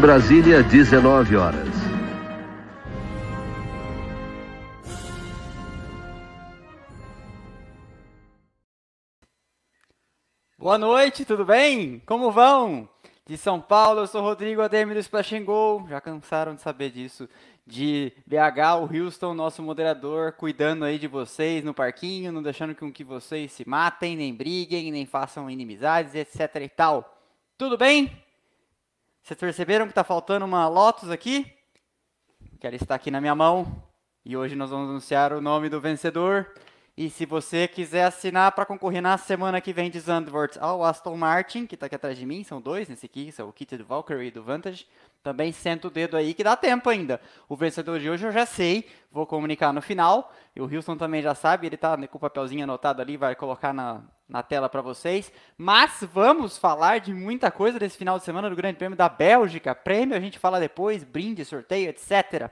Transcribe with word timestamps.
Brasília, 0.00 0.62
19 0.62 1.36
horas. 1.36 1.68
Boa 10.58 10.78
noite, 10.78 11.26
tudo 11.26 11.44
bem? 11.44 12.00
Como 12.06 12.32
vão? 12.32 12.88
De 13.26 13.36
São 13.36 13.60
Paulo, 13.60 14.00
eu 14.00 14.06
sou 14.06 14.22
Rodrigo 14.22 14.62
Ademir 14.62 14.94
do 14.94 15.00
Splash 15.00 15.38
Go. 15.40 15.84
Já 15.86 16.00
cansaram 16.00 16.54
de 16.54 16.62
saber 16.62 16.90
disso. 16.90 17.28
De 17.66 18.10
BH, 18.26 18.80
o 18.80 19.04
Houston, 19.04 19.34
nosso 19.34 19.62
moderador, 19.62 20.32
cuidando 20.32 20.86
aí 20.86 20.98
de 20.98 21.08
vocês 21.08 21.62
no 21.62 21.74
parquinho, 21.74 22.32
não 22.32 22.42
deixando 22.42 22.74
com 22.74 22.90
que 22.90 23.04
vocês 23.04 23.52
se 23.52 23.68
matem, 23.68 24.16
nem 24.16 24.34
briguem, 24.34 24.90
nem 24.90 25.04
façam 25.04 25.50
inimizades, 25.50 26.14
etc 26.14 26.56
e 26.56 26.68
tal. 26.70 27.18
Tudo 27.58 27.76
bem? 27.76 28.10
Vocês 29.30 29.38
perceberam 29.38 29.86
que 29.86 29.92
está 29.92 30.02
faltando 30.02 30.44
uma 30.44 30.66
Lotus 30.66 31.08
aqui? 31.08 31.46
Que 32.58 32.66
ela 32.66 32.74
está 32.74 32.96
aqui 32.96 33.12
na 33.12 33.20
minha 33.20 33.32
mão. 33.32 33.80
E 34.24 34.36
hoje 34.36 34.56
nós 34.56 34.70
vamos 34.70 34.90
anunciar 34.90 35.32
o 35.32 35.40
nome 35.40 35.68
do 35.68 35.80
vencedor. 35.80 36.52
E 36.96 37.08
se 37.08 37.24
você 37.24 37.68
quiser 37.68 38.06
assinar 38.06 38.50
para 38.50 38.66
concorrer 38.66 39.00
na 39.00 39.16
semana 39.16 39.60
que 39.60 39.72
vem 39.72 39.88
de 39.88 40.00
Zandvoort 40.00 40.58
ao 40.58 40.84
Aston 40.84 41.16
Martin, 41.16 41.64
que 41.64 41.76
está 41.76 41.86
aqui 41.86 41.94
atrás 41.94 42.18
de 42.18 42.26
mim, 42.26 42.42
são 42.42 42.60
dois 42.60 42.88
nesse 42.88 43.06
aqui, 43.06 43.30
são 43.30 43.48
o 43.48 43.52
kit 43.52 43.76
do 43.76 43.84
Valkyrie 43.84 44.26
e 44.26 44.30
do 44.32 44.42
Vantage, 44.42 44.84
também 45.22 45.52
senta 45.52 45.86
o 45.86 45.92
dedo 45.92 46.16
aí 46.16 46.34
que 46.34 46.42
dá 46.42 46.56
tempo 46.56 46.90
ainda. 46.90 47.20
O 47.48 47.54
vencedor 47.54 48.00
de 48.00 48.10
hoje 48.10 48.26
eu 48.26 48.32
já 48.32 48.44
sei, 48.44 48.84
vou 49.12 49.28
comunicar 49.28 49.72
no 49.72 49.80
final. 49.80 50.34
E 50.56 50.60
o 50.60 50.66
Wilson 50.66 50.96
também 50.96 51.22
já 51.22 51.36
sabe, 51.36 51.68
ele 51.68 51.76
está 51.76 51.96
com 52.08 52.18
o 52.18 52.20
papelzinho 52.20 52.64
anotado 52.64 53.00
ali, 53.00 53.16
vai 53.16 53.36
colocar 53.36 53.72
na, 53.72 54.02
na 54.30 54.42
tela 54.42 54.68
para 54.68 54.80
vocês. 54.80 55.30
Mas 55.58 56.02
vamos 56.12 56.56
falar 56.56 57.00
de 57.00 57.12
muita 57.12 57.50
coisa 57.50 57.78
desse 57.78 57.98
final 57.98 58.18
de 58.18 58.24
semana 58.24 58.48
do 58.48 58.56
Grande 58.56 58.78
Prêmio 58.78 58.96
da 58.96 59.08
Bélgica. 59.08 59.74
Prêmio 59.74 60.16
a 60.16 60.20
gente 60.20 60.38
fala 60.38 60.60
depois, 60.60 61.02
brinde, 61.04 61.44
sorteio, 61.44 61.90
etc. 61.90 62.50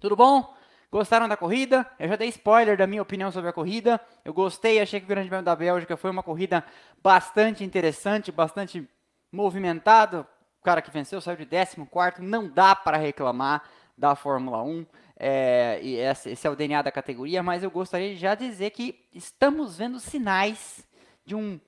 Tudo 0.00 0.16
bom? 0.16 0.52
Gostaram 0.90 1.28
da 1.28 1.36
corrida? 1.36 1.86
Eu 1.98 2.08
já 2.08 2.16
dei 2.16 2.28
spoiler 2.28 2.76
da 2.76 2.86
minha 2.86 3.02
opinião 3.02 3.30
sobre 3.30 3.50
a 3.50 3.52
corrida. 3.52 4.00
Eu 4.24 4.34
gostei, 4.34 4.80
achei 4.80 4.98
que 4.98 5.06
o 5.06 5.08
Grande 5.08 5.28
Prêmio 5.28 5.44
da 5.44 5.54
Bélgica 5.54 5.96
foi 5.96 6.10
uma 6.10 6.22
corrida 6.22 6.64
bastante 7.02 7.62
interessante, 7.62 8.32
bastante 8.32 8.88
movimentada. 9.30 10.26
O 10.60 10.64
cara 10.64 10.82
que 10.82 10.90
venceu 10.90 11.20
saiu 11.20 11.36
de 11.36 11.46
14, 11.46 11.82
não 12.20 12.48
dá 12.48 12.74
para 12.74 12.96
reclamar 12.96 13.62
da 13.96 14.14
Fórmula 14.14 14.62
1. 14.62 14.86
É, 15.16 15.80
esse 15.82 16.46
é 16.46 16.50
o 16.50 16.56
DNA 16.56 16.82
da 16.82 16.90
categoria, 16.90 17.42
mas 17.42 17.62
eu 17.62 17.70
gostaria 17.70 18.14
de 18.14 18.20
já 18.20 18.34
dizer 18.34 18.70
que 18.70 19.06
estamos 19.14 19.78
vendo 19.78 20.00
sinais 20.00 20.84
de 21.24 21.34
um 21.34 21.60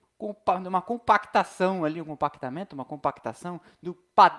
uma 0.68 0.80
compactação 0.80 1.84
ali, 1.84 2.00
um 2.00 2.04
compactamento, 2.04 2.72
uma 2.72 2.84
compactação 2.84 3.60
do, 3.82 3.96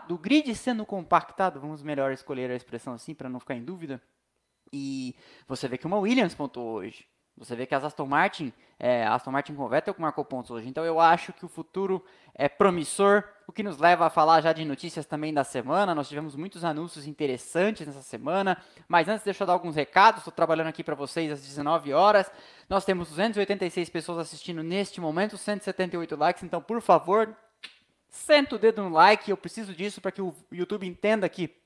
do 0.08 0.18
grid 0.18 0.56
sendo 0.56 0.86
compactado, 0.86 1.60
vamos 1.60 1.84
melhor 1.84 2.12
escolher 2.12 2.50
a 2.50 2.56
expressão 2.56 2.94
assim 2.94 3.14
para 3.14 3.30
não 3.30 3.40
ficar 3.40 3.56
em 3.56 3.64
dúvida, 3.64 4.02
e 4.72 5.16
você 5.48 5.68
vê 5.68 5.78
que 5.78 5.86
uma 5.86 6.00
Williams 6.00 6.34
pontuou 6.34 6.76
hoje. 6.76 7.08
Você 7.38 7.54
vê 7.54 7.66
que 7.66 7.76
as 7.76 7.84
Aston 7.84 8.06
Martin, 8.06 8.54
é, 8.80 9.06
Aston 9.06 9.30
Martin 9.30 9.56
com 9.56 9.68
Vettel 9.68 9.94
marcou 9.98 10.24
pontos 10.24 10.52
hoje. 10.52 10.70
Então 10.70 10.86
eu 10.86 11.02
acho 11.02 11.34
que 11.34 11.44
o 11.44 11.50
futuro 11.50 12.04
é 12.34 12.48
promissor, 12.48 13.26
o 13.46 13.52
que 13.52 13.62
nos 13.62 13.78
leva 13.78 14.06
a 14.06 14.10
falar 14.10 14.40
já 14.40 14.54
de 14.54 14.64
notícias 14.64 15.06
também 15.06 15.34
da 15.34 15.44
semana. 15.44 15.94
Nós 15.94 16.08
tivemos 16.08 16.34
muitos 16.36 16.64
anúncios 16.64 17.06
interessantes 17.06 17.86
nessa 17.86 18.02
semana, 18.02 18.58
mas 18.88 19.10
antes 19.10 19.26
deixa 19.26 19.44
eu 19.44 19.48
dar 19.48 19.54
alguns 19.54 19.76
recados. 19.76 20.20
Estou 20.20 20.32
trabalhando 20.32 20.68
aqui 20.68 20.82
para 20.82 20.96
vocês 20.96 21.30
às 21.30 21.42
19 21.42 21.94
horas. 21.94 22.32
Nós 22.70 22.86
temos 22.86 23.10
286 23.10 23.90
pessoas 23.90 24.20
assistindo 24.20 24.64
neste 24.64 25.02
momento, 25.02 25.38
178 25.38 26.16
likes. 26.16 26.44
Então, 26.44 26.62
por 26.62 26.82
favor, 26.82 27.36
senta 28.08 28.56
o 28.56 28.60
dedo 28.60 28.82
no 28.82 28.90
like. 28.90 29.30
Eu 29.30 29.36
preciso 29.36 29.76
disso 29.76 30.00
para 30.00 30.12
que 30.12 30.22
o 30.22 30.34
YouTube 30.52 30.88
entenda 30.88 31.28
que 31.28 31.65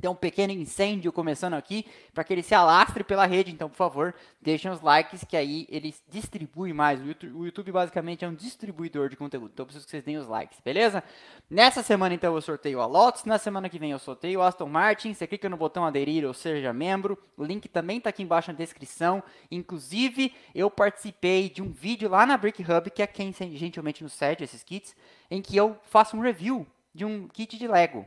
tem 0.00 0.10
um 0.10 0.14
pequeno 0.14 0.52
incêndio 0.52 1.12
começando 1.12 1.54
aqui 1.54 1.86
para 2.12 2.24
que 2.24 2.32
ele 2.32 2.42
se 2.42 2.54
alastre 2.54 3.04
pela 3.04 3.26
rede. 3.26 3.52
Então, 3.52 3.68
por 3.68 3.76
favor, 3.76 4.14
deixem 4.40 4.70
os 4.70 4.80
likes 4.80 5.24
que 5.24 5.36
aí 5.36 5.66
ele 5.70 5.94
distribui 6.08 6.72
mais. 6.72 7.00
O 7.00 7.06
YouTube, 7.06 7.32
o 7.32 7.44
YouTube, 7.44 7.72
basicamente 7.72 8.24
é 8.24 8.28
um 8.28 8.34
distribuidor 8.34 9.08
de 9.08 9.16
conteúdo. 9.16 9.50
Então, 9.52 9.62
eu 9.62 9.66
preciso 9.66 9.84
que 9.84 9.90
vocês 9.90 10.04
deem 10.04 10.16
os 10.16 10.26
likes, 10.26 10.60
beleza? 10.60 11.02
Nessa 11.48 11.82
semana, 11.82 12.14
então, 12.14 12.34
eu 12.34 12.40
sorteio 12.40 12.80
a 12.80 12.86
Lotus. 12.86 13.24
Na 13.24 13.38
semana 13.38 13.68
que 13.68 13.78
vem, 13.78 13.90
eu 13.90 13.98
sorteio 13.98 14.40
o 14.40 14.42
Aston 14.42 14.66
Martin. 14.66 15.14
Você 15.14 15.26
clica 15.26 15.48
no 15.48 15.56
botão 15.56 15.84
aderir 15.84 16.24
ou 16.24 16.34
seja 16.34 16.72
membro. 16.72 17.18
O 17.36 17.44
link 17.44 17.68
também 17.68 17.98
está 17.98 18.10
aqui 18.10 18.22
embaixo 18.22 18.50
na 18.50 18.58
descrição. 18.58 19.22
Inclusive, 19.50 20.32
eu 20.54 20.70
participei 20.70 21.48
de 21.48 21.62
um 21.62 21.70
vídeo 21.70 22.08
lá 22.08 22.26
na 22.26 22.36
Brick 22.36 22.62
Hub, 22.62 22.90
que 22.90 23.02
é 23.02 23.06
quem 23.06 23.32
gentilmente 23.32 24.02
nos 24.02 24.12
cede 24.12 24.44
esses 24.44 24.62
kits, 24.62 24.94
em 25.30 25.42
que 25.42 25.56
eu 25.56 25.76
faço 25.84 26.16
um 26.16 26.20
review 26.20 26.66
de 26.94 27.04
um 27.04 27.28
kit 27.28 27.58
de 27.58 27.68
Lego. 27.68 28.06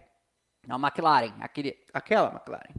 A 0.67 0.75
McLaren, 0.75 1.33
aquele, 1.39 1.77
aquela 1.93 2.29
McLaren, 2.31 2.73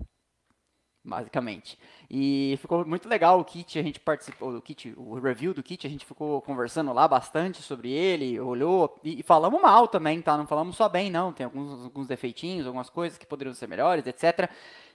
basicamente. 1.05 1.79
E 2.11 2.57
ficou 2.61 2.85
muito 2.85 3.09
legal 3.09 3.41
o 3.41 3.45
kit, 3.45 3.79
a 3.79 3.83
gente 3.83 3.99
participou 3.99 4.53
do 4.53 4.61
kit, 4.61 4.93
o 4.97 5.19
review 5.19 5.55
do 5.55 5.63
kit, 5.63 5.87
a 5.87 5.91
gente 5.91 6.05
ficou 6.05 6.41
conversando 6.43 6.93
lá 6.93 7.09
bastante 7.09 7.63
sobre 7.63 7.91
ele, 7.91 8.39
olhou 8.39 8.99
e, 9.03 9.21
e 9.21 9.23
falamos 9.23 9.61
mal 9.61 9.89
também, 9.89 10.21
tá? 10.21 10.37
Não 10.37 10.47
falamos 10.47 10.77
só 10.77 10.89
bem, 10.89 11.11
não. 11.11 11.33
Tem 11.33 11.45
alguns, 11.45 11.85
alguns 11.85 12.07
defeitinhos, 12.07 12.67
algumas 12.67 12.91
coisas 12.91 13.19
que 13.19 13.27
poderiam 13.27 13.55
ser 13.55 13.67
melhores, 13.67 14.07
etc. 14.07 14.51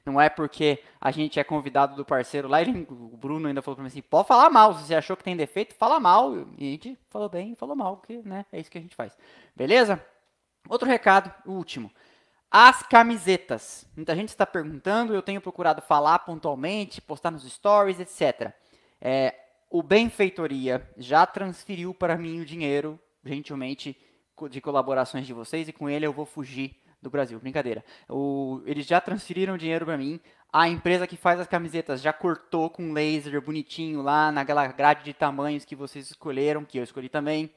Não 0.06 0.22
é 0.22 0.30
porque 0.30 0.84
a 1.02 1.10
gente 1.10 1.40
é 1.40 1.44
convidado 1.44 1.96
do 1.96 2.06
parceiro 2.06 2.48
lá, 2.48 2.62
ele, 2.62 2.86
o 2.90 3.18
Bruno 3.18 3.48
ainda 3.48 3.62
falou 3.62 3.76
para 3.76 3.84
mim 3.84 3.88
assim, 3.88 4.04
pode 4.04 4.28
falar 4.28 4.50
mal, 4.52 4.76
se 4.76 4.86
você 4.86 4.96
achou 4.96 5.18
que 5.18 5.24
tem 5.24 5.36
defeito, 5.36 5.74
fala 5.74 6.00
mal. 6.00 6.36
E 6.58 6.68
a 6.68 6.72
gente 6.72 6.98
falou 7.10 7.28
bem 7.28 7.54
e 7.54 7.56
falou 7.56 7.76
mal, 7.76 7.98
porque 7.98 8.22
né, 8.24 8.46
é 8.52 8.60
isso 8.60 8.70
que 8.70 8.78
a 8.78 8.82
gente 8.82 8.96
faz. 8.96 9.18
Beleza? 9.56 10.04
Outro 10.70 10.88
recado, 10.88 11.34
o 11.46 11.54
último. 11.54 11.92
As 12.50 12.84
camisetas. 12.84 13.86
Muita 13.96 14.16
gente 14.16 14.30
está 14.30 14.46
perguntando, 14.46 15.14
eu 15.14 15.22
tenho 15.22 15.42
procurado 15.42 15.82
falar 15.82 16.20
pontualmente, 16.20 17.02
postar 17.02 17.32
nos 17.32 17.44
stories, 17.44 18.00
etc. 18.00 18.54
É, 19.02 19.36
o 19.70 19.84
Benfeitoria 19.84 20.90
já 20.98 21.26
transferiu 21.26 21.94
para 21.94 22.18
mim 22.18 22.40
o 22.40 22.46
dinheiro, 22.46 23.00
gentilmente, 23.24 23.98
de 24.50 24.62
colaborações 24.62 25.26
de 25.26 25.34
vocês, 25.34 25.68
e 25.68 25.74
com 25.74 25.90
ele 25.90 26.06
eu 26.06 26.14
vou 26.14 26.26
fugir 26.26 26.82
do 27.02 27.10
Brasil. 27.10 27.40
Brincadeira. 27.40 27.84
O, 28.10 28.62
eles 28.66 28.86
já 28.86 29.00
transferiram 29.00 29.58
dinheiro 29.58 29.86
para 29.86 29.98
mim. 29.98 30.20
A 30.52 30.70
empresa 30.70 31.06
que 31.06 31.18
faz 31.18 31.40
as 31.40 31.48
camisetas 31.48 32.02
já 32.02 32.14
cortou 32.14 32.70
com 32.70 32.94
laser 32.94 33.42
bonitinho 33.42 34.02
lá 34.02 34.32
naquela 34.32 34.66
grade 34.68 35.04
de 35.04 35.14
tamanhos 35.14 35.66
que 35.66 35.76
vocês 35.76 36.10
escolheram, 36.10 36.64
que 36.64 36.80
eu 36.80 36.84
escolhi 36.84 37.10
também. 37.10 37.54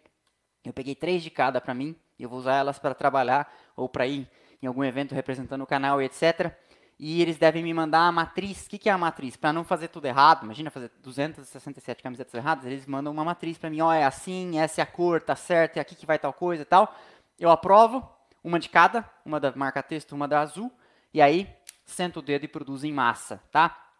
Eu 0.64 0.72
peguei 0.72 0.94
três 0.94 1.22
de 1.22 1.30
cada 1.30 1.60
para 1.60 1.74
mim. 1.74 1.94
E 2.18 2.24
eu 2.24 2.28
vou 2.28 2.38
usar 2.38 2.56
elas 2.56 2.78
para 2.78 2.94
trabalhar 2.94 3.52
ou 3.76 3.88
para 3.88 4.06
ir 4.06 4.28
em 4.62 4.66
algum 4.66 4.84
evento 4.84 5.14
representando 5.14 5.62
o 5.62 5.66
canal 5.66 6.00
e 6.00 6.04
etc. 6.04 6.52
E 6.98 7.22
eles 7.22 7.38
devem 7.38 7.62
me 7.62 7.72
mandar 7.72 8.08
a 8.08 8.12
matriz. 8.12 8.66
O 8.66 8.70
que, 8.70 8.78
que 8.78 8.88
é 8.88 8.92
a 8.92 8.98
matriz? 8.98 9.36
Para 9.36 9.52
não 9.52 9.62
fazer 9.62 9.88
tudo 9.88 10.06
errado, 10.06 10.44
imagina 10.44 10.70
fazer 10.70 10.90
267 11.00 12.02
camisetas 12.02 12.34
erradas, 12.34 12.64
eles 12.64 12.86
mandam 12.86 13.12
uma 13.12 13.24
matriz 13.24 13.56
para 13.56 13.70
mim, 13.70 13.80
ó, 13.80 13.88
oh, 13.88 13.92
é 13.92 14.04
assim, 14.04 14.58
essa 14.58 14.80
é 14.80 14.82
a 14.82 14.86
cor, 14.86 15.20
tá 15.20 15.36
certo, 15.36 15.76
é 15.76 15.80
aqui 15.80 15.94
que 15.94 16.06
vai 16.06 16.18
tal 16.18 16.32
coisa 16.32 16.62
e 16.62 16.66
tal. 16.66 16.92
Eu 17.38 17.50
aprovo, 17.50 18.06
uma 18.42 18.58
de 18.58 18.68
cada, 18.68 19.08
uma 19.24 19.38
da 19.38 19.52
marca 19.54 19.82
texto, 19.82 20.12
uma 20.12 20.26
da 20.26 20.40
azul, 20.40 20.72
e 21.14 21.22
aí 21.22 21.48
sento 21.84 22.18
o 22.18 22.22
dedo 22.22 22.44
e 22.44 22.48
produzo 22.48 22.86
em 22.86 22.92
massa, 22.92 23.40
tá? 23.52 23.90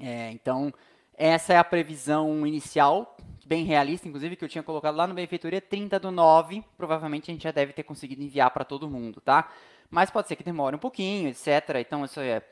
É, 0.00 0.30
então, 0.30 0.72
essa 1.14 1.52
é 1.52 1.58
a 1.58 1.64
previsão 1.64 2.46
inicial, 2.46 3.16
bem 3.44 3.64
realista, 3.64 4.08
inclusive, 4.08 4.36
que 4.36 4.44
eu 4.44 4.48
tinha 4.48 4.62
colocado 4.62 4.94
lá 4.94 5.06
no 5.06 5.14
Benfeitoria, 5.14 5.60
30 5.60 5.98
do 5.98 6.10
9, 6.10 6.64
provavelmente 6.76 7.30
a 7.30 7.34
gente 7.34 7.42
já 7.42 7.50
deve 7.50 7.72
ter 7.72 7.82
conseguido 7.82 8.22
enviar 8.22 8.50
para 8.50 8.64
todo 8.64 8.88
mundo, 8.88 9.20
tá? 9.20 9.50
Mas 9.90 10.10
pode 10.10 10.28
ser 10.28 10.36
que 10.36 10.44
demore 10.44 10.76
um 10.76 10.78
pouquinho, 10.78 11.28
etc. 11.28 11.46
Então, 11.80 12.04
isso 12.04 12.20
é, 12.20 12.42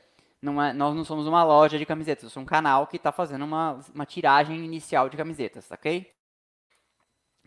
não 0.41 0.61
é, 0.61 0.73
nós 0.73 0.95
não 0.95 1.03
somos 1.03 1.27
uma 1.27 1.43
loja 1.43 1.77
de 1.77 1.85
camisetas, 1.85 2.23
eu 2.23 2.29
sou 2.29 2.43
um 2.43 2.45
canal 2.45 2.87
que 2.87 2.97
está 2.97 3.11
fazendo 3.11 3.45
uma, 3.45 3.79
uma 3.93 4.05
tiragem 4.05 4.63
inicial 4.63 5.09
de 5.09 5.17
camisetas, 5.17 5.69
ok? 5.71 6.11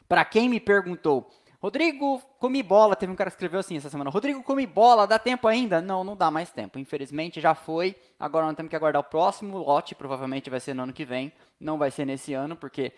Para 0.08 0.24
quem 0.24 0.48
me 0.48 0.58
perguntou, 0.58 1.30
Rodrigo, 1.62 2.20
come 2.38 2.62
bola, 2.62 2.96
teve 2.96 3.12
um 3.12 3.16
cara 3.16 3.30
que 3.30 3.34
escreveu 3.34 3.60
assim 3.60 3.76
essa 3.76 3.90
semana, 3.90 4.10
Rodrigo, 4.10 4.42
come 4.42 4.66
bola, 4.66 5.06
dá 5.06 5.18
tempo 5.18 5.46
ainda? 5.46 5.80
Não, 5.80 6.02
não 6.02 6.16
dá 6.16 6.30
mais 6.30 6.50
tempo, 6.50 6.78
infelizmente 6.78 7.40
já 7.40 7.54
foi, 7.54 7.94
agora 8.18 8.46
nós 8.46 8.56
temos 8.56 8.70
que 8.70 8.76
aguardar 8.76 9.00
o 9.00 9.04
próximo 9.04 9.58
lote, 9.58 9.94
provavelmente 9.94 10.50
vai 10.50 10.58
ser 10.58 10.74
no 10.74 10.84
ano 10.84 10.92
que 10.92 11.04
vem, 11.04 11.32
não 11.60 11.78
vai 11.78 11.90
ser 11.90 12.04
nesse 12.04 12.32
ano, 12.32 12.56
porque 12.56 12.92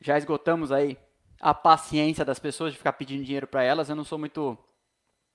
já 0.00 0.16
esgotamos 0.16 0.72
aí 0.72 0.98
a 1.40 1.52
paciência 1.52 2.24
das 2.24 2.38
pessoas 2.38 2.72
de 2.72 2.78
ficar 2.78 2.94
pedindo 2.94 3.22
dinheiro 3.22 3.46
para 3.46 3.62
elas, 3.62 3.88
eu 3.88 3.96
não 3.96 4.04
sou 4.04 4.18
muito 4.18 4.56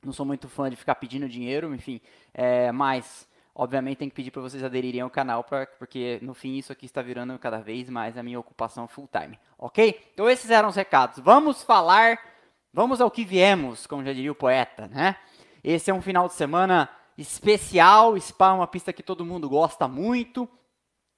não 0.03 0.13
sou 0.13 0.25
muito 0.25 0.48
fã 0.50 0.69
de 0.69 0.75
ficar 0.75 0.95
pedindo 0.95 1.30
dinheiro, 1.30 1.74
enfim, 1.74 2.01
é, 2.33 2.71
mas 2.71 3.27
obviamente 3.53 3.98
tem 3.98 4.09
que 4.09 4.15
pedir 4.15 4.31
para 4.31 4.42
vocês 4.42 4.63
aderirem 4.63 5.01
ao 5.01 5.09
canal, 5.09 5.44
pra, 5.44 5.65
porque 5.65 6.19
no 6.21 6.33
fim 6.33 6.57
isso 6.57 6.71
aqui 6.71 6.86
está 6.86 7.01
virando 7.01 7.38
cada 7.38 7.59
vez 7.59 7.89
mais 7.89 8.18
a 8.18 8.24
minha 8.24 8.39
ocupação 8.39 8.88
full 8.88 9.09
time, 9.12 9.39
ok? 9.57 10.00
Então 10.13 10.30
esses 10.30 10.50
eram 10.50 10.69
os 10.69 10.75
recados. 10.75 11.19
Vamos 11.19 11.63
falar, 11.63 12.18
vamos 12.74 13.01
ao 13.01 13.12
que 13.12 13.25
viemos, 13.25 13.86
como 13.86 14.03
já 14.03 14.13
diria 14.13 14.31
o 14.31 14.36
poeta, 14.36 14.88
né? 14.88 15.15
Esse 15.63 15.92
é 15.92 15.94
um 15.94 16.01
final 16.01 16.27
de 16.27 16.33
semana 16.33 16.89
especial, 17.18 18.19
Spa 18.19 18.50
é 18.50 18.54
uma 18.54 18.68
pista 18.68 18.92
que 18.92 19.04
todo 19.04 19.25
mundo 19.25 19.47
gosta 19.47 19.88
muito, 19.88 20.50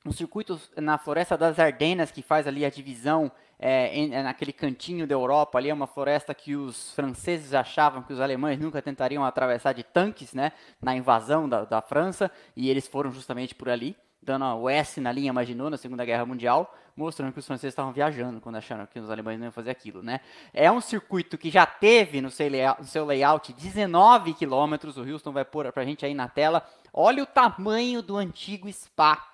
um 0.05 0.11
circuito 0.11 0.59
na 0.75 0.97
Floresta 0.97 1.37
das 1.37 1.57
Ardenas 1.59 2.11
que 2.11 2.21
faz 2.21 2.45
ali 2.45 2.65
a 2.65 2.69
divisão 2.69 3.31
é, 3.65 3.95
em, 3.95 4.13
é 4.13 4.21
naquele 4.21 4.51
cantinho 4.51 5.07
da 5.07 5.15
Europa, 5.15 5.57
ali 5.57 5.69
é 5.69 5.73
uma 5.73 5.87
floresta 5.87 6.33
que 6.33 6.53
os 6.53 6.91
franceses 6.91 7.53
achavam 7.53 8.03
que 8.03 8.11
os 8.11 8.19
alemães 8.19 8.59
nunca 8.59 8.81
tentariam 8.81 9.23
atravessar 9.23 9.71
de 9.71 9.83
tanques, 9.83 10.33
né, 10.33 10.51
na 10.81 10.93
invasão 10.93 11.47
da, 11.47 11.63
da 11.63 11.81
França, 11.81 12.29
e 12.57 12.69
eles 12.69 12.89
foram 12.89 13.09
justamente 13.09 13.55
por 13.55 13.69
ali, 13.69 13.95
dando 14.21 14.43
o 14.43 14.69
S 14.69 14.99
na 14.99 15.13
linha 15.13 15.31
Maginot 15.31 15.71
na 15.71 15.77
Segunda 15.77 16.03
Guerra 16.03 16.25
Mundial, 16.25 16.75
mostrando 16.93 17.31
que 17.31 17.39
os 17.39 17.47
franceses 17.47 17.71
estavam 17.71 17.93
viajando 17.93 18.41
quando 18.41 18.57
acharam 18.57 18.85
que 18.85 18.99
os 18.99 19.09
alemães 19.09 19.39
não 19.39 19.45
iam 19.45 19.51
fazer 19.53 19.71
aquilo, 19.71 20.03
né? 20.03 20.19
É 20.53 20.69
um 20.69 20.81
circuito 20.81 21.37
que 21.37 21.49
já 21.49 21.65
teve 21.65 22.19
no 22.19 22.29
seu 22.29 22.49
layout, 22.49 22.81
no 22.81 22.87
seu 22.87 23.05
layout 23.05 23.53
19 23.53 24.33
quilômetros, 24.33 24.97
o 24.97 25.09
Houston 25.09 25.31
vai 25.31 25.45
pôr 25.45 25.71
pra 25.71 25.85
gente 25.85 26.05
aí 26.05 26.13
na 26.13 26.27
tela. 26.27 26.67
Olha 26.93 27.23
o 27.23 27.25
tamanho 27.25 28.01
do 28.01 28.17
antigo 28.17 28.71
Spa, 28.71 29.25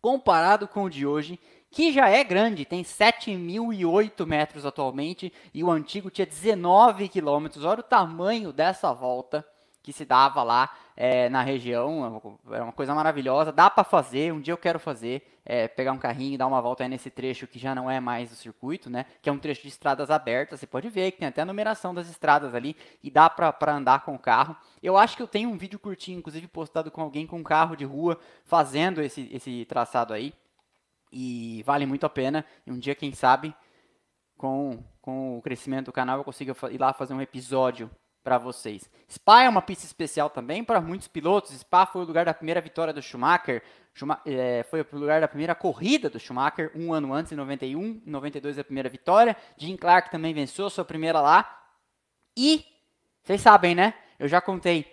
comparado 0.00 0.66
com 0.66 0.82
o 0.82 0.90
de 0.90 1.06
hoje, 1.06 1.38
que 1.72 1.90
já 1.90 2.08
é 2.08 2.22
grande, 2.22 2.66
tem 2.66 2.82
7.008 2.82 4.26
metros 4.26 4.66
atualmente, 4.66 5.32
e 5.54 5.64
o 5.64 5.70
antigo 5.70 6.10
tinha 6.10 6.26
19 6.26 7.08
quilômetros. 7.08 7.64
Olha 7.64 7.80
o 7.80 7.82
tamanho 7.82 8.52
dessa 8.52 8.92
volta 8.92 9.44
que 9.82 9.92
se 9.92 10.04
dava 10.04 10.42
lá 10.42 10.70
é, 10.96 11.28
na 11.28 11.42
região, 11.42 12.22
é 12.52 12.60
uma 12.60 12.72
coisa 12.72 12.94
maravilhosa, 12.94 13.50
dá 13.50 13.68
para 13.68 13.82
fazer, 13.82 14.32
um 14.32 14.40
dia 14.40 14.52
eu 14.52 14.58
quero 14.58 14.78
fazer, 14.78 15.26
é, 15.44 15.66
pegar 15.66 15.92
um 15.92 15.98
carrinho 15.98 16.34
e 16.34 16.36
dar 16.36 16.46
uma 16.46 16.60
volta 16.60 16.86
nesse 16.86 17.10
trecho 17.10 17.48
que 17.48 17.58
já 17.58 17.74
não 17.74 17.90
é 17.90 17.98
mais 17.98 18.30
o 18.30 18.36
circuito, 18.36 18.88
né, 18.88 19.06
que 19.20 19.28
é 19.28 19.32
um 19.32 19.38
trecho 19.38 19.62
de 19.62 19.68
estradas 19.68 20.10
abertas, 20.10 20.60
você 20.60 20.66
pode 20.66 20.88
ver 20.88 21.10
que 21.10 21.18
tem 21.18 21.26
até 21.26 21.40
a 21.40 21.46
numeração 21.46 21.92
das 21.92 22.08
estradas 22.08 22.54
ali, 22.54 22.76
e 23.02 23.10
dá 23.10 23.28
para 23.28 23.74
andar 23.74 24.04
com 24.04 24.14
o 24.14 24.18
carro. 24.18 24.54
Eu 24.80 24.96
acho 24.96 25.16
que 25.16 25.22
eu 25.22 25.28
tenho 25.28 25.48
um 25.50 25.56
vídeo 25.56 25.78
curtinho, 25.78 26.18
inclusive 26.18 26.46
postado 26.46 26.90
com 26.90 27.00
alguém 27.00 27.26
com 27.26 27.38
um 27.38 27.42
carro 27.42 27.74
de 27.74 27.84
rua, 27.84 28.20
fazendo 28.44 29.02
esse, 29.02 29.28
esse 29.32 29.64
traçado 29.64 30.12
aí, 30.12 30.32
e 31.12 31.62
vale 31.64 31.84
muito 31.86 32.06
a 32.06 32.10
pena, 32.10 32.44
e 32.66 32.72
um 32.72 32.78
dia, 32.78 32.94
quem 32.94 33.12
sabe, 33.12 33.54
com, 34.36 34.82
com 35.00 35.38
o 35.38 35.42
crescimento 35.42 35.86
do 35.86 35.92
canal, 35.92 36.18
eu 36.18 36.24
consiga 36.24 36.54
ir 36.70 36.78
lá 36.78 36.92
fazer 36.92 37.14
um 37.14 37.20
episódio 37.20 37.90
para 38.22 38.38
vocês. 38.38 38.88
Spa 39.10 39.42
é 39.42 39.48
uma 39.48 39.62
pista 39.62 39.84
especial 39.84 40.30
também 40.30 40.62
para 40.64 40.80
muitos 40.80 41.08
pilotos. 41.08 41.52
Spa 41.52 41.86
foi 41.86 42.02
o 42.02 42.04
lugar 42.04 42.24
da 42.24 42.34
primeira 42.34 42.60
vitória 42.60 42.92
do 42.92 43.02
Schumacher. 43.02 43.62
Schumacher 43.94 44.22
é, 44.26 44.62
foi 44.64 44.80
o 44.80 44.86
lugar 44.96 45.20
da 45.20 45.28
primeira 45.28 45.54
corrida 45.54 46.08
do 46.08 46.18
Schumacher, 46.18 46.70
um 46.74 46.92
ano 46.92 47.12
antes, 47.12 47.32
em 47.32 47.36
91. 47.36 47.82
Em 47.82 48.02
92 48.06 48.58
a 48.58 48.64
primeira 48.64 48.88
vitória. 48.88 49.36
Jim 49.56 49.76
Clark 49.76 50.10
também 50.10 50.32
venceu 50.32 50.70
sua 50.70 50.84
primeira 50.84 51.20
lá. 51.20 51.60
E, 52.36 52.64
vocês 53.22 53.40
sabem, 53.40 53.74
né? 53.74 53.94
Eu 54.18 54.28
já 54.28 54.40
contei 54.40 54.91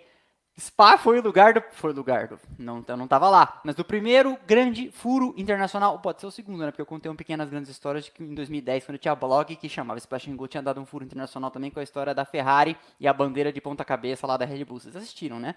Spa 0.60 0.98
foi 0.98 1.18
o 1.18 1.22
lugar 1.22 1.54
do. 1.54 1.62
Foi 1.72 1.90
o 1.90 1.94
lugar 1.94 2.28
do. 2.28 2.38
Não, 2.58 2.84
eu 2.86 2.96
não 2.96 3.04
estava 3.04 3.30
lá. 3.30 3.60
Mas 3.64 3.74
do 3.74 3.84
primeiro 3.84 4.36
grande 4.46 4.90
furo 4.90 5.32
internacional. 5.36 5.98
Pode 5.98 6.20
ser 6.20 6.26
o 6.26 6.30
segundo, 6.30 6.58
né? 6.58 6.70
Porque 6.70 6.82
eu 6.82 6.86
contei 6.86 7.10
um 7.10 7.16
pequenas 7.16 7.48
grandes 7.48 7.70
histórias 7.70 8.04
de 8.04 8.10
que 8.10 8.22
em 8.22 8.34
2010, 8.34 8.84
quando 8.84 8.96
eu 8.96 8.98
tinha 8.98 9.14
blog 9.14 9.56
que 9.56 9.68
chamava 9.68 9.98
Splash 9.98 10.26
Go, 10.28 10.46
tinha 10.46 10.62
dado 10.62 10.78
um 10.78 10.84
furo 10.84 11.04
internacional 11.04 11.50
também 11.50 11.70
com 11.70 11.80
a 11.80 11.82
história 11.82 12.14
da 12.14 12.26
Ferrari 12.26 12.76
e 13.00 13.08
a 13.08 13.12
bandeira 13.12 13.50
de 13.50 13.60
ponta-cabeça 13.60 14.26
lá 14.26 14.36
da 14.36 14.44
Red 14.44 14.64
Bull. 14.66 14.80
Vocês 14.80 14.94
assistiram, 14.94 15.40
né? 15.40 15.54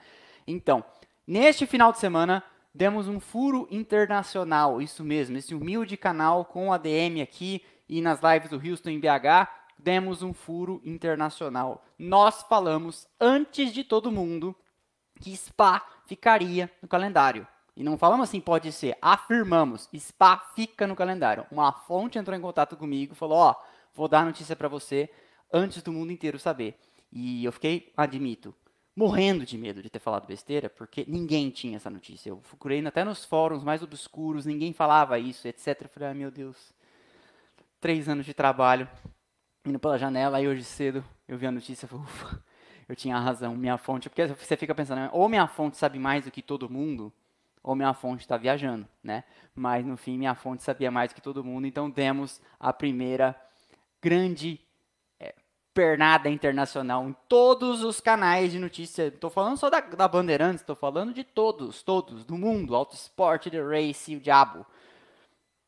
Então, 0.47 0.83
neste 1.27 1.65
final 1.65 1.91
de 1.91 1.99
semana, 1.99 2.41
demos 2.73 3.09
um 3.09 3.19
furo 3.19 3.67
internacional. 3.69 4.81
Isso 4.81 5.03
mesmo, 5.03 5.37
esse 5.37 5.53
humilde 5.53 5.97
canal 5.97 6.45
com 6.45 6.71
ADM 6.71 7.21
aqui 7.21 7.61
e 7.89 8.01
nas 8.01 8.21
lives 8.21 8.49
do 8.49 8.55
Houston 8.55 8.89
em 8.91 8.99
BH. 8.99 9.49
Demos 9.77 10.23
um 10.23 10.33
furo 10.33 10.81
internacional. 10.85 11.83
Nós 11.99 12.41
falamos 12.43 13.05
antes 13.19 13.73
de 13.73 13.83
todo 13.83 14.09
mundo 14.09 14.55
que 15.23 15.35
Spa 15.37 15.81
ficaria 16.05 16.69
no 16.81 16.87
calendário. 16.87 17.47
E 17.77 17.83
não 17.83 17.97
falamos 17.97 18.27
assim, 18.27 18.41
pode 18.41 18.73
ser, 18.73 18.97
afirmamos, 19.01 19.89
Spa 19.97 20.37
fica 20.53 20.85
no 20.85 20.97
calendário. 20.97 21.45
Uma 21.49 21.71
fonte 21.71 22.19
entrou 22.19 22.37
em 22.37 22.41
contato 22.41 22.75
comigo, 22.75 23.15
falou, 23.15 23.37
ó, 23.37 23.51
oh, 23.51 23.63
vou 23.95 24.09
dar 24.09 24.25
notícia 24.25 24.53
para 24.53 24.67
você 24.67 25.09
antes 25.51 25.81
do 25.81 25.93
mundo 25.93 26.11
inteiro 26.11 26.37
saber. 26.37 26.77
E 27.09 27.45
eu 27.45 27.53
fiquei, 27.53 27.93
admito, 27.95 28.53
morrendo 28.93 29.45
de 29.45 29.57
medo 29.57 29.81
de 29.81 29.89
ter 29.89 29.99
falado 29.99 30.27
besteira, 30.27 30.69
porque 30.69 31.05
ninguém 31.07 31.49
tinha 31.49 31.77
essa 31.77 31.89
notícia. 31.89 32.29
Eu 32.29 32.37
procurei 32.37 32.85
até 32.85 33.05
nos 33.05 33.23
fóruns 33.23 33.63
mais 33.63 33.81
obscuros, 33.81 34.45
ninguém 34.45 34.73
falava 34.73 35.17
isso, 35.17 35.47
etc. 35.47 35.83
Eu 35.83 35.89
falei, 35.89 36.09
ah, 36.09 36.13
meu 36.13 36.29
Deus, 36.29 36.73
três 37.79 38.09
anos 38.09 38.25
de 38.25 38.33
trabalho, 38.33 38.89
indo 39.65 39.79
pela 39.79 39.97
janela, 39.97 40.37
aí 40.37 40.47
hoje 40.49 40.65
cedo 40.65 41.03
eu 41.29 41.37
vi 41.37 41.47
a 41.47 41.51
notícia, 41.51 41.87
ufa, 41.89 42.43
eu 42.87 42.95
tinha 42.95 43.17
razão, 43.17 43.55
minha 43.55 43.77
fonte, 43.77 44.09
porque 44.09 44.27
você 44.27 44.57
fica 44.57 44.75
pensando, 44.75 45.09
ou 45.13 45.29
minha 45.29 45.47
fonte 45.47 45.77
sabe 45.77 45.99
mais 45.99 46.25
do 46.25 46.31
que 46.31 46.41
todo 46.41 46.69
mundo, 46.69 47.11
ou 47.63 47.75
minha 47.75 47.93
fonte 47.93 48.21
está 48.21 48.35
viajando, 48.35 48.87
né? 49.01 49.23
Mas 49.55 49.85
no 49.85 49.95
fim, 49.95 50.17
minha 50.17 50.35
fonte 50.35 50.63
sabia 50.63 50.91
mais 50.91 51.11
do 51.11 51.15
que 51.15 51.21
todo 51.21 51.43
mundo, 51.43 51.65
então 51.65 51.89
demos 51.89 52.41
a 52.59 52.73
primeira 52.73 53.35
grande 54.01 54.59
é, 55.19 55.33
pernada 55.73 56.29
internacional 56.29 57.07
em 57.07 57.15
todos 57.29 57.83
os 57.83 58.01
canais 58.01 58.51
de 58.51 58.59
notícia. 58.59 59.07
Estou 59.07 59.29
falando 59.29 59.57
só 59.57 59.69
da, 59.69 59.79
da 59.79 60.07
Bandeirantes, 60.07 60.61
estou 60.61 60.75
falando 60.75 61.13
de 61.13 61.23
todos, 61.23 61.81
todos, 61.81 62.25
do 62.25 62.37
mundo, 62.37 62.75
Auto 62.75 62.95
Esporte, 62.95 63.49
The 63.49 63.61
Race, 63.61 64.13
o 64.13 64.19
diabo. 64.19 64.65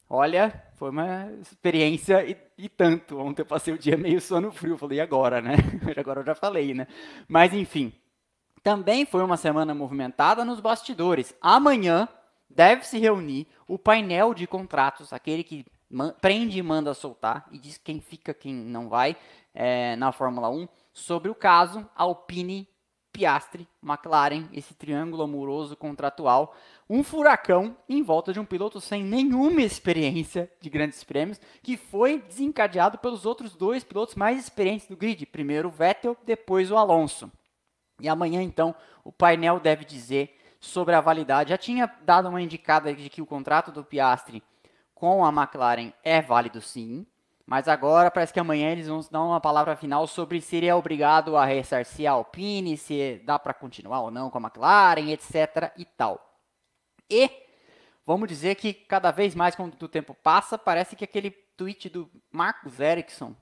Olha, 0.10 0.64
foi 0.76 0.92
uma 0.92 1.32
experiência 1.42 2.24
e, 2.24 2.38
e, 2.58 2.70
tanto. 2.70 3.18
Ontem 3.18 3.42
eu 3.42 3.46
passei 3.46 3.74
o 3.74 3.78
dia 3.78 3.98
meio 3.98 4.22
sono 4.22 4.52
frio. 4.52 4.78
Falei, 4.78 5.00
agora, 5.00 5.42
né? 5.42 5.56
agora 5.98 6.22
eu 6.22 6.26
já 6.26 6.36
falei, 6.36 6.74
né? 6.74 6.88
Mas 7.28 7.54
enfim. 7.54 7.94
Também 8.62 9.06
foi 9.06 9.24
uma 9.24 9.38
semana 9.38 9.76
movimentada 9.76 10.44
nos 10.44 10.60
bastidores. 10.60 11.36
Amanhã 11.40 12.08
deve 12.50 12.86
se 12.86 12.98
reunir 12.98 13.48
o 13.68 13.78
painel 13.78 14.34
de 14.34 14.48
contratos, 14.48 15.14
aquele 15.14 15.44
que 15.44 15.66
prende 16.20 16.58
e 16.58 16.64
manda 16.64 16.94
soltar 16.94 17.48
e 17.52 17.60
diz 17.60 17.78
quem 17.78 18.02
fica, 18.02 18.34
quem 18.34 18.54
não 18.54 18.90
vai 18.90 19.16
é, 19.54 19.96
na 19.96 20.12
Fórmula 20.12 20.50
1, 20.50 20.68
sobre 20.92 21.30
o 21.30 21.36
caso 21.36 21.88
Alpine 21.96 22.68
Piastri, 23.16 23.66
McLaren, 23.82 24.50
esse 24.52 24.74
triângulo 24.74 25.24
amoroso 25.24 25.74
contratual, 25.78 26.54
um 26.90 27.02
furacão 27.02 27.78
em 27.88 28.04
volta 28.04 28.34
de 28.34 28.42
um 28.42 28.46
piloto 28.46 28.82
sem 28.82 29.02
nenhuma 29.02 29.62
experiência 29.62 30.52
de 30.60 30.70
grandes 30.70 31.02
prêmios, 31.02 31.40
que 31.64 31.78
foi 31.78 32.20
desencadeado 32.20 32.98
pelos 32.98 33.26
outros 33.26 33.56
dois 33.56 33.86
pilotos 33.86 34.16
mais 34.16 34.38
experientes 34.38 34.88
do 34.88 34.98
grid, 34.98 35.26
primeiro 35.28 35.70
o 35.70 35.72
Vettel, 35.72 36.18
depois 36.26 36.70
o 36.70 36.76
Alonso. 36.76 37.32
E 38.02 38.10
amanhã 38.10 38.44
então 38.44 38.76
o 39.02 39.14
painel 39.14 39.62
deve 39.62 39.86
dizer 39.86 40.38
sobre 40.60 40.94
a 40.94 41.00
validade. 41.00 41.52
Já 41.52 41.58
tinha 41.58 41.90
dado 42.02 42.28
uma 42.28 42.42
indicada 42.42 42.94
de 42.94 43.10
que 43.10 43.22
o 43.22 43.26
contrato 43.26 43.72
do 43.72 43.82
Piastri 43.82 44.44
com 44.94 45.24
a 45.24 45.30
McLaren 45.30 45.94
é 46.04 46.22
válido 46.22 46.60
sim, 46.60 47.08
mas 47.46 47.68
agora 47.68 48.10
parece 48.10 48.34
que 48.34 48.40
amanhã 48.40 48.72
eles 48.72 48.88
vão 48.88 49.00
dar 49.12 49.24
uma 49.24 49.40
palavra 49.40 49.76
final 49.76 50.08
sobre 50.08 50.42
se 50.42 50.56
ele 50.56 50.66
é 50.66 50.74
obrigado 50.74 51.38
a 51.38 51.46
ressarcir 51.46 52.10
a 52.10 52.14
Alpine, 52.14 52.76
se 52.76 53.22
dá 53.24 53.38
para 53.38 53.54
continuar 53.54 54.02
ou 54.02 54.10
não 54.10 54.32
com 54.32 54.40
a 54.40 54.42
McLaren, 54.42 55.12
etc. 55.12 55.72
e 55.78 55.86
tal. 55.86 56.20
E 57.10 57.30
vamos 58.06 58.28
dizer 58.28 58.56
que 58.56 58.74
cada 58.74 59.12
vez 59.12 59.36
mais, 59.36 59.56
quando 59.56 59.80
o 59.80 59.88
tempo 59.88 60.16
passa, 60.24 60.58
parece 60.58 60.96
que 60.96 61.04
aquele 61.04 61.30
tweet 61.56 61.88
do 61.88 62.10
Marcos 62.32 62.80
Ericsson, 62.80 63.36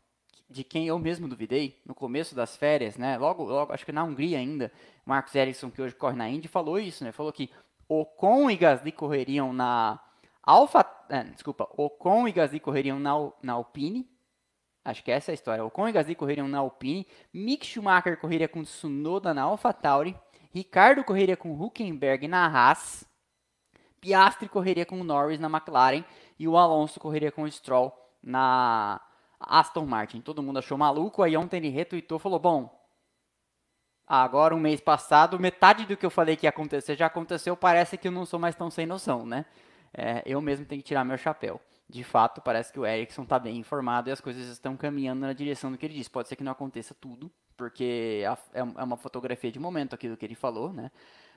de 0.50 0.66
quem 0.66 0.86
eu 0.86 1.00
mesmo 1.00 1.28
duvidei 1.28 1.82
no 1.86 1.96
começo 1.96 2.36
das 2.36 2.58
férias, 2.58 2.98
né? 2.98 3.18
Logo, 3.18 3.44
logo, 3.44 3.74
acho 3.74 3.86
que 3.86 3.92
na 3.94 4.04
Hungria 4.04 4.38
ainda, 4.38 4.70
Marcos 5.06 5.34
Ericsson, 5.34 5.72
que 5.72 5.82
hoje 5.82 5.96
corre 5.96 6.18
na 6.18 6.30
Indy, 6.30 6.50
falou 6.50 6.78
isso, 6.78 7.06
né? 7.06 7.14
Falou 7.14 7.32
que 7.32 7.50
Ocon 7.88 8.52
e 8.52 8.58
Gasly 8.58 8.92
correriam 8.92 9.54
na 9.54 10.00
Alfa, 10.44 10.84
é, 11.14 11.24
desculpa, 11.26 11.70
Ocon 11.78 12.28
e 12.28 12.32
Gasly 12.32 12.60
correriam 12.60 12.98
na, 12.98 13.14
na 13.44 13.54
Alpine. 13.54 14.10
Acho 14.84 15.04
que 15.04 15.12
essa 15.12 15.30
é 15.30 15.34
a 15.34 15.36
história. 15.36 15.64
Ocon 15.64 15.88
e 15.88 15.92
Gasly 15.92 16.16
correriam 16.16 16.48
na 16.48 16.58
Alpine. 16.58 17.06
Mick 17.32 17.68
Schumacher 17.68 18.20
correria 18.20 18.48
com 18.48 18.64
Tsunoda 18.64 19.32
na 19.32 19.44
AlphaTauri. 19.44 20.20
Ricardo 20.52 21.04
correria 21.04 21.38
com 21.38 21.54
Huckenberg 21.54 22.28
na 22.28 22.48
Haas. 22.48 23.08
Piastri 24.02 24.50
correria 24.50 24.88
com 24.88 25.04
Norris 25.04 25.40
na 25.40 25.48
McLaren. 25.48 26.04
E 26.40 26.48
o 26.48 26.58
Alonso 26.58 27.00
correria 27.00 27.32
com 27.32 27.48
Stroll 27.48 27.96
na 28.24 29.00
Aston 29.40 29.86
Martin. 29.86 30.20
Todo 30.20 30.42
mundo 30.42 30.58
achou 30.58 30.80
maluco. 30.80 31.22
Aí 31.22 31.38
ontem 31.38 31.58
ele 31.58 31.70
retweetou 31.70 32.18
falou: 32.18 32.40
Bom, 32.40 32.76
agora 34.08 34.56
um 34.56 34.60
mês 34.60 34.82
passado, 34.82 35.40
metade 35.40 35.86
do 35.86 35.96
que 35.96 36.08
eu 36.08 36.10
falei 36.10 36.36
que 36.36 36.48
ia 36.48 36.50
acontecer 36.50 36.96
já 36.96 37.06
aconteceu. 37.06 37.56
Parece 37.56 38.00
que 38.00 38.08
eu 38.08 38.12
não 38.12 38.26
sou 38.26 38.40
mais 38.40 38.56
tão 38.56 38.72
sem 38.72 38.88
noção, 38.88 39.28
né? 39.28 39.46
É, 39.94 40.24
eu 40.26 40.42
mesmo 40.42 40.66
tenho 40.66 40.82
que 40.82 40.88
tirar 40.88 41.04
meu 41.04 41.18
chapéu. 41.18 41.62
De 41.88 42.04
fato, 42.04 42.42
parece 42.42 42.72
que 42.72 42.80
o 42.80 42.86
Ericsson 42.86 43.24
está 43.24 43.38
bem 43.38 43.58
informado 43.58 44.10
e 44.10 44.12
as 44.12 44.22
coisas 44.22 44.48
estão 44.48 44.76
caminhando 44.76 45.22
na 45.22 45.34
direção 45.34 45.72
do 45.72 45.78
que 45.78 45.86
ele 45.86 45.94
disse. 45.94 46.10
Pode 46.10 46.28
ser 46.28 46.36
que 46.36 46.44
não 46.44 46.52
aconteça 46.52 46.96
tudo, 47.00 47.32
porque 47.56 48.24
é, 48.54 48.60
é 48.60 48.84
uma 48.84 48.98
fotografia 48.98 49.52
de 49.52 49.60
momento 49.60 49.94
aquilo 49.94 50.18
que 50.18 50.26
ele 50.26 50.36
falou, 50.36 50.74
né? 50.74 50.90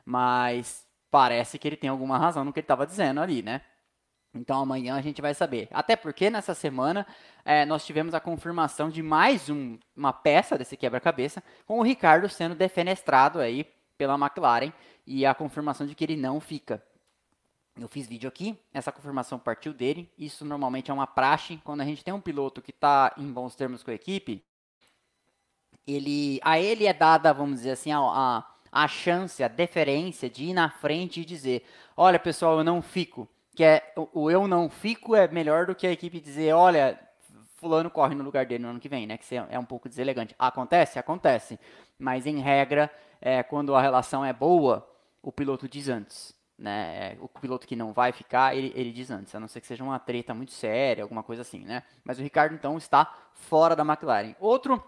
Mas 0.05 0.87
parece 1.11 1.59
que 1.59 1.69
ele 1.69 1.77
tem 1.77 1.91
alguma 1.91 2.17
razão 2.19 2.45
no 2.45 2.53
que 2.53 2.61
ele 2.61 2.65
estava 2.65 2.87
dizendo 2.87 3.21
ali, 3.21 3.43
né? 3.43 3.61
Então 4.35 4.61
amanhã 4.61 4.97
a 4.97 5.01
gente 5.01 5.21
vai 5.21 5.35
saber. 5.35 5.69
Até 5.71 5.97
porque 5.97 6.31
nessa 6.31 6.55
semana 6.55 7.07
é, 7.45 7.65
nós 7.65 7.85
tivemos 7.85 8.15
a 8.15 8.21
confirmação 8.21 8.89
de 8.89 9.03
mais 9.03 9.49
um, 9.49 9.79
uma 9.97 10.13
peça 10.13 10.57
desse 10.57 10.77
quebra-cabeça, 10.77 11.43
com 11.67 11.79
o 11.79 11.83
Ricardo 11.83 12.29
sendo 12.29 12.55
defenestrado 12.55 13.41
aí 13.41 13.67
pela 13.97 14.15
McLaren 14.15 14.73
e 15.07 15.25
a 15.25 15.35
confirmação 15.35 15.87
de 15.87 15.95
que 15.95 16.05
ele 16.05 16.17
não 16.17 16.41
fica. 16.41 16.83
Eu 17.79 17.89
fiz 17.89 18.07
vídeo 18.07 18.27
aqui, 18.27 18.59
essa 18.73 18.91
confirmação 18.91 19.39
partiu 19.39 19.75
dele. 19.75 20.11
Isso 20.17 20.47
normalmente 20.47 20.91
é 20.91 20.95
uma 20.95 21.07
praxe. 21.07 21.61
Quando 21.63 21.83
a 21.83 21.85
gente 21.85 22.03
tem 22.03 22.15
um 22.15 22.21
piloto 22.21 22.63
que 22.63 22.71
está 22.71 23.13
em 23.19 23.31
bons 23.31 23.55
termos 23.55 23.83
com 23.83 23.91
a 23.91 23.95
equipe, 23.95 24.43
ele, 25.87 26.41
a 26.43 26.59
ele 26.59 26.87
é 26.87 26.95
dada, 26.95 27.35
vamos 27.35 27.57
dizer 27.57 27.73
assim, 27.73 27.93
a, 27.93 27.99
a, 27.99 28.45
a 28.73 28.89
chance, 28.89 29.45
a 29.45 29.49
deferência 29.49 30.31
de 30.31 30.45
ir 30.47 30.55
na 30.55 30.71
frente 30.71 31.21
e 31.21 31.25
dizer: 31.25 31.67
olha 31.95 32.19
pessoal, 32.19 32.57
eu 32.57 32.65
não 32.65 32.81
fico. 32.81 33.29
Que 33.55 33.63
é, 33.63 33.93
o, 33.95 34.23
o 34.23 34.31
eu 34.31 34.49
não 34.49 34.71
fico 34.71 35.15
é 35.15 35.29
melhor 35.29 35.67
do 35.67 35.75
que 35.75 35.87
a 35.87 35.93
equipe 35.93 36.19
dizer: 36.19 36.55
olha, 36.55 36.99
fulano 37.57 37.91
corre 37.91 38.15
no 38.15 38.25
lugar 38.25 38.47
dele 38.47 38.63
no 38.63 38.71
ano 38.71 38.81
que 38.81 38.89
vem, 38.89 39.07
né? 39.07 39.19
Que 39.19 39.37
é 39.37 39.59
um 39.59 39.67
pouco 39.67 39.87
deselegante. 39.87 40.35
Acontece? 40.39 40.99
Acontece. 40.99 41.61
Mas 41.99 42.25
em 42.25 42.41
regra, 42.41 42.91
é, 43.21 43.43
quando 43.43 43.75
a 43.75 43.83
relação 43.83 44.25
é 44.25 44.33
boa, 44.33 44.89
o 45.23 45.31
piloto 45.31 45.69
diz 45.69 45.91
antes 45.91 46.36
né? 46.59 47.17
O 47.21 47.29
piloto 47.29 47.67
que 47.67 47.77
não 47.77 47.93
vai 47.93 48.13
ficar, 48.13 48.57
ele, 48.57 48.73
ele 48.75 48.93
diz 48.93 49.11
antes, 49.11 49.35
a 49.35 49.41
não 49.41 49.49
ser 49.49 49.61
que 49.61 49.67
seja 49.67 49.85
uma 49.85 49.99
treta 49.99 50.33
muito 50.33 50.53
séria, 50.53 51.03
alguma 51.03 51.23
coisa 51.23 51.43
assim, 51.43 51.61
né? 51.65 51.83
Mas 52.05 52.19
o 52.19 52.23
Ricardo 52.23 52.55
então 52.55 52.77
está 52.79 53.13
fora 53.35 53.77
da 53.77 53.85
McLaren. 53.85 54.35
Outro 54.41 54.83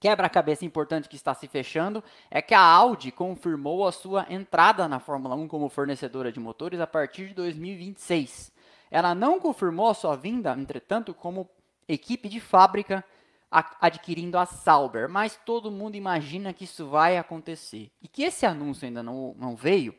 quebra-cabeça 0.00 0.64
importante 0.64 1.08
que 1.08 1.16
está 1.16 1.34
se 1.34 1.48
fechando 1.48 2.02
é 2.30 2.40
que 2.42 2.54
a 2.54 2.60
Audi 2.60 3.10
confirmou 3.10 3.86
a 3.86 3.92
sua 3.92 4.26
entrada 4.28 4.86
na 4.88 5.00
Fórmula 5.00 5.34
1 5.34 5.48
como 5.48 5.68
fornecedora 5.68 6.30
de 6.32 6.40
motores 6.40 6.80
a 6.80 6.86
partir 6.86 7.28
de 7.28 7.34
2026. 7.34 8.52
Ela 8.90 9.14
não 9.14 9.40
confirmou 9.40 9.88
a 9.88 9.94
sua 9.94 10.16
vinda, 10.16 10.52
entretanto, 10.52 11.12
como 11.12 11.48
equipe 11.88 12.28
de 12.28 12.40
fábrica 12.40 13.04
adquirindo 13.80 14.36
a 14.36 14.44
Sauber, 14.44 15.08
mas 15.08 15.38
todo 15.44 15.70
mundo 15.70 15.94
imagina 15.94 16.52
que 16.52 16.64
isso 16.64 16.88
vai 16.88 17.16
acontecer. 17.16 17.90
E 18.02 18.08
que 18.08 18.22
esse 18.22 18.44
anúncio 18.44 18.86
ainda 18.86 19.02
não, 19.02 19.34
não 19.38 19.56
veio, 19.56 19.94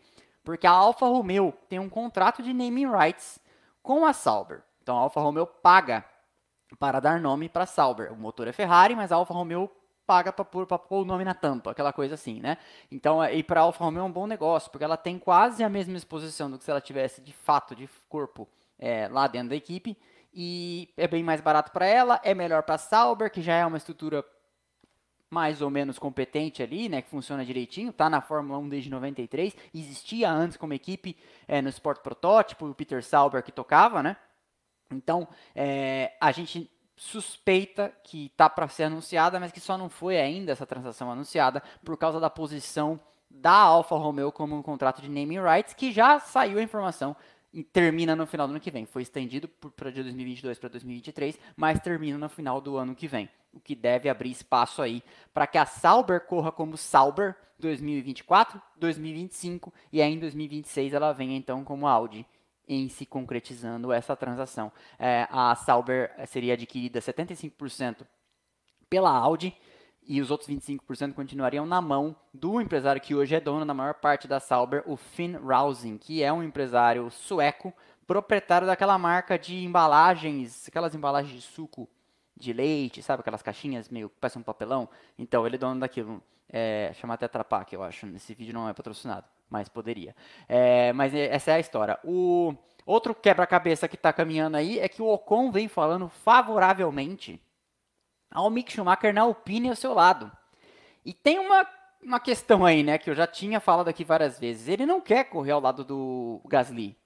porque 0.47 0.65
a 0.65 0.71
Alfa 0.71 1.05
Romeo 1.05 1.53
tem 1.67 1.77
um 1.77 1.89
contrato 1.89 2.41
de 2.41 2.53
naming 2.53 2.89
rights 2.89 3.37
com 3.83 4.05
a 4.05 4.13
Sauber. 4.13 4.63
Então 4.81 4.97
a 4.97 5.01
Alfa 5.01 5.19
Romeo 5.19 5.45
paga 5.45 6.05
para 6.79 7.01
dar 7.01 7.19
nome 7.19 7.49
para 7.49 7.63
a 7.63 7.67
Sauber. 7.67 8.13
O 8.13 8.15
motor 8.15 8.47
é 8.47 8.53
Ferrari, 8.53 8.95
mas 8.95 9.11
a 9.11 9.17
Alfa 9.17 9.33
Romeo 9.33 9.69
paga 10.05 10.31
para 10.31 10.45
pôr, 10.45 10.65
o 10.89 11.03
nome 11.03 11.25
na 11.25 11.33
tampa, 11.33 11.71
aquela 11.71 11.91
coisa 11.91 12.13
assim, 12.13 12.39
né? 12.39 12.57
Então, 12.89 13.21
e 13.25 13.43
para 13.43 13.59
a 13.59 13.63
Alfa 13.63 13.83
Romeo 13.83 14.03
é 14.03 14.05
um 14.05 14.11
bom 14.11 14.25
negócio, 14.25 14.71
porque 14.71 14.85
ela 14.85 14.95
tem 14.95 15.19
quase 15.19 15.65
a 15.65 15.69
mesma 15.69 15.97
exposição 15.97 16.49
do 16.49 16.57
que 16.57 16.63
se 16.63 16.71
ela 16.71 16.79
tivesse 16.79 17.19
de 17.19 17.33
fato 17.33 17.75
de 17.75 17.89
corpo 18.07 18.47
é, 18.79 19.09
lá 19.09 19.27
dentro 19.27 19.49
da 19.49 19.55
equipe, 19.57 19.97
e 20.33 20.93
é 20.95 21.09
bem 21.09 21.23
mais 21.23 21.41
barato 21.41 21.73
para 21.73 21.85
ela, 21.85 22.21
é 22.23 22.33
melhor 22.33 22.63
para 22.63 22.75
a 22.75 22.77
Sauber, 22.77 23.29
que 23.29 23.41
já 23.41 23.53
é 23.53 23.65
uma 23.65 23.75
estrutura 23.75 24.23
mais 25.29 25.61
ou 25.61 25.69
menos 25.69 25.99
competente 25.99 26.63
ali, 26.63 26.87
né, 26.87 27.01
que 27.01 27.09
funciona 27.09 27.45
direitinho, 27.45 27.91
tá 27.91 28.09
na 28.09 28.21
Fórmula 28.21 28.57
1 28.59 28.69
desde 28.69 28.89
93, 28.89 29.55
existia 29.73 30.31
antes 30.31 30.57
como 30.57 30.73
equipe 30.73 31.17
é, 31.47 31.61
no 31.61 31.69
Sport 31.69 32.01
Protótipo, 32.01 32.67
o 32.67 32.75
Peter 32.75 33.03
Sauber 33.03 33.43
que 33.43 33.51
tocava, 33.51 34.01
né? 34.01 34.15
Então, 34.89 35.27
é, 35.53 36.13
a 36.21 36.31
gente 36.31 36.71
suspeita 36.95 37.93
que 38.03 38.29
tá 38.35 38.49
para 38.49 38.67
ser 38.67 38.83
anunciada, 38.83 39.39
mas 39.39 39.51
que 39.51 39.59
só 39.59 39.77
não 39.77 39.89
foi 39.89 40.19
ainda 40.19 40.51
essa 40.51 40.65
transação 40.65 41.11
anunciada 41.11 41.61
por 41.83 41.97
causa 41.97 42.19
da 42.19 42.29
posição 42.29 42.99
da 43.29 43.51
Alfa 43.51 43.95
Romeo 43.95 44.31
como 44.31 44.55
um 44.55 44.63
contrato 44.63 45.01
de 45.01 45.09
naming 45.09 45.41
rights, 45.41 45.73
que 45.73 45.91
já 45.91 46.19
saiu 46.19 46.57
a 46.57 46.63
informação 46.63 47.15
termina 47.63 48.15
no 48.15 48.25
final 48.25 48.47
do 48.47 48.51
ano 48.51 48.59
que 48.59 48.71
vem. 48.71 48.85
Foi 48.85 49.01
estendido 49.01 49.47
para 49.47 49.91
de 49.91 50.03
2022 50.03 50.59
para 50.59 50.69
2023, 50.69 51.39
mas 51.55 51.79
termina 51.79 52.17
no 52.17 52.29
final 52.29 52.61
do 52.61 52.77
ano 52.77 52.95
que 52.95 53.07
vem 53.07 53.29
o 53.53 53.59
que 53.59 53.75
deve 53.75 54.07
abrir 54.07 54.31
espaço 54.31 54.81
aí 54.81 55.03
para 55.33 55.47
que 55.47 55.57
a 55.57 55.65
Sauber 55.65 56.21
corra 56.21 56.51
como 56.51 56.77
Sauber 56.77 57.35
2024, 57.59 58.61
2025 58.77 59.73
e 59.91 60.01
aí 60.01 60.13
em 60.13 60.19
2026 60.19 60.93
ela 60.93 61.11
venha 61.11 61.35
então 61.35 61.63
como 61.63 61.87
Audi 61.87 62.25
em 62.67 62.87
se 62.89 63.05
concretizando 63.05 63.91
essa 63.91 64.15
transação. 64.15 64.71
É, 64.99 65.27
a 65.31 65.55
Sauber 65.55 66.13
seria 66.27 66.53
adquirida 66.53 66.99
75% 66.99 68.05
pela 68.89 69.09
Audi 69.09 69.55
e 70.07 70.21
os 70.21 70.31
outros 70.31 70.49
25% 70.49 71.13
continuariam 71.13 71.65
na 71.65 71.81
mão 71.81 72.15
do 72.33 72.61
empresário 72.61 73.01
que 73.01 73.13
hoje 73.13 73.35
é 73.35 73.39
dono 73.39 73.65
da 73.65 73.73
maior 73.73 73.95
parte 73.95 74.27
da 74.27 74.39
Sauber, 74.39 74.83
o 74.85 74.95
Finn 74.95 75.35
Rausing, 75.37 75.97
que 75.97 76.23
é 76.23 76.31
um 76.31 76.41
empresário 76.41 77.11
sueco, 77.11 77.73
proprietário 78.07 78.65
daquela 78.65 78.97
marca 78.97 79.37
de 79.37 79.65
embalagens, 79.65 80.67
aquelas 80.67 80.95
embalagens 80.95 81.33
de 81.33 81.41
suco 81.41 81.89
de 82.35 82.53
leite, 82.53 83.01
sabe? 83.01 83.19
Aquelas 83.19 83.41
caixinhas 83.41 83.89
meio 83.89 84.09
que 84.09 84.15
parecem 84.15 84.39
um 84.39 84.43
papelão. 84.43 84.87
Então, 85.17 85.45
ele 85.45 85.55
é 85.55 85.59
dono 85.59 85.81
daquilo. 85.81 86.23
É, 86.49 86.91
chama 86.93 87.17
Tetra 87.17 87.43
Pak, 87.43 87.73
eu 87.73 87.83
acho. 87.83 88.07
Esse 88.15 88.33
vídeo 88.33 88.53
não 88.53 88.69
é 88.69 88.73
patrocinado, 88.73 89.27
mas 89.49 89.67
poderia. 89.67 90.15
É, 90.47 90.93
mas 90.93 91.13
essa 91.13 91.51
é 91.51 91.55
a 91.55 91.59
história. 91.59 91.99
O 92.03 92.55
outro 92.85 93.13
quebra-cabeça 93.13 93.87
que 93.87 93.95
está 93.95 94.13
caminhando 94.13 94.55
aí 94.55 94.79
é 94.79 94.87
que 94.87 95.01
o 95.01 95.07
Ocon 95.07 95.51
vem 95.51 95.67
falando 95.67 96.07
favoravelmente 96.07 97.41
ao 98.31 98.49
Mick 98.49 98.71
Schumacher 98.71 99.13
na 99.13 99.21
Alpine 99.21 99.69
ao 99.69 99.75
seu 99.75 99.93
lado. 99.93 100.31
E 101.05 101.13
tem 101.13 101.39
uma, 101.39 101.67
uma 102.01 102.19
questão 102.19 102.65
aí, 102.65 102.83
né, 102.83 102.97
que 102.97 103.09
eu 103.09 103.15
já 103.15 103.27
tinha 103.27 103.59
falado 103.59 103.87
aqui 103.87 104.03
várias 104.03 104.39
vezes. 104.39 104.67
Ele 104.67 104.85
não 104.85 104.99
quer 104.99 105.25
correr 105.25 105.51
ao 105.51 105.61
lado 105.61 105.83
do 105.83 106.41
Gasly 106.45 106.97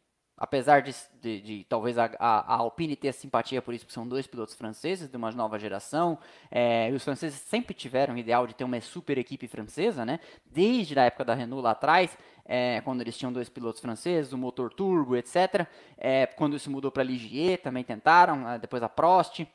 apesar 0.41 0.81
de, 0.81 0.91
de, 1.21 1.39
de 1.39 1.63
talvez 1.65 1.99
a, 1.99 2.09
a, 2.17 2.55
Alpine 2.55 2.95
ter 2.95 3.13
simpatia 3.13 3.61
por 3.61 3.75
isso, 3.75 3.85
porque 3.85 3.93
são 3.93 4.07
dois 4.07 4.25
pilotos 4.25 4.55
franceses 4.55 5.07
de 5.07 5.15
uma 5.15 5.29
nova 5.29 5.59
geração, 5.59 6.17
é, 6.49 6.89
e 6.89 6.93
os 6.93 7.03
franceses 7.03 7.39
sempre 7.41 7.75
tiveram 7.75 8.15
o 8.15 8.17
ideal 8.17 8.47
de 8.47 8.55
ter 8.55 8.63
uma 8.63 8.81
super 8.81 9.19
equipe 9.19 9.47
francesa, 9.47 10.03
né? 10.03 10.19
Desde 10.43 10.97
a 10.97 11.03
época 11.03 11.25
da 11.25 11.35
Renault 11.35 11.63
lá 11.63 11.71
atrás, 11.71 12.17
é, 12.43 12.81
quando 12.81 13.01
eles 13.01 13.15
tinham 13.15 13.31
dois 13.31 13.49
pilotos 13.49 13.79
franceses, 13.79 14.33
o 14.33 14.37
motor 14.37 14.73
turbo, 14.73 15.15
etc. 15.15 15.67
É, 15.95 16.25
quando 16.25 16.55
isso 16.55 16.71
mudou 16.71 16.91
para 16.91 17.03
Ligier, 17.03 17.61
também 17.61 17.83
tentaram, 17.83 18.49
é, 18.49 18.57
depois 18.57 18.81
a 18.81 18.89
Prost. 18.89 19.45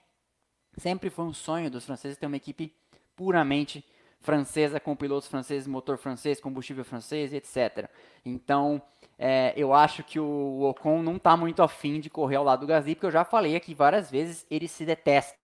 Sempre 0.77 1.11
foi 1.11 1.25
um 1.25 1.33
sonho 1.33 1.71
dos 1.71 1.85
franceses 1.85 2.19
ter 2.19 2.27
uma 2.27 2.37
equipe 2.37 2.75
puramente 3.15 3.85
francesa 4.21 4.81
com 4.81 4.97
pilotos 4.97 5.29
franceses, 5.29 5.67
motor 5.67 5.97
francês, 5.97 6.41
combustível 6.41 6.85
francês, 6.85 7.33
etc. 7.33 7.89
Então, 8.25 8.83
é, 9.19 9.55
eu 9.57 9.73
acho 9.73 10.03
que 10.03 10.19
o 10.19 10.63
Ocon 10.63 11.03
não 11.03 11.17
está 11.17 11.37
muito 11.37 11.63
afim 11.63 12.01
de 12.01 12.11
correr 12.11 12.37
ao 12.37 12.45
lado 12.45 12.61
do 12.61 12.67
Gasly, 12.67 12.95
porque 12.95 13.07
eu 13.07 13.11
já 13.11 13.25
falei 13.25 13.57
aqui 13.57 13.75
várias 13.75 14.11
vezes, 14.11 14.45
ele 14.51 14.69
se 14.69 14.85
detesta. 14.85 15.37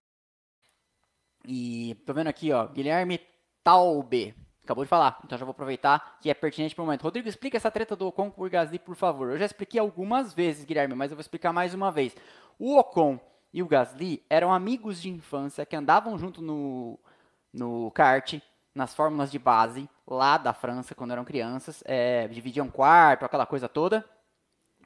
E 1.45 1.95
tô 2.05 2.13
vendo 2.13 2.27
aqui, 2.27 2.51
ó, 2.51 2.67
Guilherme 2.67 3.19
Taube. 3.63 4.35
Acabou 4.63 4.85
de 4.85 4.89
falar, 4.89 5.19
então 5.25 5.37
já 5.37 5.43
vou 5.43 5.51
aproveitar 5.51 6.17
que 6.21 6.29
é 6.29 6.33
pertinente 6.33 6.73
para 6.73 6.83
o 6.83 6.85
momento. 6.85 7.03
Rodrigo, 7.03 7.27
explica 7.27 7.57
essa 7.57 7.69
treta 7.69 7.97
do 7.97 8.07
Ocon 8.07 8.29
por 8.29 8.49
Gasly, 8.49 8.79
por 8.79 8.95
favor. 8.95 9.31
Eu 9.31 9.37
já 9.37 9.45
expliquei 9.45 9.79
algumas 9.79 10.33
vezes, 10.33 10.63
Guilherme, 10.63 10.95
mas 10.95 11.11
eu 11.11 11.17
vou 11.17 11.21
explicar 11.21 11.51
mais 11.51 11.73
uma 11.73 11.91
vez. 11.91 12.15
O 12.57 12.77
Ocon 12.77 13.19
e 13.53 13.61
o 13.61 13.67
Gasly 13.67 14.23
eram 14.29 14.51
amigos 14.51 15.01
de 15.01 15.09
infância 15.09 15.65
que 15.65 15.75
andavam 15.75 16.17
junto 16.17 16.41
no, 16.41 16.99
no 17.53 17.91
kart, 17.91 18.39
nas 18.73 18.95
fórmulas 18.95 19.31
de 19.31 19.37
base 19.37 19.87
lá 20.07 20.37
da 20.37 20.53
França 20.53 20.95
quando 20.95 21.11
eram 21.11 21.23
crianças, 21.23 21.83
é, 21.85 22.27
dividiam 22.27 22.69
quarto, 22.69 23.23
aquela 23.23 23.45
coisa 23.45 23.69
toda. 23.69 24.03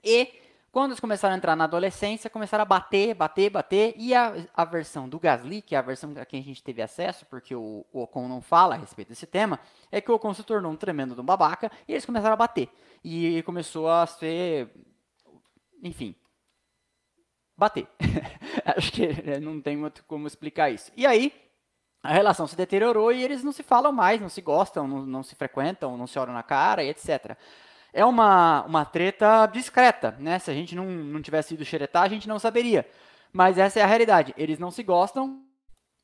E 0.04 0.34
quando 0.72 0.92
eles 0.92 1.00
começaram 1.00 1.34
a 1.34 1.38
entrar 1.38 1.56
na 1.56 1.64
adolescência, 1.64 2.30
começaram 2.30 2.62
a 2.62 2.66
bater, 2.66 3.16
bater, 3.16 3.50
bater. 3.50 3.96
E 3.98 4.14
a, 4.14 4.34
a 4.54 4.66
versão 4.66 5.08
do 5.08 5.20
Gasly, 5.20 5.62
que 5.62 5.74
é 5.74 5.78
a 5.78 5.82
versão 5.82 6.14
a 6.20 6.26
quem 6.26 6.42
a 6.42 6.44
gente 6.44 6.62
teve 6.62 6.82
acesso, 6.82 7.26
porque 7.26 7.56
o, 7.56 7.86
o 7.92 8.02
Ocon 8.02 8.28
não 8.28 8.42
fala 8.42 8.76
a 8.76 8.78
respeito 8.78 9.10
desse 9.10 9.26
tema, 9.26 9.60
é 9.92 10.02
que 10.02 10.12
o 10.12 10.16
Ocon 10.16 10.34
se 10.34 10.44
tornou 10.44 10.72
um 10.72 10.76
tremendo 10.76 11.16
de 11.16 11.22
um 11.22 11.26
babaca 11.26 11.72
e 11.88 11.94
eles 11.94 12.06
começaram 12.06 12.34
a 12.34 12.38
bater. 12.38 12.70
E 13.04 13.42
começou 13.44 13.90
a 13.90 14.06
ser. 14.06 14.70
Enfim. 15.82 16.14
Bater. 17.58 17.88
Acho 18.76 18.92
que 18.92 19.08
não 19.40 19.62
tem 19.62 19.78
muito 19.78 20.04
como 20.06 20.28
explicar 20.28 20.70
isso. 20.70 20.92
E 20.96 21.06
aí, 21.06 21.34
a 22.04 22.12
relação 22.12 22.48
se 22.48 22.56
deteriorou 22.56 23.12
e 23.12 23.24
eles 23.24 23.44
não 23.44 23.52
se 23.52 23.64
falam 23.64 23.92
mais, 23.92 24.20
não 24.20 24.30
se 24.30 24.42
gostam, 24.42 24.88
não, 24.88 25.06
não 25.06 25.24
se 25.24 25.36
frequentam, 25.36 25.98
não 25.98 26.08
se 26.08 26.20
olham 26.20 26.34
na 26.34 26.44
cara 26.44 26.84
e 26.84 26.90
etc. 26.90 27.38
É 27.94 28.04
uma, 28.06 28.64
uma 28.64 28.86
treta 28.86 29.46
discreta, 29.48 30.16
né? 30.20 30.38
Se 30.40 30.52
a 30.52 30.54
gente 30.54 30.76
não, 30.76 30.86
não 30.86 31.22
tivesse 31.22 31.54
ido 31.54 31.66
xeretar, 31.66 32.04
a 32.04 32.10
gente 32.10 32.28
não 32.28 32.38
saberia. 32.38 32.88
Mas 33.32 33.58
essa 33.58 33.80
é 33.80 33.84
a 33.84 33.88
realidade. 33.88 34.34
Eles 34.38 34.60
não 34.60 34.72
se 34.72 34.84
gostam 34.84 35.42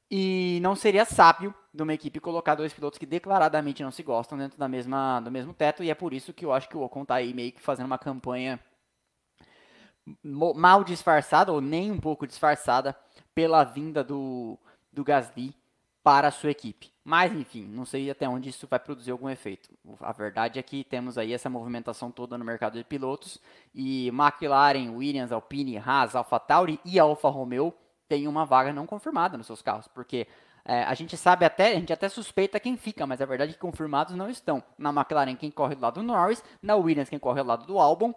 e 0.09 0.59
não 0.61 0.75
seria 0.75 1.05
sábio 1.05 1.53
de 1.73 1.83
uma 1.83 1.93
equipe 1.93 2.19
colocar 2.19 2.55
dois 2.55 2.73
pilotos 2.73 2.99
que 2.99 3.05
declaradamente 3.05 3.83
não 3.83 3.91
se 3.91 4.03
gostam 4.03 4.37
dentro 4.37 4.57
da 4.57 4.67
mesma, 4.67 5.19
do 5.19 5.31
mesmo 5.31 5.53
teto. 5.53 5.83
E 5.83 5.89
é 5.89 5.95
por 5.95 6.13
isso 6.13 6.33
que 6.33 6.45
eu 6.45 6.53
acho 6.53 6.69
que 6.69 6.77
o 6.77 6.81
Ocon 6.81 7.03
está 7.03 7.15
aí 7.15 7.33
meio 7.33 7.51
que 7.51 7.61
fazendo 7.61 7.87
uma 7.87 7.97
campanha 7.97 8.59
mal 10.23 10.83
disfarçada, 10.83 11.51
ou 11.51 11.61
nem 11.61 11.91
um 11.91 11.99
pouco 11.99 12.27
disfarçada, 12.27 12.95
pela 13.33 13.63
vinda 13.63 14.03
do, 14.03 14.57
do 14.91 15.03
Gasly 15.03 15.55
para 16.03 16.27
a 16.27 16.31
sua 16.31 16.51
equipe. 16.51 16.91
Mas, 17.03 17.33
enfim, 17.33 17.65
não 17.65 17.85
sei 17.85 18.09
até 18.09 18.27
onde 18.27 18.49
isso 18.49 18.67
vai 18.67 18.79
produzir 18.79 19.11
algum 19.11 19.29
efeito. 19.29 19.69
A 19.99 20.11
verdade 20.11 20.59
é 20.59 20.63
que 20.63 20.83
temos 20.83 21.17
aí 21.17 21.33
essa 21.33 21.49
movimentação 21.49 22.11
toda 22.11 22.37
no 22.37 22.45
mercado 22.45 22.77
de 22.77 22.83
pilotos 22.83 23.39
e 23.73 24.09
McLaren, 24.09 24.89
Williams, 24.91 25.31
Alpine, 25.31 25.77
Haas, 25.77 26.15
AlphaTauri 26.15 26.79
e 26.85 26.99
Alfa 26.99 27.29
Romeo 27.29 27.73
têm 28.07 28.27
uma 28.27 28.45
vaga 28.45 28.73
não 28.73 28.85
confirmada 28.85 29.37
nos 29.37 29.47
seus 29.47 29.61
carros, 29.61 29.87
porque 29.87 30.27
é, 30.65 30.83
a 30.83 30.93
gente 30.93 31.17
sabe 31.17 31.45
até, 31.45 31.71
a 31.71 31.79
gente 31.79 31.91
até 31.91 32.07
suspeita 32.07 32.59
quem 32.59 32.77
fica, 32.77 33.07
mas 33.07 33.21
a 33.21 33.25
verdade 33.25 33.51
é 33.51 33.53
que 33.53 33.59
confirmados 33.59 34.15
não 34.15 34.29
estão. 34.29 34.63
Na 34.77 34.89
McLaren, 34.91 35.35
quem 35.35 35.51
corre 35.51 35.75
do 35.75 35.81
lado 35.81 36.01
do 36.01 36.03
Norris, 36.03 36.43
na 36.61 36.75
Williams, 36.75 37.09
quem 37.09 37.19
corre 37.19 37.41
do 37.41 37.47
lado 37.47 37.65
do 37.65 37.79
Albon, 37.79 38.13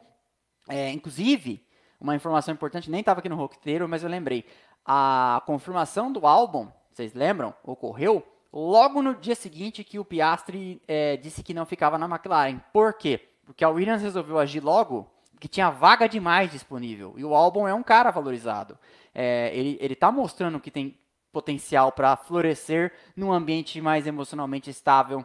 É, 0.68 0.90
inclusive, 0.90 1.64
uma 2.00 2.14
informação 2.14 2.52
importante, 2.52 2.90
nem 2.90 3.00
estava 3.00 3.20
aqui 3.20 3.28
no 3.28 3.36
roteiro, 3.36 3.88
mas 3.88 4.02
eu 4.02 4.08
lembrei. 4.08 4.44
A 4.84 5.42
confirmação 5.46 6.12
do 6.12 6.26
álbum, 6.26 6.68
vocês 6.92 7.14
lembram? 7.14 7.54
Ocorreu 7.64 8.24
logo 8.52 9.02
no 9.02 9.14
dia 9.14 9.34
seguinte 9.34 9.84
que 9.84 9.98
o 9.98 10.04
Piastri 10.04 10.80
é, 10.86 11.16
disse 11.16 11.42
que 11.42 11.52
não 11.52 11.66
ficava 11.66 11.98
na 11.98 12.06
McLaren. 12.06 12.60
Por 12.72 12.94
quê? 12.94 13.28
Porque 13.44 13.64
a 13.64 13.68
Williams 13.68 14.02
resolveu 14.02 14.38
agir 14.38 14.60
logo 14.60 15.10
porque 15.36 15.48
tinha 15.48 15.68
vaga 15.70 16.08
demais 16.08 16.50
disponível. 16.50 17.14
E 17.16 17.24
o 17.24 17.34
álbum 17.34 17.68
é 17.68 17.74
um 17.74 17.82
cara 17.82 18.10
valorizado. 18.10 18.78
É, 19.14 19.50
ele, 19.54 19.76
ele 19.80 19.94
tá 19.94 20.10
mostrando 20.10 20.58
que 20.58 20.70
tem 20.70 20.98
potencial 21.30 21.92
para 21.92 22.16
florescer 22.16 22.92
num 23.14 23.30
ambiente 23.30 23.78
mais 23.80 24.06
emocionalmente 24.06 24.70
estável, 24.70 25.22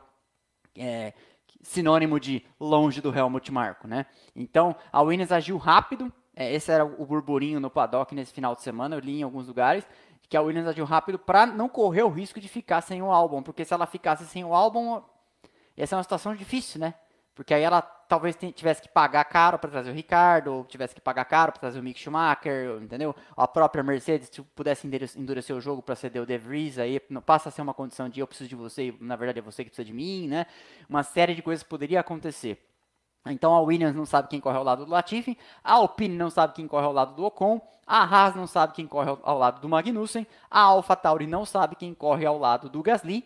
é, 0.78 1.13
sinônimo 1.62 2.20
de 2.20 2.46
longe 2.60 3.00
do 3.00 3.18
Helmut 3.18 3.50
Marko, 3.51 3.88
né? 3.88 4.06
Então, 4.36 4.75
a 4.92 5.01
Williams 5.01 5.32
agiu 5.32 5.56
rápido, 5.58 6.12
é, 6.36 6.54
esse 6.54 6.72
era 6.72 6.86
o 6.86 7.06
burburinho 7.06 7.60
no 7.60 7.70
paddock 7.70 8.14
nesse 8.16 8.34
final 8.34 8.56
de 8.56 8.62
semana, 8.62 8.96
eu 8.96 9.00
li 9.00 9.20
em 9.20 9.24
alguns 9.24 9.48
lugares, 9.48 9.86
que 10.30 10.38
a 10.38 10.42
Williams 10.42 10.70
agiu 10.70 10.86
rápido 10.86 11.20
para 11.20 11.46
não 11.46 11.68
correr 11.68 12.04
o 12.04 12.10
risco 12.10 12.40
de 12.40 12.48
ficar 12.48 12.82
sem 12.82 13.02
o 13.02 13.12
álbum, 13.12 13.44
porque 13.44 13.66
se 13.66 13.74
ela 13.74 13.86
ficasse 13.86 14.26
sem 14.26 14.46
o 14.46 14.54
álbum, 14.54 15.02
ia 15.76 15.86
ser 15.86 15.96
uma 15.96 16.04
situação 16.04 16.34
difícil, 16.34 16.80
né? 16.80 16.94
Porque 17.36 17.54
aí 17.54 17.64
ela 17.64 17.82
talvez 17.82 18.38
tivesse 18.56 18.82
que 18.82 18.90
pagar 18.90 19.24
caro 19.26 19.58
para 19.58 19.70
trazer 19.70 19.90
o 19.90 19.94
Ricardo, 19.94 20.54
ou 20.54 20.66
tivesse 20.66 20.94
que 20.94 21.02
pagar 21.02 21.26
caro 21.26 21.52
para 21.52 21.62
trazer 21.62 21.80
o 21.80 21.84
Mick 21.84 22.00
Schumacher, 22.00 22.82
entendeu? 22.82 23.16
A 23.36 23.48
própria 23.48 23.84
Mercedes, 23.84 24.30
se 24.32 24.42
pudesse 24.42 24.88
endurecer 25.18 25.56
o 25.56 25.62
jogo 25.62 25.82
para 25.82 25.96
ceder 25.96 26.22
o 26.22 26.26
De 26.26 26.38
Vries, 26.38 26.78
aí 26.78 27.00
passa 27.26 27.50
a 27.50 27.52
ser 27.52 27.62
uma 27.62 27.74
condição 27.74 28.10
de 28.10 28.20
eu 28.20 28.28
preciso 28.28 28.50
de 28.50 28.56
você, 28.56 28.94
na 29.00 29.16
verdade 29.16 29.40
é 29.40 29.42
você 29.42 29.64
que 29.64 29.70
precisa 29.70 29.86
de 29.86 29.94
mim, 29.94 30.28
né? 30.28 30.46
Uma 30.90 31.04
série 31.04 31.34
de 31.34 31.42
coisas 31.42 31.64
poderia 31.64 32.00
acontecer. 32.00 32.71
Então 33.25 33.54
a 33.54 33.62
Williams 33.62 33.96
não 33.96 34.06
sabe 34.06 34.30
quem 34.30 34.40
corre 34.40 34.58
ao 34.58 34.63
lado 34.63 34.86
do 34.86 34.92
Latifi, 34.92 35.38
a 35.63 35.74
Alpine 35.74 36.16
não 36.16 36.30
sabe 36.30 36.54
quem 36.54 36.68
corre 36.68 36.86
ao 36.86 36.94
lado 36.94 37.13
do 37.13 37.24
Ocon, 37.24 37.62
a 37.86 38.04
Haas 38.04 38.36
não 38.36 38.48
sabe 38.48 38.74
quem 38.74 38.88
corre 38.88 39.16
ao 39.22 39.38
lado 39.38 39.62
do 39.62 39.70
Magnussen, 39.70 40.25
a 40.50 40.62
AlphaTauri 40.62 41.28
não 41.28 41.46
sabe 41.46 41.75
quem 41.75 41.94
corre 41.94 42.25
ao 42.25 42.40
lado 42.40 42.68
do 42.68 42.82
Gasly, 42.82 43.24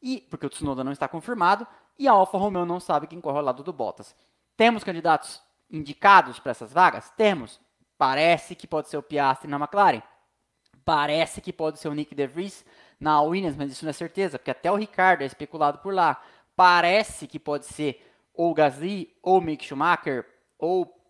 e 0.00 0.20
porque 0.30 0.46
o 0.46 0.50
Tsunoda 0.50 0.84
não 0.84 0.92
está 0.92 1.08
confirmado, 1.08 1.66
e 1.98 2.06
a 2.06 2.12
Alfa 2.12 2.38
Romeo 2.38 2.64
não 2.64 2.78
sabe 2.78 3.06
quem 3.06 3.20
corre 3.20 3.38
ao 3.38 3.44
lado 3.44 3.62
do 3.62 3.72
Bottas. 3.72 4.14
Temos 4.56 4.84
candidatos 4.84 5.40
indicados 5.70 6.38
para 6.38 6.50
essas 6.50 6.72
vagas? 6.72 7.10
Temos. 7.16 7.60
Parece 7.98 8.54
que 8.54 8.66
pode 8.66 8.88
ser 8.88 8.96
o 8.96 9.02
Piastri 9.02 9.48
na 9.48 9.56
McLaren. 9.56 10.02
Parece 10.84 11.40
que 11.40 11.52
pode 11.52 11.78
ser 11.78 11.88
o 11.88 11.94
Nick 11.94 12.14
De 12.14 12.26
Vries 12.26 12.64
na 12.98 13.20
Williams, 13.22 13.56
mas 13.56 13.70
isso 13.72 13.84
não 13.84 13.90
é 13.90 13.92
certeza, 13.92 14.38
porque 14.38 14.50
até 14.50 14.70
o 14.70 14.76
Ricardo 14.76 15.22
é 15.22 15.26
especulado 15.26 15.78
por 15.78 15.94
lá. 15.94 16.20
Parece 16.56 17.26
que 17.26 17.38
pode 17.38 17.66
ser 17.66 18.11
ou 18.34 18.54
Gasly, 18.54 19.14
ou 19.22 19.40
Mick 19.40 19.64
Schumacher, 19.64 20.26
ou 20.58 21.02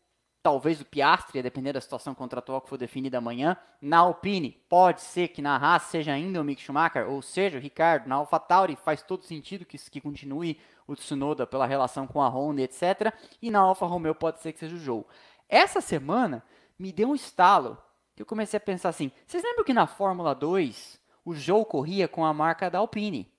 talvez 0.42 0.80
o 0.80 0.84
Piastri, 0.84 1.38
a 1.38 1.42
depender 1.42 1.72
da 1.72 1.80
situação 1.80 2.14
contratual 2.14 2.60
que 2.60 2.68
for 2.68 2.76
definida 2.76 3.18
amanhã. 3.18 3.56
Na 3.80 3.98
Alpine, 3.98 4.50
pode 4.68 5.00
ser 5.00 5.28
que 5.28 5.40
na 5.40 5.56
Haas 5.56 5.84
seja 5.84 6.12
ainda 6.12 6.40
o 6.40 6.44
Mick 6.44 6.60
Schumacher, 6.60 7.08
ou 7.08 7.22
seja, 7.22 7.58
o 7.58 7.60
Ricardo. 7.60 8.08
Na 8.08 8.16
AlphaTauri, 8.16 8.76
faz 8.76 9.02
todo 9.02 9.24
sentido 9.24 9.64
que, 9.64 9.78
que 9.78 10.00
continue 10.00 10.58
o 10.86 10.96
Tsunoda 10.96 11.46
pela 11.46 11.66
relação 11.66 12.06
com 12.06 12.20
a 12.20 12.28
Honda, 12.28 12.62
etc. 12.62 13.14
E 13.40 13.50
na 13.50 13.60
Alfa 13.60 13.86
Romeo 13.86 14.14
pode 14.14 14.40
ser 14.40 14.52
que 14.52 14.58
seja 14.58 14.74
o 14.74 14.78
Joe. 14.78 15.04
Essa 15.48 15.80
semana 15.80 16.44
me 16.78 16.92
deu 16.92 17.10
um 17.10 17.14
estalo, 17.14 17.78
que 18.16 18.22
eu 18.22 18.26
comecei 18.26 18.56
a 18.56 18.60
pensar 18.60 18.88
assim, 18.88 19.12
vocês 19.26 19.42
lembram 19.42 19.64
que 19.64 19.72
na 19.72 19.86
Fórmula 19.86 20.34
2 20.34 21.00
o 21.24 21.34
Joe 21.34 21.64
corria 21.64 22.08
com 22.08 22.24
a 22.24 22.34
marca 22.34 22.68
da 22.68 22.78
Alpine? 22.78 23.31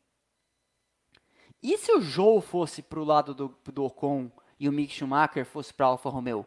E 1.63 1.78
se 1.78 1.93
o 1.93 2.02
Joe 2.02 2.41
fosse 2.41 2.82
para 2.82 2.99
o 2.99 3.06
lado 3.06 3.34
do, 3.34 3.58
do 3.71 3.86
Ocon 3.86 4.30
e 4.60 4.67
o 4.67 4.71
Mick 4.71 4.93
Schumacher 4.93 5.45
fosse 5.45 5.73
para 5.73 5.86
Alfa 5.86 6.10
Romeo? 6.10 6.45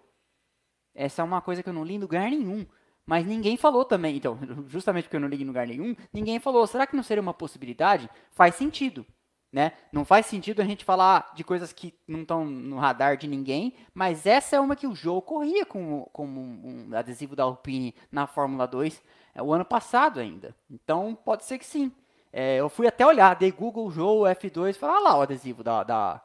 Essa 0.95 1.23
é 1.23 1.25
uma 1.25 1.41
coisa 1.41 1.63
que 1.63 1.69
eu 1.69 1.73
não 1.73 1.85
li 1.85 1.95
em 1.95 1.99
lugar 1.99 2.31
nenhum. 2.31 2.67
Mas 3.07 3.25
ninguém 3.25 3.57
falou 3.57 3.85
também. 3.85 4.17
Então, 4.17 4.39
justamente 4.69 5.05
porque 5.05 5.17
eu 5.17 5.21
não 5.21 5.29
li 5.29 5.41
em 5.41 5.47
lugar 5.47 5.67
nenhum, 5.67 5.97
ninguém 6.13 6.39
falou. 6.39 6.67
Será 6.67 6.87
que 6.87 6.97
não 6.97 7.03
seria 7.03 7.23
uma 7.23 7.33
possibilidade? 7.33 8.11
Faz 8.31 8.57
sentido. 8.57 9.07
Né? 9.53 9.73
Não 9.91 10.05
faz 10.05 10.27
sentido 10.27 10.61
a 10.61 10.65
gente 10.67 10.85
falar 10.85 11.33
de 11.35 11.43
coisas 11.43 11.73
que 11.73 11.95
não 12.07 12.23
estão 12.23 12.45
no 12.45 12.77
radar 12.77 13.17
de 13.17 13.27
ninguém, 13.27 13.75
mas 13.95 14.27
essa 14.27 14.57
é 14.57 14.61
uma 14.61 14.77
que 14.77 14.87
o 14.87 14.95
jogo 14.95 15.23
corria 15.23 15.65
com, 15.65 16.03
com 16.13 16.27
um, 16.27 16.89
um 16.91 16.97
adesivo 16.97 17.35
da 17.35 17.45
Alpine 17.45 17.95
na 18.13 18.27
Fórmula 18.27 18.67
2 18.67 19.03
é, 19.35 19.43
o 19.43 19.55
ano 19.55 19.65
passado 19.65 20.21
ainda. 20.21 20.55
Então 20.69 21.15
pode 21.15 21.45
ser 21.45 21.59
que 21.59 21.65
sim. 21.65 21.91
É, 22.39 22.57
eu 22.57 22.69
fui 22.69 22.87
até 22.87 23.07
olhar, 23.07 23.35
dei 23.35 23.51
Google 23.51 23.91
Joe 23.91 24.31
F2 24.35 24.69
e 24.69 24.73
falei, 24.75 24.97
ah 24.97 25.01
lá 25.01 25.17
o 25.17 25.23
adesivo 25.23 25.65
da, 25.65 25.83
da, 25.83 26.23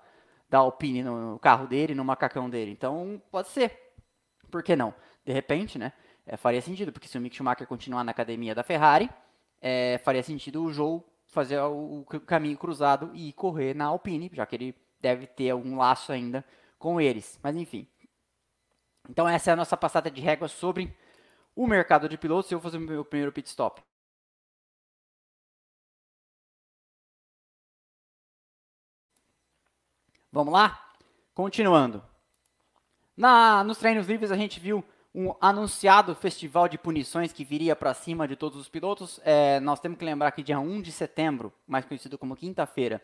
da 0.50 0.58
Alpine 0.58 1.04
no 1.04 1.40
carro 1.40 1.66
dele, 1.66 1.96
no 1.96 2.04
macacão 2.04 2.50
dele. 2.50 2.72
Então 2.72 3.22
pode 3.32 3.48
ser. 3.48 3.94
Por 4.52 4.62
que 4.62 4.76
não? 4.76 4.94
De 5.24 5.32
repente, 5.32 5.80
né? 5.80 5.94
É, 6.26 6.36
faria 6.36 6.62
sentido, 6.62 6.92
porque 6.92 7.08
se 7.08 7.18
o 7.18 7.22
Mick 7.22 7.34
Schumacher 7.34 7.66
continuar 7.66 8.04
na 8.04 8.12
academia 8.12 8.54
da 8.54 8.62
Ferrari, 8.62 9.10
é, 9.62 10.02
faria 10.04 10.22
sentido 10.22 10.62
o 10.66 10.74
Joe 10.74 11.02
fazer 11.28 11.58
o, 11.62 12.02
o, 12.02 12.06
caminho 12.20 12.58
cruzado 12.58 13.10
e 13.14 13.32
correr 13.32 13.74
na 13.74 13.86
Alpine, 13.86 14.30
já 14.34 14.46
que 14.46 14.58
ele 14.58 14.76
deve 15.00 15.28
ter 15.28 15.52
algum 15.52 15.78
laço 15.78 16.12
ainda 16.12 16.44
com 16.78 17.00
eles. 17.00 17.40
Mas 17.42 17.56
enfim. 17.56 17.88
Então 19.10 19.30
essa 19.30 19.52
é 19.52 19.54
a 19.54 19.56
nossa 19.56 19.78
passada 19.78 20.12
de 20.12 20.20
régua 20.20 20.50
sobre 20.50 20.94
o 21.56 21.66
mercado 21.66 22.10
de 22.10 22.18
pilotos. 22.18 22.52
Eu 22.52 22.60
vou 22.60 22.70
fazer 22.70 22.84
o 22.84 22.86
meu 22.86 23.06
primeiro 23.06 23.32
pit 23.32 23.48
stop. 23.48 23.82
Vamos 30.34 30.54
lá? 30.54 30.82
Continuando. 31.34 32.02
Na, 33.18 33.66
nos 33.66 33.78
treinos 33.78 34.08
livres 34.08 34.32
a 34.32 34.38
gente 34.38 34.62
viu 34.62 34.82
um 35.14 35.36
anunciado 35.42 36.16
festival 36.16 36.70
de 36.70 36.78
punições 36.78 37.34
que 37.34 37.44
viria 37.44 37.76
para 37.76 37.94
cima 37.94 38.26
de 38.26 38.38
todos 38.38 38.58
os 38.58 38.70
pilotos. 38.70 39.20
É, 39.26 39.60
nós 39.60 39.82
temos 39.82 39.98
que 39.98 40.06
lembrar 40.06 40.32
que 40.32 40.42
dia 40.42 40.58
1 40.58 40.82
de 40.82 40.92
setembro, 40.94 41.52
mais 41.68 41.84
conhecido 41.84 42.18
como 42.18 42.34
quinta-feira, 42.34 43.04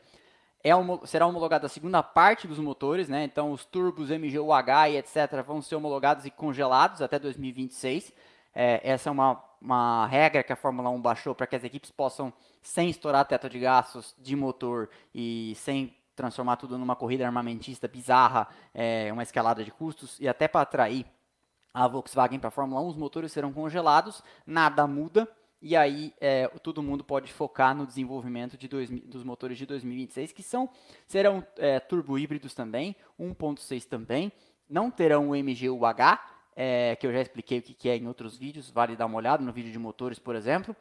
é 0.63 0.71
será 1.05 1.27
homologada 1.27 1.65
a 1.65 1.69
segunda 1.69 2.01
parte 2.01 2.47
dos 2.47 2.59
motores, 2.59 3.09
né? 3.09 3.25
Então 3.25 3.51
os 3.51 3.65
turbos, 3.65 4.09
MGUH 4.09 4.89
e 4.91 4.97
etc. 4.97 5.43
vão 5.45 5.61
ser 5.61 5.75
homologados 5.75 6.25
e 6.25 6.31
congelados 6.31 7.01
até 7.01 7.19
2026. 7.19 8.13
É, 8.55 8.79
essa 8.89 9.09
é 9.09 9.11
uma, 9.11 9.43
uma 9.61 10.07
regra 10.07 10.43
que 10.43 10.53
a 10.53 10.55
Fórmula 10.55 10.89
1 10.89 11.01
baixou 11.01 11.35
para 11.35 11.45
que 11.45 11.57
as 11.57 11.63
equipes 11.65 11.91
possam, 11.91 12.31
sem 12.61 12.89
estourar 12.89 13.25
teto 13.25 13.49
de 13.49 13.59
gastos 13.59 14.15
de 14.17 14.33
motor 14.33 14.89
e 15.13 15.53
sem 15.57 15.93
transformar 16.17 16.57
tudo 16.57 16.77
numa 16.79 16.95
corrida 16.95 17.25
armamentista 17.25 17.87
bizarra, 17.87 18.47
é, 18.73 19.13
uma 19.13 19.21
escalada 19.21 19.63
de 19.63 19.71
custos, 19.71 20.19
e 20.19 20.27
até 20.27 20.47
para 20.47 20.61
atrair 20.61 21.05
a 21.71 21.87
Volkswagen 21.87 22.39
para 22.39 22.47
a 22.47 22.51
Fórmula 22.51 22.81
1, 22.81 22.87
os 22.87 22.97
motores 22.97 23.31
serão 23.31 23.53
congelados, 23.53 24.23
nada 24.45 24.87
muda, 24.87 25.29
e 25.61 25.75
aí 25.75 26.13
é, 26.19 26.47
todo 26.63 26.81
mundo 26.81 27.03
pode 27.03 27.31
focar 27.31 27.75
no 27.75 27.85
desenvolvimento 27.85 28.57
de 28.57 28.67
dois, 28.67 28.89
dos 28.89 29.23
motores 29.23 29.59
de 29.59 29.65
2026, 29.67 30.31
que 30.31 30.41
são 30.41 30.69
serão 31.05 31.45
é, 31.55 31.79
turbo 31.79 32.17
híbridos 32.17 32.55
também, 32.55 32.95
1.6 33.19 33.85
também, 33.85 34.31
não 34.67 34.89
terão 34.89 35.29
o 35.29 35.35
MGUH, 35.35 36.19
é, 36.55 36.95
que 36.95 37.05
eu 37.05 37.13
já 37.13 37.21
expliquei 37.21 37.59
o 37.59 37.61
que, 37.61 37.75
que 37.75 37.89
é 37.89 37.95
em 37.95 38.07
outros 38.07 38.35
vídeos, 38.35 38.71
vale 38.71 38.95
dar 38.95 39.05
uma 39.05 39.17
olhada 39.17 39.43
no 39.43 39.53
vídeo 39.53 39.71
de 39.71 39.77
motores, 39.77 40.17
por 40.17 40.35
exemplo, 40.35 40.75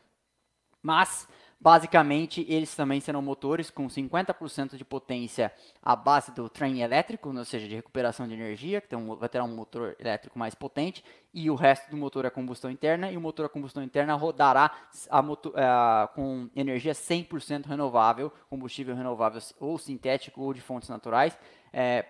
mas 0.83 1.29
Basicamente, 1.59 2.45
eles 2.49 2.75
também 2.77 3.01
serão 3.01 3.23
motores 3.23 3.71
com 3.71 3.87
50% 3.87 4.77
de 4.77 4.85
potência 4.85 5.51
à 5.83 5.97
base 5.97 6.31
do 6.33 6.51
trem 6.51 6.83
elétrico, 6.83 7.35
ou 7.35 7.45
seja, 7.45 7.67
de 7.67 7.75
recuperação 7.75 8.29
de 8.29 8.35
energia, 8.35 8.81
que 8.81 8.95
um, 8.95 9.17
vai 9.17 9.29
ter 9.29 9.41
um 9.41 9.49
motor 9.49 9.97
elétrico 9.99 10.39
mais 10.39 10.55
potente, 10.55 11.03
e 11.33 11.51
o 11.51 11.55
resto 11.55 11.91
do 11.91 11.97
motor 11.97 12.27
é 12.27 12.31
combustão 12.31 12.71
interna, 12.71 13.11
e 13.11 13.17
o 13.17 13.21
motor 13.21 13.47
a 13.47 13.49
combustão 13.49 13.83
interna 13.83 14.15
rodará 14.15 14.71
a 15.09 15.23
motor, 15.23 15.53
uh, 15.53 16.15
com 16.15 16.51
energia 16.55 16.93
100% 16.93 17.67
renovável, 17.67 18.31
combustível 18.51 18.95
renovável 18.95 19.41
ou 19.59 19.79
sintético 19.79 20.43
ou 20.43 20.53
de 20.53 20.61
fontes 20.61 20.91
naturais. 20.91 21.39
É, 21.73 22.05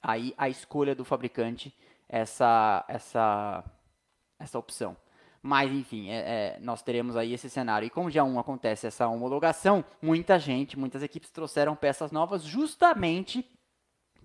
aí 0.00 0.32
a 0.38 0.48
escolha 0.48 0.94
do 0.94 1.04
fabricante 1.04 1.74
essa, 2.08 2.84
essa, 2.86 3.64
essa 4.38 4.58
opção. 4.58 4.96
Mas, 5.42 5.72
enfim, 5.72 6.08
é, 6.08 6.18
é, 6.18 6.58
nós 6.60 6.82
teremos 6.82 7.16
aí 7.16 7.32
esse 7.32 7.50
cenário. 7.50 7.86
E 7.86 7.90
como 7.90 8.10
dia 8.10 8.22
1 8.22 8.38
acontece 8.38 8.86
essa 8.86 9.08
homologação, 9.08 9.84
muita 10.00 10.38
gente, 10.38 10.78
muitas 10.78 11.02
equipes 11.02 11.30
trouxeram 11.30 11.74
peças 11.74 12.12
novas 12.12 12.44
justamente 12.44 13.44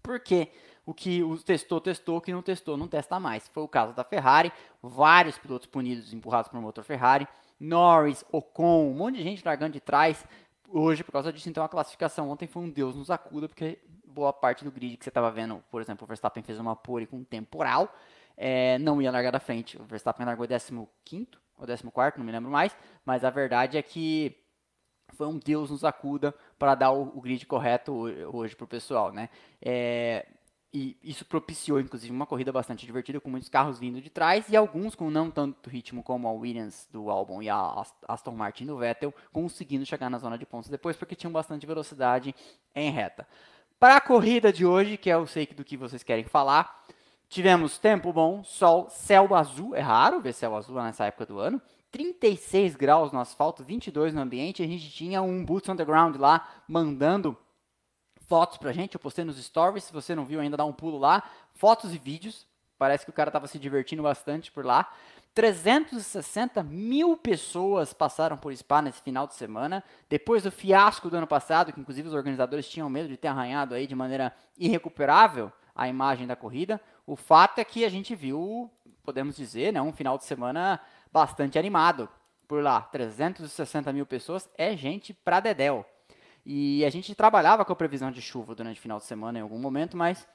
porque 0.04 0.50
o 0.86 0.94
que 0.94 1.22
o 1.22 1.38
testou, 1.38 1.82
testou, 1.82 2.18
o 2.18 2.22
que 2.22 2.32
não 2.32 2.42
testou, 2.42 2.78
não 2.78 2.88
testa 2.88 3.20
mais. 3.20 3.48
Foi 3.50 3.62
o 3.64 3.68
caso 3.68 3.94
da 3.94 4.06
Ferrari, 4.06 4.54
vários 4.82 5.38
pilotos 5.38 5.68
punidos, 5.68 6.14
empurrados 6.14 6.50
por 6.50 6.62
motor 6.62 6.84
Ferrari, 6.84 7.28
Norris, 7.60 8.24
Ocon, 8.32 8.92
um 8.92 8.94
monte 8.94 9.18
de 9.18 9.24
gente 9.24 9.44
largando 9.44 9.74
de 9.74 9.82
trás 9.82 10.24
hoje 10.70 11.04
por 11.04 11.12
causa 11.12 11.34
disso. 11.34 11.50
Então 11.50 11.64
a 11.64 11.68
classificação 11.68 12.30
ontem 12.30 12.48
foi 12.48 12.64
um 12.64 12.70
Deus 12.70 12.96
nos 12.96 13.12
acuda, 13.12 13.50
porque 13.50 13.80
boa 14.06 14.32
parte 14.32 14.64
do 14.64 14.72
grid 14.72 14.96
que 14.98 15.04
você 15.04 15.10
estava 15.10 15.30
vendo, 15.30 15.62
por 15.70 15.82
exemplo, 15.82 16.06
o 16.06 16.08
Verstappen 16.08 16.42
fez 16.42 16.58
uma 16.58 16.76
pole 16.76 17.06
com 17.06 17.24
temporal, 17.24 17.94
é, 18.38 18.78
não 18.78 19.02
ia 19.02 19.12
largar 19.12 19.32
da 19.32 19.40
frente. 19.40 19.82
O 19.82 19.84
Verstappen 19.84 20.26
largou 20.26 20.48
15 20.48 21.28
ou 21.58 21.66
14, 21.66 22.18
não 22.18 22.26
me 22.26 22.32
lembro 22.32 22.52
mais, 22.52 22.78
mas 23.04 23.26
a 23.26 23.30
verdade 23.30 23.78
é 23.78 23.82
que 23.82 24.38
foi 25.14 25.28
um 25.28 25.40
Deus 25.40 25.72
nos 25.72 25.84
acuda 25.84 26.34
para 26.60 26.76
dar 26.76 26.92
o, 26.92 27.18
o, 27.18 27.22
grid 27.22 27.46
correto 27.46 27.92
hoje 27.92 28.56
para 28.56 28.66
o 28.66 28.68
pessoal, 28.68 29.12
né? 29.12 29.30
É, 29.62 30.28
e 30.74 30.98
isso 31.02 31.26
propiciou, 31.26 31.80
inclusive, 31.80 32.14
uma 32.14 32.26
corrida 32.26 32.52
bastante 32.52 32.86
divertida, 32.86 33.20
com 33.20 33.30
muitos 33.30 33.50
carros 33.50 33.80
vindo 33.80 34.02
de 34.02 34.10
trás 34.10 34.50
e 34.50 34.56
alguns 34.56 34.94
com 34.94 35.10
não 35.10 35.32
tanto 35.32 35.70
ritmo 35.70 36.04
como 36.04 36.28
a 36.28 36.32
Williams 36.32 36.88
do 36.92 37.10
Albon 37.10 37.42
e 37.42 37.50
a 37.50 37.84
Aston 38.08 38.34
Martin 38.34 38.66
do 38.66 38.78
Vettel, 38.78 39.14
conseguindo 39.32 39.86
chegar 39.86 40.10
na 40.10 40.20
zona 40.20 40.38
de 40.38 40.46
pontos 40.46 40.70
depois, 40.70 40.98
porque 40.98 41.16
tinham 41.16 41.32
bastante 41.32 41.66
velocidade 41.66 42.36
em 42.76 42.92
reta. 42.92 43.26
Para 43.80 43.96
a 43.96 44.02
corrida 44.02 44.52
de 44.52 44.66
hoje, 44.66 44.98
que 44.98 45.10
é 45.10 45.18
o 45.18 45.26
sei 45.26 45.48
do 45.48 45.64
que 45.64 45.78
vocês 45.78 46.04
querem 46.04 46.26
falar, 46.26 46.86
tivemos 47.30 47.78
tempo 47.78 48.12
bom, 48.14 48.44
sol, 48.44 48.90
céu 48.90 49.34
azul, 49.36 49.76
é 49.76 49.82
raro 49.82 50.22
ver 50.22 50.34
céu 50.34 50.56
azul 50.56 50.82
nessa 50.82 51.06
época 51.06 51.26
do 51.26 51.40
ano, 51.40 51.62
36 51.92 52.76
graus 52.76 53.12
no 53.12 53.20
asfalto, 53.20 53.64
22 53.64 54.14
no 54.14 54.22
ambiente, 54.22 54.62
a 54.64 54.68
gente 54.68 54.90
tinha 54.90 55.22
um 55.22 55.44
Boots 55.44 55.70
on 55.70 55.76
the 55.76 55.86
Ground 55.86 56.16
lá, 56.18 56.48
mandando 56.68 57.38
fotos 58.28 58.58
pra 58.58 58.74
gente, 58.74 58.96
eu 58.96 59.00
postei 59.00 59.24
nos 59.24 59.44
stories, 59.44 59.86
se 59.86 59.94
você 59.94 60.14
não 60.14 60.26
viu 60.26 60.40
ainda, 60.40 60.58
dá 60.58 60.66
um 60.66 60.74
pulo 60.74 60.98
lá, 60.98 61.24
fotos 61.54 61.94
e 61.94 61.98
vídeos, 61.98 62.46
parece 62.78 63.06
que 63.06 63.10
o 63.10 63.14
cara 63.14 63.30
estava 63.30 63.48
se 63.48 63.58
divertindo 63.58 64.04
bastante 64.04 64.52
por 64.52 64.66
lá. 64.66 64.92
360 65.34 66.64
mil 66.64 67.16
pessoas 67.16 67.94
passaram 67.94 68.36
por 68.38 68.56
Spa 68.56 68.82
nesse 68.82 69.02
final 69.02 69.28
de 69.28 69.36
semana, 69.36 69.84
depois 70.10 70.44
do 70.44 70.52
fiasco 70.52 71.10
do 71.10 71.18
ano 71.18 71.28
passado, 71.28 71.72
que 71.72 71.80
inclusive 71.80 72.08
os 72.08 72.14
organizadores 72.14 72.68
tinham 72.68 72.90
medo 72.90 73.08
de 73.08 73.18
ter 73.18 73.28
arranhado 73.28 73.76
aí 73.76 73.86
de 73.86 73.96
maneira 73.96 74.34
irrecuperável 74.58 75.52
a 75.76 75.88
imagem 75.88 76.26
da 76.26 76.36
corrida. 76.36 76.82
O 77.08 77.16
fato 77.16 77.60
é 77.60 77.64
que 77.64 77.86
a 77.86 77.90
gente 77.90 78.14
viu, 78.14 78.70
podemos 79.02 79.38
dizer, 79.38 79.72
né, 79.72 79.82
um 79.82 79.94
final 79.94 80.18
de 80.18 80.26
semana 80.26 80.78
bastante 81.10 81.58
animado 81.58 82.10
por 82.46 82.62
lá. 82.62 82.82
360 82.82 83.94
mil 83.94 84.06
pessoas 84.06 84.50
é 84.58 84.76
gente 84.76 85.14
pra 85.14 85.40
dedéu. 85.40 85.86
E 86.46 86.84
a 86.84 86.90
gente 86.90 87.16
trabalhava 87.16 87.64
com 87.64 87.72
a 87.72 87.76
previsão 87.78 88.12
de 88.12 88.22
chuva 88.22 88.54
durante 88.54 88.78
o 88.78 88.82
final 88.82 88.98
de 88.98 89.06
semana 89.06 89.40
em 89.40 89.42
algum 89.42 89.58
momento, 89.58 89.96
mas 89.96 90.28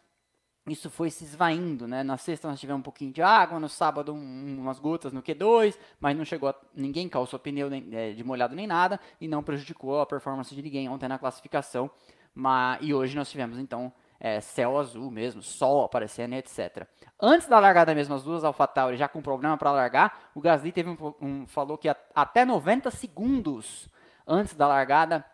isso 0.66 0.88
foi 0.88 1.10
se 1.10 1.24
esvaindo, 1.24 1.86
né? 1.86 2.02
Na 2.02 2.16
sexta 2.16 2.48
nós 2.48 2.58
tivemos 2.58 2.80
um 2.80 2.84
pouquinho 2.84 3.12
de 3.12 3.20
água, 3.20 3.60
no 3.60 3.68
sábado 3.68 4.14
um, 4.14 4.58
umas 4.58 4.78
gotas 4.78 5.12
no 5.12 5.22
Q2, 5.22 5.76
mas 6.00 6.16
não 6.16 6.24
chegou 6.24 6.48
a, 6.48 6.54
ninguém 6.74 7.06
calçou 7.06 7.38
pneu 7.38 7.68
nem, 7.68 7.86
é, 7.92 8.12
de 8.12 8.24
molhado 8.24 8.56
nem 8.56 8.66
nada 8.66 8.98
e 9.20 9.28
não 9.28 9.42
prejudicou 9.42 10.00
a 10.00 10.06
performance 10.06 10.54
de 10.54 10.62
ninguém 10.62 10.88
ontem 10.88 11.06
na 11.06 11.18
classificação. 11.18 11.90
Mas, 12.34 12.78
e 12.80 12.94
hoje 12.94 13.14
nós 13.14 13.30
tivemos 13.30 13.58
então 13.58 13.92
é, 14.24 14.40
céu 14.40 14.78
azul 14.78 15.10
mesmo, 15.10 15.42
sol 15.42 15.84
aparecendo 15.84 16.34
e 16.34 16.36
etc. 16.36 16.86
Antes 17.20 17.48
da 17.48 17.58
largada 17.58 17.92
mesmo, 17.92 18.14
as 18.14 18.22
duas 18.22 18.44
AlphaTauri 18.44 18.96
já 18.96 19.08
com 19.08 19.20
problema 19.20 19.58
para 19.58 19.72
largar, 19.72 20.30
o 20.32 20.40
Gasly 20.40 20.70
teve 20.70 20.90
um, 20.90 21.14
um, 21.20 21.46
falou 21.48 21.76
que 21.76 21.88
a, 21.88 21.96
até 22.14 22.44
90 22.44 22.88
segundos 22.92 23.88
antes 24.24 24.54
da 24.54 24.68
largada 24.68 25.24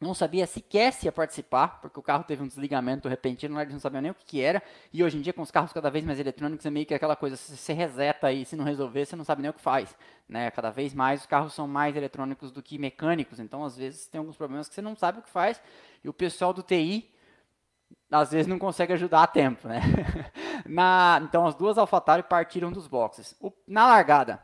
não 0.00 0.12
sabia 0.12 0.48
sequer 0.48 0.92
se 0.92 1.06
ia 1.06 1.12
participar, 1.12 1.80
porque 1.80 1.96
o 1.96 2.02
carro 2.02 2.24
teve 2.24 2.42
um 2.42 2.48
desligamento 2.48 3.08
repentino, 3.08 3.58
eles 3.60 3.72
não 3.72 3.78
sabiam 3.78 4.02
nem 4.02 4.10
o 4.10 4.14
que, 4.14 4.24
que, 4.24 4.40
era, 4.42 4.60
e 4.92 5.04
hoje 5.04 5.16
em 5.16 5.20
dia 5.20 5.32
com 5.32 5.40
os 5.40 5.52
carros 5.52 5.72
cada 5.72 5.88
vez 5.88 6.04
mais 6.04 6.18
eletrônicos 6.18 6.66
é 6.66 6.70
meio 6.70 6.84
que 6.84 6.92
aquela 6.92 7.14
coisa, 7.14 7.36
se 7.36 7.56
você 7.56 7.72
reseta 7.72 8.26
aí, 8.26 8.44
se 8.44 8.56
não 8.56 8.64
resolver, 8.64 9.06
você 9.06 9.14
não 9.14 9.24
sabe 9.24 9.42
nem 9.42 9.50
o 9.52 9.54
que 9.54 9.60
faz, 9.60 9.96
né, 10.28 10.50
cada 10.50 10.70
vez 10.70 10.92
mais 10.92 11.20
os 11.20 11.26
carros 11.26 11.54
são 11.54 11.68
mais 11.68 11.94
eletrônicos 11.94 12.50
do 12.50 12.60
que 12.60 12.78
mecânicos, 12.78 13.38
então 13.38 13.64
às 13.64 13.76
vezes 13.76 14.08
tem 14.08 14.18
alguns 14.18 14.36
problemas 14.36 14.68
que 14.68 14.74
você 14.74 14.82
não 14.82 14.96
sabe 14.96 15.20
o 15.20 15.22
que 15.22 15.30
faz, 15.30 15.62
e 16.02 16.08
o 16.08 16.12
pessoal 16.12 16.52
do 16.52 16.64
TI 16.64 17.13
às 18.14 18.30
vezes 18.30 18.46
não 18.46 18.58
consegue 18.58 18.92
ajudar 18.92 19.22
a 19.22 19.26
tempo, 19.26 19.68
né, 19.68 19.80
na, 20.66 21.20
então 21.22 21.46
as 21.46 21.54
duas 21.54 21.76
AlphaTauri 21.78 22.22
partiram 22.22 22.70
dos 22.70 22.86
boxes, 22.86 23.36
o, 23.40 23.52
na 23.66 23.86
largada, 23.86 24.40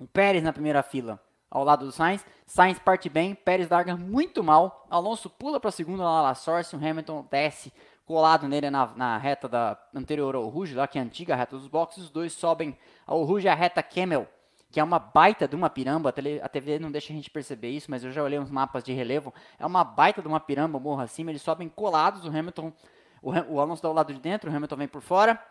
o 0.00 0.06
Pérez 0.06 0.42
na 0.42 0.52
primeira 0.52 0.82
fila, 0.82 1.20
ao 1.50 1.64
lado 1.64 1.84
do 1.84 1.92
Sainz. 1.92 2.24
Sainz 2.46 2.78
parte 2.78 3.08
bem, 3.08 3.34
Pérez 3.34 3.68
larga 3.68 3.96
muito 3.96 4.42
mal. 4.42 4.86
Alonso 4.88 5.28
pula 5.28 5.58
para 5.58 5.68
a 5.68 5.72
segunda 5.72 6.04
lá 6.04 6.22
na 6.22 6.34
Source, 6.34 6.74
o 6.74 6.78
Hamilton 6.78 7.26
desce 7.30 7.72
colado 8.06 8.48
nele 8.48 8.70
na, 8.70 8.86
na, 8.96 9.18
reta 9.18 9.48
da 9.48 9.78
anterior 9.94 10.34
ao 10.34 10.48
Rouge, 10.48 10.74
lá 10.74 10.88
que 10.88 10.98
é 10.98 11.00
a 11.00 11.04
antiga 11.04 11.36
reta 11.36 11.56
dos 11.56 11.68
boxes. 11.68 12.04
Os 12.04 12.10
dois 12.10 12.32
sobem 12.32 12.76
ao 13.06 13.22
Rouge 13.22 13.48
a 13.48 13.54
reta 13.54 13.82
Camel, 13.82 14.28
que 14.70 14.78
é 14.78 14.84
uma 14.84 14.98
baita 14.98 15.48
de 15.48 15.56
uma 15.56 15.68
piramba. 15.68 16.14
A 16.42 16.48
TV 16.48 16.78
não 16.78 16.90
deixa 16.90 17.12
a 17.12 17.16
gente 17.16 17.30
perceber 17.30 17.70
isso, 17.70 17.90
mas 17.90 18.04
eu 18.04 18.12
já 18.12 18.22
olhei 18.22 18.38
uns 18.38 18.50
mapas 18.50 18.84
de 18.84 18.92
relevo. 18.92 19.34
É 19.58 19.66
uma 19.66 19.82
baita 19.82 20.22
de 20.22 20.28
uma 20.28 20.38
piramba, 20.38 20.78
morro 20.78 21.00
acima. 21.00 21.30
Eles 21.30 21.42
sobem 21.42 21.68
colados. 21.68 22.24
O 22.24 22.28
Hamilton, 22.28 22.72
o, 23.20 23.32
o 23.54 23.60
Alonso 23.60 23.82
dá 23.82 23.90
o 23.90 23.92
lado 23.92 24.14
de 24.14 24.20
dentro, 24.20 24.50
o 24.50 24.54
Hamilton 24.54 24.76
vem 24.76 24.88
por 24.88 25.02
fora. 25.02 25.42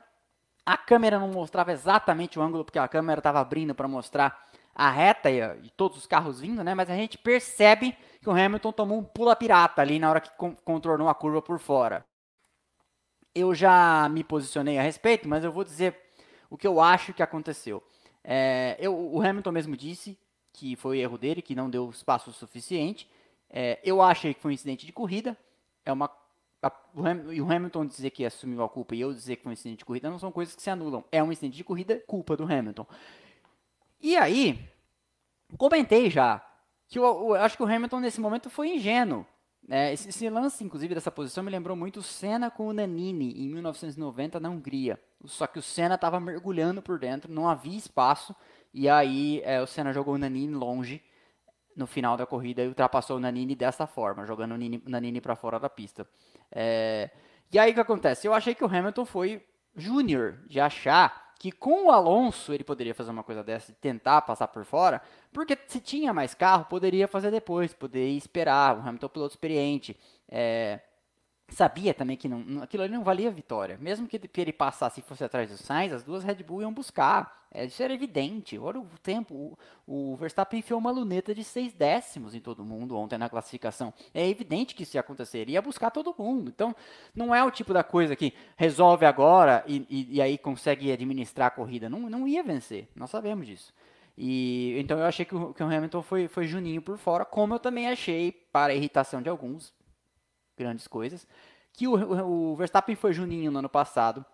A 0.66 0.78
câmera 0.78 1.20
não 1.20 1.30
mostrava 1.30 1.72
exatamente 1.72 2.40
o 2.40 2.42
ângulo, 2.42 2.64
porque 2.64 2.80
a 2.80 2.88
câmera 2.88 3.20
estava 3.20 3.40
abrindo 3.40 3.76
para 3.76 3.88
mostrar 3.88 4.48
a 4.74 4.90
reta 4.90 5.30
e, 5.30 5.40
e, 5.66 5.70
todos 5.72 5.98
os 5.98 6.08
carros 6.08 6.40
vindo, 6.40 6.64
né? 6.64 6.74
Mas 6.74 6.90
a 6.90 6.96
gente 6.96 7.18
percebe 7.18 7.98
que 8.22 8.30
o 8.30 8.32
Hamilton 8.32 8.72
tomou 8.72 9.00
um 9.00 9.04
pula 9.04 9.36
pirata 9.36 9.82
ali 9.82 10.00
na 10.00 10.10
hora 10.10 10.22
que 10.22 10.30
contornou 10.64 11.10
a 11.10 11.16
curva 11.16 11.42
por 11.42 11.60
fora. 11.60 12.06
Eu 13.36 13.54
já 13.54 14.08
me 14.10 14.24
posicionei 14.24 14.78
a 14.78 14.82
respeito, 14.82 15.28
mas 15.28 15.44
eu 15.44 15.52
vou 15.52 15.64
dizer 15.64 15.98
o 16.50 16.58
que 16.58 16.68
eu 16.68 16.80
acho 16.80 17.14
que 17.14 17.22
aconteceu. 17.22 17.84
É, 18.24 18.76
eu, 18.80 18.96
o 18.96 19.22
Hamilton 19.22 19.52
mesmo 19.52 19.78
disse 19.78 20.18
que 20.54 20.76
foi 20.76 21.00
erro 21.00 21.18
dele, 21.18 21.42
que 21.42 21.56
não 21.56 21.70
deu 21.70 21.90
espaço 21.90 22.32
suficiente. 22.32 23.10
É, 23.50 23.80
eu 23.84 24.02
achei 24.02 24.34
que 24.34 24.42
foi 24.42 24.52
um 24.52 24.54
incidente 24.54 24.86
de 24.86 24.92
corrida. 24.92 25.38
É 25.86 25.92
uma 25.92 26.10
a, 26.62 26.72
o, 26.94 27.06
Ham, 27.06 27.24
o 27.42 27.52
Hamilton 27.52 27.86
dizer 27.86 28.10
que 28.10 28.26
assumiu 28.26 28.64
a 28.64 28.70
culpa 28.70 28.96
e 28.96 29.02
eu 29.02 29.14
dizer 29.14 29.38
que 29.38 29.44
foi 29.44 29.52
um 29.52 29.54
incidente 29.54 29.80
de 29.80 29.86
corrida 29.86 30.10
não 30.10 30.20
são 30.20 30.32
coisas 30.32 30.56
que 30.56 30.62
se 30.62 30.70
anulam. 30.70 31.04
É 31.12 31.24
um 31.24 31.32
incidente 31.32 31.56
de 31.56 31.64
corrida, 31.64 32.02
culpa 32.06 32.36
do 32.36 32.44
Hamilton. 32.44 32.86
E 34.02 34.18
aí, 34.18 34.70
comentei 35.58 36.10
já 36.10 36.46
que 36.88 37.00
eu, 37.00 37.04
eu, 37.04 37.34
acho 37.36 37.56
que 37.56 37.64
o 37.64 37.66
Hamilton 37.66 38.00
nesse 38.00 38.20
momento 38.20 38.50
foi 38.50 38.76
ingênuo. 38.76 39.26
É, 39.68 39.94
esse, 39.94 40.10
esse, 40.10 40.30
lance, 40.30 40.64
inclusive, 40.64 40.96
dessa 40.96 41.12
posição 41.12 41.44
me 41.44 41.52
lembrou 41.52 41.76
muito 41.76 42.00
o 42.00 42.04
Senna 42.04 42.50
com 42.50 42.68
o 42.68 42.74
Nanini 42.74 43.32
em 43.44 43.50
1990 43.50 44.40
na 44.40 44.50
Hungria. 44.50 45.00
Só 45.26 45.46
que 45.46 45.60
o 45.60 45.62
Senna 45.62 45.96
estava 45.96 46.20
mergulhando 46.20 46.82
por 46.82 46.98
dentro, 46.98 47.32
não 47.32 47.48
havia 47.48 47.78
espaço, 47.78 48.36
e 48.74 48.88
aí 48.88 49.42
é, 49.44 49.62
o 49.62 49.68
Senna 49.68 49.92
jogou 49.92 50.16
o 50.16 50.18
Nanini 50.18 50.54
longe 50.54 51.04
no 51.76 51.86
final 51.86 52.18
da 52.18 52.26
corrida 52.26 52.64
e 52.64 52.68
ultrapassou 52.68 53.18
o 53.18 53.20
Nanini 53.20 53.56
dessa 53.56 53.86
forma, 53.86 54.26
jogando 54.26 54.56
o 54.56 54.90
Nanini 54.90 55.22
para 55.22 55.36
fora 55.36 55.60
da 55.60 55.70
pista. 55.70 56.08
É, 56.52 57.10
e 57.52 57.60
aí 57.60 57.72
o 57.72 57.74
que 57.74 57.80
acontece? 57.80 58.28
Eu 58.28 58.34
achei 58.34 58.56
que 58.56 58.64
o 58.64 58.68
Hamilton 58.68 59.06
foi 59.06 59.46
júnior 59.76 60.40
de 60.48 60.60
achar 60.60 61.29
que 61.40 61.54
com 61.54 61.86
o 61.86 61.92
Alonso 61.92 62.54
ele 62.54 62.66
poderia 62.66 62.94
fazer 62.94 63.12
uma 63.12 63.24
coisa 63.24 63.42
dessa 63.42 63.72
e 63.72 63.76
tentar 63.76 64.22
passar 64.24 64.50
por 64.50 64.66
fora, 64.66 65.02
porque 65.32 65.58
se 65.68 65.80
tinha 65.80 66.14
mais 66.14 66.34
carro, 66.34 66.66
poderia 66.66 67.08
fazer 67.08 67.32
depois, 67.32 67.74
poderia 67.74 68.18
esperar, 68.18 68.78
o 68.78 68.82
Hamilton 68.82 69.08
piloto 69.08 69.34
experiente, 69.36 69.98
é, 70.28 70.82
sabia 71.56 71.94
também 71.94 72.18
que 72.18 72.28
não, 72.28 72.62
aquilo 72.64 72.84
ali 72.84 72.94
não 72.94 73.04
valia 73.04 73.32
vitória. 73.32 73.78
Mesmo 73.80 74.08
que 74.08 74.20
ele 74.38 74.54
passasse 74.54 75.00
e 75.00 75.04
fosse 75.04 75.24
atrás 75.24 75.50
do 75.50 75.58
Sainz, 75.58 75.94
as 75.94 76.04
duas 76.04 76.24
Red 76.24 76.44
Bull 76.44 76.62
iam 76.62 76.74
buscar. 76.74 77.40
É, 77.52 77.66
isso 77.66 77.82
era 77.82 77.94
evidente. 77.94 78.58
Olha 78.58 78.80
o 78.80 78.88
tempo. 79.02 79.58
O, 79.88 80.12
o, 80.12 80.16
Verstappen 80.16 80.60
enfiou 80.60 80.80
uma 80.80 80.92
luneta 80.92 81.34
de 81.34 81.44
seis 81.44 81.74
décimos 81.74 82.36
em 82.36 82.40
todo 82.40 82.64
mundo 82.64 82.96
ontem 82.96 83.18
na 83.18 83.30
classificação. 83.30 83.94
É 84.14 84.28
evidente 84.28 84.76
que 84.76 84.84
isso 84.84 84.98
ia 84.98 85.02
acontecer. 85.02 85.50
Ia 85.50 85.62
buscar 85.62 85.90
todo 85.90 86.16
mundo. 86.18 86.50
Então, 86.50 86.76
não 87.16 87.34
é 87.34 87.44
o 87.44 87.52
tipo 87.52 87.74
da 87.74 87.84
coisa 87.84 88.16
que 88.16 88.34
resolve 88.56 89.06
agora 89.06 89.64
e, 89.68 89.86
e, 89.90 90.16
e 90.18 90.22
aí 90.22 90.38
consegue 90.38 90.92
administrar 90.92 91.48
a 91.48 91.52
corrida. 91.52 91.90
Não, 91.90 92.02
não 92.10 92.28
ia 92.28 92.44
vencer. 92.44 92.88
Nós 92.96 93.10
sabemos 93.10 93.48
disso. 93.48 93.74
E, 94.22 94.76
então 94.78 95.00
eu 95.00 95.06
achei 95.06 95.24
que 95.24 95.34
o, 95.34 95.54
que 95.54 95.64
o 95.64 95.66
Hamilton 95.66 96.02
foi, 96.02 96.28
foi 96.28 96.46
juninho 96.46 96.82
por 96.82 96.98
fora, 96.98 97.24
como 97.24 97.54
eu 97.54 97.60
também 97.60 97.88
achei, 97.88 98.34
para 98.52 98.76
irritação 98.76 99.22
de 99.22 99.30
alguns, 99.30 99.74
grandes 100.60 100.88
coisas. 100.88 101.26
Que 101.74 101.88
o, 101.88 102.52
o, 102.52 102.56
Verstappen 102.56 102.96
foi 102.96 103.14
juninho 103.14 103.52
no 103.52 103.60
ano 103.60 103.70
passado, 103.70 104.26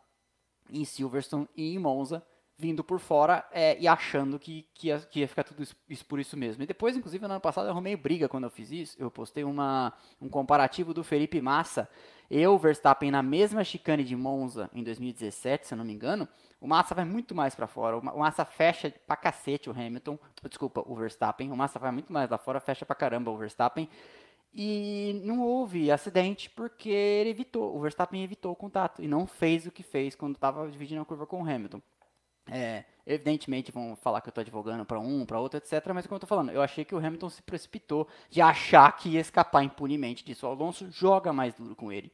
em 0.69 0.83
Silverstone 0.83 1.47
e 1.55 1.75
em 1.75 1.79
Monza, 1.79 2.25
vindo 2.57 2.83
por 2.83 2.99
fora 2.99 3.45
é, 3.51 3.77
e 3.79 3.87
achando 3.87 4.39
que, 4.39 4.65
que 4.73 4.87
ia, 4.87 4.99
que, 4.99 5.19
ia, 5.19 5.27
ficar 5.27 5.43
tudo 5.43 5.61
isso, 5.61 5.75
isso, 5.89 6.05
por 6.05 6.19
isso 6.19 6.35
mesmo. 6.35 6.63
E 6.63 6.65
depois, 6.65 6.95
inclusive, 6.95 7.27
no 7.27 7.33
ano 7.33 7.41
passado 7.41 7.65
eu 7.65 7.71
arrumei 7.71 7.95
briga 7.95 8.27
quando 8.27 8.45
eu 8.45 8.49
fiz 8.49 8.71
isso. 8.71 8.95
Eu 8.99 9.11
postei 9.11 9.43
uma, 9.43 9.93
um 10.19 10.27
comparativo 10.27 10.93
do 10.93 11.03
Felipe 11.03 11.39
Massa. 11.41 11.87
Eu, 12.31 12.57
Verstappen, 12.57 13.11
na 13.11 13.21
mesma 13.21 13.63
chicane 13.63 14.03
de 14.03 14.15
Monza 14.15 14.69
em 14.73 14.83
2017, 14.83 15.67
se 15.67 15.73
eu 15.73 15.77
não 15.77 15.85
me 15.85 15.93
engano, 15.93 16.27
o 16.59 16.67
Massa 16.67 16.95
vai 16.95 17.05
muito 17.05 17.35
mais 17.35 17.53
para 17.53 17.67
fora. 17.67 17.97
O 17.97 18.19
Massa 18.19 18.43
fecha 18.43 18.91
pra 19.05 19.15
cacete 19.15 19.69
o 19.69 19.73
Hamilton. 19.73 20.17
Desculpa, 20.49 20.83
o 20.85 20.95
Verstappen. 20.95 21.51
O 21.51 21.55
Massa 21.55 21.77
vai 21.77 21.91
muito 21.91 22.11
mais 22.11 22.29
lá 22.29 22.37
fora, 22.37 22.59
fecha 22.59 22.85
pra 22.85 22.95
caramba 22.95 23.29
o 23.29 23.37
Verstappen. 23.37 23.87
E 24.57 25.19
não 25.25 25.41
houve 25.41 25.91
acidente 25.91 26.49
porque 26.49 26.89
ele 26.89 27.29
evitou, 27.29 27.75
o 27.75 27.81
Verstappen 27.81 28.23
evitou 28.23 28.53
o 28.53 28.55
contato 28.55 29.03
e 29.03 29.07
não 29.07 29.27
fez 29.27 29.65
o 29.65 29.71
que 29.71 29.83
fez 29.83 30.15
quando 30.15 30.35
estava 30.35 30.65
dividindo 30.69 31.01
a 31.01 31.05
curva 31.05 31.27
com 31.27 31.43
o 31.43 31.49
Hamilton. 31.49 31.81
É, 32.47 32.85
evidentemente 33.05 33.71
vão 33.71 33.97
falar 33.97 34.21
que 34.21 34.29
eu 34.29 34.31
estou 34.31 34.41
advogando 34.41 34.85
para 34.85 34.97
um, 34.97 35.25
para 35.25 35.41
outro, 35.41 35.57
etc. 35.57 35.85
Mas 35.93 36.07
como 36.07 36.15
eu 36.15 36.17
estou 36.17 36.27
falando, 36.27 36.51
eu 36.51 36.61
achei 36.61 36.85
que 36.85 36.95
o 36.95 36.97
Hamilton 36.97 37.29
se 37.29 37.41
precipitou 37.41 38.07
de 38.29 38.41
achar 38.41 38.95
que 38.95 39.09
ia 39.09 39.19
escapar 39.19 39.61
impunemente 39.61 40.23
disso. 40.23 40.47
O 40.47 40.49
Alonso 40.49 40.89
joga 40.89 41.33
mais 41.33 41.53
duro 41.53 41.75
com 41.75 41.91
ele. 41.91 42.09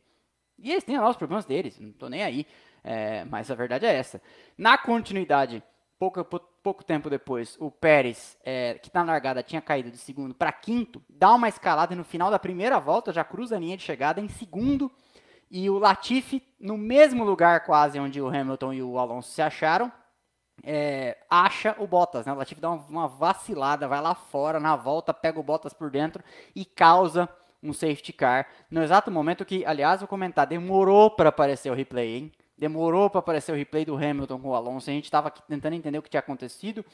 E 0.57 0.71
eles 0.71 0.83
têm 0.83 0.97
lá 0.97 1.09
os 1.09 1.17
problemas 1.17 1.45
deles, 1.45 1.79
não 1.79 1.89
estou 1.89 2.09
nem 2.09 2.23
aí. 2.23 2.47
É, 2.83 3.23
mas 3.25 3.51
a 3.51 3.55
verdade 3.55 3.85
é 3.85 3.93
essa. 3.93 4.19
Na 4.57 4.79
continuidade, 4.79 5.61
pouco, 5.99 6.25
pouco 6.63 6.83
tempo 6.83 7.09
depois, 7.09 7.57
o 7.59 7.71
Pérez, 7.71 8.37
é, 8.43 8.75
que 8.75 8.91
na 8.93 9.03
largada 9.03 9.41
tinha 9.41 9.61
caído 9.61 9.89
de 9.89 9.97
segundo 9.97 10.33
para 10.33 10.51
quinto, 10.51 11.01
dá 11.09 11.33
uma 11.33 11.49
escalada 11.49 11.93
e 11.93 11.97
no 11.97 12.03
final 12.03 12.29
da 12.29 12.39
primeira 12.39 12.79
volta 12.79 13.11
já 13.11 13.23
cruza 13.23 13.55
a 13.55 13.59
linha 13.59 13.77
de 13.77 13.83
chegada 13.83 14.21
em 14.21 14.29
segundo. 14.29 14.91
E 15.49 15.69
o 15.69 15.77
Latifi, 15.77 16.41
no 16.59 16.77
mesmo 16.77 17.23
lugar 17.23 17.65
quase 17.65 17.99
onde 17.99 18.21
o 18.21 18.27
Hamilton 18.27 18.73
e 18.73 18.81
o 18.83 18.97
Alonso 18.97 19.31
se 19.31 19.41
acharam, 19.41 19.91
é, 20.63 21.17
acha 21.29 21.75
o 21.79 21.87
Bottas, 21.87 22.25
né? 22.25 22.31
O 22.31 22.35
Latifi 22.35 22.61
dá 22.61 22.69
uma, 22.69 22.85
uma, 22.87 23.07
vacilada, 23.07 23.87
vai 23.87 23.99
lá 23.99 24.13
fora, 24.13 24.59
na 24.59 24.75
volta, 24.75 25.13
pega 25.13 25.39
o 25.39 25.43
Bottas 25.43 25.73
por 25.73 25.89
dentro 25.89 26.23
e 26.55 26.63
causa 26.63 27.27
um 27.61 27.73
safety 27.73 28.13
car. 28.13 28.47
No 28.69 28.81
exato 28.81 29.11
momento 29.11 29.45
que, 29.45 29.65
aliás, 29.65 29.99
vou 29.99 30.07
comentar, 30.07 30.47
demorou 30.47 31.11
para 31.11 31.29
aparecer 31.29 31.71
o 31.71 31.75
replay, 31.75 32.17
hein? 32.17 32.31
Demorou 32.57 33.09
para 33.09 33.19
aparecer 33.19 33.51
o 33.51 33.55
replay 33.55 33.85
do 33.85 33.95
Hamilton 33.95 34.39
com 34.39 34.49
o 34.49 34.55
Alonso. 34.55 34.89
A 34.89 34.93
gente 34.93 35.05
estava 35.05 35.31
tentando 35.31 35.73
entender 35.73 35.97
o 35.97 36.01
que 36.01 36.09
tinha 36.09 36.19
acontecido. 36.19 36.85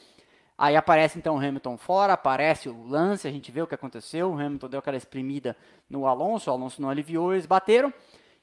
Aí 0.56 0.74
aparece 0.74 1.18
então 1.18 1.36
o 1.36 1.38
Hamilton 1.38 1.76
fora, 1.76 2.14
aparece 2.14 2.68
o 2.68 2.88
lance, 2.88 3.28
a 3.28 3.30
gente 3.30 3.52
vê 3.52 3.62
o 3.62 3.66
que 3.66 3.74
aconteceu. 3.74 4.30
O 4.30 4.34
Hamilton 4.34 4.68
deu 4.68 4.80
aquela 4.80 4.96
espremida 4.96 5.56
no 5.88 6.06
Alonso, 6.06 6.50
o 6.50 6.52
Alonso 6.52 6.82
não 6.82 6.90
aliviou, 6.90 7.32
eles 7.32 7.46
bateram. 7.46 7.94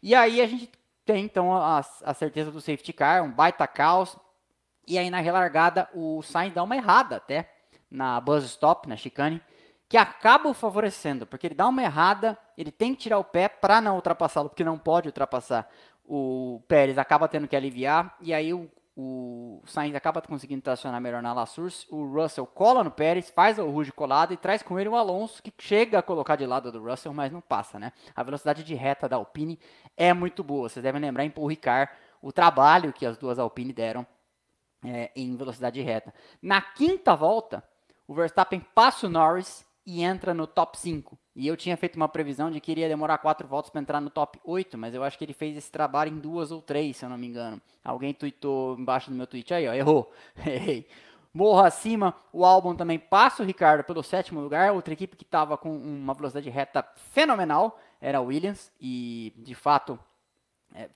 E 0.01 0.15
aí 0.15 0.41
a 0.41 0.47
gente 0.47 0.71
tem 1.06 1.25
então 1.25 1.54
a, 1.54 1.80
a 1.80 2.13
certeza 2.13 2.51
do 2.51 2.62
safety 2.62 2.93
car, 2.93 3.23
um 3.23 3.32
baita 3.32 3.67
caos. 3.67 4.17
E 4.88 4.97
aí 4.97 5.10
na 5.10 5.19
relargada 5.19 5.89
o 5.93 6.21
Sainz 6.21 6.54
dá 6.54 6.63
uma 6.63 6.75
errada 6.78 7.17
até 7.17 7.51
na 7.91 8.19
buzz 8.21 8.45
stop, 8.45 8.88
na 8.88 8.95
chicane, 8.95 9.41
que 9.88 9.97
acaba 9.97 10.49
o 10.49 10.54
favorecendo, 10.54 11.25
porque 11.25 11.47
ele 11.47 11.56
dá 11.56 11.67
uma 11.67 11.84
errada, 11.84 12.38
ele 12.58 12.71
tem 12.71 12.93
que 12.93 13.01
tirar 13.01 13.19
o 13.19 13.23
pé 13.23 13.47
para 13.47 13.80
não 13.80 13.95
ultrapassá-lo, 13.95 14.49
porque 14.49 14.63
não 14.63 14.78
pode 14.78 15.08
ultrapassar. 15.08 15.69
O 16.08 16.62
Pérez 16.68 16.98
acaba 16.98 17.28
tendo 17.28 17.48
que 17.48 17.56
aliviar, 17.56 18.15
e 18.22 18.34
aí 18.34 18.54
o, 18.54 18.70
o 18.96 19.62
Sainz 19.65 19.96
acaba 19.96 20.22
conseguindo 20.22 20.62
tracionar 20.62 21.02
melhor 21.02 21.22
na 21.22 21.34
La 21.34 21.46
Source. 21.46 21.88
O 21.89 22.06
Russell 22.06 22.46
cola 22.46 22.84
no 22.84 22.91
Pérez, 22.91 23.30
faz 23.30 23.58
o 23.58 23.70
Ruge 23.70 23.91
colado 23.91 24.34
e 24.34 24.38
traz 24.38 24.63
com 24.63 24.80
ele 24.80 24.89
o 24.89 24.96
Alonso, 24.96 25.41
que 25.41 25.54
chega 25.58 26.00
a 26.00 26.04
colocar 26.04 26.36
de 26.36 26.46
lado 26.46 26.72
do 26.72 26.84
Russell, 26.84 27.13
mas 27.13 27.32
não 27.32 27.41
passa, 27.41 27.80
né? 27.80 27.91
A 28.15 28.24
velocidade 28.24 28.63
de 28.63 28.76
reta 28.76 29.10
da 29.10 29.15
Alpine 29.15 29.60
é 29.98 30.13
muito 30.13 30.44
boa. 30.44 30.70
Vocês 30.70 30.84
devem 30.84 31.02
lembrar 31.02 31.26
em 31.26 31.30
Paul 31.30 31.48
Ricard 31.48 31.91
o 32.22 32.32
trabalho 32.32 32.94
que 32.94 33.06
as 33.06 33.18
duas 33.18 33.38
Alpine 33.38 33.74
deram 33.74 34.06
é, 34.84 35.12
em 35.15 35.36
velocidade 35.36 35.82
reta. 35.82 36.13
Na 36.41 36.62
quinta 36.62 37.15
volta, 37.15 37.63
o 38.08 38.13
Verstappen 38.13 38.60
passa 38.74 39.08
o 39.08 39.10
Norris 39.10 39.65
e 39.86 40.04
entra 40.04 40.34
no 40.34 40.48
top 40.48 40.78
5. 40.78 41.18
E 41.36 41.48
eu 41.48 41.58
tinha 41.58 41.76
feito 41.76 41.98
uma 41.98 42.08
previsão 42.08 42.50
de 42.50 42.62
que 42.62 42.71
iria 42.71 42.88
demorar 42.88 43.17
quatro 43.17 43.45
voltas 43.45 43.69
para 43.69 43.82
entrar 43.82 44.00
no 44.00 44.10
top 44.10 44.39
8, 44.45 44.78
mas 44.78 44.95
eu 44.95 45.04
acho 45.04 45.17
que 45.17 45.26
ele 45.26 45.34
fez 45.34 45.58
esse 45.58 45.69
trabalho 45.69 46.12
em 46.12 46.17
duas 46.17 46.50
ou 46.50 46.62
três, 46.62 46.95
se 46.95 47.04
eu 47.04 47.10
não 47.10 47.17
me 47.17 47.28
engano. 47.28 47.62
Alguém 47.84 48.13
tweetou 48.13 48.80
embaixo 48.80 49.10
do 49.10 49.17
meu 49.17 49.28
tweet 49.28 49.54
aí, 49.54 49.67
ó, 49.67 49.74
errou. 49.74 50.13
Errei. 50.48 50.88
Morro 51.34 51.60
acima, 51.60 52.15
o 52.32 52.45
álbum 52.45 52.74
também 52.74 52.98
passa 52.98 53.43
o 53.43 53.45
Ricardo 53.45 53.84
pelo 53.84 54.02
sétimo 54.02 54.39
lugar. 54.39 54.71
Outra 54.71 54.93
equipe 54.93 55.17
que 55.17 55.24
estava 55.24 55.58
com 55.58 55.76
uma 55.76 56.13
velocidade 56.13 56.50
reta 56.50 56.82
fenomenal 56.95 57.78
era 58.00 58.19
a 58.19 58.21
Williams, 58.21 58.71
e 58.80 59.34
de 59.36 59.54
fato 59.54 60.00
é, 60.74 60.88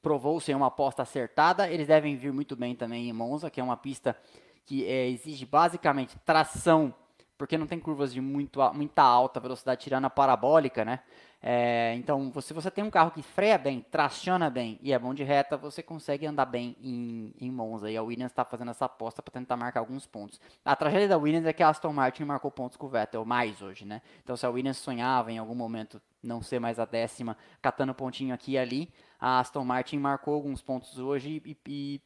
provou 0.00 0.40
ser 0.40 0.56
uma 0.56 0.68
aposta 0.68 1.02
acertada. 1.02 1.70
Eles 1.70 1.86
devem 1.86 2.16
vir 2.16 2.32
muito 2.32 2.56
bem 2.56 2.74
também 2.74 3.10
em 3.10 3.12
Monza, 3.12 3.50
que 3.50 3.60
é 3.60 3.64
uma 3.64 3.76
pista 3.76 4.16
que 4.64 4.86
é, 4.86 5.10
exige 5.10 5.44
basicamente 5.44 6.18
tração 6.20 6.94
porque 7.42 7.58
não 7.58 7.66
tem 7.66 7.80
curvas 7.80 8.14
de 8.14 8.20
muito, 8.20 8.60
muita 8.72 9.02
alta 9.02 9.40
velocidade 9.40 9.80
tirando 9.80 10.04
a 10.04 10.10
parabólica, 10.10 10.84
né? 10.84 11.00
É, 11.42 11.92
então, 11.96 12.32
se 12.40 12.54
você 12.54 12.70
tem 12.70 12.84
um 12.84 12.90
carro 12.90 13.10
que 13.10 13.20
freia 13.20 13.58
bem, 13.58 13.84
traciona 13.90 14.48
bem 14.48 14.78
e 14.80 14.92
é 14.92 14.98
bom 15.00 15.12
de 15.12 15.24
reta, 15.24 15.56
você 15.56 15.82
consegue 15.82 16.24
andar 16.24 16.46
bem 16.46 16.76
em, 16.80 17.34
em 17.40 17.50
Monza. 17.50 17.90
E 17.90 17.96
a 17.96 18.02
Williams 18.04 18.30
está 18.30 18.44
fazendo 18.44 18.70
essa 18.70 18.84
aposta 18.84 19.20
para 19.20 19.32
tentar 19.32 19.56
marcar 19.56 19.80
alguns 19.80 20.06
pontos. 20.06 20.40
A 20.64 20.76
tragédia 20.76 21.08
da 21.08 21.18
Williams 21.18 21.44
é 21.44 21.52
que 21.52 21.64
a 21.64 21.68
Aston 21.68 21.92
Martin 21.92 22.22
marcou 22.22 22.48
pontos 22.48 22.76
com 22.76 22.86
o 22.86 22.88
Vettel 22.88 23.24
mais 23.24 23.60
hoje, 23.60 23.84
né? 23.84 24.02
Então, 24.22 24.36
se 24.36 24.46
a 24.46 24.48
Williams 24.48 24.76
sonhava 24.76 25.32
em 25.32 25.38
algum 25.38 25.56
momento 25.56 26.00
não 26.22 26.40
ser 26.42 26.60
mais 26.60 26.78
a 26.78 26.84
décima, 26.84 27.36
catando 27.60 27.92
pontinho 27.92 28.32
aqui 28.32 28.52
e 28.52 28.58
ali, 28.58 28.88
a 29.18 29.40
Aston 29.40 29.64
Martin 29.64 29.98
marcou 29.98 30.34
alguns 30.34 30.62
pontos 30.62 30.96
hoje 31.00 31.42
e, 31.44 31.56
e 31.66 32.00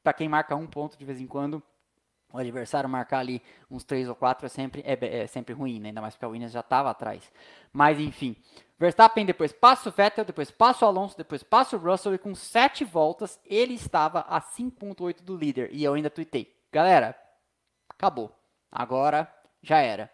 para 0.00 0.12
quem 0.12 0.28
marca 0.28 0.54
um 0.54 0.68
ponto 0.68 0.96
de 0.96 1.04
vez 1.04 1.20
em 1.20 1.26
quando, 1.26 1.60
o 2.32 2.38
adversário 2.38 2.88
marcar 2.88 3.18
ali 3.18 3.42
uns 3.70 3.84
3 3.84 4.08
ou 4.08 4.14
4 4.14 4.46
é 4.46 4.48
sempre, 4.48 4.82
é, 4.86 5.22
é 5.22 5.26
sempre 5.26 5.54
ruim, 5.54 5.80
né? 5.80 5.88
ainda 5.88 6.00
mais 6.00 6.14
porque 6.14 6.24
a 6.24 6.28
Williams 6.28 6.52
já 6.52 6.60
estava 6.60 6.90
atrás. 6.90 7.30
Mas 7.72 7.98
enfim, 7.98 8.36
Verstappen 8.78 9.26
depois 9.26 9.52
passa 9.52 9.88
o 9.88 9.92
Vettel, 9.92 10.24
depois 10.24 10.50
passa 10.50 10.84
o 10.84 10.88
Alonso, 10.88 11.16
depois 11.16 11.42
passa 11.42 11.76
o 11.76 11.80
Russell 11.80 12.14
e 12.14 12.18
com 12.18 12.34
7 12.34 12.84
voltas 12.84 13.40
ele 13.44 13.74
estava 13.74 14.20
a 14.20 14.40
5.8 14.40 15.22
do 15.22 15.36
líder. 15.36 15.70
E 15.72 15.82
eu 15.82 15.94
ainda 15.94 16.10
tuitei, 16.10 16.56
galera, 16.72 17.16
acabou, 17.88 18.34
agora 18.70 19.32
já 19.62 19.78
era. 19.78 20.10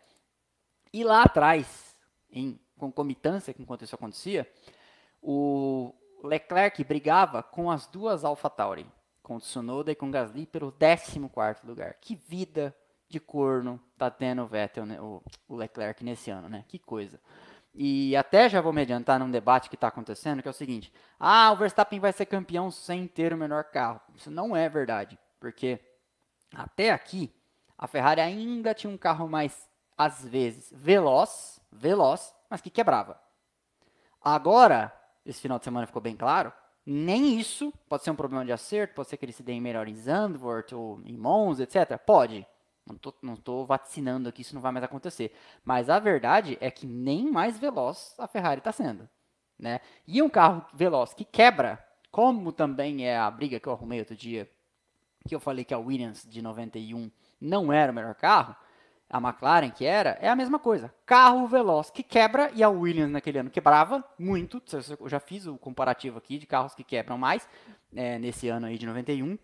E 0.92 1.04
lá 1.04 1.22
atrás, 1.22 1.96
em 2.30 2.58
concomitância 2.78 3.54
enquanto 3.58 3.82
isso 3.82 3.94
acontecia, 3.94 4.50
o 5.22 5.94
Leclerc 6.24 6.82
brigava 6.84 7.42
com 7.42 7.70
as 7.70 7.86
duas 7.86 8.24
AlphaTauri 8.24 8.86
com 9.26 9.40
Tsunoda 9.40 9.90
e 9.90 9.94
com 9.96 10.08
Gasly 10.08 10.46
pelo 10.46 10.70
14 10.70 11.18
lugar. 11.64 11.94
Que 11.94 12.14
vida 12.14 12.72
de 13.08 13.18
corno 13.18 13.80
tá 13.98 14.08
tendo 14.08 14.42
o 14.42 14.46
Vettel, 14.46 14.86
né, 14.86 15.00
o, 15.00 15.20
o, 15.48 15.56
Leclerc 15.56 16.04
nesse 16.04 16.30
ano, 16.30 16.48
né? 16.48 16.64
Que 16.68 16.78
coisa. 16.78 17.20
E 17.74 18.14
até 18.14 18.48
já 18.48 18.60
vou 18.60 18.72
me 18.72 18.82
adiantar 18.82 19.18
num 19.18 19.28
debate 19.28 19.68
que 19.68 19.74
está 19.74 19.88
acontecendo, 19.88 20.42
que 20.42 20.48
é 20.48 20.50
o 20.50 20.54
seguinte: 20.54 20.92
ah, 21.18 21.50
o 21.50 21.56
Verstappen 21.56 21.98
vai 21.98 22.12
ser 22.12 22.26
campeão 22.26 22.70
sem 22.70 23.08
ter 23.08 23.32
o 23.32 23.36
menor 23.36 23.64
carro. 23.64 24.00
Isso 24.14 24.30
não 24.30 24.56
é 24.56 24.68
verdade, 24.68 25.18
porque 25.40 25.80
até 26.54 26.92
aqui 26.92 27.34
a 27.76 27.88
Ferrari 27.88 28.20
ainda 28.20 28.74
tinha 28.74 28.92
um 28.92 28.96
carro 28.96 29.28
mais, 29.28 29.68
às 29.98 30.24
vezes, 30.24 30.72
veloz, 30.72 31.60
veloz, 31.72 32.32
mas 32.48 32.60
que 32.60 32.70
quebrava. 32.70 33.20
Agora, 34.22 34.92
esse 35.24 35.40
final 35.40 35.58
de 35.58 35.64
semana 35.64 35.84
ficou 35.84 36.00
bem 36.00 36.16
claro, 36.16 36.52
nem 36.86 37.38
isso 37.38 37.72
pode 37.88 38.04
ser 38.04 38.12
um 38.12 38.16
problema 38.16 38.44
de 38.44 38.52
acerto, 38.52 38.94
pode 38.94 39.08
ser 39.08 39.16
que 39.16 39.24
ele 39.24 39.32
se 39.32 39.42
dê 39.42 39.58
melhor 39.58 39.88
em 39.88 39.94
Zandvoort 39.94 40.72
ou 40.72 41.00
em 41.04 41.16
Monza, 41.16 41.64
etc. 41.64 41.98
Pode. 41.98 42.46
Não 43.20 43.34
tô 43.34 43.64
vaticinando 43.64 44.28
aqui, 44.28 44.42
isso 44.42 44.54
não 44.54 44.62
vai 44.62 44.70
mais 44.70 44.84
acontecer. 44.84 45.34
Mas 45.64 45.90
a 45.90 45.98
verdade 45.98 46.56
é 46.60 46.70
que 46.70 46.86
nem 46.86 47.28
mais 47.28 47.58
veloz 47.58 48.14
a 48.16 48.28
Ferrari 48.28 48.58
está 48.58 48.70
sendo. 48.70 49.08
Né? 49.58 49.80
E 50.06 50.22
um 50.22 50.28
carro 50.28 50.64
veloz 50.72 51.12
que 51.12 51.24
quebra, 51.24 51.84
como 52.12 52.52
também 52.52 53.04
é 53.04 53.18
a 53.18 53.28
briga 53.28 53.58
que 53.58 53.66
eu 53.66 53.72
arrumei 53.72 53.98
outro 53.98 54.14
dia, 54.14 54.48
que 55.26 55.34
eu 55.34 55.40
falei 55.40 55.64
que 55.64 55.74
a 55.74 55.78
Williams 55.78 56.24
de 56.24 56.40
91 56.40 57.10
não 57.40 57.72
era 57.72 57.90
o 57.90 57.94
melhor 57.94 58.14
carro, 58.14 58.54
a 59.08 59.18
McLaren, 59.18 59.70
que 59.70 59.84
era, 59.84 60.18
é 60.20 60.28
a 60.28 60.36
mesma 60.36 60.58
coisa. 60.58 60.92
Carro 61.04 61.46
veloz 61.46 61.90
que 61.90 62.02
quebra, 62.02 62.50
e 62.54 62.62
a 62.62 62.68
Williams 62.68 63.12
naquele 63.12 63.38
ano 63.38 63.50
quebrava 63.50 64.04
muito. 64.18 64.62
Eu 65.00 65.08
já 65.08 65.20
fiz 65.20 65.46
o 65.46 65.56
comparativo 65.56 66.18
aqui 66.18 66.38
de 66.38 66.46
carros 66.46 66.74
que 66.74 66.82
quebram 66.82 67.16
mais, 67.16 67.48
é, 67.94 68.18
nesse 68.18 68.48
ano 68.48 68.66
aí 68.66 68.76
de 68.76 68.86
91. 68.86 69.38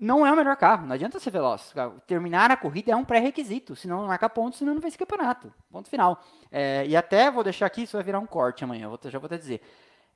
Não 0.00 0.26
é 0.26 0.32
o 0.32 0.36
melhor 0.36 0.56
carro, 0.56 0.86
não 0.86 0.94
adianta 0.94 1.20
ser 1.20 1.30
veloz. 1.30 1.74
Terminar 2.06 2.50
a 2.50 2.56
corrida 2.56 2.90
é 2.90 2.96
um 2.96 3.04
pré-requisito, 3.04 3.76
senão 3.76 4.00
não 4.00 4.08
marca 4.08 4.30
pontos, 4.30 4.58
senão 4.58 4.74
não 4.74 4.80
ser 4.90 4.96
campeonato. 4.96 5.52
Ponto 5.70 5.90
final. 5.90 6.24
É, 6.50 6.86
e 6.86 6.96
até 6.96 7.30
vou 7.30 7.44
deixar 7.44 7.66
aqui, 7.66 7.82
isso 7.82 7.98
vai 7.98 8.02
virar 8.02 8.18
um 8.18 8.26
corte 8.26 8.64
amanhã, 8.64 8.90
já 9.04 9.18
vou 9.18 9.26
até 9.26 9.36
dizer. 9.36 9.60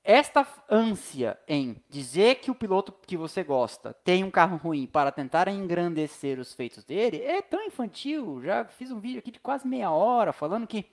Esta 0.07 0.47
ânsia 0.69 1.39
em 1.49 1.83
dizer 1.89 2.35
que 2.35 2.51
o 2.51 2.55
piloto 2.55 2.93
que 2.93 3.17
você 3.17 3.43
gosta 3.43 3.95
tem 4.05 4.23
um 4.23 4.31
carro 4.31 4.59
ruim 4.59 4.87
para 4.87 5.11
tentar 5.11 5.49
engrandecer 5.49 6.39
os 6.39 6.53
feitos 6.53 6.85
dele 6.85 7.23
é 7.23 7.41
tão 7.41 7.63
infantil. 7.63 8.43
Já 8.43 8.67
fiz 8.67 8.91
um 8.91 9.01
vídeo 9.01 9.21
aqui 9.21 9.31
de 9.31 9.41
quase 9.41 9.67
meia 9.67 9.91
hora 9.91 10.31
falando 10.31 10.67
que, 10.67 10.85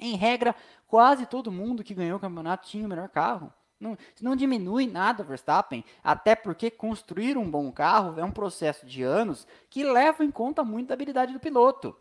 em 0.00 0.14
regra, 0.14 0.54
quase 0.86 1.26
todo 1.26 1.50
mundo 1.50 1.82
que 1.82 1.94
ganhou 1.94 2.16
o 2.16 2.20
campeonato 2.20 2.68
tinha 2.68 2.86
o 2.86 2.88
melhor 2.88 3.08
carro. 3.08 3.52
Não, 3.80 3.98
não 4.20 4.36
diminui 4.36 4.86
nada 4.86 5.24
Verstappen, 5.24 5.84
até 6.02 6.36
porque 6.36 6.70
construir 6.70 7.36
um 7.36 7.50
bom 7.50 7.72
carro 7.72 8.20
é 8.20 8.24
um 8.24 8.30
processo 8.30 8.86
de 8.86 9.02
anos 9.02 9.48
que 9.68 9.82
leva 9.82 10.24
em 10.24 10.30
conta 10.30 10.62
muito 10.62 10.92
a 10.92 10.94
habilidade 10.94 11.32
do 11.32 11.40
piloto. 11.40 11.96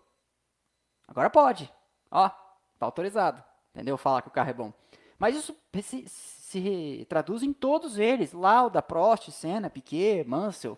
Agora 1.07 1.31
pode. 1.31 1.67
Ó, 2.11 2.29
tá 2.29 2.85
autorizado. 2.85 3.43
Entendeu? 3.73 3.97
Falar 3.97 4.21
que 4.21 4.27
o 4.27 4.31
carro 4.31 4.51
é 4.51 4.53
bom. 4.53 4.71
Mas 5.17 5.35
isso 5.35 5.55
se, 5.81 6.05
se 6.53 7.05
traduz 7.09 7.41
em 7.41 7.51
todos 7.51 7.97
eles. 7.97 8.33
Lauda, 8.33 8.81
Prost, 8.81 9.31
Senna, 9.31 9.69
Piquet, 9.69 10.23
Mansell, 10.23 10.77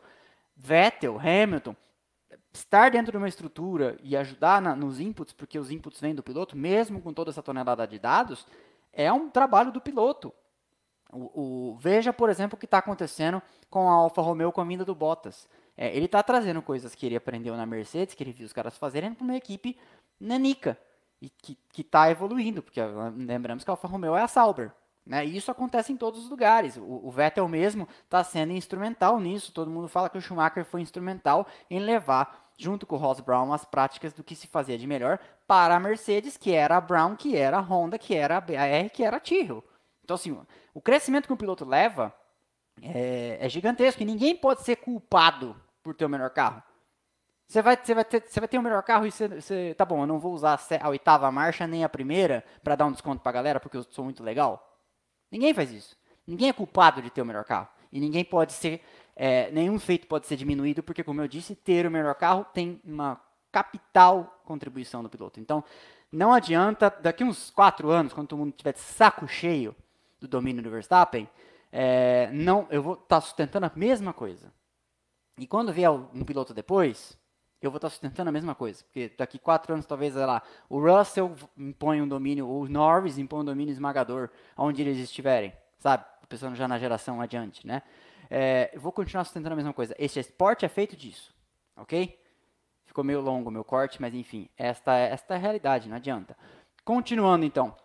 Vettel, 0.56 1.20
Hamilton. 1.20 1.76
Estar 2.54 2.90
dentro 2.90 3.12
de 3.12 3.18
uma 3.18 3.28
estrutura 3.28 3.98
e 4.02 4.16
ajudar 4.16 4.62
na, 4.62 4.76
nos 4.76 5.00
inputs, 5.00 5.34
porque 5.34 5.60
os 5.60 5.70
inputs 5.72 6.00
vêm 6.00 6.16
do 6.16 6.24
piloto, 6.24 6.58
mesmo 6.58 7.02
com 7.02 7.14
toda 7.14 7.30
essa 7.30 7.44
tonelada 7.44 7.86
de 7.86 8.00
dados, 8.00 8.48
é 8.94 9.12
um 9.12 9.30
trabalho 9.30 9.72
do 9.72 9.82
piloto. 9.82 10.34
O, 11.12 11.74
o, 11.74 11.78
veja, 11.78 12.14
por 12.14 12.30
exemplo, 12.30 12.56
o 12.56 12.60
que 12.60 12.66
está 12.66 12.78
acontecendo 12.78 13.42
com 13.70 13.90
a 13.90 13.94
Alfa 13.94 14.22
Romeo 14.22 14.52
com 14.52 14.62
a 14.62 14.66
vinda 14.66 14.86
do 14.86 14.96
Bottas. 14.96 15.50
É, 15.78 15.96
ele 15.96 16.06
está 16.06 16.24
trazendo 16.24 16.62
coisas 16.62 16.96
que 16.96 17.06
ele 17.06 17.16
aprendeu 17.18 17.56
na 17.58 17.66
Mercedes, 17.66 18.16
que 18.16 18.24
ele 18.24 18.32
viu 18.32 18.46
os 18.46 18.54
caras 18.54 18.78
fazerem 18.78 19.14
para 19.14 19.24
uma 19.24 19.36
equipe 19.36 19.78
nanica 20.20 20.78
e 21.22 21.30
que 21.30 21.58
está 21.78 22.10
evoluindo, 22.10 22.62
porque 22.64 22.80
lembramos 23.18 23.64
que 23.64 23.70
a 23.70 23.74
Alfa 23.74 23.88
Romeo 23.88 24.16
é 24.16 24.22
a 24.22 24.28
Sauber. 24.28 24.72
Né? 25.06 25.26
E 25.26 25.38
isso 25.38 25.52
acontece 25.52 25.94
em 25.94 25.98
todos 25.98 26.24
os 26.24 26.30
lugares. 26.30 26.78
O, 26.78 27.02
o 27.04 27.12
Vettel 27.12 27.48
mesmo 27.48 27.88
está 28.04 28.24
sendo 28.24 28.54
instrumental 28.54 29.20
nisso. 29.20 29.52
Todo 29.52 29.70
mundo 29.70 29.88
fala 29.88 30.10
que 30.10 30.18
o 30.18 30.22
Schumacher 30.22 30.66
foi 30.66 30.82
instrumental 30.82 31.46
em 31.70 31.80
levar, 31.80 32.50
junto 32.58 32.88
com 32.88 32.96
o 32.96 32.98
Ross 32.98 33.20
Brown, 33.20 33.54
as 33.54 33.64
práticas 33.64 34.14
do 34.14 34.24
que 34.24 34.36
se 34.36 34.48
fazia 34.48 34.78
de 34.78 34.88
melhor 34.88 35.20
para 35.48 35.76
a 35.76 35.80
Mercedes, 35.80 36.38
que 36.38 36.52
era 36.54 36.78
a 36.78 36.82
Brown, 36.82 37.16
que 37.16 37.38
era 37.38 37.58
a 37.58 37.62
Honda, 37.62 38.00
que 38.00 38.16
era 38.16 38.38
a 38.38 38.42
BAR, 38.42 38.90
que 38.92 39.04
era 39.04 39.18
a 39.18 39.20
Tyrrell. 39.20 39.64
Então, 40.04 40.16
assim, 40.16 40.38
o 40.74 40.82
crescimento 40.82 41.28
que 41.28 41.34
o 41.34 41.38
piloto 41.38 41.66
leva 41.66 42.14
é, 42.82 43.38
é 43.40 43.50
gigantesco 43.50 44.02
e 44.02 44.06
ninguém 44.06 44.36
pode 44.36 44.62
ser 44.62 44.78
culpado 44.78 45.56
por 45.84 45.94
ter 45.94 46.06
o 46.06 46.10
melhor 46.10 46.32
carro. 46.32 46.64
Você 47.48 47.62
vai, 47.62 47.76
vai 47.76 48.06
ter, 48.06 48.24
vai 48.40 48.48
ter 48.48 48.58
o 48.58 48.62
melhor 48.62 48.82
carro 48.82 49.06
e 49.06 49.12
você, 49.12 49.28
você. 49.28 49.76
Tá 49.76 49.86
bom, 49.86 50.02
eu 50.02 50.08
não 50.08 50.20
vou 50.20 50.34
usar 50.34 50.60
a 50.82 50.90
oitava 50.90 51.32
marcha 51.32 51.68
nem 51.68 51.84
a 51.84 51.90
primeira 51.90 52.44
para 52.64 52.76
dar 52.76 52.86
um 52.86 52.92
desconto 52.92 53.22
pra 53.22 53.32
galera 53.32 53.60
porque 53.60 53.78
eu 53.78 53.84
sou 53.84 54.04
muito 54.04 54.24
legal. 54.24 54.75
Ninguém 55.32 55.54
faz 55.54 55.72
isso. 55.72 55.98
Ninguém 56.26 56.50
é 56.50 56.54
culpado 56.54 57.02
de 57.02 57.10
ter 57.10 57.22
o 57.22 57.26
melhor 57.26 57.44
carro. 57.44 57.68
E 57.92 58.00
ninguém 58.00 58.24
pode 58.24 58.54
ser. 58.54 58.82
É, 59.16 59.50
nenhum 59.52 59.80
feito 59.80 60.08
pode 60.08 60.28
ser 60.28 60.36
diminuído, 60.36 60.84
porque, 60.84 61.04
como 61.04 61.22
eu 61.22 61.28
disse, 61.28 61.56
ter 61.56 61.86
o 61.86 61.92
melhor 61.92 62.16
carro 62.16 62.46
tem 62.54 62.82
uma 62.84 63.22
capital 63.52 64.42
contribuição 64.44 65.02
do 65.02 65.10
piloto. 65.10 65.40
Então, 65.40 65.64
não 66.12 66.34
adianta, 66.34 66.90
daqui 67.02 67.24
uns 67.24 67.50
quatro 67.50 67.90
anos, 67.90 68.14
quando 68.14 68.28
todo 68.28 68.40
mundo 68.40 68.54
tiver 68.54 68.74
de 68.74 68.80
saco 68.80 69.28
cheio 69.28 69.76
do 70.20 70.28
domínio 70.28 70.62
do 70.62 70.70
Verstappen, 70.70 71.30
é, 71.72 72.30
não, 72.32 72.68
eu 72.70 72.82
vou 72.82 72.94
estar 72.94 73.08
tá 73.08 73.22
sustentando 73.22 73.66
a 73.66 73.72
mesma 73.76 74.14
coisa. 74.14 74.52
E 75.38 75.46
quando 75.46 75.74
vier 75.74 75.92
um 75.92 76.24
piloto 76.24 76.54
depois, 76.54 77.18
eu 77.62 77.72
vou 77.72 77.78
estar 77.78 77.90
sustentando 77.90 78.30
a 78.30 78.32
mesma 78.32 78.54
coisa. 78.54 78.84
Porque 78.84 79.12
daqui 79.18 79.40
quatro 79.40 79.74
anos, 79.74 79.86
talvez, 79.86 80.14
sei 80.14 80.26
lá, 80.26 80.42
o 80.70 80.80
Russell 80.80 81.36
impõe 81.58 82.02
um 82.02 82.08
domínio, 82.08 82.48
o 82.48 82.68
Norris 82.68 83.18
impõe 83.18 83.42
um 83.42 83.46
domínio 83.46 83.72
esmagador 83.72 84.30
onde 84.58 84.82
eles 84.82 84.98
estiverem, 84.98 85.54
sabe? 85.80 86.06
Pensando 86.28 86.56
já 86.56 86.68
na 86.68 86.78
geração 86.78 87.22
adiante, 87.22 87.66
né? 87.66 87.82
É, 88.30 88.72
eu 88.74 88.82
vou 88.82 88.92
continuar 88.92 89.24
sustentando 89.24 89.54
a 89.54 89.56
mesma 89.56 89.74
coisa. 89.74 89.96
Este 89.98 90.20
esporte 90.20 90.66
é 90.66 90.70
feito 90.70 90.96
disso, 90.96 91.34
ok? 91.76 92.20
Ficou 92.86 93.04
meio 93.04 93.22
longo 93.22 93.50
o 93.50 93.52
meu 93.52 93.64
corte, 93.64 94.02
mas 94.02 94.14
enfim, 94.14 94.50
esta, 94.58 94.94
esta 94.94 95.34
é 95.36 95.38
a 95.38 95.40
realidade, 95.40 95.90
não 95.90 95.98
adianta. 95.98 96.36
Continuando 96.84 97.46
então. 97.46 97.76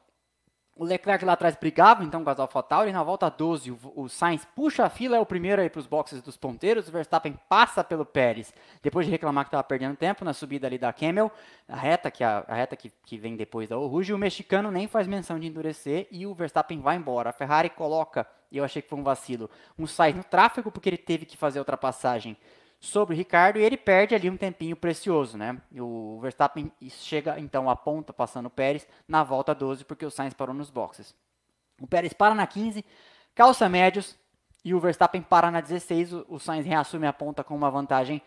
O 0.81 0.85
Leclerc 0.85 1.23
lá 1.27 1.35
atrás 1.35 1.55
brigava, 1.57 2.03
então, 2.03 2.25
com 2.25 2.31
as 2.31 2.41
AlphaTauri. 2.41 2.91
Na 2.91 3.03
volta 3.03 3.29
12, 3.29 3.71
o, 3.71 3.79
o 3.97 4.09
Sainz 4.09 4.47
puxa 4.57 4.87
a 4.87 4.89
fila, 4.89 5.19
é 5.19 5.21
o 5.21 5.27
primeiro 5.27 5.61
aí 5.61 5.69
para 5.69 5.79
os 5.79 5.87
boxes 5.87 6.23
dos 6.23 6.39
ponteiros. 6.39 6.89
O 6.89 6.91
Verstappen 6.91 7.39
passa 7.51 7.85
pelo 7.85 8.07
Pérez, 8.07 8.51
depois 8.83 9.05
de 9.05 9.13
reclamar 9.13 9.45
que 9.45 9.49
estava 9.49 9.63
perdendo 9.63 9.95
tempo 9.95 10.25
na 10.25 10.33
subida 10.33 10.67
ali 10.67 10.79
da 10.79 10.91
Camel, 10.91 11.31
a 11.69 11.77
reta, 11.77 12.11
que, 12.11 12.25
a, 12.25 12.47
a 12.49 12.55
reta 12.55 12.77
que, 12.77 12.91
que 13.05 13.19
vem 13.19 13.37
depois 13.37 13.69
da 13.69 13.77
Rouge. 13.77 14.15
O 14.15 14.17
mexicano 14.17 14.71
nem 14.71 14.89
faz 14.89 15.07
menção 15.07 15.39
de 15.39 15.47
endurecer 15.47 16.09
e 16.11 16.27
o 16.27 16.33
Verstappen 16.33 16.81
vai 16.81 16.97
embora. 16.97 17.29
A 17.29 17.33
Ferrari 17.35 17.69
coloca, 17.69 18.27
e 18.51 18.57
eu 18.57 18.65
achei 18.65 18.81
que 18.81 18.89
foi 18.89 18.99
um 18.99 19.05
vacilo, 19.05 19.51
um 19.79 19.87
Sainz 19.87 20.17
no 20.17 20.25
tráfego, 20.25 20.73
porque 20.73 20.89
ele 20.89 20.97
teve 20.97 21.27
que 21.27 21.37
fazer 21.37 21.59
a 21.59 21.61
ultrapassagem 21.61 22.39
sobre 22.81 23.15
o 23.15 23.17
Ricardo 23.17 23.59
e 23.59 23.63
ele 23.63 23.77
perde 23.77 24.15
ali 24.15 24.31
um 24.31 24.37
tempinho 24.39 24.75
precioso, 24.75 25.37
né? 25.37 25.61
O 25.79 26.19
Verstappen 26.21 26.73
chega 26.89 27.39
então 27.39 27.69
à 27.69 27.77
ponta 27.77 28.11
passando 28.11 28.47
o 28.47 28.51
Pérez 28.51 28.89
na 29.07 29.23
volta 29.23 29.55
12 29.55 29.85
porque 29.85 30.07
o 30.07 30.11
Sainz 30.11 30.33
parou 30.33 30.55
nos 30.55 30.71
boxes. 30.71 31.15
O 31.79 31.87
Pérez 31.87 32.15
para 32.15 32.35
na 32.35 32.47
15, 32.47 32.83
calça 33.35 33.69
médios 33.69 34.17
e 34.65 34.75
o 34.75 34.81
Verstappen 34.81 35.21
para 35.21 35.51
na 35.51 35.61
16, 35.61 36.13
o 36.29 36.39
Sainz 36.39 36.65
reassume 36.65 37.07
a 37.07 37.13
ponta 37.13 37.45
com 37.45 37.55
uma 37.55 37.71
vantagem 37.71 38.23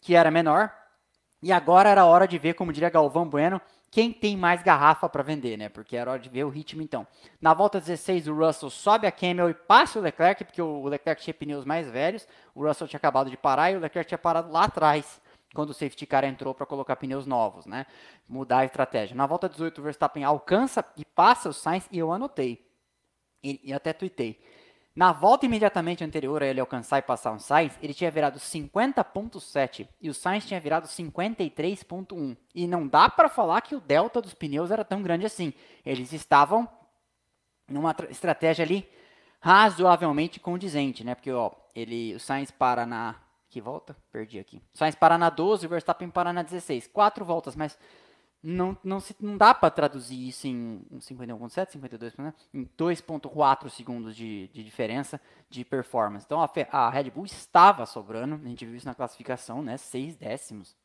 que 0.00 0.14
era 0.14 0.30
menor. 0.30 0.72
E 1.42 1.52
agora 1.52 1.90
era 1.90 2.06
hora 2.06 2.26
de 2.26 2.38
ver, 2.38 2.54
como 2.54 2.72
diria 2.72 2.88
Galvão 2.88 3.28
Bueno, 3.28 3.60
quem 3.92 4.10
tem 4.10 4.38
mais 4.38 4.62
garrafa 4.62 5.06
para 5.06 5.22
vender, 5.22 5.58
né? 5.58 5.68
Porque 5.68 5.94
era 5.94 6.12
hora 6.12 6.18
de 6.18 6.30
ver 6.30 6.44
o 6.44 6.48
ritmo 6.48 6.80
então. 6.80 7.06
Na 7.38 7.52
volta 7.52 7.78
16, 7.78 8.26
o 8.26 8.34
Russell 8.34 8.70
sobe 8.70 9.06
a 9.06 9.12
Camel 9.12 9.50
e 9.50 9.54
passa 9.54 9.98
o 9.98 10.02
Leclerc, 10.02 10.44
porque 10.44 10.62
o 10.62 10.86
Leclerc 10.88 11.22
tinha 11.22 11.34
pneus 11.34 11.66
mais 11.66 11.90
velhos. 11.90 12.26
O 12.54 12.66
Russell 12.66 12.88
tinha 12.88 12.96
acabado 12.96 13.28
de 13.28 13.36
parar 13.36 13.70
e 13.70 13.76
o 13.76 13.80
Leclerc 13.80 14.08
tinha 14.08 14.16
parado 14.16 14.50
lá 14.50 14.64
atrás, 14.64 15.20
quando 15.54 15.70
o 15.70 15.74
safety 15.74 16.06
car 16.06 16.24
entrou 16.24 16.54
para 16.54 16.64
colocar 16.64 16.96
pneus 16.96 17.26
novos, 17.26 17.66
né? 17.66 17.84
Mudar 18.26 18.60
a 18.60 18.64
estratégia. 18.64 19.14
Na 19.14 19.26
volta 19.26 19.46
18, 19.46 19.78
o 19.78 19.84
Verstappen 19.84 20.24
alcança 20.24 20.82
e 20.96 21.04
passa 21.04 21.50
o 21.50 21.52
Sainz 21.52 21.86
e 21.92 21.98
eu 21.98 22.10
anotei. 22.10 22.66
E, 23.44 23.60
e 23.62 23.74
até 23.74 23.92
tuitei. 23.92 24.42
Na 24.94 25.10
volta 25.10 25.46
imediatamente 25.46 26.04
anterior 26.04 26.42
a 26.42 26.46
ele 26.46 26.60
alcançar 26.60 26.98
e 26.98 27.02
passar 27.02 27.32
um 27.32 27.38
Sainz, 27.38 27.78
ele 27.82 27.94
tinha 27.94 28.10
virado 28.10 28.38
50.7 28.38 29.88
e 30.00 30.10
o 30.10 30.14
Sainz 30.14 30.46
tinha 30.46 30.60
virado 30.60 30.86
53.1. 30.86 32.36
E 32.54 32.66
não 32.66 32.86
dá 32.86 33.08
para 33.08 33.28
falar 33.28 33.62
que 33.62 33.74
o 33.74 33.80
delta 33.80 34.20
dos 34.20 34.34
pneus 34.34 34.70
era 34.70 34.84
tão 34.84 35.02
grande 35.02 35.24
assim. 35.24 35.54
Eles 35.84 36.12
estavam 36.12 36.68
numa 37.66 37.96
estratégia 38.10 38.64
ali 38.64 38.86
razoavelmente 39.40 40.38
condizente, 40.38 41.02
né? 41.02 41.14
Porque 41.14 41.32
ó, 41.32 41.50
ele 41.74 42.14
o 42.14 42.20
Sainz 42.20 42.50
para 42.50 42.84
na 42.84 43.16
que 43.52 43.60
volta? 43.60 43.94
Perdi 44.10 44.38
aqui. 44.38 44.62
O 44.74 44.78
Sainz 44.78 44.94
para 44.94 45.18
na 45.18 45.28
12 45.28 45.64
e 45.64 45.66
o 45.66 45.68
Verstappen 45.68 46.08
para 46.08 46.32
na 46.32 46.42
16. 46.42 46.86
Quatro 46.86 47.22
voltas, 47.22 47.54
mas 47.54 47.78
não, 48.42 48.76
não, 48.82 48.98
se, 48.98 49.14
não 49.20 49.36
dá 49.36 49.54
para 49.54 49.70
traduzir 49.70 50.28
isso 50.28 50.48
em 50.48 50.84
51.7, 50.98 51.70
52, 51.70 52.16
né? 52.16 52.34
em 52.52 52.64
2.4 52.76 53.68
segundos 53.70 54.16
de, 54.16 54.48
de, 54.48 54.64
diferença 54.64 55.20
de 55.48 55.64
performance. 55.64 56.26
Então 56.26 56.42
a, 56.42 56.50
a, 56.72 56.90
Red 56.90 57.10
Bull 57.10 57.24
estava 57.24 57.86
sobrando, 57.86 58.34
a 58.34 58.48
gente 58.48 58.66
viu 58.66 58.74
isso 58.74 58.86
na 58.86 58.94
classificação, 58.94 59.62
né? 59.62 59.76
6 59.76 60.16
décimos. 60.16 60.76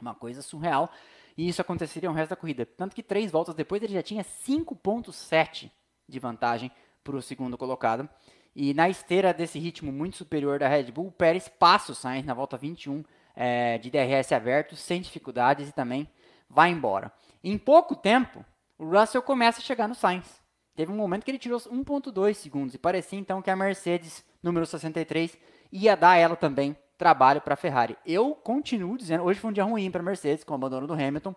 Uma 0.00 0.14
coisa 0.14 0.40
surreal. 0.40 0.88
E 1.36 1.48
isso 1.48 1.60
aconteceria 1.60 2.08
o 2.08 2.14
resto 2.14 2.30
da 2.30 2.36
corrida. 2.36 2.64
Tanto 2.64 2.94
que 2.94 3.02
três 3.02 3.32
voltas 3.32 3.56
depois 3.56 3.82
ele 3.82 3.94
já 3.94 4.02
tinha 4.02 4.22
5.7 4.22 5.70
de 6.08 6.18
vantagem 6.20 6.70
para 7.02 7.16
o 7.16 7.22
segundo 7.22 7.58
colocado. 7.58 8.08
E 8.54 8.72
na 8.72 8.88
esteira 8.88 9.34
desse 9.34 9.58
ritmo 9.58 9.90
muito 9.90 10.16
superior 10.16 10.60
da 10.60 10.68
Red 10.68 10.92
Bull, 10.92 11.08
o 11.08 11.12
Pérez 11.12 11.48
passa 11.48 11.90
o 11.90 11.94
Sainz 11.94 12.24
na 12.24 12.34
volta 12.34 12.56
21 12.56 13.04
é, 13.34 13.74
eh, 13.74 13.78
de 13.78 13.90
DRS 13.90 14.32
aberto, 14.32 14.76
sem 14.76 15.00
dificuldades 15.00 15.68
e 15.68 15.72
também 15.72 16.08
vai 16.48 16.70
embora. 16.70 17.12
Em 17.42 17.56
pouco 17.58 17.94
tempo, 17.94 18.44
o 18.78 18.84
Russell 18.84 19.22
começa 19.22 19.60
a 19.60 19.64
chegar 19.64 19.88
no 19.88 19.94
Sainz. 19.94 20.40
Teve 20.74 20.92
um 20.92 20.96
momento 20.96 21.24
que 21.24 21.30
ele 21.30 21.38
tirou 21.38 21.58
1.2 21.58 22.34
segundos 22.34 22.74
e 22.74 22.78
parecia 22.78 23.18
então 23.18 23.42
que 23.42 23.50
a 23.50 23.56
Mercedes, 23.56 24.24
número 24.42 24.64
63, 24.64 25.36
ia 25.72 25.96
dar 25.96 26.16
ela 26.16 26.36
também 26.36 26.76
trabalho 26.96 27.40
para 27.40 27.54
a 27.54 27.56
Ferrari. 27.56 27.96
Eu 28.06 28.34
continuo 28.34 28.96
dizendo, 28.96 29.24
hoje 29.24 29.40
foi 29.40 29.50
um 29.50 29.52
dia 29.52 29.64
ruim 29.64 29.90
para 29.90 30.00
a 30.00 30.04
Mercedes 30.04 30.44
com 30.44 30.52
o 30.52 30.54
abandono 30.54 30.86
do 30.86 30.94
Hamilton, 30.94 31.34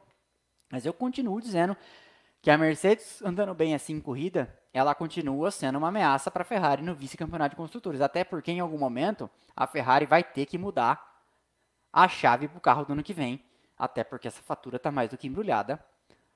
mas 0.72 0.86
eu 0.86 0.94
continuo 0.94 1.42
dizendo 1.42 1.76
que 2.42 2.50
a 2.50 2.58
Mercedes 2.58 3.22
andando 3.22 3.54
bem 3.54 3.76
assim 3.76 3.94
em 3.94 4.00
corrida, 4.00 4.56
ela 4.74 4.96
continua 4.96 5.52
sendo 5.52 5.78
uma 5.78 5.90
ameaça 5.90 6.32
para 6.32 6.42
a 6.42 6.46
Ferrari 6.46 6.82
no 6.82 6.96
vice-campeonato 6.96 7.52
de 7.52 7.58
construtores, 7.58 8.02
até 8.02 8.24
porque 8.24 8.52
em 8.52 8.60
algum 8.60 8.78
momento 8.78 9.30
a 9.56 9.68
Ferrari 9.68 10.06
vai 10.06 10.24
ter 10.24 10.46
que 10.46 10.58
mudar 10.58 11.04
a 11.94 12.08
chave 12.08 12.48
para 12.48 12.58
o 12.58 12.62
carro 12.62 12.86
do 12.86 12.94
ano 12.94 13.04
que 13.04 13.14
vem 13.14 13.44
até 13.82 14.04
porque 14.04 14.28
essa 14.28 14.44
fatura 14.44 14.78
está 14.78 14.92
mais 14.92 15.10
do 15.10 15.18
que 15.18 15.28
embrulhada 15.28 15.84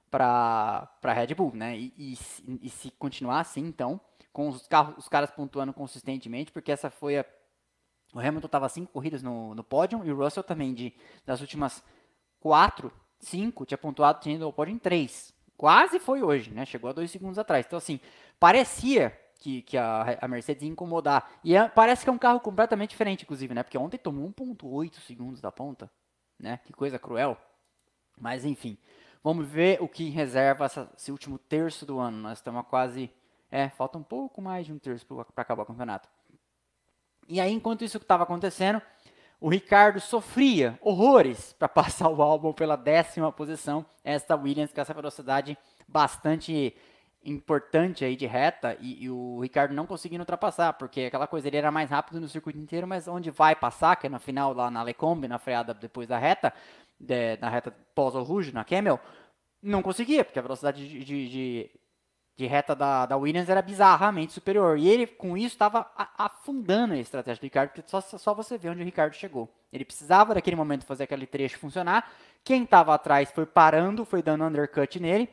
para 0.09 0.89
a 1.03 1.13
Red 1.13 1.35
Bull, 1.35 1.51
né? 1.53 1.77
E, 1.77 1.93
e, 1.95 2.17
e, 2.63 2.69
se 2.69 2.89
continuar 2.91 3.39
assim, 3.41 3.61
então, 3.61 4.01
com 4.33 4.49
os, 4.49 4.67
carros, 4.67 4.97
os 4.97 5.07
caras 5.07 5.29
pontuando 5.29 5.71
consistentemente, 5.71 6.51
porque 6.51 6.71
essa 6.71 6.89
foi 6.89 7.19
a. 7.19 7.25
O 8.15 8.19
Hamilton 8.19 8.47
estava 8.47 8.67
cinco 8.69 8.91
corridas 8.91 9.21
no, 9.21 9.53
no 9.53 9.63
pódio 9.63 10.03
e 10.03 10.11
o 10.11 10.17
Russell 10.17 10.43
também, 10.43 10.73
de, 10.73 10.93
das 11.23 11.41
últimas 11.41 11.83
quatro, 12.39 12.91
cinco, 13.19 13.65
tinha 13.65 13.77
pontuado, 13.77 14.21
tinha 14.21 14.35
ido 14.35 14.45
ao 14.45 14.53
pódio 14.53 14.73
em 14.73 14.79
três. 14.79 15.31
Quase 15.55 15.99
foi 15.99 16.23
hoje, 16.23 16.49
né? 16.49 16.65
Chegou 16.65 16.89
a 16.89 16.93
dois 16.93 17.11
segundos 17.11 17.37
atrás. 17.37 17.65
Então, 17.67 17.77
assim, 17.77 17.99
parecia 18.39 19.15
que, 19.37 19.61
que 19.61 19.77
a, 19.77 20.17
a, 20.19 20.27
Mercedes 20.27 20.63
ia 20.63 20.69
incomodar. 20.69 21.29
E 21.43 21.55
é, 21.55 21.67
parece 21.67 22.03
que 22.03 22.09
é 22.09 22.13
um 22.13 22.17
carro 22.17 22.39
completamente 22.39 22.91
diferente, 22.91 23.23
inclusive, 23.23 23.53
né? 23.53 23.61
Porque 23.61 23.77
ontem 23.77 23.97
tomou 23.97 24.27
1,8 24.31 24.99
segundos 25.01 25.41
da 25.41 25.51
ponta 25.51 25.91
né? 26.39 26.59
Que 26.65 26.73
coisa 26.73 26.99
cruel. 26.99 27.37
Mas 28.17 28.45
enfim, 28.45 28.77
vamos 29.23 29.47
ver 29.47 29.81
o 29.81 29.87
que 29.87 30.09
reserva 30.09 30.65
essa, 30.65 30.89
esse 30.97 31.11
último 31.11 31.37
terço 31.37 31.85
do 31.85 31.99
ano. 31.99 32.17
Nós 32.17 32.37
estamos 32.37 32.65
quase, 32.67 33.11
é, 33.51 33.69
falta 33.69 33.97
um 33.97 34.03
pouco 34.03 34.41
mais 34.41 34.65
de 34.65 34.73
um 34.73 34.79
terço 34.79 35.05
para 35.05 35.25
acabar 35.35 35.63
o 35.63 35.65
campeonato. 35.65 36.07
E 37.27 37.39
aí, 37.39 37.51
enquanto 37.51 37.83
isso 37.83 37.97
estava 37.97 38.23
acontecendo, 38.23 38.81
o 39.39 39.49
Ricardo 39.49 39.99
sofria 39.99 40.79
horrores 40.81 41.53
para 41.53 41.67
passar 41.69 42.09
o 42.09 42.21
álbum 42.21 42.53
pela 42.53 42.75
décima 42.75 43.31
posição. 43.31 43.85
Esta 44.03 44.35
Williams 44.35 44.71
com 44.71 44.81
essa 44.81 44.93
velocidade 44.93 45.57
bastante 45.87 46.75
importante 47.25 48.05
aí 48.05 48.15
de 48.15 48.25
reta 48.25 48.77
e, 48.79 49.05
e, 49.05 49.09
o 49.09 49.39
Ricardo 49.41 49.73
não 49.73 49.85
conseguindo 49.85 50.21
ultrapassar, 50.21 50.73
porque 50.73 51.01
aquela 51.01 51.27
coisa, 51.27 51.47
ele 51.47 51.57
era 51.57 51.71
mais 51.71 51.89
rápido 51.89 52.21
no 52.21 52.29
circuito 52.29 52.59
inteiro, 52.59 52.87
mas 52.87 53.07
onde 53.07 53.31
vai 53.31 53.55
passar, 53.55 53.95
que 53.95 54.07
é 54.07 54.09
no 54.09 54.19
final 54.19 54.53
lá 54.53 54.69
na 54.69 54.83
Lecombe, 54.83 55.27
na 55.27 55.39
freada 55.39 55.73
depois 55.73 56.07
da 56.07 56.17
reta, 56.17 56.53
de, 56.99 57.37
na 57.37 57.49
reta 57.49 57.75
pós 57.93 58.15
o 58.15 58.21
Rouge, 58.21 58.53
na 58.53 58.63
Camel, 58.63 58.99
não 59.61 59.81
conseguia, 59.81 60.23
porque 60.23 60.37
a 60.37 60.43
velocidade 60.43 60.87
de, 60.87 61.03
de, 61.03 61.29
de, 61.29 61.71
de 62.37 62.45
reta 62.45 62.75
da, 62.75 63.05
da, 63.07 63.17
Williams 63.17 63.49
era 63.49 63.61
bizarramente 63.61 64.31
superior. 64.31 64.77
E 64.77 64.87
ele, 64.87 65.07
com 65.07 65.35
isso, 65.35 65.55
estava 65.55 65.89
afundando 66.17 66.93
a 66.93 66.97
estratégia 66.97 67.41
do 67.41 67.43
Ricardo, 67.43 67.71
porque 67.71 67.89
só, 67.89 67.99
só 67.99 68.33
você 68.33 68.57
vê 68.57 68.69
onde 68.69 68.81
o 68.81 68.85
Ricardo 68.85 69.13
chegou. 69.13 69.49
Ele 69.73 69.83
precisava 69.83 70.35
daquele 70.35 70.55
momento 70.55 70.85
fazer 70.85 71.05
aquele 71.05 71.25
trecho 71.25 71.57
funcionar. 71.57 72.11
Quem 72.43 72.63
estava 72.63 72.93
atrás 72.93 73.31
foi 73.31 73.45
parando, 73.45 74.05
foi 74.05 74.21
dando 74.21 74.45
undercut 74.45 74.99
nele, 74.99 75.27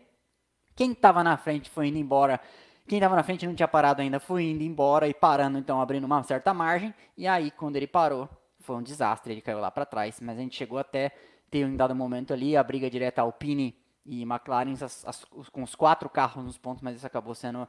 quem 0.74 0.92
estava 0.92 1.22
na 1.22 1.36
frente 1.36 1.70
foi 1.70 1.88
indo 1.88 1.98
embora. 1.98 2.40
Quem 2.86 2.98
estava 2.98 3.14
na 3.14 3.22
frente 3.22 3.46
não 3.46 3.54
tinha 3.54 3.68
parado 3.68 4.02
ainda, 4.02 4.18
foi 4.18 4.44
indo 4.44 4.62
embora 4.62 5.06
e 5.06 5.14
parando, 5.14 5.58
então 5.58 5.80
abrindo 5.80 6.04
uma 6.04 6.22
certa 6.22 6.52
margem. 6.52 6.92
E 7.16 7.26
aí, 7.26 7.50
quando 7.50 7.76
ele 7.76 7.86
parou, 7.86 8.28
foi 8.60 8.76
um 8.76 8.82
desastre. 8.82 9.32
Ele 9.32 9.40
caiu 9.40 9.60
lá 9.60 9.70
para 9.70 9.86
trás. 9.86 10.18
Mas 10.20 10.38
a 10.38 10.40
gente 10.40 10.56
chegou 10.56 10.78
até 10.78 11.12
ter 11.50 11.66
um 11.66 11.76
dado 11.76 11.94
momento 11.94 12.32
ali, 12.32 12.56
a 12.56 12.62
briga 12.62 12.88
direta 12.88 13.22
Alpine 13.22 13.76
e 14.04 14.22
McLaren 14.22 14.72
as, 14.80 15.06
as, 15.06 15.24
com 15.50 15.62
os 15.62 15.74
quatro 15.74 16.08
carros 16.08 16.44
nos 16.44 16.58
pontos, 16.58 16.82
mas 16.82 16.96
isso 16.96 17.06
acabou 17.06 17.34
sendo. 17.34 17.68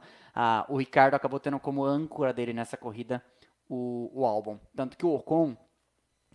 O 0.68 0.78
Ricardo 0.78 1.14
acabou 1.14 1.38
tendo 1.38 1.60
como 1.60 1.84
âncora 1.84 2.32
dele 2.32 2.52
nessa 2.52 2.76
corrida 2.76 3.22
o, 3.68 4.10
o 4.12 4.24
Albon. 4.24 4.58
Tanto 4.74 4.96
que 4.96 5.06
o 5.06 5.14
Ocon, 5.14 5.56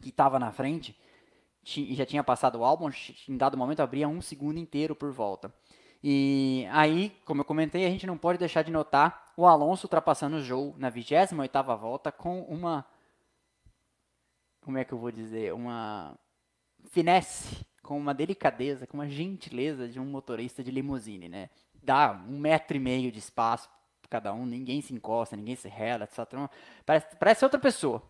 que 0.02 0.10
estava 0.10 0.40
na 0.40 0.52
frente, 0.52 0.98
e 1.76 1.96
já 1.96 2.06
tinha 2.06 2.24
passado 2.24 2.60
o 2.60 2.64
Albon, 2.64 2.90
em 3.28 3.38
dado 3.38 3.58
momento 3.58 3.82
abria 3.82 4.08
um 4.08 4.22
segundo 4.22 4.58
inteiro 4.58 4.96
por 4.96 5.12
volta. 5.12 5.54
E 6.04 6.66
aí, 6.72 7.16
como 7.26 7.42
eu 7.42 7.46
comentei, 7.46 7.86
a 7.86 7.90
gente 7.90 8.08
não 8.08 8.18
pode 8.18 8.40
deixar 8.40 8.62
de 8.64 8.72
notar 8.72 9.34
o 9.36 9.46
Alonso 9.46 9.86
ultrapassando 9.86 10.38
o 10.38 10.42
Joe 10.42 10.74
na 10.78 10.92
28ª 10.92 11.78
volta 11.78 12.12
com 12.12 12.42
uma 12.44 12.86
como 14.62 14.78
é 14.78 14.84
que 14.84 14.94
eu 14.94 15.00
vou 15.00 15.12
dizer, 15.12 15.54
uma 15.54 16.16
finesse, 16.92 17.66
com 17.82 17.98
uma 17.98 18.14
delicadeza, 18.14 18.86
com 18.86 18.98
uma 18.98 19.10
gentileza 19.10 19.88
de 19.88 20.00
um 20.00 20.06
motorista 20.06 20.64
de 20.64 20.70
limusine, 20.70 21.28
né? 21.28 21.50
Dá 21.82 22.12
um 22.28 22.38
metro 22.38 22.78
e 22.78 22.80
meio 22.80 23.12
de 23.12 23.20
espaço 23.20 23.70
cada 24.10 24.34
um, 24.34 24.46
ninguém 24.46 24.82
se 24.82 24.94
encosta, 24.94 25.36
ninguém 25.36 25.56
se 25.56 25.68
rela, 25.68 26.06
etc. 26.06 26.50
Parece, 26.86 27.16
parece 27.18 27.46
outra 27.46 27.60
pessoa. 27.60 28.02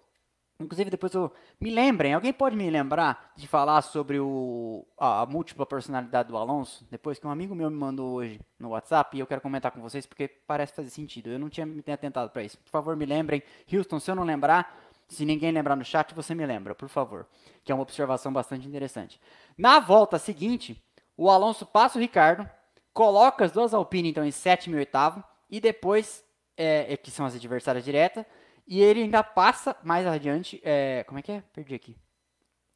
Inclusive, 0.62 0.89
depois 0.89 1.14
eu. 1.14 1.32
Me 1.60 1.72
lembrem, 1.72 2.14
alguém 2.14 2.34
pode 2.34 2.55
me 2.55 2.70
lembrar 2.70 3.32
de 3.36 3.47
falar 3.47 3.82
sobre 3.82 4.20
o, 4.20 4.86
a, 4.97 5.22
a, 5.22 5.26
múltipla 5.26 5.66
personalidade 5.66 6.28
do 6.28 6.36
Alonso? 6.36 6.86
Depois 6.91 7.18
que 7.18 7.26
um 7.26 7.30
amigo 7.30 7.55
meu 7.55 7.70
me 7.70 7.78
mandou 7.78 8.16
hoje 8.16 8.41
no 8.60 8.70
WhatsApp 8.70 9.16
e 9.16 9.22
eu 9.22 9.28
quero 9.28 9.39
comentar 9.39 9.72
com 9.72 9.80
vocês 9.80 10.05
porque 10.05 10.28
parece 10.28 10.74
fazer 10.74 10.89
sentido. 10.89 11.30
Eu 11.30 11.39
não 11.39 11.49
tinha 11.49 11.66
me 11.66 11.82
atentado 11.91 12.30
para 12.30 12.43
isso. 12.43 12.57
Por 12.57 12.70
favor, 12.70 12.97
me 12.97 13.05
lembrem. 13.05 13.41
Houston, 13.72 14.01
se 14.01 14.12
eu 14.12 14.16
não 14.16 14.24
lembrar, 14.24 14.78
se 15.07 15.24
ninguém 15.24 15.51
lembrar 15.51 15.78
no 15.78 15.86
chat, 15.86 16.14
você 16.14 16.36
me 16.36 16.45
lembra, 16.45 16.76
por 16.76 16.89
favor. 16.89 17.26
Que 17.64 17.72
é 17.72 17.76
uma 17.76 17.82
observação 17.82 18.34
bastante 18.34 18.68
interessante. 18.68 19.18
Na 19.57 19.80
volta 19.80 20.20
seguinte, 20.20 20.84
o 21.16 21.30
Alonso 21.30 21.66
passa 21.66 21.97
o 21.97 22.01
Ricardo, 22.01 22.49
coloca 22.93 23.45
as 23.45 23.53
duas 23.53 23.74
Alpine 23.74 24.10
então 24.10 24.26
em 24.26 24.32
sétimo 24.32 24.76
e 24.76 24.80
oitavo, 24.80 25.24
e 25.49 25.62
depois, 25.62 26.24
é, 26.57 26.93
é, 26.93 26.97
que 26.97 27.10
são 27.10 27.26
as 27.26 27.34
adversárias 27.34 27.86
diretas, 27.86 28.26
e 28.70 28.80
ele 28.84 29.01
ainda 29.01 29.24
passa 29.24 29.76
mais 29.84 30.05
adiante. 30.05 30.61
É, 30.63 31.03
como 31.07 31.17
é 31.17 31.24
que 31.24 31.32
é? 31.32 31.43
Perdi 31.51 31.74
aqui. 31.74 31.97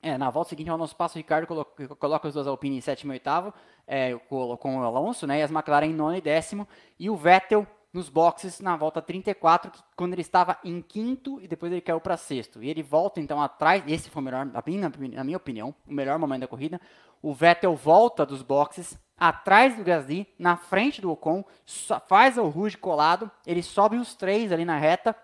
É, 0.02 0.18
na 0.18 0.32
volta 0.32 0.50
seguinte, 0.50 0.70
o 0.70 0.74
Alonso 0.74 0.96
passa 0.96 1.16
o 1.16 1.18
Ricardo, 1.20 1.46
coloca, 1.46 1.96
coloca 1.96 2.28
as 2.28 2.34
duas 2.34 2.48
Alpine 2.48 2.76
em 2.76 2.82
sétimo 2.82 3.14
e 3.14 3.16
oitavo, 3.16 3.54
é, 3.86 4.16
com, 4.28 4.80
o 4.80 4.84
Alonso, 4.84 5.28
né? 5.28 5.39
E 5.39 5.44
as 5.44 5.52
McLaren 5.52 5.86
em 5.86 5.94
nono 5.94 6.18
e 6.18 6.20
décimo, 6.20 6.68
e 7.00 7.12
o 7.12 7.16
Vettel 7.16 7.68
nos 7.94 8.10
boxes 8.10 8.60
na 8.60 8.76
volta 8.76 9.04
34, 9.04 9.72
quando 9.96 10.14
ele 10.14 10.22
estava 10.24 10.58
em 10.64 10.82
quinto 10.82 11.39
e 11.39 11.48
depois 11.48 11.72
ele 11.72 11.80
caiu 11.80 12.02
para 12.02 12.18
sexto. 12.18 12.64
E 12.64 12.70
ele 12.70 12.82
volta 12.82 13.22
então 13.22 13.39
atrás, 13.39 13.84
esse 13.88 14.10
foi 14.10 14.22
o 14.22 14.26
melhor, 14.26 14.48
na 14.48 15.24
minha 15.24 15.38
opinião, 15.38 15.76
o 15.88 15.94
melhor 15.94 16.18
momento 16.18 16.41
da 16.41 16.48
corrida. 16.48 16.82
O 17.22 17.36
Vettel 17.36 17.76
volta 17.76 18.26
dos 18.26 18.41
boxes 18.41 19.00
atrás 19.16 19.76
do 19.78 19.84
Gasly, 19.84 20.28
na 20.38 20.58
frente 20.58 21.00
do 21.00 21.12
Ocon, 21.12 21.46
faz 22.08 22.38
o 22.38 22.50
Rouge 22.50 22.78
colado, 22.78 23.30
ele 23.46 23.62
sobe 23.62 23.98
os 23.98 24.16
três 24.16 24.52
ali 24.52 24.66
na 24.66 24.78
reta, 24.78 25.16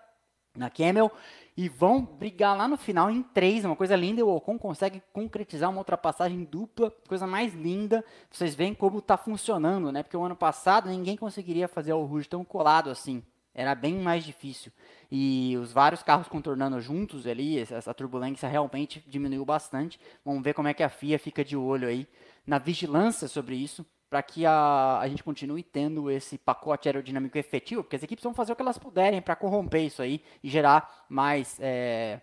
na 0.56 0.68
Camel, 0.68 1.10
e 1.56 1.68
vão 1.68 2.02
brigar 2.02 2.56
lá 2.56 2.66
no 2.66 2.76
final 2.76 3.10
em 3.10 3.22
três, 3.22 3.64
uma 3.64 3.76
coisa 3.76 3.94
linda. 3.94 4.24
O 4.24 4.34
Ocon 4.34 4.58
consegue 4.58 5.02
concretizar 5.12 5.68
uma 5.70 5.78
ultrapassagem 5.78 6.44
dupla, 6.44 6.90
coisa 7.06 7.26
mais 7.26 7.54
linda. 7.54 8.04
Vocês 8.30 8.54
veem 8.54 8.74
como 8.74 8.98
está 8.98 9.16
funcionando, 9.16 9.92
né? 9.92 10.02
Porque 10.02 10.16
o 10.16 10.24
ano 10.24 10.36
passado 10.36 10.88
ninguém 10.88 11.16
conseguiria 11.16 11.68
fazer 11.68 11.92
o 11.92 12.04
Rouge 12.04 12.28
tão 12.28 12.44
colado 12.44 12.90
assim. 12.90 13.22
Era 13.54 13.74
bem 13.74 13.94
mais 13.94 14.24
difícil. 14.24 14.72
E 15.10 15.56
os 15.60 15.72
vários 15.72 16.02
carros 16.02 16.28
contornando 16.28 16.80
juntos 16.80 17.26
ali, 17.26 17.58
essa 17.58 17.92
turbulência 17.92 18.48
realmente 18.48 19.04
diminuiu 19.06 19.44
bastante. 19.44 20.00
Vamos 20.24 20.42
ver 20.42 20.54
como 20.54 20.68
é 20.68 20.74
que 20.74 20.82
a 20.82 20.88
FIA 20.88 21.18
fica 21.18 21.44
de 21.44 21.56
olho 21.56 21.88
aí 21.88 22.06
na 22.46 22.58
vigilância 22.58 23.28
sobre 23.28 23.56
isso 23.56 23.84
para 24.10 24.24
que 24.24 24.44
a, 24.44 24.98
a 24.98 25.08
gente 25.08 25.22
continue 25.22 25.62
tendo 25.62 26.10
esse 26.10 26.36
pacote 26.36 26.88
aerodinâmico 26.88 27.38
efetivo, 27.38 27.84
porque 27.84 27.94
as 27.94 28.02
equipes 28.02 28.24
vão 28.24 28.34
fazer 28.34 28.52
o 28.52 28.56
que 28.56 28.62
elas 28.62 28.76
puderem 28.76 29.22
para 29.22 29.36
corromper 29.36 29.84
isso 29.84 30.02
aí 30.02 30.20
e 30.42 30.50
gerar 30.50 31.06
mais. 31.08 31.56
É, 31.60 32.20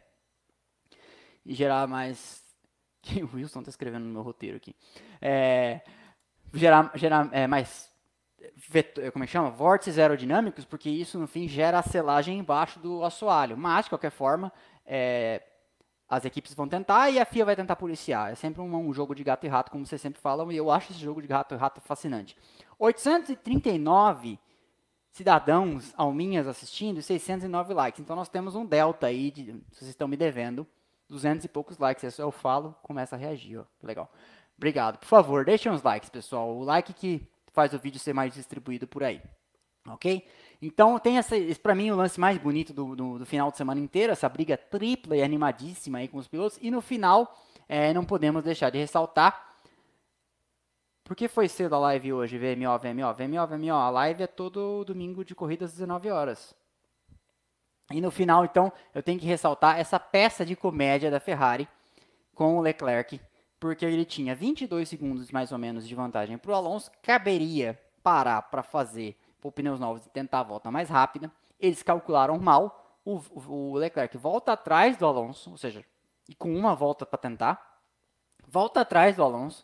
e 1.46 1.54
gerar 1.54 1.88
mais. 1.88 2.46
O 3.32 3.38
Wilson 3.38 3.60
está 3.60 3.70
escrevendo 3.70 4.04
no 4.04 4.12
meu 4.12 4.22
roteiro 4.22 4.58
aqui. 4.58 4.76
É, 5.22 5.80
gerar 6.54 6.92
gerar 6.96 7.30
é, 7.32 7.48
mais. 7.48 7.90
Vetor, 8.54 9.10
como 9.14 9.24
é 9.24 9.28
que 9.28 9.32
chama? 9.32 9.50
Vórtices 9.50 9.98
aerodinâmicos, 9.98 10.66
porque 10.66 10.90
isso 10.90 11.18
no 11.18 11.26
fim 11.26 11.48
gera 11.48 11.80
a 11.80 11.84
selagem 11.84 12.38
embaixo 12.38 12.80
do 12.80 13.04
assoalho. 13.06 13.58
Mas, 13.58 13.86
de 13.86 13.90
qualquer 13.92 14.12
forma, 14.12 14.52
é, 14.86 15.42
as 16.10 16.24
equipes 16.24 16.54
vão 16.54 16.68
tentar 16.68 17.10
e 17.10 17.20
a 17.20 17.26
FIA 17.26 17.46
vai 17.46 17.56
tentar 17.56 17.76
policiar. 17.76 18.32
É 18.32 18.36
sempre 18.36 18.62
um, 18.62 18.76
um, 18.76 18.94
jogo 18.94 19.14
de 19.14 19.24
gato 19.24 19.46
e 19.46 19.50
rato, 19.50 19.72
como 19.72 19.86
vocês 19.86 20.02
sempre 20.02 20.22
falam, 20.22 20.52
e 20.52 20.58
eu 20.58 20.72
acho 20.72 20.92
esse 20.92 21.02
jogo 21.02 21.22
de 21.22 21.28
gato 21.28 21.54
e 21.54 21.58
rato 21.58 21.82
fascinante. 21.82 22.38
839 22.80 24.40
cidadãos 25.12 25.94
alminhas 25.98 26.48
assistindo 26.48 27.00
e 27.00 27.04
609 27.04 27.74
likes. 27.74 28.00
Então 28.00 28.16
nós 28.16 28.30
temos 28.30 28.56
um 28.56 28.66
delta 28.66 29.08
aí, 29.08 29.32
de, 29.32 29.52
vocês 29.72 29.90
estão 29.90 30.08
me 30.08 30.16
devendo, 30.16 30.66
200 31.10 31.44
e 31.46 31.48
poucos 31.50 31.78
likes. 31.78 32.04
Isso 32.04 32.22
eu 32.22 32.32
falo, 32.32 32.76
começa 32.84 33.16
a 33.16 33.20
reagir, 33.20 33.60
ó. 33.60 33.66
Legal. 33.84 34.10
Obrigado. 34.56 34.98
Por 35.00 35.08
favor, 35.08 35.44
deixem 35.44 35.72
os 35.72 35.84
likes, 35.84 36.10
pessoal. 36.10 36.56
O 36.56 36.64
like 36.64 36.94
que 36.94 37.28
faz 37.52 37.74
o 37.74 37.80
vídeo 37.80 38.00
ser 38.00 38.14
mais 38.14 38.34
distribuído 38.34 38.88
por 38.88 39.04
aí. 39.04 39.22
Ok? 39.88 40.26
Então 40.62 40.98
tem 40.98 41.18
essa, 41.18 41.38
esse 41.38 41.60
para 41.60 41.76
mim 41.76 41.92
o 41.92 41.96
lance 41.96 42.20
mais 42.20 42.38
bonito 42.38 42.74
do, 42.74 42.96
do, 42.96 43.20
do, 43.20 43.26
final 43.26 43.52
de 43.52 43.58
semana 43.58 43.80
inteiro, 43.80 44.12
essa 44.12 44.28
briga 44.28 44.58
tripla 44.58 45.16
e 45.16 45.22
animadíssima 45.22 46.00
aí 46.00 46.08
com 46.08 46.18
os 46.18 46.28
pilotos. 46.28 46.58
E 46.62 46.72
no 46.72 46.82
final, 46.82 47.38
é, 47.70 47.94
não 47.94 48.04
podemos 48.04 48.44
deixar 48.44 48.70
de 48.70 48.78
ressaltar. 48.78 49.46
Por 51.04 51.16
que 51.16 51.28
foi 51.28 51.48
cedo 51.48 51.76
a 51.76 51.80
live 51.80 52.12
hoje, 52.12 52.38
VMO, 52.38 52.78
VMO? 52.80 53.14
VMO, 53.14 53.48
VMO, 53.48 53.74
a 53.76 53.90
live 53.90 54.24
é 54.24 54.28
todo 54.28 54.84
domingo 54.84 55.24
de 55.24 55.34
corrida 55.34 55.66
às 55.66 55.72
19 55.72 56.10
horas. 56.10 56.54
E 57.92 58.02
no 58.02 58.12
final, 58.12 58.44
então, 58.44 58.74
eu 58.94 59.02
tenho 59.02 59.20
que 59.20 59.26
ressaltar 59.26 59.80
essa 59.80 59.98
peça 59.98 60.46
de 60.46 60.56
comédia 60.56 61.10
da 61.10 61.20
Ferrari 61.20 61.68
com 62.36 62.58
o 62.58 62.62
Leclerc, 62.62 63.22
porque 63.60 63.86
ele 63.86 64.04
tinha 64.04 64.36
22 64.36 64.90
segundos 64.90 65.32
mais 65.32 65.54
ou 65.54 65.58
menos 65.58 65.88
de 65.88 65.96
vantagem 65.96 66.38
para 66.38 66.52
o 66.52 66.56
Alonso, 66.56 66.92
caberia 67.02 67.80
parar 68.04 68.42
para 68.42 68.62
fazer 68.62 69.18
por 69.48 69.54
pneus 69.54 69.80
novos 69.80 70.06
e 70.06 70.10
tentar 70.10 70.42
a 70.42 70.44
volta 70.44 70.70
mais 70.70 70.90
rápida. 70.90 71.32
Eles 71.60 71.82
calcularam 71.82 72.38
mal. 72.38 73.00
O, 73.06 73.22
o, 73.46 73.78
Leclerc 73.78 74.18
volta 74.18 74.52
atrás 74.52 74.98
do 74.98 75.06
Alonso, 75.06 75.52
ou 75.52 75.58
seja, 75.58 75.84
e 76.28 76.36
com 76.36 76.54
uma 76.54 76.76
volta 76.76 77.06
para 77.06 77.18
tentar, 77.18 77.80
volta 78.46 78.82
atrás 78.82 79.16
do 79.16 79.24
Alonso, 79.24 79.64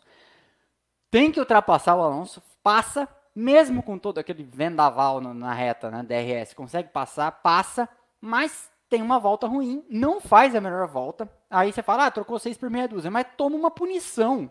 tem 1.10 1.30
que 1.30 1.38
ultrapassar 1.38 1.94
o 1.94 2.02
Alonso, 2.02 2.42
passa, 2.62 3.06
mesmo 3.34 3.82
com 3.82 3.98
todo 3.98 4.16
aquele 4.16 4.42
vendaval 4.42 5.20
na, 5.20 5.52
reta, 5.52 5.90
na 5.90 6.02
né, 6.02 6.22
DRS, 6.22 6.54
consegue 6.54 6.88
passar, 6.88 7.30
passa, 7.42 7.86
mas 8.18 8.70
tem 8.88 9.02
uma 9.02 9.18
volta 9.18 9.46
ruim, 9.46 9.84
não 9.90 10.22
faz 10.22 10.54
a 10.54 10.60
melhor 10.62 10.88
volta. 10.88 11.30
Aí 11.50 11.70
você 11.70 11.82
fala, 11.82 12.06
ah, 12.06 12.10
trocou 12.10 12.38
6 12.38 12.56
por 12.56 12.70
meia 12.70 12.88
dúzia, 12.88 13.10
mas 13.10 13.26
toma 13.36 13.56
uma 13.56 13.70
punição 13.70 14.50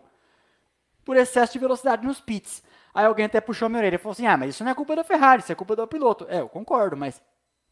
por 1.04 1.16
excesso 1.16 1.54
de 1.54 1.58
velocidade 1.58 2.06
nos 2.06 2.20
pits. 2.20 2.62
Aí 2.94 3.04
alguém 3.04 3.26
até 3.26 3.40
puxou 3.40 3.68
minha 3.68 3.80
orelha 3.80 3.96
e 3.96 3.98
falou 3.98 4.12
assim: 4.12 4.26
ah, 4.26 4.36
mas 4.36 4.50
isso 4.50 4.62
não 4.62 4.70
é 4.70 4.74
culpa 4.74 4.94
da 4.94 5.02
Ferrari, 5.02 5.42
isso 5.42 5.50
é 5.50 5.54
culpa 5.54 5.74
do 5.74 5.86
piloto. 5.88 6.26
É, 6.28 6.40
eu 6.40 6.48
concordo, 6.48 6.96
mas 6.96 7.20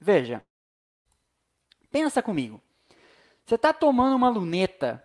veja. 0.01 0.45
Pensa 1.93 2.21
comigo. 2.21 2.61
Você 3.47 3.55
está 3.55 3.73
tomando 3.73 4.17
uma 4.17 4.29
luneta 4.29 5.05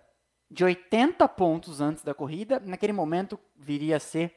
de 0.49 0.63
80 0.63 1.27
pontos 1.27 1.81
antes 1.81 2.03
da 2.03 2.13
corrida, 2.13 2.59
naquele 2.59 2.93
momento 2.93 3.37
viria 3.55 3.97
a 3.97 3.99
ser, 3.99 4.33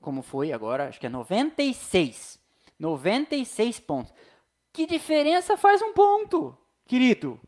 como 0.00 0.20
foi 0.20 0.52
agora, 0.52 0.88
acho 0.88 1.00
que 1.00 1.06
é 1.06 1.10
96. 1.10 2.38
96 2.78 3.80
pontos. 3.80 4.12
Que 4.72 4.86
diferença 4.86 5.56
faz 5.56 5.80
um 5.80 5.92
ponto, 5.92 6.56
querido? 6.86 7.40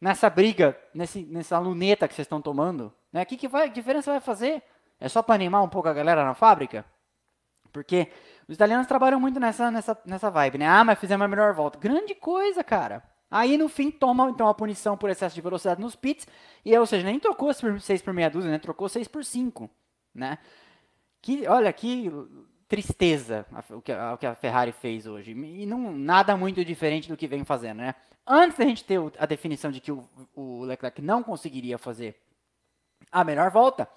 Nessa 0.00 0.30
briga, 0.30 0.80
nesse, 0.94 1.22
nessa 1.24 1.58
luneta 1.58 2.08
que 2.08 2.14
vocês 2.14 2.24
estão 2.24 2.40
tomando, 2.40 2.92
né? 3.12 3.24
Que, 3.24 3.36
que 3.36 3.46
vai, 3.46 3.68
diferença 3.68 4.10
vai 4.10 4.20
fazer? 4.20 4.62
É 4.98 5.08
só 5.08 5.22
para 5.22 5.34
animar 5.34 5.62
um 5.62 5.68
pouco 5.68 5.88
a 5.88 5.92
galera 5.92 6.24
na 6.24 6.34
fábrica? 6.34 6.84
Porque 7.72 8.08
os 8.46 8.54
italianos 8.54 8.86
trabalham 8.86 9.18
muito 9.18 9.40
nessa, 9.40 9.70
nessa, 9.70 9.98
nessa 10.04 10.30
vibe, 10.30 10.58
né? 10.58 10.68
Ah, 10.68 10.84
mas 10.84 10.98
fizemos 10.98 11.24
a 11.24 11.28
melhor 11.28 11.54
volta. 11.54 11.78
Grande 11.78 12.14
coisa, 12.14 12.62
cara. 12.62 13.02
Aí 13.30 13.56
no 13.56 13.68
fim 13.68 13.90
toma 13.90 14.28
então 14.28 14.46
a 14.46 14.52
punição 14.52 14.96
por 14.96 15.08
excesso 15.08 15.34
de 15.34 15.40
velocidade 15.40 15.80
nos 15.80 15.96
pits, 15.96 16.26
e 16.62 16.76
ou 16.76 16.84
seja, 16.84 17.06
nem 17.06 17.18
trocou 17.18 17.50
6 17.54 18.02
por 18.02 18.12
meia 18.12 18.28
dúzia, 18.28 18.50
né? 18.50 18.58
Trocou 18.58 18.88
6 18.90 19.08
por 19.08 19.24
5, 19.24 19.70
né? 20.14 20.38
Que, 21.22 21.48
olha 21.48 21.72
que 21.72 22.12
tristeza 22.68 23.46
o 23.70 23.80
que, 23.80 23.92
a, 23.92 24.34
Ferrari 24.34 24.72
fez 24.72 25.06
hoje. 25.06 25.32
E 25.32 25.64
não 25.64 25.92
nada 25.92 26.36
muito 26.36 26.62
diferente 26.62 27.08
do 27.08 27.16
que 27.16 27.26
vem 27.26 27.44
fazendo, 27.44 27.78
né? 27.78 27.94
Antes 28.26 28.58
da 28.58 28.64
gente 28.64 28.84
ter 28.84 29.00
a 29.18 29.26
definição 29.26 29.70
de 29.70 29.80
que 29.80 29.90
o, 29.90 30.06
o 30.34 30.64
Leclerc 30.64 31.00
não 31.00 31.22
conseguiria 31.22 31.78
fazer 31.78 32.20
a 33.10 33.24
melhor 33.24 33.50
volta, 33.50 33.88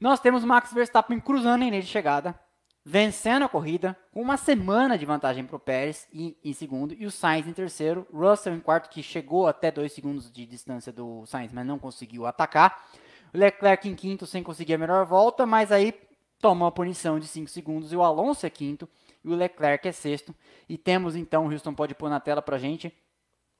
nós 0.00 0.20
temos 0.20 0.44
Max 0.44 0.72
Verstappen 0.72 1.18
cruzando 1.18 1.62
em 1.62 1.70
linha 1.70 1.82
de 1.82 1.88
chegada, 1.88 2.38
vencendo 2.84 3.44
a 3.44 3.48
corrida, 3.48 3.96
com 4.12 4.20
uma 4.20 4.36
semana 4.36 4.98
de 4.98 5.06
vantagem 5.06 5.44
para 5.44 5.56
o 5.56 5.60
Pérez 5.60 6.06
em, 6.12 6.36
em, 6.44 6.52
segundo, 6.52 6.94
e 6.94 7.06
o 7.06 7.10
Sainz 7.10 7.46
em 7.46 7.52
terceiro, 7.52 8.06
Russell 8.12 8.54
em 8.54 8.60
quarto, 8.60 8.90
que 8.90 9.02
chegou 9.02 9.46
até 9.46 9.70
dois 9.70 9.92
segundos 9.92 10.30
de 10.30 10.44
distância 10.44 10.92
do 10.92 11.24
Sainz, 11.24 11.52
mas 11.52 11.66
não 11.66 11.78
conseguiu 11.78 12.26
atacar, 12.26 12.84
Leclerc 13.32 13.88
em 13.88 13.94
quinto, 13.94 14.26
sem 14.26 14.42
conseguir 14.42 14.74
a 14.74 14.78
melhor 14.78 15.04
volta, 15.06 15.44
mas 15.46 15.72
aí 15.72 15.92
toma 16.40 16.66
uma 16.66 16.72
punição 16.72 17.18
de 17.18 17.26
5 17.26 17.48
segundos 17.48 17.92
e 17.92 17.96
o 17.96 18.02
Alonso 18.02 18.46
é 18.46 18.50
quinto 18.50 18.88
e 19.24 19.28
o 19.28 19.34
Leclerc 19.34 19.88
é 19.88 19.92
sexto. 19.92 20.34
E 20.68 20.78
temos 20.78 21.16
então, 21.16 21.46
o 21.46 21.50
Houston 21.50 21.74
pode 21.74 21.94
pôr 21.94 22.08
na 22.08 22.20
tela 22.20 22.40
pra 22.40 22.58
gente 22.58 22.94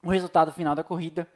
o 0.03 0.09
resultado 0.09 0.53
final 0.53 0.75
da 0.75 0.83
corrida. 0.83 1.27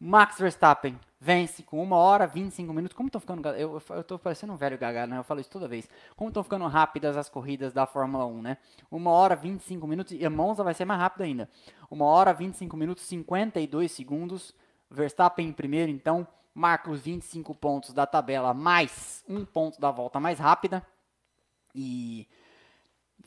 Max 0.00 0.38
Verstappen 0.38 0.98
vence 1.24 1.62
com 1.62 1.82
1 1.82 1.92
hora 1.92 2.26
25 2.26 2.70
minutos. 2.74 2.94
Como 2.94 3.08
estão 3.08 3.18
ficando. 3.18 3.48
Eu, 3.48 3.82
eu 3.90 4.04
tô 4.04 4.18
parecendo 4.18 4.52
um 4.52 4.56
velho 4.56 4.76
gaga, 4.76 5.06
né? 5.06 5.16
Eu 5.16 5.24
falo 5.24 5.40
isso 5.40 5.48
toda 5.48 5.66
vez. 5.66 5.88
Como 6.14 6.28
estão 6.28 6.44
ficando 6.44 6.66
rápidas 6.66 7.16
as 7.16 7.30
corridas 7.30 7.72
da 7.72 7.86
Fórmula 7.86 8.26
1, 8.26 8.42
né? 8.42 8.58
1 8.92 9.06
hora 9.06 9.34
25 9.34 9.86
minutos. 9.86 10.12
E 10.12 10.24
a 10.26 10.28
Monza 10.28 10.62
vai 10.62 10.74
ser 10.74 10.84
mais 10.84 11.00
rápida 11.00 11.24
ainda. 11.24 11.48
1 11.90 12.02
hora 12.02 12.34
25 12.34 12.76
minutos, 12.76 13.04
52 13.04 13.90
segundos. 13.90 14.54
Verstappen 14.90 15.48
em 15.48 15.52
primeiro, 15.52 15.90
então. 15.90 16.26
Marca 16.54 16.90
os 16.90 17.00
25 17.00 17.52
pontos 17.54 17.92
da 17.92 18.06
tabela, 18.06 18.54
mais 18.54 19.24
um 19.26 19.44
ponto 19.44 19.80
da 19.80 19.90
volta 19.90 20.20
mais 20.20 20.38
rápida. 20.38 20.86
E 21.74 22.28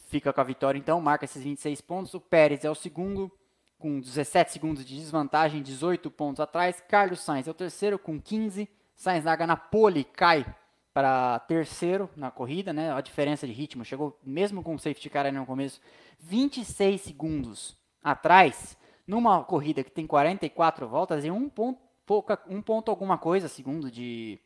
fica 0.06 0.32
com 0.32 0.40
a 0.40 0.44
vitória, 0.44 0.78
então. 0.78 1.02
Marca 1.02 1.26
esses 1.26 1.44
26 1.44 1.82
pontos. 1.82 2.14
O 2.14 2.22
Pérez 2.22 2.64
é 2.64 2.70
o 2.70 2.76
segundo 2.76 3.32
com 3.78 4.00
17 4.00 4.52
segundos 4.52 4.86
de 4.86 4.96
desvantagem, 4.96 5.62
18 5.62 6.10
pontos 6.12 6.40
atrás. 6.40 6.82
Carlos 6.88 7.22
Sainz 7.22 7.48
é 7.48 7.52
o 7.52 7.54
terceiro 7.54 8.00
com 8.00 8.20
15. 8.20 8.68
Sainz 8.96 9.24
larga 9.24 9.46
na 9.46 9.56
pole, 9.56 10.04
cai 10.04 10.46
para 10.94 11.38
terceiro 11.42 12.10
na 12.16 12.32
corrida, 12.32 12.74
né? 12.74 12.92
A 12.92 13.02
diferença 13.02 13.46
de 13.46 13.54
ritmo 13.54 13.86
chegou 13.86 14.20
mesmo 14.24 14.64
com 14.64 14.74
o 14.74 14.80
safety 14.80 15.10
car 15.12 15.32
no 15.32 15.46
começo, 15.46 15.80
26 16.20 17.02
segundos 17.02 17.78
atrás, 18.04 18.76
numa 19.06 19.44
corrida 19.44 19.84
que 19.84 19.92
tem 19.92 20.08
44 20.08 20.88
voltas 20.88 21.24
e 21.24 21.30
um 21.30 21.48
ponto, 21.50 21.80
pouca, 22.04 22.42
um 22.50 22.64
ponto 22.64 22.90
alguma 22.90 23.18
coisa 23.18 23.48
segundo 23.48 23.92
de 23.92 24.40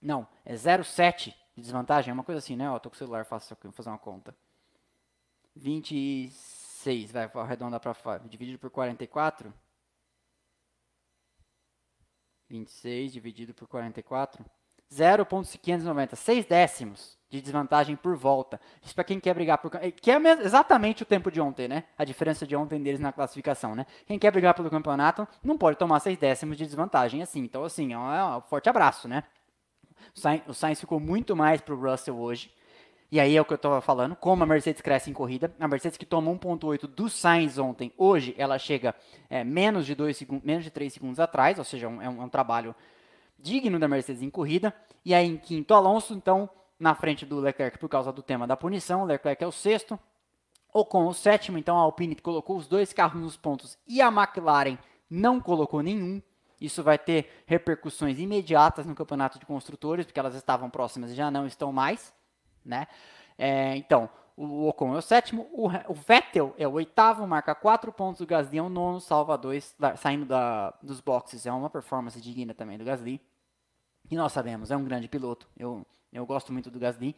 não, 0.00 0.24
é 0.44 0.54
0,7 0.54 1.34
de 1.56 1.62
desvantagem, 1.62 2.10
é 2.10 2.14
uma 2.14 2.22
coisa 2.22 2.38
assim, 2.38 2.54
né? 2.54 2.70
Ó, 2.70 2.78
tô 2.78 2.88
com 2.88 2.94
o 2.94 2.98
celular, 2.98 3.24
faço 3.24 3.56
fazer 3.72 3.88
uma 3.88 3.98
conta. 3.98 4.36
26 5.56 6.55
6, 6.86 7.10
vai 7.10 7.28
arredondar 7.34 7.80
para 7.80 7.92
5, 7.92 8.28
dividido 8.28 8.60
por 8.60 8.70
44. 8.70 9.52
26 12.48 13.12
dividido 13.12 13.52
por 13.52 13.66
44. 13.66 14.44
0.590, 14.88 16.14
6 16.14 16.46
décimos 16.46 17.18
de 17.28 17.40
desvantagem 17.40 17.96
por 17.96 18.16
volta. 18.16 18.60
Isso 18.80 18.94
para 18.94 19.02
quem 19.02 19.18
quer 19.18 19.34
brigar 19.34 19.58
por 19.58 19.68
que 20.00 20.12
é 20.12 20.16
exatamente 20.44 21.02
o 21.02 21.06
tempo 21.06 21.28
de 21.28 21.40
ontem, 21.40 21.66
né? 21.66 21.82
A 21.98 22.04
diferença 22.04 22.46
de 22.46 22.54
ontem 22.54 22.80
deles 22.80 23.00
na 23.00 23.12
classificação, 23.12 23.74
né? 23.74 23.84
Quem 24.06 24.16
quer 24.16 24.30
brigar 24.30 24.54
pelo 24.54 24.70
campeonato 24.70 25.26
não 25.42 25.58
pode 25.58 25.76
tomar 25.76 25.98
6 25.98 26.16
décimos 26.18 26.56
de 26.56 26.64
desvantagem 26.64 27.20
assim. 27.20 27.40
Então 27.40 27.64
assim, 27.64 27.94
é 27.94 27.98
um 27.98 28.40
forte 28.42 28.68
abraço, 28.68 29.08
né? 29.08 29.24
O 30.46 30.54
Sainz 30.54 30.78
ficou 30.78 31.00
muito 31.00 31.34
mais 31.34 31.60
pro 31.60 31.74
Russell 31.80 32.16
hoje. 32.16 32.54
E 33.10 33.20
aí 33.20 33.36
é 33.36 33.40
o 33.40 33.44
que 33.44 33.52
eu 33.52 33.56
estava 33.56 33.80
falando, 33.80 34.16
como 34.16 34.42
a 34.42 34.46
Mercedes 34.46 34.82
cresce 34.82 35.10
em 35.10 35.12
corrida. 35.12 35.54
A 35.60 35.68
Mercedes 35.68 35.96
que 35.96 36.04
toma 36.04 36.30
1.8 36.32 36.86
do 36.88 37.08
Sainz 37.08 37.56
ontem, 37.56 37.92
hoje 37.96 38.34
ela 38.36 38.58
chega 38.58 38.94
é, 39.30 39.44
menos, 39.44 39.86
de 39.86 39.94
dois 39.94 40.16
segundos, 40.16 40.44
menos 40.44 40.64
de 40.64 40.70
3 40.70 40.92
segundos 40.92 41.20
atrás, 41.20 41.58
ou 41.58 41.64
seja, 41.64 41.88
um, 41.88 42.02
é, 42.02 42.08
um, 42.08 42.22
é 42.22 42.24
um 42.24 42.28
trabalho 42.28 42.74
digno 43.38 43.78
da 43.78 43.86
Mercedes 43.86 44.22
em 44.22 44.30
corrida. 44.30 44.74
E 45.04 45.14
aí 45.14 45.26
em 45.26 45.36
quinto, 45.36 45.72
Alonso, 45.72 46.14
então, 46.14 46.50
na 46.78 46.94
frente 46.94 47.24
do 47.24 47.38
Leclerc 47.38 47.78
por 47.78 47.88
causa 47.88 48.12
do 48.12 48.22
tema 48.22 48.46
da 48.46 48.56
punição. 48.56 49.04
Leclerc 49.04 49.42
é 49.42 49.46
o 49.46 49.52
sexto. 49.52 49.98
Ocon 50.72 51.06
o 51.06 51.14
sétimo, 51.14 51.56
então 51.56 51.78
a 51.78 51.80
Alpine 51.80 52.16
colocou 52.16 52.56
os 52.56 52.66
dois 52.66 52.92
carros 52.92 53.22
nos 53.22 53.36
pontos 53.36 53.78
e 53.88 54.02
a 54.02 54.08
McLaren 54.08 54.76
não 55.08 55.40
colocou 55.40 55.80
nenhum. 55.80 56.20
Isso 56.60 56.82
vai 56.82 56.98
ter 56.98 57.44
repercussões 57.46 58.18
imediatas 58.18 58.84
no 58.84 58.94
campeonato 58.94 59.38
de 59.38 59.46
construtores, 59.46 60.04
porque 60.04 60.18
elas 60.18 60.34
estavam 60.34 60.68
próximas 60.68 61.12
e 61.12 61.14
já 61.14 61.30
não 61.30 61.46
estão 61.46 61.72
mais 61.72 62.12
né? 62.66 62.86
É, 63.38 63.76
então, 63.76 64.10
o 64.36 64.68
Ocon 64.68 64.94
é 64.94 64.98
o 64.98 65.02
sétimo, 65.02 65.48
o, 65.52 65.68
o, 65.88 65.94
Vettel 65.94 66.54
é 66.58 66.68
o 66.68 66.72
oitavo, 66.72 67.26
marca 67.26 67.54
quatro 67.54 67.90
pontos, 67.90 68.20
o 68.20 68.26
Gasly 68.26 68.58
é 68.58 68.62
o 68.62 68.68
nono, 68.68 69.00
salva 69.00 69.38
dois, 69.38 69.74
da, 69.78 69.96
saindo 69.96 70.26
da, 70.26 70.74
dos 70.82 71.00
boxes. 71.00 71.46
É 71.46 71.52
uma 71.52 71.70
performance 71.70 72.20
digna 72.20 72.52
também 72.52 72.76
do 72.76 72.84
Gasly. 72.84 73.20
E 74.10 74.16
nós 74.16 74.32
sabemos, 74.32 74.70
é 74.70 74.76
um 74.76 74.84
grande 74.84 75.08
piloto. 75.08 75.48
Eu, 75.56 75.86
eu 76.12 76.26
gosto 76.26 76.52
muito 76.52 76.70
do 76.70 76.78
Gasly. 76.78 77.16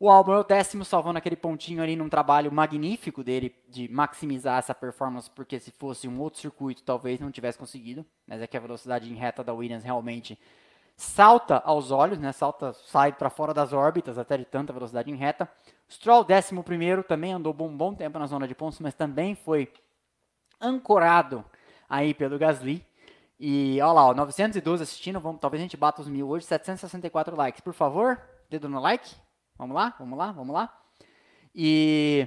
O 0.00 0.08
Albon 0.08 0.34
é 0.34 0.38
o 0.38 0.44
décimo, 0.44 0.84
salvando 0.84 1.18
aquele 1.18 1.36
pontinho 1.36 1.82
ali 1.82 1.96
num 1.96 2.08
trabalho 2.08 2.52
magnífico 2.52 3.24
dele 3.24 3.54
de 3.68 3.88
maximizar 3.88 4.58
essa 4.58 4.74
performance, 4.74 5.28
porque 5.28 5.58
se 5.58 5.72
fosse 5.72 6.06
um 6.06 6.20
outro 6.20 6.40
circuito, 6.40 6.84
talvez 6.84 7.18
não 7.18 7.32
tivesse 7.32 7.58
conseguido. 7.58 8.06
Mas 8.26 8.40
é 8.40 8.46
que 8.46 8.56
a 8.56 8.60
velocidade 8.60 9.10
em 9.12 9.16
reta 9.16 9.42
da 9.42 9.52
Williams 9.52 9.82
realmente 9.82 10.38
salta 10.98 11.62
aos 11.64 11.92
olhos, 11.92 12.18
né? 12.18 12.32
Salta, 12.32 12.72
sai 12.72 13.12
para 13.12 13.30
fora 13.30 13.54
das 13.54 13.72
órbitas 13.72 14.18
até 14.18 14.36
de 14.36 14.44
tanta 14.44 14.72
velocidade 14.72 15.08
em 15.08 15.14
reta. 15.14 15.48
Stroll, 15.88 16.26
11 16.28 17.04
também 17.06 17.32
andou 17.32 17.54
um 17.60 17.76
bom 17.76 17.94
tempo 17.94 18.18
na 18.18 18.26
zona 18.26 18.48
de 18.48 18.54
pontos, 18.54 18.80
mas 18.80 18.94
também 18.94 19.36
foi 19.36 19.72
ancorado 20.60 21.44
aí 21.88 22.12
pelo 22.12 22.36
Gasly. 22.36 22.84
E 23.38 23.80
olha 23.80 23.92
lá, 23.92 24.06
ó, 24.06 24.14
912 24.14 24.82
assistindo, 24.82 25.20
vamos, 25.20 25.40
talvez 25.40 25.60
a 25.60 25.62
gente 25.62 25.76
bata 25.76 26.02
os 26.02 26.08
mil 26.08 26.28
hoje, 26.28 26.44
764 26.46 27.36
likes. 27.36 27.60
Por 27.60 27.72
favor, 27.72 28.20
dedo 28.50 28.68
no 28.68 28.80
like. 28.80 29.14
Vamos 29.56 29.76
lá, 29.76 29.94
vamos 29.96 30.18
lá, 30.18 30.32
vamos 30.32 30.52
lá. 30.52 30.76
E 31.54 32.26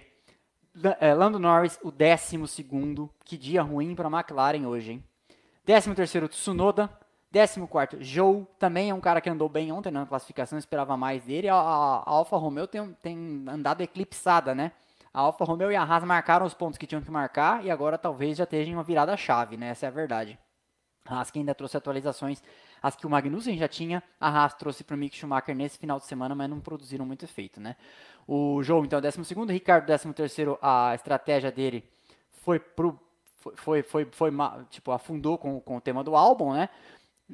é, 1.02 1.14
Lando 1.14 1.38
Norris, 1.38 1.78
o 1.84 1.92
12 1.92 2.38
que 3.26 3.38
dia 3.38 3.62
ruim 3.62 3.94
para 3.96 4.08
a 4.08 4.12
McLaren 4.12 4.66
hoje, 4.66 4.94
hein? 4.94 5.04
13 5.66 5.94
terceiro, 5.94 6.30
Tsunoda, 6.30 6.90
14, 7.32 8.04
Joe 8.04 8.46
também 8.60 8.90
é 8.90 8.94
um 8.94 9.00
cara 9.00 9.22
que 9.22 9.30
andou 9.30 9.48
bem 9.48 9.72
ontem 9.72 9.90
na 9.90 10.06
classificação, 10.06 10.60
esperava 10.60 10.98
mais 10.98 11.24
dele. 11.24 11.48
A, 11.48 11.56
a, 11.56 11.98
a 12.06 12.10
Alfa 12.10 12.36
Romeo 12.36 12.68
tem, 12.68 12.94
tem 13.02 13.46
andado 13.48 13.82
eclipsada, 13.82 14.54
né? 14.54 14.74
A 15.14 15.22
Alfa 15.22 15.44
Romeo 15.46 15.72
e 15.72 15.76
a 15.76 15.84
Haas 15.84 16.04
marcaram 16.04 16.46
os 16.46 16.54
pontos 16.54 16.78
que 16.78 16.88
tinham 16.88 17.02
que 17.02 17.12
marcar 17.12 17.64
e 17.66 17.72
agora 17.72 17.98
talvez 17.98 18.38
já 18.38 18.44
estejam 18.44 18.76
uma 18.76 18.84
virada 18.84 19.16
chave, 19.16 19.58
né? 19.58 19.70
Essa 19.70 19.86
é 19.86 19.90
a 19.90 19.92
verdade. 19.92 20.38
A 21.06 21.18
Haas 21.18 21.32
que 21.32 21.40
ainda 21.40 21.56
trouxe 21.56 21.76
atualizações, 21.76 22.42
as 22.82 22.96
que 22.96 23.06
o 23.06 23.10
Magnussen 23.10 23.58
já 23.58 23.68
tinha, 23.68 24.04
a 24.20 24.30
Haas 24.30 24.54
trouxe 24.54 24.84
para 24.84 24.96
o 24.96 24.98
Mick 24.98 25.16
Schumacher 25.16 25.56
nesse 25.56 25.78
final 25.78 26.00
de 26.00 26.06
semana, 26.06 26.36
mas 26.36 26.50
não 26.50 26.60
produziram 26.60 27.06
muito 27.06 27.26
efeito, 27.26 27.60
né? 27.60 27.76
O 28.28 28.62
Joe, 28.64 28.86
então, 28.86 29.00
é 29.00 29.02
12 29.02 29.36
o 29.36 29.46
Ricardo, 29.46 29.86
13 29.86 30.14
terceiro, 30.14 30.60
a 30.62 30.94
estratégia 30.96 31.52
dele 31.52 31.84
foi 32.32 32.60
pro 32.60 33.00
foi, 33.42 33.56
foi, 33.56 33.84
foi, 33.84 34.06
foi, 34.12 34.32
tipo, 34.70 34.92
afundou 34.92 35.36
com, 35.38 35.60
com 35.60 35.78
o 35.78 35.82
tema 35.82 36.04
do 36.04 36.16
álbum, 36.16 36.54
né? 36.54 36.70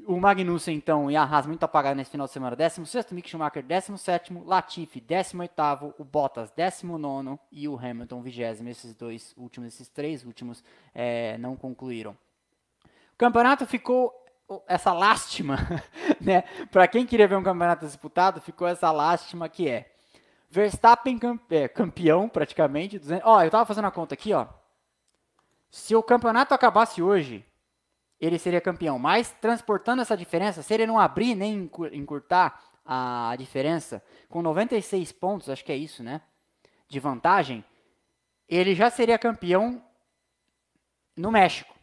O 0.05 0.19
Magnussen, 0.19 0.75
então, 0.75 1.09
e 1.09 1.15
a 1.15 1.23
Haas 1.23 1.45
muito 1.45 1.63
apagado 1.63 1.95
nesse 1.95 2.11
final 2.11 2.27
de 2.27 2.33
semana. 2.33 2.55
16º, 2.55 3.13
Mick 3.13 3.29
Schumacher, 3.29 3.63
17º, 3.63 4.45
Latifi, 4.45 5.01
18º, 5.01 5.93
o 5.97 6.03
Bottas, 6.03 6.51
19º 6.51 7.39
e 7.51 7.67
o 7.67 7.77
Hamilton, 7.77 8.21
20 8.21 8.41
Esses 8.41 8.93
dois 8.95 9.33
últimos, 9.37 9.73
esses 9.73 9.87
três 9.87 10.23
últimos, 10.25 10.63
é, 10.93 11.37
não 11.37 11.55
concluíram. 11.55 12.11
O 13.13 13.17
campeonato 13.17 13.65
ficou 13.65 14.13
essa 14.67 14.93
lástima, 14.93 15.57
né? 16.21 16.43
Para 16.71 16.87
quem 16.87 17.05
queria 17.05 17.27
ver 17.27 17.35
um 17.35 17.43
campeonato 17.43 17.85
disputado, 17.85 18.39
ficou 18.39 18.67
essa 18.67 18.91
lástima 18.91 19.49
que 19.49 19.67
é 19.67 19.91
Verstappen 20.49 21.19
é, 21.49 21.67
campeão, 21.67 22.29
praticamente. 22.29 23.01
Ó, 23.23 23.41
eu 23.41 23.51
tava 23.51 23.65
fazendo 23.65 23.85
a 23.85 23.91
conta 23.91 24.13
aqui, 24.13 24.33
ó. 24.33 24.47
Se 25.69 25.95
o 25.95 26.01
campeonato 26.01 26.53
acabasse 26.53 27.01
hoje, 27.01 27.45
ele 28.19 28.39
seria 28.39 28.59
campeão. 28.59 28.97
Mas 28.97 29.31
transportando 29.39 30.01
essa 30.01 30.17
diferença, 30.17 30.61
se 30.61 30.73
ele 30.73 30.85
não 30.85 30.99
abrir 30.99 31.35
nem 31.35 31.69
encurtar 31.91 32.61
a 32.85 33.35
diferença, 33.37 34.01
com 34.29 34.41
96 34.41 35.11
pontos, 35.11 35.49
acho 35.49 35.63
que 35.63 35.71
é 35.71 35.75
isso, 35.75 36.01
né? 36.01 36.21
De 36.87 36.99
vantagem, 36.99 37.63
ele 38.47 38.73
já 38.73 38.89
seria 38.89 39.17
campeão 39.19 39.83
no 41.15 41.31
México. 41.31 41.75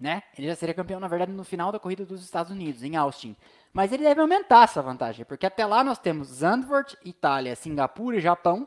Né? 0.00 0.24
Ele 0.36 0.48
já 0.48 0.56
seria 0.56 0.74
campeão, 0.74 0.98
na 0.98 1.06
verdade, 1.06 1.30
no 1.30 1.44
final 1.44 1.70
da 1.70 1.78
corrida 1.78 2.04
dos 2.04 2.22
Estados 2.22 2.50
Unidos, 2.50 2.82
em 2.82 2.96
Austin. 2.96 3.36
Mas 3.72 3.92
ele 3.92 4.02
deve 4.02 4.20
aumentar 4.20 4.64
essa 4.64 4.82
vantagem, 4.82 5.24
porque 5.24 5.46
até 5.46 5.64
lá 5.64 5.84
nós 5.84 5.98
temos 5.98 6.28
Zandvoort, 6.28 6.96
Itália, 7.04 7.54
Singapura 7.54 8.16
e 8.16 8.20
Japão. 8.20 8.66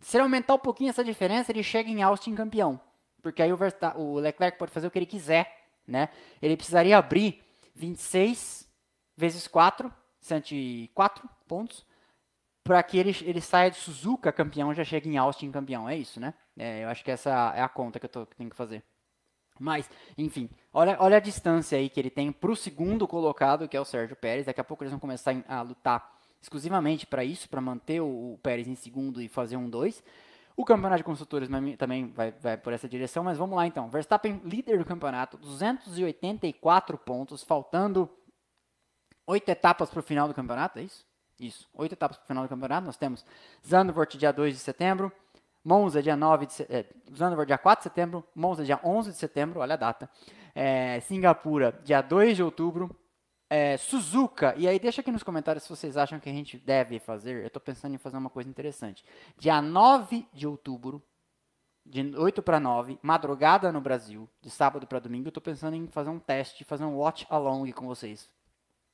Se 0.00 0.16
ele 0.16 0.22
aumentar 0.22 0.54
um 0.54 0.58
pouquinho 0.58 0.90
essa 0.90 1.04
diferença, 1.04 1.52
ele 1.52 1.62
chega 1.62 1.90
em 1.90 2.02
Austin 2.02 2.34
campeão. 2.34 2.80
Porque 3.20 3.42
aí 3.42 3.52
o, 3.52 3.58
o 3.96 4.18
Leclerc 4.18 4.58
pode 4.58 4.72
fazer 4.72 4.86
o 4.86 4.90
que 4.90 4.98
ele 4.98 5.06
quiser 5.06 5.61
né? 5.86 6.08
Ele 6.40 6.56
precisaria 6.56 6.96
abrir 6.96 7.42
26 7.74 8.68
vezes 9.16 9.46
4, 9.46 9.92
104 10.20 11.28
pontos, 11.46 11.84
para 12.64 12.82
que 12.82 12.96
ele, 12.96 13.16
ele 13.22 13.40
saia 13.40 13.70
de 13.70 13.76
Suzuka 13.76 14.32
campeão 14.32 14.72
já 14.72 14.84
chegue 14.84 15.08
em 15.08 15.16
Austin 15.16 15.50
campeão. 15.50 15.88
É 15.88 15.96
isso, 15.96 16.20
né? 16.20 16.34
É, 16.56 16.84
eu 16.84 16.88
acho 16.88 17.02
que 17.04 17.10
essa 17.10 17.52
é 17.56 17.60
a 17.60 17.68
conta 17.68 17.98
que 17.98 18.06
eu, 18.06 18.10
tô, 18.10 18.26
que 18.26 18.36
tenho 18.36 18.50
que 18.50 18.56
fazer. 18.56 18.82
Mas, 19.58 19.88
enfim, 20.16 20.48
olha, 20.72 20.96
olha 20.98 21.16
a 21.16 21.20
distância 21.20 21.78
aí 21.78 21.88
que 21.88 22.00
ele 22.00 22.10
tem 22.10 22.32
para 22.32 22.50
o 22.50 22.56
segundo 22.56 23.06
colocado, 23.06 23.68
que 23.68 23.76
é 23.76 23.80
o 23.80 23.84
Sérgio 23.84 24.16
Pérez. 24.16 24.46
Daqui 24.46 24.60
a 24.60 24.64
pouco 24.64 24.82
eles 24.82 24.90
vão 24.90 25.00
começar 25.00 25.34
a 25.48 25.62
lutar 25.62 26.18
exclusivamente 26.40 27.06
para 27.06 27.24
isso, 27.24 27.48
para 27.48 27.60
manter 27.60 28.00
o, 28.00 28.34
o 28.34 28.38
Pérez 28.42 28.66
em 28.66 28.74
segundo 28.74 29.20
e 29.20 29.28
fazer 29.28 29.56
um 29.56 29.68
2. 29.68 30.02
O 30.56 30.64
campeonato 30.64 30.98
de 30.98 31.04
construtores 31.04 31.48
também 31.78 32.08
vai, 32.12 32.30
vai, 32.32 32.56
por 32.56 32.72
essa 32.72 32.88
direção, 32.88 33.24
mas 33.24 33.38
vamos 33.38 33.56
lá 33.56 33.66
então. 33.66 33.88
Verstappen, 33.88 34.40
líder 34.44 34.78
do 34.78 34.84
campeonato, 34.84 35.36
284 35.38 36.98
pontos, 36.98 37.42
faltando 37.42 38.08
oito 39.26 39.48
etapas 39.48 39.88
para 39.88 40.00
o 40.00 40.02
final 40.02 40.28
do 40.28 40.34
campeonato, 40.34 40.78
é 40.78 40.82
isso? 40.82 41.06
Isso, 41.40 41.68
oito 41.74 41.92
etapas 41.92 42.18
para 42.18 42.24
o 42.24 42.26
final 42.28 42.44
do 42.44 42.48
campeonato. 42.48 42.86
Nós 42.86 42.96
temos 42.96 43.24
Zandvoort 43.66 44.16
dia 44.16 44.32
2 44.32 44.54
de 44.54 44.60
setembro, 44.60 45.10
Monza 45.64 46.02
dia 46.02 46.16
9 46.16 46.46
de 46.46 46.62
é, 46.68 46.86
Zandvoort 47.16 47.46
dia 47.46 47.58
4 47.58 47.80
de 47.80 47.84
setembro, 47.84 48.24
Monza 48.34 48.64
dia 48.64 48.78
11 48.84 49.12
de 49.12 49.16
setembro, 49.16 49.60
olha 49.60 49.74
a 49.74 49.76
data. 49.76 50.10
É, 50.54 51.00
Singapura 51.00 51.80
dia 51.82 52.02
2 52.02 52.36
de 52.36 52.42
outubro, 52.42 52.94
é, 53.52 53.76
Suzuka, 53.76 54.54
e 54.56 54.66
aí 54.66 54.78
deixa 54.78 55.02
aqui 55.02 55.12
nos 55.12 55.22
comentários 55.22 55.64
se 55.64 55.68
vocês 55.68 55.98
acham 55.98 56.18
que 56.18 56.26
a 56.26 56.32
gente 56.32 56.56
deve 56.56 56.98
fazer. 56.98 57.42
Eu 57.42 57.48
estou 57.48 57.60
pensando 57.60 57.94
em 57.94 57.98
fazer 57.98 58.16
uma 58.16 58.30
coisa 58.30 58.48
interessante. 58.48 59.04
Dia 59.36 59.60
9 59.60 60.26
de 60.32 60.46
outubro, 60.46 61.02
de 61.84 62.16
8 62.16 62.42
para 62.42 62.58
9, 62.58 62.98
madrugada 63.02 63.70
no 63.70 63.78
Brasil, 63.78 64.26
de 64.40 64.48
sábado 64.48 64.86
para 64.86 65.00
domingo, 65.00 65.26
eu 65.26 65.28
estou 65.28 65.42
pensando 65.42 65.76
em 65.76 65.86
fazer 65.86 66.08
um 66.08 66.18
teste, 66.18 66.64
fazer 66.64 66.84
um 66.84 66.96
watch 66.96 67.26
along 67.28 67.70
com 67.72 67.86
vocês. 67.86 68.26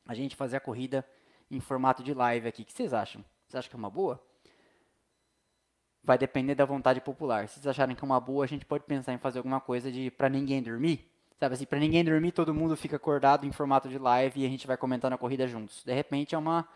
A 0.04 0.12
gente 0.12 0.34
fazer 0.34 0.56
a 0.56 0.60
corrida 0.60 1.06
em 1.48 1.60
formato 1.60 2.02
de 2.02 2.12
live 2.12 2.48
aqui. 2.48 2.62
O 2.62 2.64
que 2.64 2.72
vocês 2.72 2.92
acham? 2.92 3.24
Vocês 3.46 3.60
acham 3.60 3.70
que 3.70 3.76
é 3.76 3.78
uma 3.78 3.90
boa? 3.90 4.20
Vai 6.02 6.18
depender 6.18 6.56
da 6.56 6.64
vontade 6.64 7.00
popular. 7.00 7.46
Se 7.46 7.54
vocês 7.60 7.66
acharem 7.68 7.94
que 7.94 8.02
é 8.02 8.04
uma 8.04 8.18
boa, 8.18 8.44
a 8.44 8.48
gente 8.48 8.66
pode 8.66 8.82
pensar 8.82 9.12
em 9.12 9.18
fazer 9.18 9.38
alguma 9.38 9.60
coisa 9.60 9.92
de 9.92 10.10
para 10.10 10.28
ninguém 10.28 10.60
dormir. 10.60 11.08
Sabe 11.38 11.54
assim, 11.54 11.66
para 11.66 11.78
ninguém 11.78 12.04
dormir, 12.04 12.32
todo 12.32 12.52
mundo 12.52 12.76
fica 12.76 12.96
acordado 12.96 13.46
em 13.46 13.52
formato 13.52 13.88
de 13.88 13.96
live 13.98 14.40
e 14.40 14.46
a 14.46 14.48
gente 14.48 14.66
vai 14.66 14.76
comentando 14.76 15.12
a 15.12 15.18
corrida 15.18 15.46
juntos. 15.46 15.84
De 15.84 15.92
repente 15.92 16.34
é 16.34 16.38
uma 16.38 16.68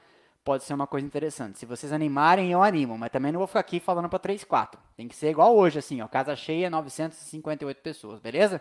pode 0.45 0.65
ser 0.65 0.75
uma 0.75 0.87
coisa 0.87 1.07
interessante. 1.07 1.59
Se 1.59 1.67
vocês 1.67 1.93
animarem, 1.93 2.51
eu 2.51 2.63
animo, 2.63 2.99
mas 2.99 3.11
também 3.11 3.33
não 3.33 3.39
vou 3.39 3.47
ficar 3.47 3.61
aqui 3.61 3.79
falando 3.79 4.09
para 4.09 4.19
3, 4.19 4.45
4. 4.45 4.81
Tem 4.97 5.09
que 5.09 5.15
ser 5.15 5.31
igual 5.31 5.57
hoje, 5.57 5.79
assim, 5.79 6.01
ó, 6.01 6.09
casa 6.09 6.35
cheia, 6.35 6.69
958 6.69 7.81
pessoas, 7.81 8.21
beleza? 8.21 8.61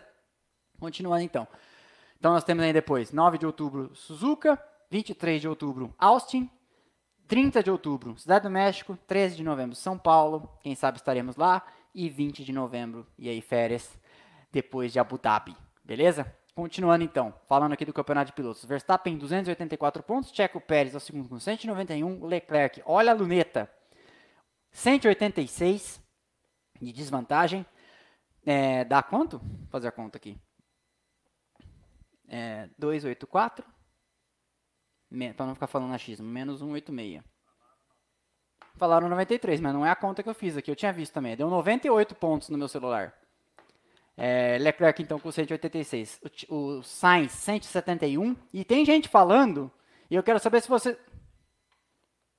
Continuando 0.78 1.22
então. 1.22 1.46
Então 2.18 2.32
nós 2.32 2.44
temos 2.44 2.64
aí 2.64 2.72
depois, 2.72 3.12
9 3.12 3.38
de 3.38 3.46
outubro, 3.46 3.94
Suzuka, 3.94 4.60
23 4.90 5.40
de 5.40 5.48
outubro, 5.48 5.92
Austin, 5.98 6.48
30 7.26 7.62
de 7.62 7.70
outubro, 7.70 8.16
Cidade 8.18 8.44
do 8.44 8.50
México, 8.50 8.96
13 9.06 9.36
de 9.36 9.42
novembro, 9.42 9.74
São 9.74 9.98
Paulo, 9.98 10.48
quem 10.60 10.74
sabe 10.74 10.98
estaremos 10.98 11.36
lá, 11.36 11.66
e 11.94 12.08
20 12.08 12.44
de 12.44 12.52
novembro, 12.52 13.06
e 13.18 13.28
aí 13.28 13.40
férias, 13.40 13.98
depois 14.52 14.92
de 14.92 15.00
Abu 15.00 15.18
Dhabi, 15.18 15.56
beleza? 15.84 16.36
Continuando 16.54 17.02
então, 17.02 17.34
falando 17.48 17.72
aqui 17.72 17.84
do 17.84 17.92
campeonato 17.92 18.26
de 18.26 18.32
pilotos. 18.34 18.64
Verstappen 18.64 19.16
284 19.16 20.02
pontos, 20.02 20.30
Checo 20.32 20.60
Pérez 20.60 20.94
ao 20.94 21.00
segundo 21.00 21.28
com 21.28 21.38
191, 21.38 22.26
Leclerc, 22.26 22.82
olha 22.84 23.12
a 23.12 23.14
luneta, 23.14 23.70
186 24.70 26.02
de 26.80 26.92
desvantagem. 26.92 27.64
É, 28.44 28.84
dá 28.84 29.02
quanto? 29.02 29.38
Vou 29.38 29.68
fazer 29.70 29.88
a 29.88 29.92
conta 29.92 30.18
aqui. 30.18 30.38
É, 32.28 32.68
284. 32.78 33.64
Para 35.36 35.46
não 35.46 35.54
ficar 35.54 35.66
falando 35.66 35.94
achismo, 35.94 36.26
menos 36.26 36.58
186. 36.60 37.22
Falaram 38.76 39.08
93, 39.08 39.60
mas 39.60 39.74
não 39.74 39.84
é 39.84 39.90
a 39.90 39.96
conta 39.96 40.22
que 40.22 40.28
eu 40.28 40.34
fiz 40.34 40.56
aqui. 40.56 40.70
Eu 40.70 40.76
tinha 40.76 40.92
visto 40.92 41.12
também. 41.12 41.36
Deu 41.36 41.48
98 41.48 42.14
pontos 42.14 42.48
no 42.48 42.58
meu 42.58 42.68
celular. 42.68 43.14
É, 44.16 44.58
Leclerc, 44.58 45.02
então, 45.02 45.18
com 45.18 45.32
186. 45.32 46.20
O, 46.48 46.56
o 46.56 46.82
Sainz, 46.82 47.32
171. 47.32 48.36
E 48.52 48.64
tem 48.64 48.84
gente 48.84 49.08
falando, 49.08 49.70
e 50.10 50.14
eu 50.14 50.22
quero 50.22 50.38
saber 50.38 50.60
se 50.60 50.68
você... 50.68 50.98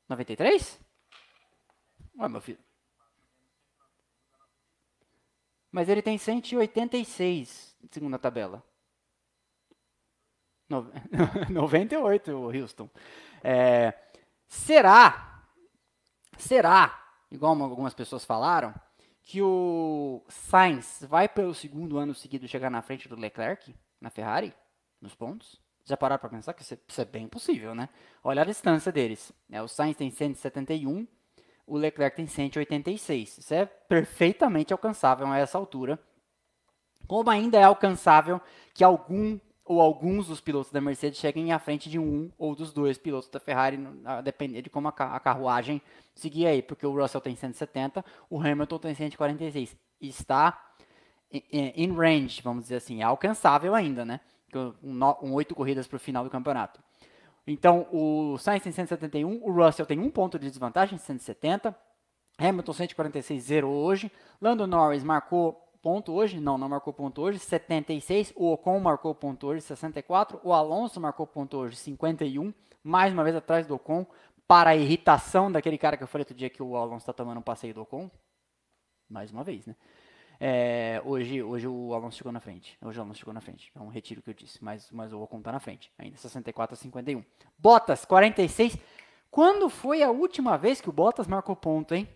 93? 0.07 0.79
Ué, 2.19 2.29
meu 2.29 2.41
filho. 2.41 2.59
Mas 5.71 5.89
ele 5.89 6.03
tem 6.03 6.19
186, 6.19 7.75
segundo 7.89 8.15
a 8.15 8.19
tabela. 8.19 8.63
No... 10.69 10.91
98, 11.49 12.31
Houston. 12.55 12.89
É, 13.43 13.91
será, 14.47 15.43
será, 16.37 17.15
igual 17.31 17.59
algumas 17.63 17.95
pessoas 17.95 18.23
falaram, 18.23 18.73
que 19.23 19.41
o 19.41 20.21
Sainz 20.27 21.05
vai 21.09 21.27
pelo 21.27 21.53
segundo 21.53 21.97
ano 21.97 22.13
seguido 22.13 22.47
chegar 22.47 22.69
na 22.69 22.81
frente 22.81 23.07
do 23.07 23.15
Leclerc, 23.15 23.73
na 23.99 24.09
Ferrari, 24.09 24.53
nos 25.01 25.15
pontos? 25.15 25.61
Já 25.85 25.97
pararam 25.97 26.19
para 26.19 26.29
pensar 26.29 26.53
que 26.53 26.61
isso 26.61 27.01
é 27.01 27.05
bem 27.05 27.27
possível, 27.27 27.73
né? 27.73 27.89
Olha 28.23 28.41
a 28.41 28.45
distância 28.45 28.91
deles. 28.91 29.31
É, 29.49 29.61
o 29.61 29.67
Sainz 29.67 29.97
tem 29.97 30.11
171, 30.11 31.07
o 31.65 31.77
Leclerc 31.77 32.15
tem 32.15 32.27
186. 32.27 33.37
Isso 33.37 33.53
é 33.53 33.65
perfeitamente 33.65 34.73
alcançável 34.73 35.27
a 35.27 35.37
essa 35.37 35.57
altura. 35.57 35.99
Como 37.07 37.29
ainda 37.29 37.57
é 37.57 37.63
alcançável 37.63 38.41
que 38.73 38.83
algum 38.83 39.39
ou 39.65 39.79
alguns 39.79 40.27
dos 40.27 40.41
pilotos 40.41 40.71
da 40.71 40.81
Mercedes 40.81 41.19
cheguem 41.19 41.51
à 41.51 41.59
frente 41.59 41.89
de 41.89 41.97
um 41.97 42.29
ou 42.37 42.55
dos 42.55 42.73
dois 42.73 42.97
pilotos 42.97 43.29
da 43.29 43.39
Ferrari, 43.39 43.79
a 44.03 44.21
depender 44.21 44.61
de 44.61 44.69
como 44.69 44.87
a, 44.89 44.91
carruagem 44.91 45.81
seguir 46.13 46.47
aí, 46.47 46.61
porque 46.61 46.85
o 46.85 46.93
Russell 46.93 47.21
tem 47.21 47.35
170, 47.35 48.03
o 48.29 48.39
Hamilton 48.41 48.79
tem 48.79 48.95
146. 48.95 49.75
Está 50.01 50.73
in 51.31 51.93
range, 51.93 52.41
vamos 52.41 52.63
dizer 52.63 52.75
assim, 52.75 53.01
é 53.01 53.03
alcançável 53.03 53.73
ainda, 53.73 54.03
né? 54.03 54.19
Um, 54.83 55.33
oito 55.33 55.55
corridas 55.55 55.87
para 55.87 55.95
o 55.95 55.99
final 55.99 56.23
do 56.23 56.29
campeonato. 56.29 56.79
Então, 57.47 57.87
o 57.91 58.37
Sainz 58.37 58.63
tem 58.63 58.71
171, 58.71 59.43
o 59.43 59.51
Russell 59.51 59.85
tem 59.85 59.99
um 59.99 60.09
ponto 60.09 60.37
de 60.37 60.49
desvantagem, 60.49 60.97
170. 60.97 61.75
Hamilton 62.37 62.73
146 62.73 63.43
zerou 63.43 63.73
hoje. 63.73 64.11
Lando 64.41 64.67
Norris 64.67 65.03
marcou 65.03 65.59
ponto 65.83 66.13
hoje, 66.13 66.39
não, 66.39 66.57
não 66.57 66.69
marcou 66.69 66.93
ponto 66.93 67.21
hoje, 67.21 67.37
76. 67.39 68.31
O 68.37 68.53
Ocon 68.53 68.79
marcou 68.79 69.13
ponto 69.13 69.45
hoje, 69.45 69.61
64. 69.61 70.39
O 70.41 70.53
Alonso 70.53 70.99
marcou 70.99 71.27
ponto 71.27 71.57
hoje, 71.57 71.75
51. 71.75 72.53
Mais 72.81 73.11
uma 73.11 73.23
vez 73.23 73.35
atrás 73.35 73.67
do 73.67 73.75
Ocon, 73.75 74.07
para 74.47 74.69
a 74.71 74.75
irritação 74.75 75.51
daquele 75.51 75.77
cara 75.77 75.97
que 75.97 76.03
eu 76.03 76.07
falei 76.07 76.21
outro 76.23 76.35
dia 76.35 76.49
que 76.49 76.63
o 76.63 76.77
Alonso 76.77 77.03
está 77.03 77.11
tomando 77.11 77.39
um 77.39 77.43
passeio 77.43 77.73
do 77.73 77.81
Ocon. 77.81 78.09
Mais 79.09 79.29
uma 79.29 79.43
vez, 79.43 79.65
né? 79.65 79.75
É, 80.39 81.01
hoje, 81.05 81.43
hoje 81.43 81.67
o 81.67 81.93
Alonso 81.93 82.17
chegou 82.17 82.31
na 82.31 82.39
frente. 82.39 82.77
Hoje 82.81 82.97
o 82.97 83.01
Alonso 83.01 83.19
chegou 83.19 83.33
na 83.33 83.41
frente. 83.41 83.69
É 83.75 83.79
um 83.79 83.89
retiro 83.89 84.21
que 84.21 84.29
eu 84.29 84.33
disse, 84.33 84.63
mas, 84.63 84.89
mas 84.89 85.11
o 85.11 85.21
Ocon 85.21 85.39
está 85.39 85.51
na 85.51 85.59
frente. 85.59 85.91
Ainda 85.97 86.15
64 86.15 86.73
a 86.73 86.77
51. 86.77 87.23
Bottas, 87.57 88.05
46. 88.05 88.77
Quando 89.29 89.69
foi 89.69 90.01
a 90.01 90.09
última 90.09 90.57
vez 90.57 90.79
que 90.79 90.89
o 90.89 90.93
Bottas 90.93 91.27
marcou 91.27 91.55
ponto, 91.57 91.93
hein? 91.93 92.07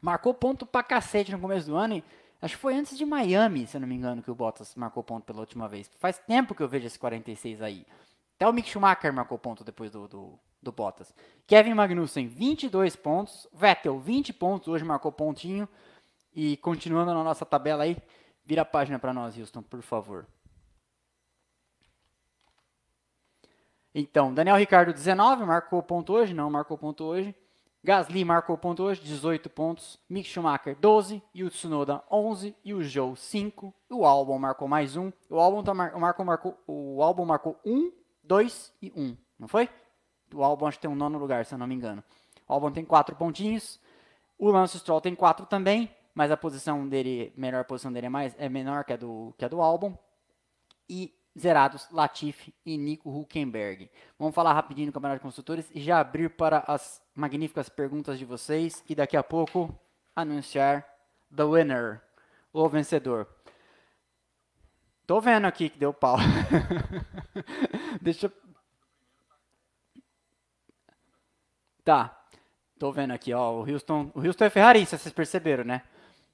Marcou 0.00 0.32
ponto 0.32 0.64
pra 0.64 0.82
cacete 0.84 1.32
no 1.32 1.40
começo 1.40 1.66
do 1.66 1.76
ano 1.76 1.96
e 1.96 2.04
Acho 2.40 2.54
que 2.54 2.60
foi 2.60 2.74
antes 2.74 2.96
de 2.96 3.04
Miami, 3.04 3.66
se 3.66 3.76
eu 3.76 3.80
não 3.80 3.88
me 3.88 3.96
engano, 3.96 4.22
que 4.22 4.30
o 4.30 4.34
Bottas 4.34 4.74
marcou 4.76 5.02
ponto 5.02 5.24
pela 5.24 5.40
última 5.40 5.68
vez. 5.68 5.90
Faz 5.98 6.18
tempo 6.18 6.54
que 6.54 6.62
eu 6.62 6.68
vejo 6.68 6.86
esse 6.86 6.98
46 6.98 7.60
aí. 7.60 7.84
Até 8.36 8.46
o 8.48 8.52
Mick 8.52 8.68
Schumacher 8.68 9.12
marcou 9.12 9.36
ponto 9.36 9.64
depois 9.64 9.90
do, 9.90 10.06
do, 10.06 10.38
do 10.62 10.70
Bottas. 10.70 11.12
Kevin 11.46 11.74
Magnussen, 11.74 12.28
22 12.28 12.94
pontos. 12.94 13.48
Vettel, 13.52 13.98
20 13.98 14.32
pontos, 14.32 14.68
hoje 14.68 14.84
marcou 14.84 15.10
pontinho. 15.10 15.68
E 16.32 16.56
continuando 16.58 17.12
na 17.12 17.24
nossa 17.24 17.44
tabela 17.44 17.82
aí, 17.82 17.96
vira 18.44 18.62
a 18.62 18.64
página 18.64 19.00
para 19.00 19.12
nós, 19.12 19.36
Houston, 19.36 19.62
por 19.62 19.82
favor. 19.82 20.24
Então, 23.92 24.32
Daniel 24.32 24.56
Ricardo, 24.56 24.92
19, 24.92 25.44
marcou 25.44 25.82
ponto 25.82 26.12
hoje? 26.12 26.32
Não 26.32 26.48
marcou 26.48 26.78
ponto 26.78 27.02
hoje. 27.02 27.34
Gasly 27.88 28.22
marcou 28.22 28.58
ponto 28.58 28.82
hoje, 28.82 29.00
18 29.00 29.48
pontos. 29.48 29.98
Mick 30.10 30.28
Schumacher, 30.28 30.76
12. 30.78 31.22
E 31.32 31.42
o 31.42 31.48
Tsunoda, 31.48 32.04
11. 32.10 32.54
E 32.62 32.74
o 32.74 32.82
Joe, 32.82 33.16
5. 33.16 33.72
O 33.88 34.04
Albon 34.04 34.38
marcou 34.38 34.68
mais 34.68 34.94
um. 34.94 35.10
O 35.30 35.40
Albon, 35.40 35.62
tá 35.62 35.72
mar 35.72 35.98
marcou, 35.98 36.26
marcou, 36.26 36.58
o 36.66 37.02
Albon 37.02 37.24
marcou 37.24 37.58
1, 37.64 37.90
2 38.22 38.74
e 38.82 38.92
1. 38.94 39.16
Não 39.38 39.48
foi? 39.48 39.70
O 40.34 40.44
Albon 40.44 40.66
acho 40.66 40.76
que 40.76 40.82
tem 40.82 40.90
um 40.90 40.94
nono 40.94 41.18
lugar, 41.18 41.46
se 41.46 41.54
eu 41.54 41.58
não 41.58 41.66
me 41.66 41.74
engano. 41.74 42.04
O 42.46 42.52
Albon 42.52 42.70
tem 42.70 42.84
4 42.84 43.16
pontinhos. 43.16 43.80
O 44.38 44.50
Lance 44.50 44.78
Stroll 44.78 45.00
tem 45.00 45.14
4 45.14 45.46
também. 45.46 45.90
Mas 46.14 46.30
a 46.30 46.36
posição 46.36 46.86
dele, 46.86 47.32
melhor 47.38 47.64
posição 47.64 47.90
dele 47.90 48.08
é, 48.08 48.10
mais, 48.10 48.36
é 48.38 48.50
menor 48.50 48.84
que 48.84 48.92
a 48.92 48.96
do, 48.98 49.34
que 49.38 49.46
a 49.46 49.48
do 49.48 49.62
Albon. 49.62 49.96
E 50.90 51.14
zerados 51.38 51.88
Latifi 51.90 52.52
e 52.64 52.76
Nico 52.76 53.10
Huckenberg. 53.10 53.90
Vamos 54.18 54.34
falar 54.34 54.52
rapidinho 54.52 54.88
do 54.88 54.92
Campeonato 54.92 55.20
de 55.20 55.22
Construtores 55.22 55.70
e 55.74 55.80
já 55.80 56.00
abrir 56.00 56.30
para 56.30 56.64
as 56.66 57.02
magníficas 57.14 57.68
perguntas 57.68 58.18
de 58.18 58.24
vocês 58.24 58.84
e 58.88 58.94
daqui 58.94 59.16
a 59.16 59.22
pouco 59.22 59.78
anunciar 60.14 60.86
the 61.34 61.44
winner, 61.44 62.02
o 62.52 62.68
vencedor. 62.68 63.26
Tô 65.06 65.20
vendo 65.20 65.46
aqui 65.46 65.70
que 65.70 65.78
deu 65.78 65.94
pau. 65.94 66.16
Deixa 68.02 68.26
eu... 68.26 68.32
Tá. 71.84 72.14
Tô 72.78 72.92
vendo 72.92 73.12
aqui, 73.12 73.32
ó, 73.32 73.52
o 73.54 73.68
Houston, 73.68 74.10
o 74.14 74.20
Houston 74.24 74.44
é 74.44 74.50
ferrarista, 74.50 74.96
vocês 74.96 75.12
perceberam, 75.12 75.64
né? 75.64 75.82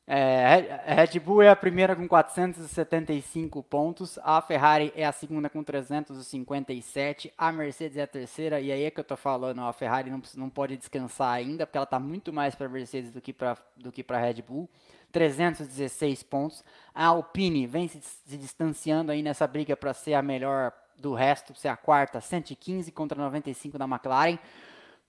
É, 0.06 0.82
a 0.86 0.94
Red 0.94 1.18
Bull 1.18 1.40
é 1.40 1.48
a 1.48 1.56
primeira 1.56 1.96
com 1.96 2.06
475 2.06 3.62
pontos, 3.62 4.18
a 4.22 4.42
Ferrari 4.42 4.92
é 4.94 5.06
a 5.06 5.12
segunda 5.12 5.48
com 5.48 5.64
357, 5.64 7.32
a 7.38 7.50
Mercedes 7.50 7.96
é 7.96 8.02
a 8.02 8.06
terceira, 8.06 8.60
e 8.60 8.70
aí 8.70 8.84
é 8.84 8.90
que 8.90 9.00
eu 9.00 9.04
tô 9.04 9.16
falando, 9.16 9.62
a 9.62 9.72
Ferrari 9.72 10.10
não, 10.10 10.20
não 10.36 10.50
pode 10.50 10.76
descansar 10.76 11.32
ainda, 11.32 11.66
porque 11.66 11.78
ela 11.78 11.84
está 11.84 11.98
muito 11.98 12.34
mais 12.34 12.54
para 12.54 12.68
Mercedes 12.68 13.12
do 13.12 13.20
que 13.20 13.32
para 13.32 13.56
do 13.78 13.90
que 13.90 14.04
para 14.04 14.18
Red 14.18 14.42
Bull, 14.42 14.68
316 15.10 16.22
pontos. 16.24 16.62
A 16.94 17.06
Alpine 17.06 17.66
vem 17.66 17.88
se, 17.88 17.98
se 18.02 18.36
distanciando 18.36 19.10
aí 19.10 19.22
nessa 19.22 19.46
briga 19.46 19.74
para 19.74 19.94
ser 19.94 20.12
a 20.12 20.20
melhor 20.20 20.72
do 20.98 21.14
resto, 21.14 21.54
ser 21.54 21.68
a 21.68 21.76
quarta, 21.78 22.20
115 22.20 22.92
contra 22.92 23.18
95 23.18 23.78
da 23.78 23.86
McLaren. 23.86 24.38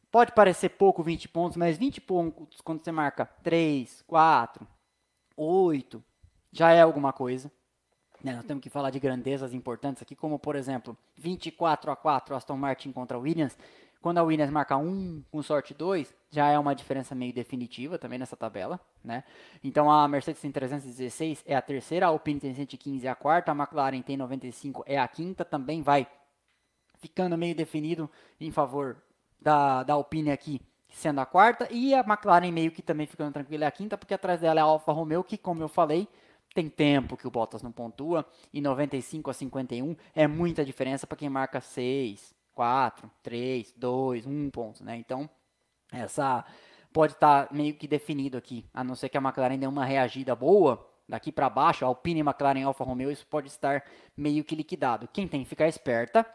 Pode 0.10 0.32
parecer 0.32 0.70
pouco 0.70 1.04
20 1.04 1.28
pontos, 1.28 1.58
mas 1.58 1.78
20 1.78 2.00
pontos 2.00 2.62
quando 2.62 2.82
você 2.82 2.92
marca 2.94 3.26
3, 3.44 4.02
4, 4.08 4.66
8, 5.36 6.04
já 6.52 6.72
é 6.72 6.82
alguma 6.82 7.12
coisa. 7.12 7.52
Né? 8.24 8.36
Nós 8.36 8.46
temos 8.46 8.64
que 8.64 8.70
falar 8.70 8.90
de 8.90 9.00
grandezas 9.00 9.54
importantes 9.54 10.02
aqui, 10.02 10.16
como 10.16 10.40
por 10.40 10.56
exemplo, 10.56 10.98
24 11.18 11.92
a 11.92 11.96
4 11.96 12.36
Aston 12.36 12.58
Martin 12.58 12.92
contra 12.92 13.18
Williams. 13.18 13.58
Quando 14.02 14.20
a 14.20 14.24
Williams 14.24 14.52
marca 14.52 14.78
1 14.78 15.24
com 15.32 15.42
sorte 15.42 15.74
2, 15.74 16.14
já 16.30 16.48
é 16.50 16.60
uma 16.60 16.76
diferença 16.76 17.16
meio 17.16 17.34
definitiva 17.34 17.98
também 17.98 18.20
nessa 18.20 18.36
tabela. 18.36 18.80
Né? 19.04 19.24
Então 19.64 19.90
a 19.92 20.08
Mercedes 20.08 20.42
tem 20.42 20.52
316, 20.52 21.44
é 21.46 21.56
a 21.56 21.62
terceira, 21.62 22.06
a 22.06 22.10
Alpine 22.10 22.40
tem 22.40 22.54
115, 22.54 23.06
é 23.06 23.10
a 23.10 23.16
quarta, 23.16 23.52
a 23.52 23.56
McLaren 23.56 24.02
tem 24.02 24.16
95, 24.16 24.84
é 24.86 24.98
a 24.98 25.08
quinta, 25.08 25.44
também 25.44 25.82
vai 25.82 26.08
ficando 26.98 27.38
meio 27.38 27.56
definido 27.56 28.10
em 28.40 28.52
favor 28.52 29.02
da, 29.40 29.84
da 29.84 29.94
Alpine 29.94 30.32
aqui, 30.32 30.62
sendo 30.96 31.20
a 31.20 31.26
quarta, 31.26 31.68
e 31.70 31.94
a 31.94 32.00
McLaren 32.00 32.52
meio 32.52 32.72
que 32.72 32.82
também 32.82 33.06
ficando 33.06 33.34
tranquila 33.34 33.66
é 33.66 33.68
a 33.68 33.72
quinta, 33.72 33.98
porque 33.98 34.14
atrás 34.14 34.40
dela 34.40 34.62
é 34.62 34.64
a 34.64 34.66
Alfa 34.66 34.94
Romeo, 34.94 35.26
que 35.26 35.38
como 35.38 35.62
eu 35.62 35.68
falei, 35.68 36.08
tem 36.54 36.70
tempo 36.70 37.18
que 37.18 37.28
o 37.28 37.32
Bottas 37.32 37.62
não 37.62 37.72
pontua, 37.72 38.26
e 38.54 38.62
95 38.62 39.30
a 39.30 39.34
51 39.34 39.94
é 40.16 40.26
muita 40.26 40.64
diferença 40.64 41.06
para 41.06 41.18
quem 41.18 41.28
marca 41.28 41.60
6, 41.60 42.34
4, 42.54 43.12
3, 43.22 43.74
2, 43.76 44.26
1 44.26 44.50
ponto, 44.52 44.86
né? 44.86 44.96
Então, 44.96 45.30
essa 45.92 46.46
pode 46.94 47.12
estar 47.12 47.48
tá 47.48 47.54
meio 47.54 47.74
que 47.74 47.90
definido 47.90 48.38
aqui, 48.38 48.66
a 48.74 48.82
não 48.82 48.96
ser 48.96 49.10
que 49.10 49.18
a 49.18 49.22
McLaren 49.22 49.58
dê 49.58 49.68
uma 49.68 49.84
reagida 49.84 50.34
boa, 50.34 50.90
daqui 51.10 51.30
para 51.30 51.50
baixo, 51.50 51.84
Alpine, 51.84 52.22
McLaren 52.22 52.64
Alfa 52.64 52.86
Romeo, 52.86 53.12
isso 53.12 53.28
pode 53.28 53.48
estar 53.48 53.84
meio 54.16 54.46
que 54.46 54.56
liquidado. 54.56 55.10
Quem 55.12 55.28
tem 55.28 55.44
que 55.44 55.50
ficar 55.50 55.68
esperta 55.68 56.26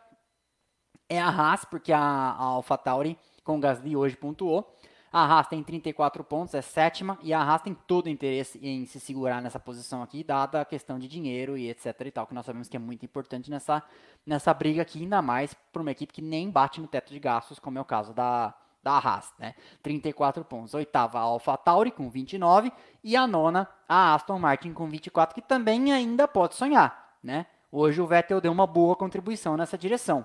é 1.11 1.21
a 1.21 1.29
Haas, 1.29 1.65
porque 1.65 1.93
a, 1.93 1.99
a 1.99 2.45
AlphaTauri 2.45 3.19
com 3.43 3.57
o 3.57 3.61
Gasly 3.61 3.97
hoje 3.97 4.17
pontuou. 4.17 4.73
A 5.13 5.25
Haas 5.25 5.49
tem 5.49 5.61
34 5.61 6.23
pontos, 6.23 6.55
é 6.55 6.63
sétima, 6.63 7.19
e 7.21 7.35
a 7.35 7.43
Haas 7.43 7.63
tem 7.63 7.75
todo 7.75 8.07
o 8.07 8.09
interesse 8.09 8.65
em 8.65 8.87
se 8.87 9.01
segurar 9.01 9.43
nessa 9.43 9.59
posição 9.59 10.05
aqui, 10.05 10.23
dada 10.23 10.61
a 10.61 10.65
questão 10.65 11.01
de 11.01 11.09
dinheiro 11.09 11.59
e 11.59 11.69
etc 11.69 12.01
e 12.07 12.11
tal, 12.13 12.29
que 12.29 12.35
nós 12.35 12.47
sabemos 12.47 12.69
que 12.69 12.77
é 12.77 12.81
muito 12.81 13.05
importante 13.05 13.51
nessa, 13.51 13.83
nessa 14.25 14.55
briga 14.55 14.83
aqui, 14.83 15.01
ainda 15.03 15.21
mais 15.21 15.53
para 15.73 15.83
uma 15.83 15.91
equipe 15.91 16.13
que 16.13 16.23
nem 16.23 16.49
bate 16.49 16.81
no 16.81 16.87
teto 16.87 17.13
de 17.13 17.19
gastos, 17.19 17.59
como 17.59 17.77
é 17.77 17.81
o 17.81 17.85
caso 17.85 18.15
da, 18.15 18.55
da 18.81 18.93
Haas, 18.93 19.35
né? 19.37 19.57
34 19.83 20.45
pontos. 20.45 20.75
Oitava, 20.75 21.19
a 21.19 21.23
AlphaTauri 21.23 21.91
com 21.91 22.09
29 22.09 22.73
e 23.03 23.17
a 23.17 23.27
nona, 23.27 23.69
a 23.89 24.15
Aston 24.15 24.39
Martin 24.39 24.73
com 24.73 24.89
24, 24.89 25.35
que 25.35 25.43
também 25.43 25.93
ainda 25.93 26.29
pode 26.29 26.55
sonhar, 26.55 27.17
né? 27.21 27.47
Hoje 27.73 28.01
o 28.01 28.07
Vettel 28.07 28.41
deu 28.41 28.53
uma 28.53 28.67
boa 28.67 28.95
contribuição 28.95 29.57
nessa 29.57 29.77
direção 29.77 30.25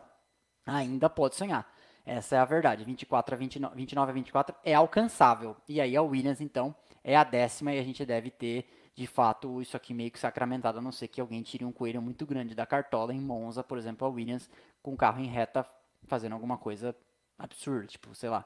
ainda 0.66 1.10
pode 1.10 1.36
sonhar. 1.36 1.70
Essa 2.06 2.36
é 2.36 2.40
a 2.40 2.46
verdade. 2.46 2.84
24 2.84 3.36
a 3.36 3.38
29, 3.38 3.76
29 3.76 4.12
a 4.12 4.14
24 4.14 4.56
é 4.64 4.74
alcançável. 4.74 5.56
E 5.68 5.82
aí 5.82 5.98
a 5.98 6.02
Williams, 6.02 6.40
então, 6.40 6.76
é 7.04 7.16
a 7.16 7.24
décima 7.24 7.74
e 7.74 7.80
a 7.80 7.84
gente 7.84 8.06
deve 8.06 8.30
ter, 8.30 8.68
de 8.96 9.08
fato, 9.08 9.62
isso 9.62 9.76
aqui 9.76 9.94
meio 9.94 10.12
que 10.12 10.20
sacramentado, 10.20 10.78
a 10.78 10.82
não 10.82 10.92
ser 10.92 11.08
que 11.08 11.20
alguém 11.20 11.42
tire 11.42 11.66
um 11.66 11.72
coelho 11.72 12.02
muito 12.02 12.26
grande 12.26 12.54
da 12.54 12.66
cartola 12.66 13.14
em 13.14 13.20
Monza, 13.20 13.64
por 13.64 13.78
exemplo, 13.78 14.08
a 14.08 14.10
Williams 14.10 14.50
com 14.82 14.94
o 14.94 14.98
carro 14.98 15.20
em 15.20 15.28
reta 15.28 15.66
fazendo 16.08 16.34
alguma 16.34 16.58
coisa 16.58 16.96
absurda, 17.38 17.88
tipo, 17.88 18.14
sei 18.14 18.30
lá, 18.30 18.46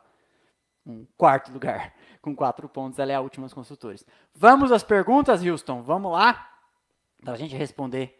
um 0.86 1.06
quarto 1.18 1.52
lugar 1.52 1.94
com 2.22 2.36
quatro 2.36 2.68
pontos, 2.68 2.98
ela 3.00 3.12
é 3.12 3.16
a 3.16 3.22
última 3.22 3.46
dos 3.46 3.54
construtores. 3.54 4.06
Vamos 4.34 4.72
às 4.72 4.84
perguntas, 4.84 5.46
Houston, 5.46 5.84
vamos 5.84 6.12
lá, 6.12 6.50
para 7.22 7.34
a 7.34 7.38
gente 7.38 7.56
responder 7.56 8.19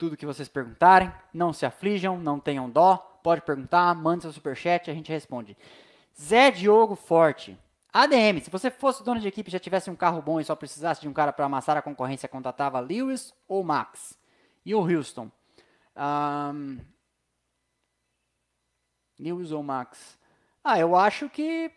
tudo 0.00 0.16
que 0.16 0.24
vocês 0.24 0.48
perguntarem. 0.48 1.12
Não 1.32 1.52
se 1.52 1.66
aflijam, 1.66 2.18
não 2.18 2.40
tenham 2.40 2.68
dó 2.68 3.06
pode 3.22 3.42
perguntar, 3.42 3.94
manda 3.94 4.22
seu 4.22 4.32
superchat, 4.32 4.90
a 4.90 4.94
gente 4.94 5.12
responde. 5.12 5.56
Zé 6.18 6.50
Diogo 6.50 6.96
Forte. 6.96 7.56
ADM, 7.92 8.40
se 8.40 8.50
você 8.50 8.70
fosse 8.70 9.04
dono 9.04 9.20
de 9.20 9.28
equipe 9.28 9.50
e 9.50 9.52
já 9.52 9.58
tivesse 9.58 9.90
um 9.90 9.96
carro 9.96 10.22
bom 10.22 10.40
e 10.40 10.44
só 10.44 10.54
precisasse 10.54 11.00
de 11.00 11.08
um 11.08 11.12
cara 11.12 11.32
para 11.32 11.44
amassar 11.44 11.76
a 11.76 11.82
concorrência, 11.82 12.28
contratava 12.28 12.80
Lewis 12.80 13.34
ou 13.48 13.62
Max? 13.62 14.18
E 14.64 14.74
o 14.74 14.80
Houston? 14.80 15.30
Um, 15.94 16.78
Lewis 19.18 19.52
ou 19.52 19.62
Max? 19.62 20.18
Ah, 20.62 20.78
eu 20.78 20.96
acho 20.96 21.28
que. 21.28 21.70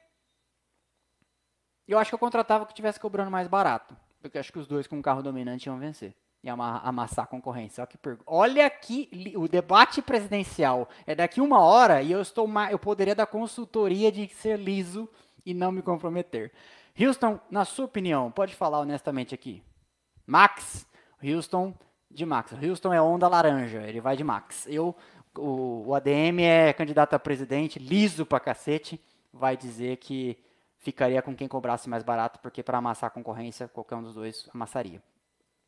Eu 1.88 1.98
acho 1.98 2.12
que 2.12 2.16
eu 2.16 2.20
contratava 2.20 2.66
que 2.66 2.74
tivesse 2.74 3.00
cobrando 3.00 3.32
mais 3.32 3.48
barato. 3.48 3.98
Porque 4.22 4.38
eu 4.38 4.40
acho 4.40 4.54
que 4.54 4.60
os 4.60 4.68
dois 4.68 4.88
com 4.88 4.98
um 4.98 5.02
carro 5.02 5.24
dominante 5.24 5.68
iam 5.68 5.78
vencer 5.78 6.16
e 6.44 6.50
amassar 6.50 7.24
a 7.24 7.28
concorrência. 7.28 7.82
Olha, 7.82 7.88
que 7.88 7.98
pergunta. 7.98 8.24
Olha 8.28 8.66
aqui, 8.66 9.34
o 9.38 9.48
debate 9.48 10.02
presidencial 10.02 10.90
é 11.08 11.16
daqui 11.16 11.40
uma 11.40 11.62
hora 11.62 12.02
e 12.02 12.12
eu 12.12 12.22
estou 12.22 12.50
eu 12.70 12.78
poderia 12.78 13.16
dar 13.16 13.26
consultoria 13.26 14.12
de 14.12 14.28
ser 14.28 14.60
liso 14.60 15.10
e 15.46 15.54
não 15.54 15.72
me 15.72 15.82
comprometer. 15.82 16.52
Houston, 17.00 17.40
na 17.50 17.64
sua 17.64 17.86
opinião, 17.86 18.30
pode 18.30 18.54
falar 18.54 18.80
honestamente 18.80 19.34
aqui. 19.34 19.64
Max, 20.28 20.86
Houston 21.24 21.74
de 22.12 22.26
Max. 22.26 22.54
Houston 22.62 22.94
é 22.94 23.02
onda 23.02 23.28
laranja, 23.28 23.82
ele 23.84 24.02
vai 24.02 24.18
de 24.18 24.24
Max. 24.24 24.68
Eu, 24.68 24.94
o, 25.38 25.86
o 25.88 25.96
ADM 25.96 26.42
é 26.42 26.74
candidato 26.74 27.14
a 27.14 27.20
presidente, 27.20 27.80
liso 27.80 28.26
pra 28.26 28.40
cacete, 28.40 29.02
vai 29.32 29.56
dizer 29.56 29.98
que 29.98 30.38
ficaria 30.78 31.22
com 31.22 31.34
quem 31.34 31.48
cobrasse 31.48 31.90
mais 31.90 32.04
barato, 32.04 32.40
porque 32.40 32.62
para 32.62 32.78
amassar 32.78 33.08
a 33.08 33.12
concorrência, 33.12 33.70
qualquer 33.70 33.96
um 33.96 34.04
dos 34.04 34.14
dois 34.14 34.50
amassaria. 34.54 35.02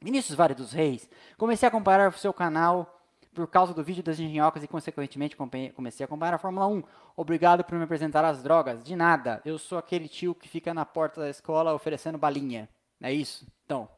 Vinícius 0.05 0.37
Vale 0.37 0.53
dos 0.53 0.71
Reis, 0.71 1.09
comecei 1.35 1.65
a 1.65 1.69
acompanhar 1.69 2.09
o 2.09 2.11
seu 2.15 2.31
canal 2.31 3.01
por 3.33 3.47
causa 3.47 3.73
do 3.73 3.83
vídeo 3.83 4.03
das 4.03 4.19
engenhocas 4.19 4.63
e, 4.63 4.67
consequentemente, 4.67 5.35
comecei 5.35 6.03
a 6.03 6.05
acompanhar 6.05 6.35
a 6.35 6.37
Fórmula 6.37 6.67
1. 6.67 6.83
Obrigado 7.17 7.63
por 7.63 7.75
me 7.75 7.85
apresentar 7.85 8.23
as 8.23 8.43
drogas. 8.43 8.83
De 8.83 8.95
nada, 8.95 9.41
eu 9.43 9.57
sou 9.57 9.79
aquele 9.79 10.07
tio 10.07 10.35
que 10.35 10.47
fica 10.47 10.75
na 10.75 10.85
porta 10.85 11.21
da 11.21 11.29
escola 11.31 11.73
oferecendo 11.73 12.19
balinha. 12.19 12.69
É 13.01 13.11
isso? 13.11 13.47
Então. 13.65 13.89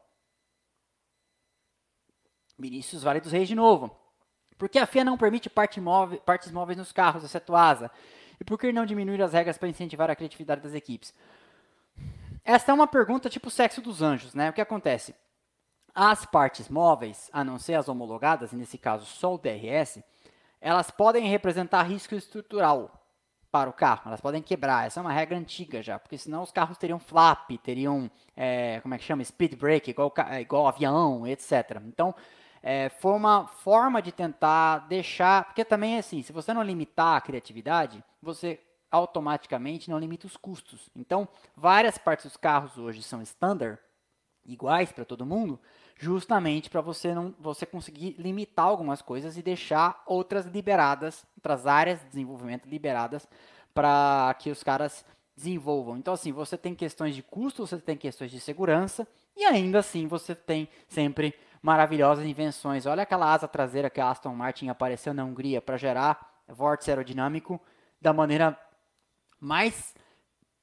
Vinícius 2.58 3.02
Vale 3.02 3.20
dos 3.20 3.32
Reis 3.32 3.46
de 3.46 3.54
novo. 3.54 3.94
Por 4.56 4.70
que 4.70 4.78
a 4.78 4.86
FIA 4.86 5.04
não 5.04 5.18
permite 5.18 5.50
parte 5.50 5.78
móvel, 5.78 6.18
partes 6.20 6.50
móveis 6.50 6.78
nos 6.78 6.90
carros, 6.90 7.22
exceto 7.22 7.54
asa? 7.54 7.90
E 8.40 8.44
por 8.44 8.58
que 8.58 8.72
não 8.72 8.86
diminuir 8.86 9.20
as 9.20 9.34
regras 9.34 9.58
para 9.58 9.68
incentivar 9.68 10.10
a 10.10 10.16
criatividade 10.16 10.62
das 10.62 10.72
equipes? 10.72 11.12
Essa 12.42 12.72
é 12.72 12.74
uma 12.74 12.86
pergunta 12.86 13.28
tipo 13.28 13.50
sexo 13.50 13.82
dos 13.82 14.00
anjos, 14.00 14.32
né? 14.32 14.48
O 14.48 14.54
que 14.54 14.62
acontece? 14.62 15.14
As 16.00 16.24
partes 16.24 16.68
móveis, 16.68 17.28
a 17.32 17.42
não 17.42 17.58
ser 17.58 17.74
as 17.74 17.88
homologadas, 17.88 18.52
nesse 18.52 18.78
caso 18.78 19.04
só 19.04 19.34
o 19.34 19.36
DRS, 19.36 20.00
elas 20.60 20.92
podem 20.92 21.26
representar 21.26 21.82
risco 21.82 22.14
estrutural 22.14 23.04
para 23.50 23.68
o 23.68 23.72
carro, 23.72 24.02
elas 24.06 24.20
podem 24.20 24.40
quebrar. 24.40 24.86
Essa 24.86 25.00
é 25.00 25.02
uma 25.02 25.12
regra 25.12 25.36
antiga 25.36 25.82
já, 25.82 25.98
porque 25.98 26.16
senão 26.16 26.44
os 26.44 26.52
carros 26.52 26.78
teriam 26.78 27.00
flap, 27.00 27.50
teriam, 27.64 28.08
é, 28.36 28.78
como 28.80 28.94
é 28.94 28.98
que 28.98 29.02
chama, 29.02 29.24
speed 29.24 29.56
brake, 29.56 29.90
igual, 29.90 30.14
igual 30.40 30.68
avião, 30.68 31.26
etc. 31.26 31.82
Então, 31.84 32.14
é, 32.62 32.90
foi 32.90 33.14
uma 33.14 33.48
forma 33.48 34.00
de 34.00 34.12
tentar 34.12 34.86
deixar, 34.86 35.46
porque 35.46 35.64
também 35.64 35.96
é 35.96 35.98
assim, 35.98 36.22
se 36.22 36.32
você 36.32 36.54
não 36.54 36.62
limitar 36.62 37.16
a 37.16 37.20
criatividade, 37.20 38.04
você 38.22 38.60
automaticamente 38.88 39.90
não 39.90 39.98
limita 39.98 40.28
os 40.28 40.36
custos. 40.36 40.88
Então, 40.94 41.26
várias 41.56 41.98
partes 41.98 42.26
dos 42.26 42.36
carros 42.36 42.78
hoje 42.78 43.02
são 43.02 43.20
standard, 43.20 43.80
iguais 44.48 44.90
para 44.90 45.04
todo 45.04 45.26
mundo, 45.26 45.60
justamente 45.98 46.70
para 46.70 46.80
você 46.80 47.12
não 47.12 47.34
você 47.40 47.66
conseguir 47.66 48.14
limitar 48.18 48.66
algumas 48.66 49.02
coisas 49.02 49.36
e 49.36 49.42
deixar 49.42 50.00
outras 50.06 50.46
liberadas, 50.46 51.26
outras 51.36 51.66
áreas 51.66 52.00
de 52.00 52.06
desenvolvimento 52.06 52.66
liberadas 52.66 53.28
para 53.74 54.34
que 54.38 54.50
os 54.50 54.62
caras 54.62 55.04
desenvolvam. 55.36 55.96
Então 55.96 56.14
assim, 56.14 56.32
você 56.32 56.56
tem 56.56 56.74
questões 56.74 57.16
de 57.16 57.22
custo, 57.22 57.66
você 57.66 57.78
tem 57.78 57.96
questões 57.96 58.30
de 58.30 58.38
segurança 58.38 59.06
e 59.36 59.44
ainda 59.44 59.80
assim 59.80 60.06
você 60.06 60.34
tem 60.34 60.68
sempre 60.86 61.34
maravilhosas 61.60 62.24
invenções. 62.24 62.86
Olha 62.86 63.02
aquela 63.02 63.32
asa 63.32 63.48
traseira 63.48 63.90
que 63.90 64.00
a 64.00 64.08
Aston 64.08 64.34
Martin 64.34 64.68
apareceu 64.68 65.12
na 65.12 65.24
Hungria 65.24 65.60
para 65.60 65.76
gerar 65.76 66.42
vórtice 66.46 66.90
aerodinâmico 66.90 67.60
da 68.00 68.12
maneira 68.12 68.56
mais 69.40 69.94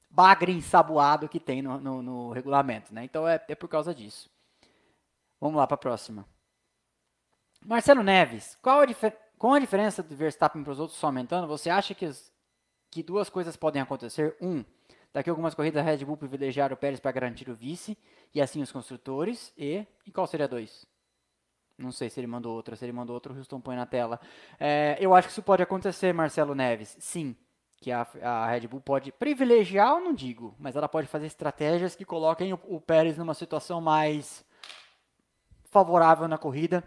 bagre 0.09 0.53
ensaboado 0.53 1.27
que 1.27 1.41
tem 1.41 1.61
no, 1.61 1.77
no, 1.77 2.01
no 2.01 2.31
regulamento. 2.31 2.93
Né? 2.93 3.03
Então 3.03 3.27
é, 3.27 3.43
é 3.49 3.55
por 3.55 3.67
causa 3.67 3.93
disso. 3.93 4.33
Vamos 5.39 5.57
lá 5.57 5.67
para 5.67 5.75
a 5.75 5.79
próxima. 5.79 6.27
Marcelo 7.65 8.03
Neves, 8.03 8.57
qual 8.61 8.81
a 8.81 8.86
com 9.38 9.53
a 9.53 9.59
diferença 9.59 10.01
do 10.01 10.15
Verstappen 10.15 10.63
para 10.63 10.71
os 10.71 10.79
outros 10.79 10.97
só 10.97 11.07
aumentando, 11.07 11.47
você 11.47 11.69
acha 11.69 11.93
que, 11.93 12.05
os, 12.05 12.31
que 12.89 13.03
duas 13.03 13.29
coisas 13.29 13.55
podem 13.55 13.81
acontecer? 13.81 14.36
Um, 14.41 14.63
daqui 15.13 15.29
a 15.29 15.33
algumas 15.33 15.53
corridas 15.53 15.81
a 15.81 15.86
Red 15.86 16.05
Bull 16.05 16.17
privilegiar 16.17 16.71
o 16.71 16.77
Pérez 16.77 16.99
para 16.99 17.11
garantir 17.11 17.49
o 17.49 17.55
vice, 17.55 17.97
e 18.33 18.41
assim 18.41 18.61
os 18.61 18.71
construtores, 18.71 19.53
e, 19.57 19.86
e 20.05 20.11
qual 20.11 20.27
seria 20.27 20.47
dois? 20.47 20.86
Não 21.77 21.91
sei 21.91 22.09
se 22.09 22.19
ele 22.19 22.27
mandou 22.27 22.55
outro, 22.55 22.75
se 22.75 22.86
ele 22.86 22.93
mandou 22.93 23.13
outro, 23.13 23.33
o 23.33 23.38
Houston 23.38 23.59
põe 23.59 23.75
na 23.75 23.86
tela. 23.86 24.19
É, 24.59 24.97
eu 24.99 25.13
acho 25.13 25.27
que 25.27 25.31
isso 25.33 25.43
pode 25.43 25.61
acontecer, 25.61 26.13
Marcelo 26.13 26.55
Neves. 26.55 26.95
Sim, 26.99 27.36
que 27.77 27.91
a, 27.91 28.07
a, 28.21 28.47
Red 28.47 28.67
Bull 28.67 28.79
pode 28.79 29.11
privilegiar, 29.11 29.89
eu 29.89 29.99
não 29.99 30.13
digo, 30.13 30.55
mas 30.57 30.75
ela 30.75 30.88
pode 30.88 31.07
fazer 31.07 31.25
estratégias 31.25 31.95
que 31.95 32.05
coloquem 32.05 32.53
o, 32.53 32.59
o 32.63 32.79
Pérez 32.79 33.17
numa 33.17 33.33
situação 33.33 33.81
mais 33.81 34.45
favorável 35.76 36.26
na 36.26 36.38
corrida 36.38 36.82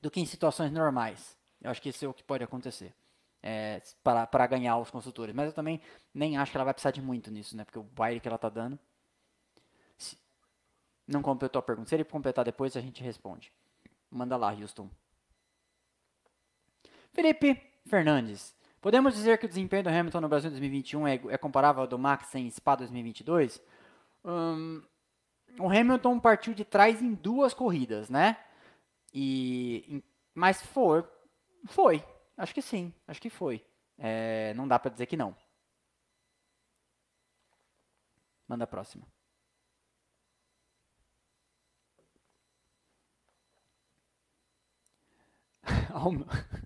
do 0.00 0.08
que 0.08 0.20
em 0.20 0.26
situações 0.26 0.70
normais. 0.70 1.36
Eu 1.60 1.68
acho 1.68 1.82
que 1.82 1.88
isso 1.88 2.04
é 2.04 2.08
o 2.08 2.14
que 2.14 2.22
pode 2.22 2.44
acontecer. 2.44 2.94
é, 3.42 3.82
para, 4.02 4.46
ganhar 4.46 4.78
os 4.78 4.88
construtores. 4.88 5.34
Mas 5.34 5.48
eu 5.48 5.52
também 5.52 5.80
nem 6.14 6.38
acho 6.38 6.52
que 6.52 6.56
ela 6.56 6.64
vai 6.64 6.72
precisar 6.72 6.92
de 6.92 7.02
muito 7.02 7.30
nisso, 7.30 7.56
né? 7.56 7.64
Porque 7.64 7.78
o 7.78 7.82
baile 7.82 8.20
que 8.20 8.28
ela 8.28 8.38
tá 8.38 8.48
dando. 8.48 8.78
Se 9.98 10.16
não 11.08 11.20
completou 11.22 11.58
a 11.58 11.62
pergunta. 11.62 11.88
Se 11.88 11.96
ele 11.96 12.04
completar 12.04 12.44
depois, 12.44 12.76
a 12.76 12.80
gente 12.80 13.02
responde. 13.02 13.52
Manda 14.10 14.36
lá, 14.36 14.50
Houston. 14.52 14.88
Felipe 17.12 17.60
Fernandes. 17.84 18.54
Podemos 18.80 19.12
dizer 19.14 19.38
que 19.38 19.46
o 19.46 19.48
desempenho 19.48 19.82
do 19.82 19.90
Hamilton 19.90 20.20
no 20.20 20.28
Brasil 20.28 20.48
em 20.48 20.52
2021 20.52 21.08
é, 21.08 21.14
é 21.30 21.36
comparável 21.36 21.82
ao 21.82 21.88
do 21.88 21.98
Max 21.98 22.34
em 22.34 22.48
Spa 22.50 22.76
2022? 22.76 23.60
Hum, 24.24 24.82
o 25.58 25.68
Hamilton 25.68 26.18
partiu 26.20 26.54
de 26.54 26.64
trás 26.64 27.02
em 27.02 27.14
duas 27.14 27.54
corridas, 27.54 28.08
né? 28.10 28.36
E, 29.12 30.02
mas 30.34 30.60
foi, 30.62 31.04
foi. 31.66 32.04
Acho 32.36 32.54
que 32.54 32.62
sim, 32.62 32.92
acho 33.06 33.20
que 33.20 33.30
foi. 33.30 33.64
É, 33.98 34.52
não 34.54 34.66
dá 34.66 34.78
para 34.78 34.90
dizer 34.90 35.06
que 35.06 35.16
não. 35.16 35.36
Manda 38.48 38.64
a 38.64 38.66
próxima. 38.66 39.06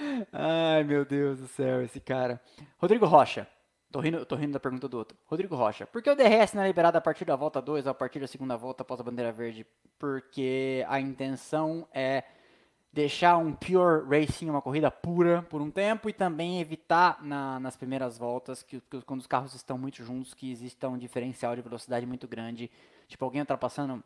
Ai, 0.32 0.82
meu 0.84 1.04
Deus 1.04 1.38
do 1.38 1.48
céu, 1.48 1.82
esse 1.82 2.00
cara. 2.00 2.40
Rodrigo 2.78 3.06
Rocha. 3.06 3.46
Tô 3.90 3.98
rindo, 3.98 4.24
tô 4.24 4.36
rindo 4.36 4.52
da 4.52 4.60
pergunta 4.60 4.88
do 4.88 4.96
outro. 4.96 5.18
Rodrigo 5.26 5.56
Rocha. 5.56 5.86
Por 5.86 6.00
que 6.00 6.08
o 6.08 6.14
DRS 6.14 6.54
não 6.54 6.62
é 6.62 6.68
liberado 6.68 6.96
a 6.96 7.00
partir 7.00 7.24
da 7.24 7.34
volta 7.34 7.60
2 7.60 7.86
ou 7.86 7.90
a 7.90 7.94
partir 7.94 8.20
da 8.20 8.26
segunda 8.28 8.56
volta 8.56 8.82
após 8.82 9.00
a 9.00 9.02
bandeira 9.02 9.32
verde? 9.32 9.66
Porque 9.98 10.84
a 10.88 11.00
intenção 11.00 11.88
é 11.92 12.22
deixar 12.92 13.36
um 13.36 13.52
pure 13.52 14.04
racing, 14.08 14.48
uma 14.48 14.62
corrida 14.62 14.90
pura 14.90 15.42
por 15.42 15.60
um 15.60 15.70
tempo 15.70 16.08
e 16.08 16.12
também 16.12 16.60
evitar 16.60 17.22
na, 17.22 17.58
nas 17.58 17.76
primeiras 17.76 18.16
voltas, 18.16 18.62
que, 18.62 18.80
que, 18.80 19.02
quando 19.02 19.20
os 19.20 19.26
carros 19.26 19.54
estão 19.54 19.76
muito 19.76 20.04
juntos, 20.04 20.34
que 20.34 20.52
exista 20.52 20.88
um 20.88 20.96
diferencial 20.96 21.56
de 21.56 21.62
velocidade 21.62 22.06
muito 22.06 22.28
grande. 22.28 22.70
Tipo, 23.08 23.24
alguém 23.24 23.40
ultrapassando. 23.40 24.02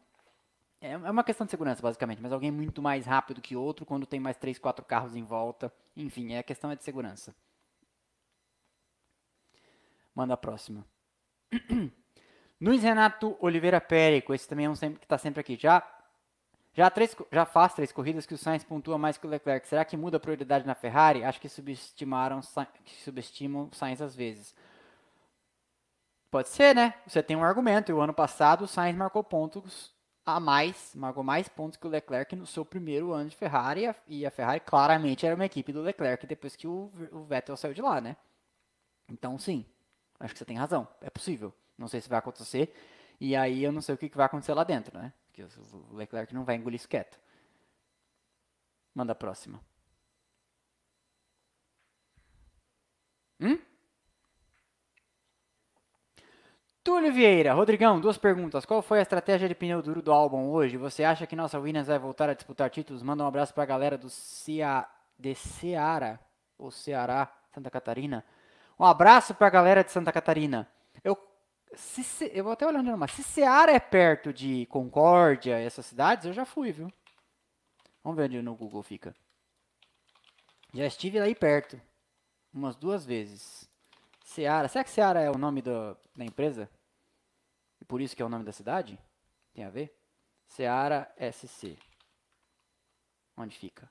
É, 0.80 0.92
é 0.92 0.96
uma 0.96 1.24
questão 1.24 1.44
de 1.44 1.50
segurança, 1.50 1.82
basicamente, 1.82 2.22
mas 2.22 2.32
alguém 2.32 2.50
muito 2.50 2.80
mais 2.80 3.04
rápido 3.04 3.42
que 3.42 3.54
outro 3.54 3.84
quando 3.84 4.06
tem 4.06 4.18
mais 4.18 4.38
3, 4.38 4.58
4 4.58 4.82
carros 4.84 5.14
em 5.14 5.24
volta. 5.24 5.70
Enfim, 5.94 6.32
é 6.32 6.38
a 6.38 6.42
questão 6.42 6.70
é 6.70 6.76
de 6.76 6.84
segurança. 6.84 7.34
Manda 10.14 10.34
a 10.34 10.36
próxima. 10.36 10.86
Luiz 12.60 12.82
Renato 12.82 13.36
Oliveira 13.40 13.80
Périco, 13.80 14.32
esse 14.32 14.48
também 14.48 14.66
é 14.66 14.70
um 14.70 14.74
sempre, 14.74 14.98
que 14.98 15.04
está 15.04 15.18
sempre 15.18 15.40
aqui. 15.40 15.56
Já, 15.60 15.82
já, 16.72 16.88
três, 16.88 17.14
já 17.30 17.44
faz 17.44 17.74
três 17.74 17.92
corridas 17.92 18.26
que 18.26 18.34
o 18.34 18.38
Sainz 18.38 18.64
pontua 18.64 18.96
mais 18.96 19.18
que 19.18 19.26
o 19.26 19.30
Leclerc. 19.30 19.66
Será 19.66 19.84
que 19.84 19.96
muda 19.96 20.16
a 20.16 20.20
prioridade 20.20 20.66
na 20.66 20.74
Ferrari? 20.74 21.24
Acho 21.24 21.40
que 21.40 21.48
subestimaram, 21.48 22.40
que 22.84 23.02
subestimam 23.02 23.68
o 23.70 23.74
Sainz 23.74 24.00
às 24.00 24.14
vezes. 24.14 24.54
Pode 26.30 26.48
ser, 26.48 26.74
né? 26.74 26.94
Você 27.06 27.22
tem 27.22 27.36
um 27.36 27.44
argumento. 27.44 27.90
E 27.90 27.94
o 27.94 28.00
ano 28.00 28.14
passado 28.14 28.64
o 28.64 28.68
Sainz 28.68 28.96
marcou 28.96 29.22
pontos 29.22 29.94
a 30.26 30.40
mais, 30.40 30.94
marcou 30.94 31.22
mais 31.22 31.48
pontos 31.48 31.76
que 31.76 31.86
o 31.86 31.90
Leclerc 31.90 32.34
no 32.34 32.46
seu 32.46 32.64
primeiro 32.64 33.12
ano 33.12 33.28
de 33.28 33.36
Ferrari. 33.36 33.82
E 33.82 33.86
a, 33.86 33.94
e 34.08 34.26
a 34.26 34.30
Ferrari 34.30 34.60
claramente 34.60 35.26
era 35.26 35.34
uma 35.34 35.44
equipe 35.44 35.72
do 35.72 35.82
Leclerc 35.82 36.26
depois 36.26 36.56
que 36.56 36.66
o, 36.66 36.90
o 37.12 37.24
Vettel 37.24 37.56
saiu 37.56 37.74
de 37.74 37.82
lá, 37.82 38.00
né? 38.00 38.16
Então, 39.08 39.38
sim. 39.38 39.66
Acho 40.20 40.32
que 40.32 40.38
você 40.38 40.44
tem 40.44 40.56
razão. 40.56 40.86
É 41.00 41.10
possível. 41.10 41.52
Não 41.76 41.88
sei 41.88 42.00
se 42.00 42.08
vai 42.08 42.18
acontecer. 42.18 42.74
E 43.20 43.34
aí 43.36 43.62
eu 43.62 43.72
não 43.72 43.80
sei 43.80 43.94
o 43.94 43.98
que 43.98 44.08
vai 44.16 44.26
acontecer 44.26 44.54
lá 44.54 44.64
dentro, 44.64 44.96
né? 44.96 45.12
Porque 45.26 45.42
o 45.42 45.96
Leclerc 45.96 46.32
não 46.34 46.44
vai 46.44 46.56
engolir 46.56 46.76
isso 46.76 46.88
quieto. 46.88 47.18
Manda 48.94 49.12
a 49.12 49.16
próxima. 49.16 49.60
Hum? 53.40 53.58
Túlio 56.84 57.12
Vieira, 57.12 57.54
Rodrigão, 57.54 57.98
duas 58.00 58.18
perguntas. 58.18 58.66
Qual 58.66 58.82
foi 58.82 58.98
a 58.98 59.02
estratégia 59.02 59.48
de 59.48 59.54
pneu 59.54 59.80
duro 59.82 60.02
do 60.02 60.12
álbum 60.12 60.50
hoje? 60.50 60.76
Você 60.76 61.02
acha 61.02 61.26
que 61.26 61.34
nossa 61.34 61.58
Williams 61.58 61.88
vai 61.88 61.98
voltar 61.98 62.28
a 62.28 62.34
disputar 62.34 62.68
títulos? 62.70 63.02
Manda 63.02 63.24
um 63.24 63.26
abraço 63.26 63.54
para 63.54 63.62
a 63.62 63.66
galera 63.66 63.96
do 63.96 64.10
Cia... 64.10 64.86
de 65.18 65.34
Ceará, 65.34 66.20
ou 66.58 66.70
Ceará, 66.70 67.32
Santa 67.52 67.70
Catarina. 67.70 68.24
Um 68.78 68.84
abraço 68.84 69.34
para 69.34 69.46
a 69.46 69.50
galera 69.50 69.84
de 69.84 69.92
Santa 69.92 70.12
Catarina. 70.12 70.68
Eu, 71.02 71.16
se, 71.74 72.30
eu 72.34 72.44
vou 72.44 72.52
até 72.52 72.66
olhando 72.66 72.96
no 72.96 73.08
Se 73.08 73.22
Ceará 73.22 73.72
é 73.72 73.78
perto 73.78 74.32
de 74.32 74.66
Concórdia, 74.66 75.58
essas 75.58 75.86
cidades, 75.86 76.26
eu 76.26 76.32
já 76.32 76.44
fui, 76.44 76.72
viu? 76.72 76.92
Vamos 78.02 78.16
ver 78.16 78.24
onde 78.24 78.42
no 78.42 78.54
Google 78.54 78.82
fica. 78.82 79.14
Já 80.72 80.86
estive 80.86 81.20
aí 81.20 81.34
perto. 81.34 81.80
Umas 82.52 82.74
duas 82.74 83.04
vezes. 83.06 83.68
Ceará. 84.24 84.68
Será 84.68 84.84
que 84.84 84.90
Ceará 84.90 85.20
é 85.20 85.30
o 85.30 85.38
nome 85.38 85.62
do, 85.62 85.96
da 86.16 86.24
empresa? 86.24 86.68
E 87.80 87.84
por 87.84 88.00
isso 88.00 88.16
que 88.16 88.22
é 88.22 88.24
o 88.24 88.28
nome 88.28 88.44
da 88.44 88.52
cidade? 88.52 88.98
Tem 89.52 89.64
a 89.64 89.70
ver? 89.70 89.96
Ceará 90.48 91.12
SC. 91.32 91.78
Onde 93.36 93.56
fica? 93.56 93.90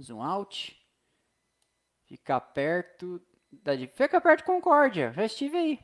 Zoom 0.00 0.22
out. 0.22 0.81
Ficar 2.12 2.40
perto 2.42 3.18
da 3.50 3.74
Fica 3.74 4.20
perto 4.20 4.40
de 4.40 4.44
Concórdia. 4.44 5.14
Já 5.14 5.24
estive 5.24 5.56
aí. 5.56 5.80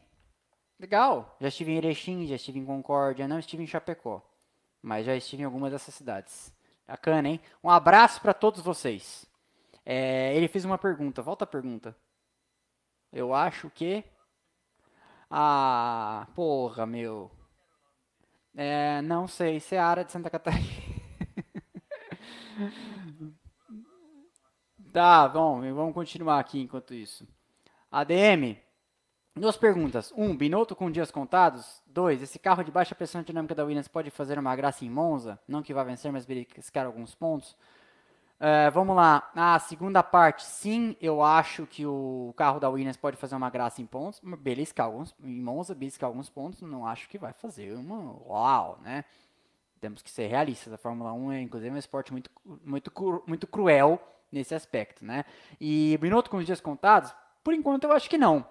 Legal. 0.78 1.34
Já 1.40 1.48
estive 1.48 1.72
em 1.72 1.76
Erechim, 1.78 2.26
já 2.26 2.34
estive 2.34 2.58
em 2.58 2.66
Concórdia, 2.66 3.26
não 3.26 3.38
estive 3.38 3.62
em 3.62 3.66
Chapecó. 3.66 4.22
Mas 4.82 5.06
já 5.06 5.16
estive 5.16 5.40
em 5.40 5.46
algumas 5.46 5.72
dessas 5.72 5.94
cidades. 5.94 6.52
Bacana, 6.86 7.30
hein? 7.30 7.40
Um 7.64 7.70
abraço 7.70 8.20
para 8.20 8.34
todos 8.34 8.60
vocês. 8.60 9.24
É, 9.86 10.36
ele 10.36 10.48
fez 10.48 10.66
uma 10.66 10.76
pergunta. 10.76 11.22
Volta 11.22 11.44
a 11.44 11.46
pergunta. 11.48 11.96
Eu 13.10 13.32
acho 13.32 13.70
que. 13.70 14.04
Ah, 15.30 16.28
porra, 16.34 16.84
meu. 16.84 17.30
É, 18.54 19.00
não 19.00 19.26
sei. 19.26 19.60
Seara 19.60 20.04
de 20.04 20.12
Santa 20.12 20.28
Catarina. 20.28 20.68
Tá, 24.92 25.28
bom, 25.28 25.60
vamos 25.74 25.92
continuar 25.92 26.38
aqui 26.38 26.62
enquanto 26.62 26.94
isso. 26.94 27.28
ADM, 27.92 28.56
duas 29.36 29.56
perguntas. 29.56 30.12
Um, 30.16 30.34
Binotto 30.34 30.74
com 30.74 30.90
dias 30.90 31.10
contados. 31.10 31.82
Dois, 31.86 32.22
esse 32.22 32.38
carro 32.38 32.62
de 32.62 32.70
baixa 32.70 32.94
pressão 32.94 33.22
dinâmica 33.22 33.54
da 33.54 33.64
Williams 33.64 33.86
pode 33.86 34.10
fazer 34.10 34.38
uma 34.38 34.56
graça 34.56 34.86
em 34.86 34.90
Monza? 34.90 35.38
Não 35.46 35.62
que 35.62 35.74
vá 35.74 35.84
vencer, 35.84 36.10
mas 36.10 36.24
beliscar 36.24 36.86
alguns 36.86 37.14
pontos. 37.14 37.52
Uh, 38.40 38.70
vamos 38.72 38.96
lá, 38.96 39.30
a 39.34 39.58
segunda 39.58 40.00
parte, 40.00 40.44
sim, 40.44 40.96
eu 41.00 41.22
acho 41.22 41.66
que 41.66 41.84
o 41.84 42.32
carro 42.36 42.60
da 42.60 42.70
Williams 42.70 42.96
pode 42.96 43.16
fazer 43.16 43.34
uma 43.34 43.50
graça 43.50 43.82
em 43.82 43.86
pontos, 43.86 44.20
beliscar 44.38 44.86
alguns, 44.86 45.12
em 45.20 45.42
Monza, 45.42 45.74
beliscar 45.74 46.06
alguns 46.06 46.30
pontos, 46.30 46.62
não 46.62 46.86
acho 46.86 47.08
que 47.08 47.18
vai 47.18 47.32
fazer 47.32 47.74
uma 47.74 48.12
uau, 48.24 48.78
né? 48.80 49.04
Temos 49.80 50.02
que 50.02 50.10
ser 50.10 50.28
realistas, 50.28 50.72
a 50.72 50.78
Fórmula 50.78 51.12
1 51.12 51.32
é 51.32 51.40
inclusive 51.42 51.74
um 51.74 51.78
esporte 51.78 52.12
muito, 52.12 52.30
muito, 52.64 52.92
muito 53.26 53.46
cruel 53.48 54.00
nesse 54.30 54.54
aspecto, 54.54 55.04
né? 55.04 55.24
E 55.60 55.98
Binotto 56.00 56.30
com 56.30 56.38
os 56.38 56.46
dias 56.46 56.60
contados, 56.60 57.14
por 57.42 57.54
enquanto 57.54 57.84
eu 57.84 57.92
acho 57.92 58.08
que 58.08 58.18
não. 58.18 58.46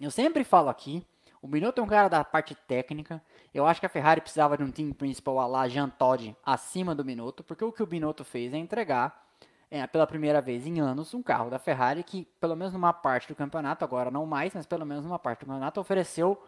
Eu 0.00 0.10
sempre 0.10 0.44
falo 0.44 0.68
aqui, 0.68 1.06
o 1.44 1.46
Binotto 1.46 1.80
é 1.80 1.84
um 1.84 1.86
cara 1.86 2.08
da 2.08 2.24
parte 2.24 2.54
técnica. 2.54 3.22
Eu 3.52 3.66
acho 3.66 3.78
que 3.78 3.84
a 3.84 3.90
Ferrari 3.90 4.20
precisava 4.22 4.56
de 4.56 4.62
um 4.62 4.70
time 4.70 4.94
principal 4.94 5.38
a 5.38 5.46
lá 5.46 5.68
Jean 5.68 5.90
Todt 5.90 6.34
acima 6.42 6.94
do 6.94 7.04
Binotto, 7.04 7.44
porque 7.44 7.62
o 7.62 7.70
que 7.70 7.82
o 7.82 7.86
Binotto 7.86 8.24
fez 8.24 8.54
é 8.54 8.56
entregar 8.56 9.24
é, 9.70 9.86
pela 9.86 10.06
primeira 10.06 10.40
vez 10.40 10.66
em 10.66 10.80
anos 10.80 11.12
um 11.12 11.22
carro 11.22 11.50
da 11.50 11.58
Ferrari 11.58 12.02
que, 12.02 12.24
pelo 12.40 12.56
menos 12.56 12.72
numa 12.72 12.92
parte 12.92 13.28
do 13.28 13.34
campeonato, 13.34 13.84
agora 13.84 14.10
não 14.10 14.24
mais, 14.24 14.54
mas 14.54 14.64
pelo 14.64 14.86
menos 14.86 15.04
numa 15.04 15.18
parte 15.18 15.40
do 15.40 15.46
campeonato, 15.46 15.80
ofereceu 15.80 16.42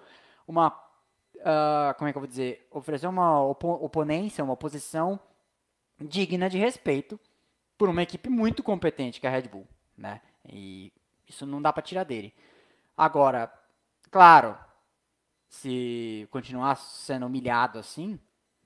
uma. 0.48 0.68
Uh, 1.34 1.94
como 1.98 2.08
é 2.08 2.12
que 2.12 2.16
eu 2.16 2.22
vou 2.22 2.28
dizer? 2.28 2.66
Ofereceu 2.70 3.10
uma 3.10 3.42
opo 3.42 3.68
oponência, 3.72 4.42
uma 4.42 4.56
posição 4.56 5.20
digna 6.00 6.48
de 6.48 6.56
respeito 6.56 7.20
por 7.76 7.88
uma 7.88 8.02
equipe 8.02 8.28
muito 8.28 8.62
competente 8.62 9.20
que 9.20 9.26
é 9.26 9.30
a 9.30 9.32
Red 9.32 9.48
Bull, 9.48 9.66
né? 9.96 10.20
E 10.48 10.92
isso 11.28 11.44
não 11.44 11.60
dá 11.60 11.72
para 11.72 11.82
tirar 11.82 12.04
dele. 12.04 12.32
Agora, 12.96 13.52
claro, 14.10 14.56
se 15.48 16.28
continuar 16.30 16.76
sendo 16.76 17.26
humilhado 17.26 17.78
assim, 17.78 18.18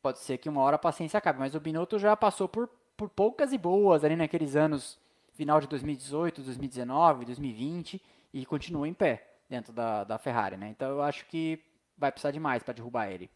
pode 0.03 0.19
ser 0.19 0.39
que 0.39 0.49
uma 0.49 0.61
hora 0.61 0.77
a 0.77 0.79
paciência 0.79 1.19
acabe. 1.19 1.39
Mas 1.39 1.55
o 1.55 1.61
Binotto 1.61 1.99
já 1.99 2.17
passou 2.17 2.49
por, 2.49 2.69
por 2.97 3.09
poucas 3.09 3.53
e 3.53 3.59
boas 3.59 4.05
ali 4.05 4.17
naqueles 4.17 4.57
anos, 4.57 4.99
final 5.33 5.61
de 5.61 5.67
2018, 5.67 6.43
2019, 6.43 7.25
2020, 7.25 8.03
e 8.33 8.47
continua 8.47 8.87
em 8.89 8.95
pé 8.95 9.27
dentro 9.49 9.73
da, 9.73 10.05
da 10.05 10.19
Ferrari, 10.19 10.57
né? 10.57 10.69
Então 10.69 10.89
eu 10.91 11.03
acho 11.03 11.27
que 11.27 11.61
vai 11.97 12.11
precisar 12.13 12.31
de 12.31 12.41
mais 12.41 12.63
para 12.63 12.75
derrubar 12.75 13.11
ele. 13.11 13.31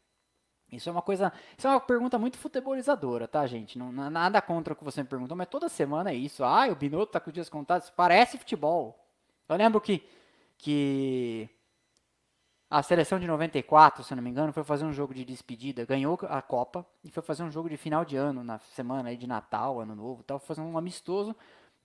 Isso 0.76 0.88
é 0.88 0.92
uma 0.92 1.02
coisa, 1.02 1.32
isso 1.56 1.66
é 1.66 1.70
uma 1.70 1.80
pergunta 1.80 2.18
muito 2.18 2.38
futebolizadora, 2.38 3.28
tá, 3.28 3.46
gente? 3.46 3.78
Não, 3.78 3.92
nada 3.92 4.40
contra 4.42 4.72
o 4.72 4.76
que 4.76 4.84
você 4.84 5.02
me 5.02 5.08
perguntou, 5.08 5.36
mas 5.36 5.48
toda 5.48 5.68
semana 5.68 6.10
é 6.10 6.14
isso. 6.14 6.44
Ah, 6.44 6.66
o 6.68 6.76
Binotto 6.76 7.12
tá 7.12 7.20
com 7.20 7.30
os 7.30 7.34
dias 7.34 7.48
contados. 7.48 7.90
Parece 7.90 8.38
futebol. 8.38 8.98
Eu 9.48 9.56
lembro 9.56 9.80
que, 9.80 10.02
que 10.58 11.48
a 12.70 12.82
seleção 12.82 13.20
de 13.20 13.26
94, 13.26 14.02
se 14.02 14.12
eu 14.12 14.16
não 14.16 14.22
me 14.22 14.30
engano, 14.30 14.52
foi 14.52 14.64
fazer 14.64 14.84
um 14.84 14.92
jogo 14.92 15.14
de 15.14 15.24
despedida, 15.24 15.84
ganhou 15.84 16.18
a 16.28 16.42
Copa 16.42 16.84
e 17.04 17.10
foi 17.10 17.22
fazer 17.22 17.42
um 17.42 17.50
jogo 17.50 17.68
de 17.68 17.76
final 17.76 18.04
de 18.04 18.16
ano, 18.16 18.42
na 18.42 18.58
semana 18.58 19.10
aí 19.10 19.16
de 19.16 19.26
Natal, 19.26 19.80
Ano 19.80 19.94
Novo, 19.94 20.22
tal, 20.24 20.38
fazer 20.38 20.60
um 20.60 20.76
amistoso. 20.76 21.36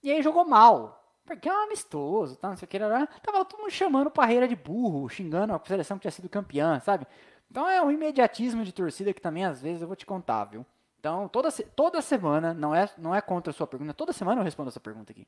E 0.01 0.11
aí 0.11 0.21
jogou 0.21 0.45
mal. 0.45 0.99
Porque 1.25 1.47
é 1.47 1.53
um 1.53 1.65
amistoso, 1.65 2.35
tá, 2.37 2.49
não 2.49 2.57
sei 2.57 2.65
o 2.65 2.69
que, 2.69 2.77
era, 2.77 3.05
tava 3.21 3.45
todo 3.45 3.59
mundo 3.59 3.69
chamando 3.69 4.07
o 4.07 4.11
Parreira 4.11 4.47
de 4.47 4.55
burro, 4.55 5.07
xingando 5.07 5.53
a 5.53 5.61
seleção 5.63 5.95
que 5.97 6.01
tinha 6.01 6.11
sido 6.11 6.27
campeã, 6.27 6.79
sabe? 6.79 7.05
Então 7.49 7.67
é 7.67 7.81
um 7.81 7.91
imediatismo 7.91 8.63
de 8.63 8.71
torcida 8.71 9.13
que 9.13 9.21
também 9.21 9.45
às 9.45 9.61
vezes 9.61 9.81
eu 9.81 9.87
vou 9.87 9.95
te 9.95 10.05
contar, 10.05 10.45
viu? 10.45 10.65
Então, 10.99 11.29
toda, 11.29 11.49
toda 11.75 12.01
semana, 12.01 12.53
não 12.53 12.75
é, 12.75 12.89
não 12.97 13.15
é 13.15 13.21
contra 13.21 13.51
a 13.51 13.53
sua 13.53 13.65
pergunta, 13.65 13.93
toda 13.93 14.11
semana 14.11 14.41
eu 14.41 14.43
respondo 14.43 14.69
essa 14.69 14.79
pergunta 14.79 15.11
aqui. 15.11 15.25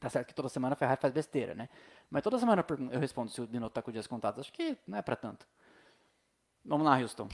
Tá 0.00 0.08
certo 0.08 0.28
que 0.28 0.34
toda 0.34 0.48
semana 0.48 0.74
a 0.74 0.76
Ferrari 0.76 1.00
faz 1.00 1.12
besteira, 1.12 1.54
né? 1.54 1.68
Mas 2.10 2.22
toda 2.22 2.38
semana 2.38 2.64
eu 2.90 3.00
respondo 3.00 3.30
se 3.30 3.40
o 3.40 3.46
Binotto 3.46 3.74
tá 3.74 3.82
com 3.82 3.90
dias 3.90 4.06
contados. 4.06 4.40
Acho 4.40 4.52
que 4.52 4.76
não 4.86 4.98
é 4.98 5.02
para 5.02 5.16
tanto. 5.16 5.46
Vamos 6.64 6.86
lá, 6.86 6.98
Houston. 6.98 7.28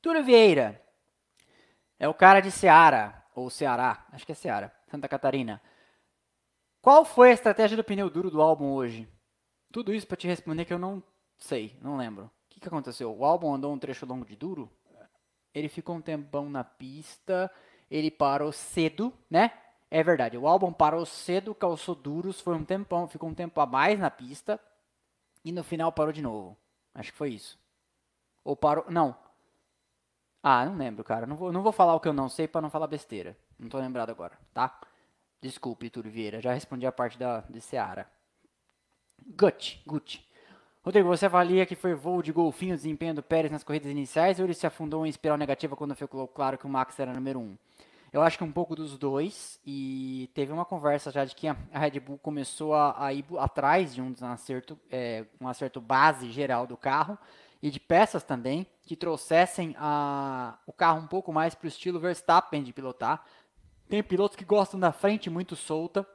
Túlio 0.00 0.24
Vieira. 0.24 0.82
É 1.98 2.08
o 2.08 2.14
cara 2.14 2.40
de 2.40 2.50
Ceará. 2.50 3.24
Ou 3.34 3.48
Ceará. 3.50 4.04
Acho 4.12 4.26
que 4.26 4.32
é 4.32 4.34
Ceará. 4.34 4.72
Santa 4.88 5.08
Catarina. 5.08 5.62
Qual 6.82 7.04
foi 7.04 7.30
a 7.30 7.34
estratégia 7.34 7.76
do 7.76 7.84
pneu 7.84 8.10
duro 8.10 8.30
do 8.30 8.42
álbum 8.42 8.72
hoje? 8.72 9.08
Tudo 9.74 9.92
isso 9.92 10.06
para 10.06 10.16
te 10.16 10.28
responder 10.28 10.64
que 10.64 10.72
eu 10.72 10.78
não 10.78 11.02
sei, 11.36 11.76
não 11.82 11.96
lembro. 11.96 12.26
O 12.26 12.30
que, 12.48 12.60
que 12.60 12.68
aconteceu? 12.68 13.12
O 13.12 13.24
álbum 13.24 13.52
andou 13.52 13.74
um 13.74 13.78
trecho 13.78 14.06
longo 14.06 14.24
de 14.24 14.36
duro? 14.36 14.70
Ele 15.52 15.68
ficou 15.68 15.96
um 15.96 16.00
tempão 16.00 16.48
na 16.48 16.62
pista 16.62 17.50
ele 17.90 18.10
parou 18.10 18.52
cedo, 18.52 19.12
né? 19.30 19.52
É 19.90 20.02
verdade, 20.02 20.36
o 20.36 20.48
álbum 20.48 20.72
parou 20.72 21.06
cedo, 21.06 21.54
calçou 21.54 21.94
duros, 21.94 22.40
foi 22.40 22.54
um 22.54 22.64
tempão, 22.64 23.06
ficou 23.06 23.28
um 23.28 23.34
tempo 23.34 23.60
a 23.60 23.66
mais 23.66 23.98
na 23.98 24.10
pista 24.10 24.58
e 25.44 25.52
no 25.52 25.62
final 25.62 25.92
parou 25.92 26.12
de 26.12 26.20
novo. 26.20 26.56
Acho 26.92 27.12
que 27.12 27.18
foi 27.18 27.30
isso. 27.30 27.58
Ou 28.42 28.56
parou, 28.56 28.84
não. 28.88 29.16
Ah, 30.42 30.66
não 30.66 30.76
lembro, 30.76 31.04
cara. 31.04 31.26
Não 31.26 31.36
vou, 31.36 31.52
não 31.52 31.62
vou 31.62 31.72
falar 31.72 31.94
o 31.94 32.00
que 32.00 32.08
eu 32.08 32.12
não 32.12 32.28
sei 32.28 32.48
para 32.48 32.60
não 32.60 32.70
falar 32.70 32.86
besteira. 32.86 33.36
Não 33.58 33.68
tô 33.68 33.78
lembrado 33.78 34.10
agora, 34.10 34.36
tá? 34.52 34.80
Desculpe, 35.40 35.90
Túlio 35.90 36.10
Vieira, 36.10 36.40
já 36.40 36.52
respondi 36.52 36.86
a 36.86 36.92
parte 36.92 37.18
da 37.18 37.40
de 37.42 37.60
Seara. 37.60 38.10
Gucci, 39.36 39.80
Gucci. 39.86 40.20
Rodrigo, 40.84 41.08
você 41.08 41.26
avalia 41.26 41.64
que 41.64 41.74
foi 41.74 41.94
voo 41.94 42.22
de 42.22 42.30
golfinho 42.30 42.74
o 42.74 42.76
desempenho 42.76 43.14
do 43.14 43.22
Pérez 43.22 43.50
nas 43.50 43.64
corridas 43.64 43.90
iniciais 43.90 44.38
ou 44.38 44.44
ele 44.44 44.54
se 44.54 44.66
afundou 44.66 45.06
em 45.06 45.08
espiral 45.08 45.38
negativa 45.38 45.74
quando 45.74 45.94
ficou 45.94 46.28
claro 46.28 46.58
que 46.58 46.66
o 46.66 46.68
Max 46.68 46.98
era 46.98 47.12
número 47.12 47.40
1? 47.40 47.42
Um? 47.42 47.56
Eu 48.14 48.22
acho 48.22 48.38
que 48.38 48.44
um 48.44 48.52
pouco 48.52 48.76
dos 48.76 48.96
dois. 48.96 49.58
E 49.66 50.30
teve 50.34 50.52
uma 50.52 50.64
conversa 50.64 51.10
já 51.10 51.24
de 51.24 51.34
que 51.34 51.48
a 51.48 51.56
Red 51.72 51.98
Bull 51.98 52.16
começou 52.18 52.72
a, 52.72 53.06
a 53.06 53.12
ir 53.12 53.24
atrás 53.38 53.92
de 53.92 54.00
um 54.00 54.14
acerto, 54.20 54.78
é, 54.88 55.24
um 55.40 55.48
acerto 55.48 55.80
base 55.80 56.30
geral 56.30 56.64
do 56.64 56.76
carro 56.76 57.18
e 57.60 57.70
de 57.72 57.80
peças 57.80 58.22
também 58.22 58.68
que 58.82 58.94
trouxessem 58.94 59.74
a, 59.76 60.56
o 60.64 60.72
carro 60.72 61.00
um 61.00 61.08
pouco 61.08 61.32
mais 61.32 61.56
para 61.56 61.64
o 61.64 61.68
estilo 61.68 61.98
Verstappen 61.98 62.62
de 62.62 62.72
pilotar. 62.72 63.24
Tem 63.88 64.00
pilotos 64.00 64.36
que 64.36 64.44
gostam 64.44 64.78
da 64.78 64.92
frente 64.92 65.28
muito 65.28 65.56
solta 65.56 66.06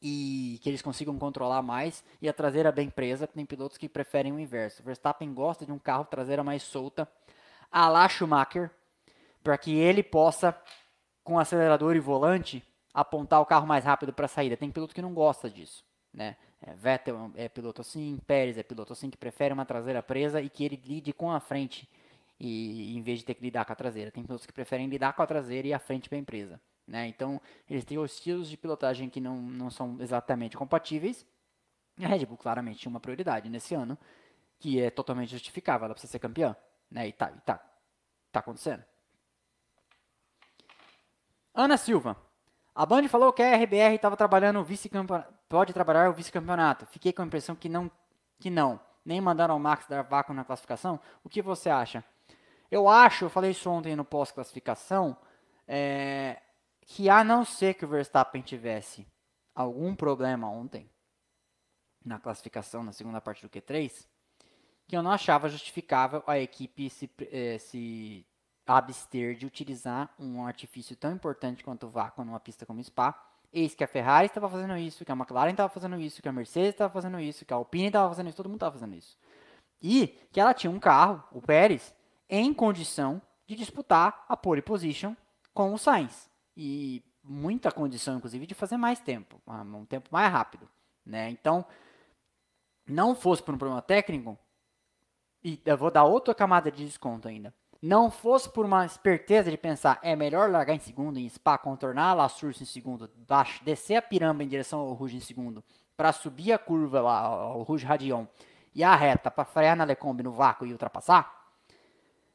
e 0.00 0.58
que 0.62 0.68
eles 0.68 0.82
consigam 0.82 1.18
controlar 1.18 1.62
mais 1.62 2.04
e 2.22 2.28
a 2.28 2.32
traseira 2.32 2.70
bem 2.70 2.88
presa. 2.88 3.26
Tem 3.26 3.44
pilotos 3.44 3.76
que 3.76 3.88
preferem 3.88 4.32
o 4.32 4.38
inverso. 4.38 4.82
Verstappen 4.82 5.32
gosta 5.32 5.66
de 5.66 5.72
um 5.72 5.78
carro 5.78 6.04
traseira 6.04 6.44
mais 6.44 6.62
solta, 6.62 7.08
a 7.70 7.88
la 7.88 8.08
Schumacher, 8.08 8.70
para 9.42 9.58
que 9.58 9.74
ele 9.74 10.02
possa 10.02 10.56
com 11.22 11.38
acelerador 11.38 11.94
e 11.94 12.00
volante, 12.00 12.64
apontar 12.94 13.40
o 13.40 13.46
carro 13.46 13.66
mais 13.66 13.84
rápido 13.84 14.12
para 14.12 14.24
a 14.24 14.28
saída. 14.28 14.56
Tem 14.56 14.70
piloto 14.70 14.94
que 14.94 15.02
não 15.02 15.12
gosta 15.12 15.50
disso, 15.50 15.84
né? 16.12 16.36
É, 16.60 16.74
Vettel 16.74 17.30
é 17.36 17.48
piloto 17.48 17.82
assim, 17.82 18.18
Pérez 18.26 18.58
é 18.58 18.62
piloto 18.62 18.92
assim, 18.92 19.10
que 19.10 19.16
prefere 19.16 19.54
uma 19.54 19.64
traseira 19.64 20.02
presa 20.02 20.40
e 20.40 20.48
que 20.48 20.64
ele 20.64 20.82
lide 20.84 21.12
com 21.12 21.30
a 21.30 21.38
frente, 21.38 21.88
e, 22.40 22.96
em 22.96 23.02
vez 23.02 23.20
de 23.20 23.26
ter 23.26 23.34
que 23.34 23.42
lidar 23.42 23.64
com 23.64 23.72
a 23.72 23.76
traseira. 23.76 24.10
Tem 24.10 24.24
pilotos 24.24 24.46
que 24.46 24.52
preferem 24.52 24.88
lidar 24.88 25.12
com 25.12 25.22
a 25.22 25.26
traseira 25.26 25.68
e 25.68 25.72
a 25.72 25.78
frente 25.78 26.08
bem 26.08 26.24
presa. 26.24 26.60
Né? 26.88 27.06
Então, 27.06 27.38
eles 27.68 27.84
têm 27.84 28.02
estilos 28.02 28.48
de 28.48 28.56
pilotagem 28.56 29.10
que 29.10 29.20
não, 29.20 29.36
não 29.36 29.70
são 29.70 29.98
exatamente 30.00 30.56
compatíveis. 30.56 31.26
A 32.02 32.08
Red 32.08 32.24
Bull 32.24 32.38
claramente 32.38 32.78
tinha 32.78 32.88
uma 32.88 32.98
prioridade 32.98 33.50
nesse 33.50 33.74
ano, 33.74 33.98
que 34.58 34.80
é 34.80 34.88
totalmente 34.88 35.30
justificável, 35.30 35.84
ela 35.84 35.94
precisa 35.94 36.12
ser 36.12 36.18
campeã. 36.18 36.56
Né? 36.90 37.08
E 37.08 37.12
tá, 37.12 37.30
e 37.30 37.40
tá, 37.42 37.62
tá 38.32 38.40
acontecendo. 38.40 38.82
Ana 41.54 41.76
Silva. 41.76 42.16
A 42.74 42.86
Band 42.86 43.08
falou 43.08 43.32
que 43.32 43.42
a 43.42 43.56
RBR 43.56 43.96
estava 43.96 44.16
trabalhando 44.16 44.60
o 44.60 44.64
vice-campeonato. 44.64 45.34
Pode 45.48 45.72
trabalhar 45.74 46.08
o 46.08 46.14
vice-campeonato. 46.14 46.86
Fiquei 46.86 47.12
com 47.12 47.20
a 47.20 47.26
impressão 47.26 47.54
que 47.54 47.68
não, 47.68 47.90
que 48.38 48.48
não. 48.48 48.80
Nem 49.04 49.20
mandaram 49.20 49.56
o 49.56 49.60
Max 49.60 49.86
dar 49.86 50.02
vácuo 50.02 50.32
na 50.32 50.44
classificação. 50.44 51.00
O 51.22 51.28
que 51.28 51.42
você 51.42 51.68
acha? 51.68 52.02
Eu 52.70 52.88
acho, 52.88 53.24
eu 53.24 53.30
falei 53.30 53.50
isso 53.50 53.68
ontem 53.68 53.96
no 53.96 54.04
pós-classificação, 54.04 55.16
é, 55.66 56.40
que 56.88 57.10
a 57.10 57.22
não 57.22 57.44
ser 57.44 57.74
que 57.74 57.84
o 57.84 57.88
Verstappen 57.88 58.40
tivesse 58.40 59.06
algum 59.54 59.94
problema 59.94 60.50
ontem 60.50 60.90
na 62.02 62.18
classificação, 62.18 62.82
na 62.82 62.92
segunda 62.92 63.20
parte 63.20 63.42
do 63.42 63.50
Q3, 63.50 64.06
que 64.86 64.96
eu 64.96 65.02
não 65.02 65.10
achava 65.10 65.50
justificável 65.50 66.24
a 66.26 66.38
equipe 66.38 66.88
se, 66.88 67.10
eh, 67.30 67.58
se 67.58 68.26
abster 68.66 69.36
de 69.36 69.44
utilizar 69.44 70.14
um 70.18 70.46
artifício 70.46 70.96
tão 70.96 71.12
importante 71.12 71.62
quanto 71.62 71.86
o 71.86 71.90
vácuo 71.90 72.24
numa 72.24 72.40
pista 72.40 72.64
como 72.64 72.82
Spa. 72.82 73.14
Eis 73.52 73.74
que 73.74 73.84
a 73.84 73.88
Ferrari 73.88 74.26
estava 74.26 74.48
fazendo 74.48 74.76
isso, 74.78 75.04
que 75.04 75.12
a 75.12 75.14
McLaren 75.14 75.50
estava 75.50 75.68
fazendo 75.68 76.00
isso, 76.00 76.22
que 76.22 76.28
a 76.28 76.32
Mercedes 76.32 76.70
estava 76.70 76.92
fazendo 76.92 77.20
isso, 77.20 77.44
que 77.44 77.52
a 77.52 77.56
Alpine 77.56 77.88
estava 77.88 78.08
fazendo 78.08 78.28
isso, 78.28 78.36
todo 78.36 78.48
mundo 78.48 78.56
estava 78.56 78.72
fazendo 78.72 78.94
isso. 78.94 79.18
E 79.82 80.08
que 80.32 80.40
ela 80.40 80.54
tinha 80.54 80.70
um 80.70 80.80
carro, 80.80 81.22
o 81.32 81.42
Pérez, 81.42 81.94
em 82.30 82.52
condição 82.54 83.20
de 83.46 83.54
disputar 83.54 84.24
a 84.26 84.36
pole 84.36 84.62
position 84.62 85.14
com 85.52 85.74
o 85.74 85.78
Sainz. 85.78 86.27
E 86.58 87.04
muita 87.22 87.70
condição, 87.70 88.16
inclusive, 88.16 88.46
de 88.46 88.54
fazer 88.54 88.76
mais 88.76 88.98
tempo, 88.98 89.40
um 89.46 89.84
tempo 89.84 90.08
mais 90.12 90.30
rápido. 90.30 90.68
Né? 91.06 91.30
Então, 91.30 91.64
não 92.86 93.14
fosse 93.14 93.42
por 93.42 93.54
um 93.54 93.58
problema 93.58 93.80
técnico, 93.80 94.36
e 95.42 95.60
eu 95.64 95.76
vou 95.78 95.90
dar 95.90 96.04
outra 96.04 96.34
camada 96.34 96.70
de 96.70 96.84
desconto 96.84 97.28
ainda 97.28 97.54
não 97.80 98.10
fosse 98.10 98.48
por 98.48 98.64
uma 98.64 98.84
esperteza 98.84 99.50
de 99.50 99.56
pensar 99.56 99.98
é 100.02 100.16
melhor 100.16 100.50
largar 100.50 100.74
em 100.74 100.80
segundo 100.80 101.18
em 101.18 101.28
Spa, 101.28 101.56
contornar 101.56 102.10
a 102.10 102.14
La 102.14 102.28
Source 102.28 102.62
em 102.62 102.66
segundo, 102.66 103.08
descer 103.62 103.96
a 103.96 104.02
piramba 104.02 104.42
em 104.42 104.48
direção 104.48 104.80
ao 104.80 104.92
Rouge 104.92 105.16
em 105.16 105.20
segundo, 105.20 105.62
para 105.96 106.12
subir 106.12 106.52
a 106.52 106.58
curva 106.58 107.00
lá, 107.00 107.20
ao 107.20 107.62
Rouge 107.62 107.86
Radion, 107.86 108.26
e 108.74 108.82
a 108.82 108.94
reta 108.94 109.30
para 109.30 109.44
frear 109.44 109.76
na 109.76 109.84
Lecombe 109.84 110.22
no 110.22 110.32
vácuo 110.32 110.66
e 110.66 110.72
ultrapassar, 110.72 111.52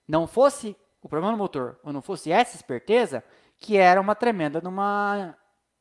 não 0.08 0.28
fosse 0.28 0.76
o 1.02 1.10
problema 1.10 1.32
no 1.32 1.38
motor, 1.38 1.78
ou 1.84 1.92
não 1.92 2.02
fosse 2.02 2.32
essa 2.32 2.56
esperteza, 2.56 3.24
que 3.64 3.78
era 3.78 4.02
uma 4.02 4.14
tremenda 4.14 4.60
de, 4.60 4.68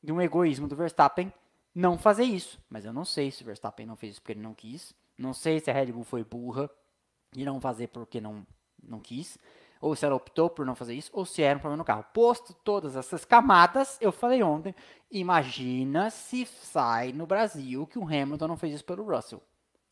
de 0.00 0.12
um 0.12 0.22
egoísmo 0.22 0.68
do 0.68 0.76
Verstappen 0.76 1.32
não 1.74 1.98
fazer 1.98 2.22
isso. 2.22 2.60
Mas 2.70 2.84
eu 2.84 2.92
não 2.92 3.04
sei 3.04 3.32
se 3.32 3.42
o 3.42 3.44
Verstappen 3.44 3.84
não 3.84 3.96
fez 3.96 4.12
isso 4.12 4.22
porque 4.22 4.34
ele 4.34 4.40
não 4.40 4.54
quis, 4.54 4.94
não 5.18 5.34
sei 5.34 5.58
se 5.58 5.68
a 5.68 5.74
Red 5.74 5.86
Bull 5.86 6.04
foi 6.04 6.22
burra 6.22 6.70
e 7.34 7.44
não 7.44 7.60
fazer 7.60 7.88
porque 7.88 8.20
não 8.20 8.46
não 8.80 8.98
quis, 8.98 9.38
ou 9.80 9.94
se 9.94 10.04
ela 10.04 10.16
optou 10.16 10.50
por 10.50 10.66
não 10.66 10.74
fazer 10.74 10.94
isso, 10.94 11.10
ou 11.12 11.24
se 11.24 11.40
era 11.40 11.56
um 11.56 11.60
problema 11.60 11.78
no 11.78 11.84
carro. 11.84 12.04
Posto 12.12 12.52
todas 12.52 12.96
essas 12.96 13.24
camadas, 13.24 13.96
eu 14.00 14.10
falei 14.10 14.42
ontem, 14.42 14.74
imagina 15.10 16.10
se 16.10 16.44
sai 16.46 17.12
no 17.12 17.26
Brasil 17.26 17.86
que 17.86 17.98
o 17.98 18.04
Hamilton 18.04 18.48
não 18.48 18.56
fez 18.56 18.74
isso 18.74 18.84
pelo 18.84 19.04
Russell. 19.04 19.42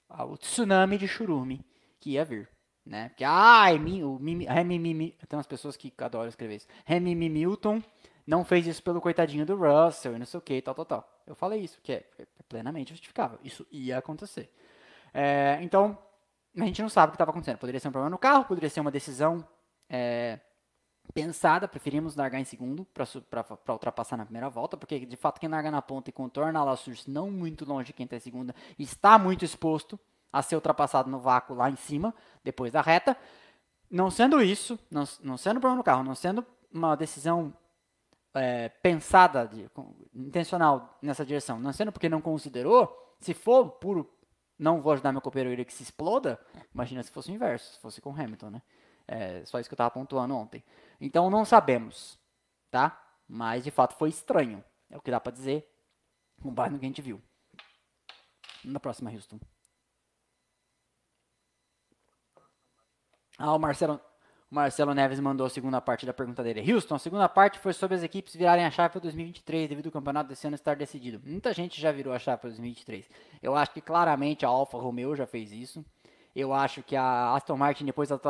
Ah, 0.08 0.24
o 0.24 0.36
tsunami 0.36 0.98
de 0.98 1.06
churume 1.06 1.64
que 2.00 2.10
ia 2.10 2.24
vir. 2.24 2.48
Né? 2.84 3.10
Porque, 3.10 3.24
ai, 3.24 3.76
o 3.76 4.18
Mimi, 4.18 4.46
Mimi, 4.78 5.16
tem 5.28 5.36
umas 5.36 5.46
pessoas 5.46 5.76
que 5.76 5.92
adoram 5.98 6.28
escrever 6.28 6.56
isso. 6.56 6.66
Remy 6.84 7.14
Milton 7.14 7.82
não 8.26 8.44
fez 8.44 8.66
isso 8.66 8.82
pelo 8.82 9.00
coitadinho 9.00 9.44
do 9.44 9.56
Russell 9.56 10.14
e 10.14 10.18
não 10.18 10.26
sei 10.26 10.38
o 10.38 10.40
que, 10.40 10.60
tal, 10.62 10.74
tal, 10.74 10.84
tal. 10.84 11.22
Eu 11.26 11.34
falei 11.34 11.60
isso, 11.60 11.80
que 11.82 11.92
é, 11.92 12.04
é 12.18 12.26
plenamente 12.48 12.90
justificável. 12.90 13.38
Isso 13.44 13.66
ia 13.70 13.98
acontecer. 13.98 14.52
É, 15.12 15.58
então, 15.62 15.98
a 16.56 16.64
gente 16.64 16.82
não 16.82 16.88
sabe 16.88 17.08
o 17.08 17.12
que 17.12 17.16
estava 17.16 17.30
acontecendo. 17.30 17.58
Poderia 17.58 17.80
ser 17.80 17.88
um 17.88 17.92
problema 17.92 18.10
no 18.10 18.18
carro, 18.18 18.44
poderia 18.44 18.70
ser 18.70 18.80
uma 18.80 18.90
decisão 18.90 19.46
é, 19.88 20.40
pensada. 21.12 21.68
Preferimos 21.68 22.16
largar 22.16 22.40
em 22.40 22.44
segundo 22.44 22.84
para 22.84 23.72
ultrapassar 23.72 24.16
na 24.16 24.24
primeira 24.24 24.48
volta, 24.48 24.76
porque 24.76 25.04
de 25.04 25.16
fato 25.16 25.40
quem 25.40 25.48
larga 25.48 25.70
na 25.70 25.82
ponta 25.82 26.10
e 26.10 26.12
contorna 26.12 26.58
a 26.60 26.64
La 26.64 26.76
Source 26.76 27.10
não 27.10 27.30
muito 27.30 27.64
longe 27.64 27.88
de 27.88 27.92
quem 27.92 28.04
está 28.04 28.16
em 28.16 28.20
segunda 28.20 28.54
está 28.78 29.18
muito 29.18 29.44
exposto 29.44 29.98
a 30.32 30.42
ser 30.42 30.54
ultrapassado 30.54 31.10
no 31.10 31.18
vácuo 31.18 31.54
lá 31.54 31.70
em 31.70 31.76
cima, 31.76 32.14
depois 32.44 32.72
da 32.72 32.80
reta. 32.80 33.16
Não 33.90 34.10
sendo 34.10 34.42
isso, 34.42 34.78
não, 34.90 35.04
não 35.22 35.36
sendo 35.36 35.60
problema 35.60 35.76
no 35.78 35.84
carro, 35.84 36.04
não 36.04 36.14
sendo 36.14 36.46
uma 36.72 36.96
decisão 36.96 37.52
é, 38.34 38.68
pensada, 38.68 39.46
de, 39.46 39.68
intencional 40.14 40.98
nessa 41.02 41.24
direção, 41.24 41.58
não 41.58 41.72
sendo 41.72 41.90
porque 41.90 42.08
não 42.08 42.20
considerou, 42.20 43.16
se 43.18 43.34
for 43.34 43.70
puro 43.72 44.08
não 44.58 44.82
vou 44.82 44.92
ajudar 44.92 45.10
meu 45.10 45.22
companheiro 45.22 45.64
que 45.64 45.72
se 45.72 45.82
exploda, 45.82 46.38
imagina 46.72 47.02
se 47.02 47.10
fosse 47.10 47.30
o 47.30 47.34
inverso, 47.34 47.72
se 47.72 47.80
fosse 47.80 48.00
com 48.00 48.10
Hamilton, 48.10 48.50
né? 48.50 48.62
É 49.08 49.44
só 49.46 49.58
isso 49.58 49.68
que 49.68 49.72
eu 49.72 49.76
estava 49.76 49.90
pontuando 49.90 50.36
ontem. 50.36 50.62
Então 51.00 51.30
não 51.30 51.44
sabemos, 51.44 52.18
tá? 52.70 53.02
Mas 53.26 53.64
de 53.64 53.70
fato 53.70 53.94
foi 53.94 54.10
estranho, 54.10 54.62
é 54.90 54.98
o 54.98 55.00
que 55.00 55.10
dá 55.10 55.18
para 55.18 55.32
dizer, 55.32 55.66
com 56.42 56.52
base 56.52 56.74
no 56.74 56.78
que 56.78 56.84
a 56.84 56.88
gente 56.88 57.02
viu. 57.02 57.20
Na 58.62 58.78
próxima, 58.78 59.10
Houston. 59.10 59.40
Ah, 63.42 63.54
o 63.54 63.58
Marcelo, 63.58 63.98
o 64.50 64.54
Marcelo 64.54 64.92
Neves 64.92 65.18
mandou 65.18 65.46
a 65.46 65.48
segunda 65.48 65.80
parte 65.80 66.04
da 66.04 66.12
pergunta 66.12 66.42
dele. 66.42 66.60
Houston, 66.70 66.96
a 66.96 66.98
segunda 66.98 67.26
parte 67.26 67.58
foi 67.58 67.72
sobre 67.72 67.96
as 67.96 68.02
equipes 68.02 68.36
virarem 68.36 68.66
a 68.66 68.70
chave 68.70 68.92
para 68.92 69.00
2023 69.00 69.66
devido 69.66 69.86
ao 69.86 69.92
campeonato 69.92 70.28
desse 70.28 70.46
ano 70.46 70.56
estar 70.56 70.76
decidido. 70.76 71.22
Muita 71.24 71.54
gente 71.54 71.80
já 71.80 71.90
virou 71.90 72.12
a 72.12 72.18
chave 72.18 72.38
para 72.38 72.50
2023. 72.50 73.08
Eu 73.42 73.56
acho 73.56 73.72
que 73.72 73.80
claramente 73.80 74.44
a 74.44 74.48
Alfa 74.50 74.76
Romeo 74.76 75.16
já 75.16 75.26
fez 75.26 75.52
isso. 75.52 75.82
Eu 76.36 76.52
acho 76.52 76.82
que 76.82 76.94
a 76.94 77.34
Aston 77.34 77.56
Martin, 77.56 77.86
depois 77.86 78.10
das 78.10 78.20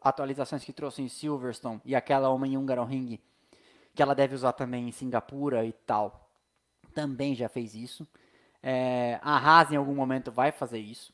atualizações 0.00 0.64
que 0.64 0.72
trouxe 0.72 1.02
em 1.02 1.08
Silverstone 1.08 1.82
e 1.84 1.94
aquela 1.94 2.30
uma 2.30 2.48
em 2.48 2.56
Hungaroring, 2.56 3.20
que 3.94 4.02
ela 4.02 4.14
deve 4.14 4.34
usar 4.34 4.52
também 4.52 4.88
em 4.88 4.92
Singapura 4.92 5.66
e 5.66 5.72
tal, 5.72 6.30
também 6.94 7.34
já 7.34 7.50
fez 7.50 7.74
isso. 7.74 8.08
É, 8.62 9.20
a 9.22 9.36
Haas 9.36 9.70
em 9.70 9.76
algum 9.76 9.94
momento 9.94 10.32
vai 10.32 10.50
fazer 10.50 10.78
isso. 10.78 11.12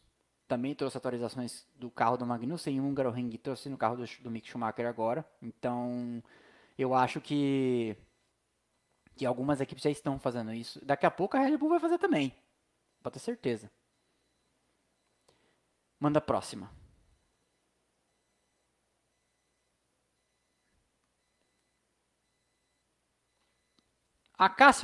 Também 0.53 0.74
trouxe 0.74 0.98
atualizações 0.98 1.66
do 1.76 1.90
carro 1.90 2.18
do 2.18 2.26
Magnussen 2.26 2.78
Hungaroring, 2.78 3.30
trouxe 3.38 3.70
no 3.70 3.78
carro 3.78 3.96
do, 3.96 4.05
do 4.20 4.30
Mick 4.30 4.46
Schumacher 4.46 4.86
agora. 4.86 5.24
Então, 5.40 6.22
eu 6.76 6.94
acho 6.94 7.22
que 7.22 7.96
que 9.16 9.24
algumas 9.24 9.62
equipes 9.62 9.82
já 9.82 9.88
estão 9.88 10.18
fazendo 10.18 10.53
isso. 10.53 10.84
Daqui 10.84 11.07
a 11.07 11.11
pouco 11.11 11.38
a 11.38 11.40
Red 11.40 11.57
Bull 11.57 11.70
vai 11.70 11.80
fazer 11.80 11.96
também. 11.96 12.34
Pode 13.03 13.14
ter 13.14 13.20
certeza. 13.20 13.70
Manda 15.98 16.18
a 16.18 16.22
próxima. 16.22 16.70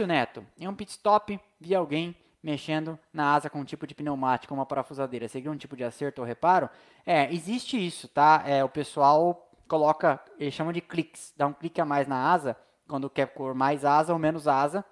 Neto. 0.06 0.46
Em 0.56 0.66
um 0.66 0.74
pit 0.74 0.92
stop, 0.92 1.38
vi 1.60 1.74
alguém 1.74 2.16
mexendo 2.42 2.98
na 3.12 3.34
asa 3.34 3.50
com 3.50 3.60
um 3.60 3.64
tipo 3.64 3.86
de 3.86 3.94
pneumático, 3.94 4.54
uma 4.54 4.66
parafusadeira. 4.66 5.28
Seria 5.28 5.50
um 5.50 5.56
tipo 5.56 5.76
de 5.76 5.84
acerto 5.84 6.20
ou 6.20 6.26
reparo? 6.26 6.68
É, 7.04 7.32
existe 7.32 7.84
isso, 7.84 8.08
tá? 8.08 8.42
É, 8.46 8.62
o 8.62 8.68
pessoal 8.68 9.50
coloca, 9.66 10.20
eles 10.38 10.54
chamam 10.54 10.72
de 10.72 10.80
cliques, 10.80 11.32
dá 11.36 11.46
um 11.46 11.52
clique 11.52 11.80
a 11.80 11.84
mais 11.84 12.06
na 12.06 12.32
asa, 12.32 12.56
quando 12.88 13.10
quer 13.10 13.26
pôr 13.26 13.54
mais 13.54 13.84
asa 13.84 14.12
ou 14.12 14.18
menos 14.18 14.48
asa. 14.48 14.84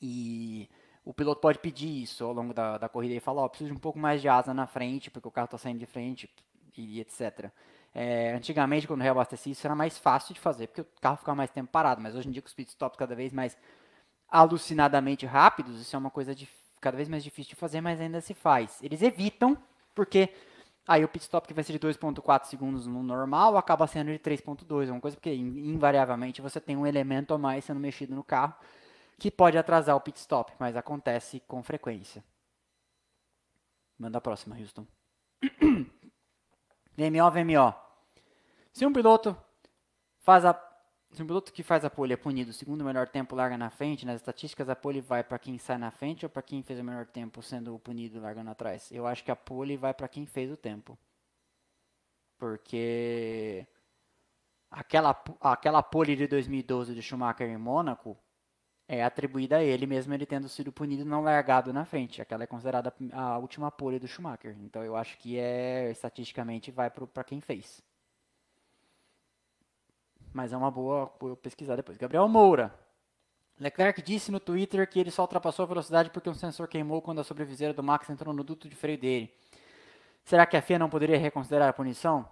E 0.00 0.68
o 1.04 1.14
piloto 1.14 1.40
pode 1.40 1.58
pedir 1.58 2.02
isso 2.02 2.24
ao 2.24 2.32
longo 2.32 2.52
da, 2.52 2.78
da 2.78 2.88
corrida 2.88 3.14
e 3.14 3.20
falar, 3.20 3.42
ó, 3.42 3.44
oh, 3.46 3.48
preciso 3.48 3.70
de 3.70 3.76
um 3.76 3.80
pouco 3.80 3.98
mais 3.98 4.20
de 4.20 4.28
asa 4.28 4.52
na 4.52 4.66
frente, 4.66 5.10
porque 5.10 5.28
o 5.28 5.30
carro 5.30 5.46
está 5.46 5.58
saindo 5.58 5.78
de 5.78 5.86
frente 5.86 6.28
e 6.76 7.00
etc. 7.00 7.50
É, 7.94 8.34
antigamente, 8.34 8.86
quando 8.86 9.00
reabastecia 9.00 9.52
isso, 9.52 9.66
era 9.66 9.74
mais 9.74 9.96
fácil 9.96 10.34
de 10.34 10.40
fazer, 10.40 10.66
porque 10.66 10.82
o 10.82 10.86
carro 11.00 11.16
ficava 11.16 11.34
mais 11.34 11.50
tempo 11.50 11.70
parado, 11.70 12.00
mas 12.02 12.14
hoje 12.14 12.28
em 12.28 12.30
dia 12.30 12.42
com 12.42 12.48
os 12.48 12.54
pitstops 12.54 12.98
cada 12.98 13.14
vez 13.14 13.32
mais 13.32 13.56
alucinadamente 14.28 15.24
rápidos, 15.24 15.80
isso 15.80 15.96
é 15.96 15.98
uma 15.98 16.10
coisa 16.10 16.34
de, 16.34 16.48
cada 16.86 16.96
vez 16.96 17.08
mais 17.08 17.24
difícil 17.24 17.50
de 17.50 17.56
fazer, 17.56 17.80
mas 17.80 18.00
ainda 18.00 18.20
se 18.20 18.32
faz. 18.32 18.80
Eles 18.80 19.02
evitam, 19.02 19.58
porque 19.92 20.32
aí 20.86 21.04
o 21.04 21.08
pit 21.08 21.24
stop 21.24 21.48
que 21.48 21.52
vai 21.52 21.64
ser 21.64 21.72
de 21.72 21.80
2.4 21.80 22.44
segundos 22.44 22.86
no 22.86 23.02
normal 23.02 23.56
acaba 23.56 23.88
sendo 23.88 24.12
de 24.12 24.20
3.2, 24.20 24.88
uma 24.88 25.00
coisa 25.00 25.16
porque 25.16 25.34
invariavelmente 25.34 26.40
você 26.40 26.60
tem 26.60 26.76
um 26.76 26.86
elemento 26.86 27.34
a 27.34 27.38
mais 27.38 27.64
sendo 27.64 27.80
mexido 27.80 28.14
no 28.14 28.22
carro, 28.22 28.54
que 29.18 29.32
pode 29.32 29.58
atrasar 29.58 29.96
o 29.96 30.00
pit 30.00 30.16
stop, 30.20 30.52
mas 30.60 30.76
acontece 30.76 31.42
com 31.48 31.60
frequência. 31.60 32.22
Manda 33.98 34.18
a 34.18 34.20
próxima, 34.20 34.56
Houston. 34.56 34.86
VMO, 36.96 37.30
VMO. 37.32 37.74
Se 38.72 38.86
um 38.86 38.92
piloto 38.92 39.36
faz 40.20 40.44
a 40.44 40.54
se 41.16 41.22
um 41.22 41.26
piloto 41.26 41.50
que 41.52 41.62
faz 41.62 41.82
a 41.82 41.88
pole 41.88 42.12
é 42.12 42.16
punido, 42.16 42.52
segundo 42.52 42.82
o 42.82 42.84
melhor 42.84 43.08
tempo 43.08 43.34
larga 43.34 43.56
na 43.56 43.70
frente, 43.70 44.04
nas 44.04 44.16
estatísticas 44.16 44.68
a 44.68 44.76
pole 44.76 45.00
vai 45.00 45.24
para 45.24 45.38
quem 45.38 45.56
sai 45.58 45.78
na 45.78 45.90
frente 45.90 46.26
ou 46.26 46.30
para 46.30 46.42
quem 46.42 46.62
fez 46.62 46.78
o 46.78 46.84
melhor 46.84 47.06
tempo 47.06 47.42
sendo 47.42 47.78
punido 47.78 48.20
largando 48.20 48.50
atrás? 48.50 48.92
Eu 48.92 49.06
acho 49.06 49.24
que 49.24 49.30
a 49.30 49.36
pole 49.36 49.78
vai 49.78 49.94
para 49.94 50.08
quem 50.08 50.26
fez 50.26 50.50
o 50.52 50.56
tempo. 50.58 50.98
Porque 52.38 53.66
aquela 54.70 55.10
aquela 55.40 55.82
pole 55.82 56.16
de 56.16 56.26
2012 56.26 56.94
de 56.94 57.02
Schumacher 57.02 57.48
em 57.48 57.56
Mônaco 57.56 58.16
é 58.88 59.02
atribuída 59.02 59.56
a 59.58 59.64
ele, 59.64 59.86
mesmo 59.86 60.12
ele 60.14 60.26
tendo 60.26 60.48
sido 60.48 60.72
punido 60.72 61.04
não 61.04 61.22
largado 61.22 61.72
na 61.72 61.84
frente. 61.86 62.20
Aquela 62.22 62.44
é 62.44 62.46
considerada 62.46 62.94
a 63.12 63.38
última 63.38 63.70
pole 63.70 63.98
do 63.98 64.06
Schumacher. 64.06 64.56
Então 64.60 64.84
eu 64.84 64.96
acho 64.96 65.18
que 65.18 65.38
é 65.38 65.90
estatisticamente 65.90 66.70
vai 66.70 66.90
para 66.90 67.24
quem 67.24 67.40
fez. 67.40 67.82
Mas 70.36 70.52
é 70.52 70.56
uma 70.56 70.70
boa 70.70 71.06
pesquisar 71.40 71.76
depois. 71.76 71.96
Gabriel 71.96 72.28
Moura. 72.28 72.70
Leclerc 73.58 74.02
disse 74.02 74.30
no 74.30 74.38
Twitter 74.38 74.86
que 74.86 75.00
ele 75.00 75.10
só 75.10 75.22
ultrapassou 75.22 75.62
a 75.62 75.66
velocidade 75.66 76.10
porque 76.10 76.28
um 76.28 76.34
sensor 76.34 76.68
queimou 76.68 77.00
quando 77.00 77.22
a 77.22 77.24
sobreviseira 77.24 77.72
do 77.72 77.82
Max 77.82 78.10
entrou 78.10 78.34
no 78.34 78.44
duto 78.44 78.68
de 78.68 78.76
freio 78.76 78.98
dele. 78.98 79.34
Será 80.22 80.44
que 80.44 80.54
a 80.54 80.60
FIA 80.60 80.78
não 80.78 80.90
poderia 80.90 81.16
reconsiderar 81.16 81.70
a 81.70 81.72
punição? 81.72 82.28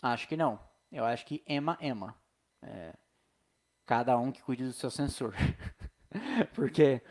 Acho 0.00 0.26
que 0.26 0.34
não. 0.34 0.58
Eu 0.90 1.04
acho 1.04 1.26
que 1.26 1.44
ema, 1.46 1.76
ema. 1.78 2.16
É, 2.62 2.94
cada 3.84 4.16
um 4.16 4.32
que 4.32 4.42
cuide 4.42 4.64
do 4.64 4.72
seu 4.72 4.90
sensor. 4.90 5.34
Porque 6.56 7.02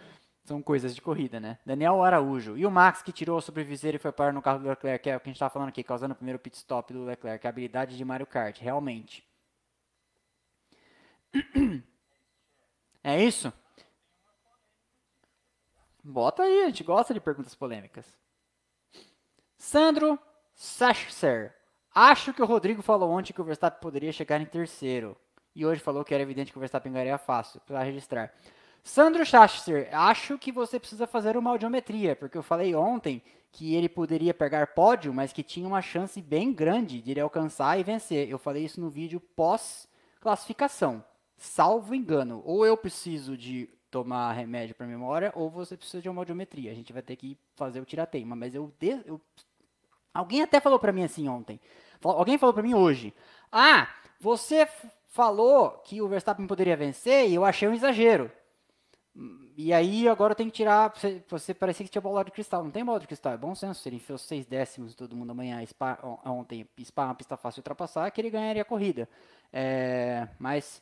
são 0.44 0.60
coisas 0.60 0.96
de 0.96 1.04
corrida, 1.04 1.40
né? 1.40 1.60
Daniel 1.64 2.04
Araújo. 2.04 2.58
E 2.58 2.66
o 2.66 2.72
Max 2.72 3.04
que 3.04 3.12
tirou 3.12 3.38
o 3.38 3.42
sobreviseiro 3.42 3.98
e 3.98 4.00
foi 4.00 4.12
parar 4.12 4.34
no 4.34 4.42
carro 4.42 4.58
do 4.58 4.70
Leclerc, 4.70 5.04
que 5.04 5.10
é 5.12 5.16
o 5.16 5.20
que 5.20 5.28
a 5.28 5.30
gente 5.30 5.36
estava 5.36 5.54
falando 5.54 5.70
aqui, 5.70 5.84
causando 5.84 6.14
o 6.14 6.18
primeiro 6.18 6.40
pit 6.40 6.58
stop 6.58 6.92
do 6.92 7.06
Leclerc. 7.06 7.46
A 7.46 7.50
habilidade 7.52 7.96
de 7.96 8.04
Mario 8.04 8.26
Kart, 8.26 8.60
realmente. 8.60 9.29
É 13.02 13.24
isso? 13.24 13.52
Bota 16.04 16.44
aí, 16.44 16.64
a 16.64 16.66
gente 16.66 16.84
gosta 16.84 17.14
de 17.14 17.22
perguntas 17.22 17.56
polêmicas. 17.56 18.06
Sandro 19.58 20.20
Sachser. 20.54 21.56
Acho 21.96 22.34
que 22.34 22.42
o 22.42 22.46
Rodrigo 22.46 22.82
falou 22.82 23.10
ontem 23.10 23.32
que 23.34 23.42
o 23.42 23.44
Verstappen 23.46 23.80
poderia 23.82 24.12
chegar 24.12 24.40
em 24.42 24.46
terceiro 24.46 25.18
e 25.56 25.66
hoje 25.66 25.82
falou 25.82 26.06
que 26.06 26.14
era 26.14 26.24
evidente 26.24 26.52
que 26.52 26.58
o 26.58 26.60
Verstappen 26.60 26.92
ganharia 26.92 27.18
fácil 27.18 27.60
para 27.62 27.84
registrar. 27.84 28.34
Sandro 28.84 29.26
Schachter, 29.26 29.90
acho 29.92 30.38
que 30.38 30.52
você 30.52 30.80
precisa 30.80 31.06
fazer 31.06 31.36
uma 31.36 31.50
audiometria, 31.50 32.16
porque 32.16 32.38
eu 32.38 32.44
falei 32.44 32.74
ontem 32.76 33.22
que 33.52 33.76
ele 33.76 33.90
poderia 33.90 34.34
pegar 34.34 34.68
pódio, 34.68 35.14
mas 35.14 35.34
que 35.34 35.44
tinha 35.44 35.68
uma 35.68 35.82
chance 35.82 36.22
bem 36.22 36.54
grande 36.54 37.02
de 37.02 37.12
ele 37.12 37.20
alcançar 37.20 37.80
e 37.80 37.84
vencer. 37.84 38.30
Eu 38.30 38.38
falei 38.38 38.64
isso 38.64 38.80
no 38.80 38.90
vídeo 38.90 39.20
pós-classificação. 39.20 41.04
Salvo 41.40 41.96
engano, 41.96 42.42
ou 42.46 42.66
eu 42.66 42.78
preciso 42.78 43.38
de 43.38 43.70
tomar 43.90 44.34
remédio 44.34 44.76
para 44.76 44.86
memória, 44.86 45.32
ou 45.36 45.50
você 45.50 45.76
precisa 45.76 46.02
de 46.02 46.10
uma 46.10 46.22
audiometria. 46.22 46.72
A 46.72 46.76
gente 46.76 46.94
vai 46.94 47.02
ter 47.02 47.16
que 47.16 47.38
fazer 47.56 47.80
o 47.80 47.86
tirateima, 47.86 48.36
mas 48.36 48.54
eu, 48.54 48.72
de... 48.80 49.02
eu... 49.06 49.20
alguém 50.14 50.42
até 50.42 50.60
falou 50.60 50.78
para 50.78 50.92
mim 50.92 51.04
assim 51.04 51.28
ontem. 51.28 51.60
Alguém 52.04 52.38
falou 52.38 52.54
para 52.54 52.64
mim 52.64 52.74
hoje: 52.76 53.14
"Ah, 53.52 53.90
você 54.20 54.68
falou 55.08 55.72
que 55.86 56.02
o 56.02 56.08
Verstappen 56.08 56.46
poderia 56.46 56.78
vencer 56.78 57.28
e 57.30 57.36
eu 57.36 57.44
achei 57.44 57.68
um 57.68 57.74
exagero. 57.74 58.32
E 59.58 59.74
aí 59.74 60.08
agora 60.08 60.36
tenho 60.36 60.50
que 60.50 60.56
tirar. 60.56 60.94
Você, 60.96 61.22
você 61.28 61.54
parecia 61.54 61.86
que 61.86 61.92
tinha 61.92 62.02
bola 62.02 62.24
de 62.24 62.32
cristal. 62.32 62.64
Não 62.64 62.72
tem 62.72 62.86
bola 62.86 63.00
de 63.00 63.08
cristal, 63.08 63.34
é 63.34 63.38
bom 63.38 63.54
senso. 63.54 63.82
Se 63.82 63.90
ele 63.90 63.98
enfiou 63.98 64.18
seis 64.18 64.46
décimos 64.46 64.96
todo 64.96 65.16
mundo 65.16 65.32
amanhã, 65.32 65.66
Spa, 65.66 66.00
ontem, 66.26 66.66
Spa 66.84 67.06
uma 67.06 67.16
pista 67.16 67.36
fácil 67.36 67.58
de 67.58 67.62
ultrapassar, 67.62 68.10
que 68.12 68.22
ele 68.22 68.30
ganharia 68.30 68.62
a 68.62 68.66
corrida. 68.66 69.10
É, 69.52 70.28
mas, 70.40 70.82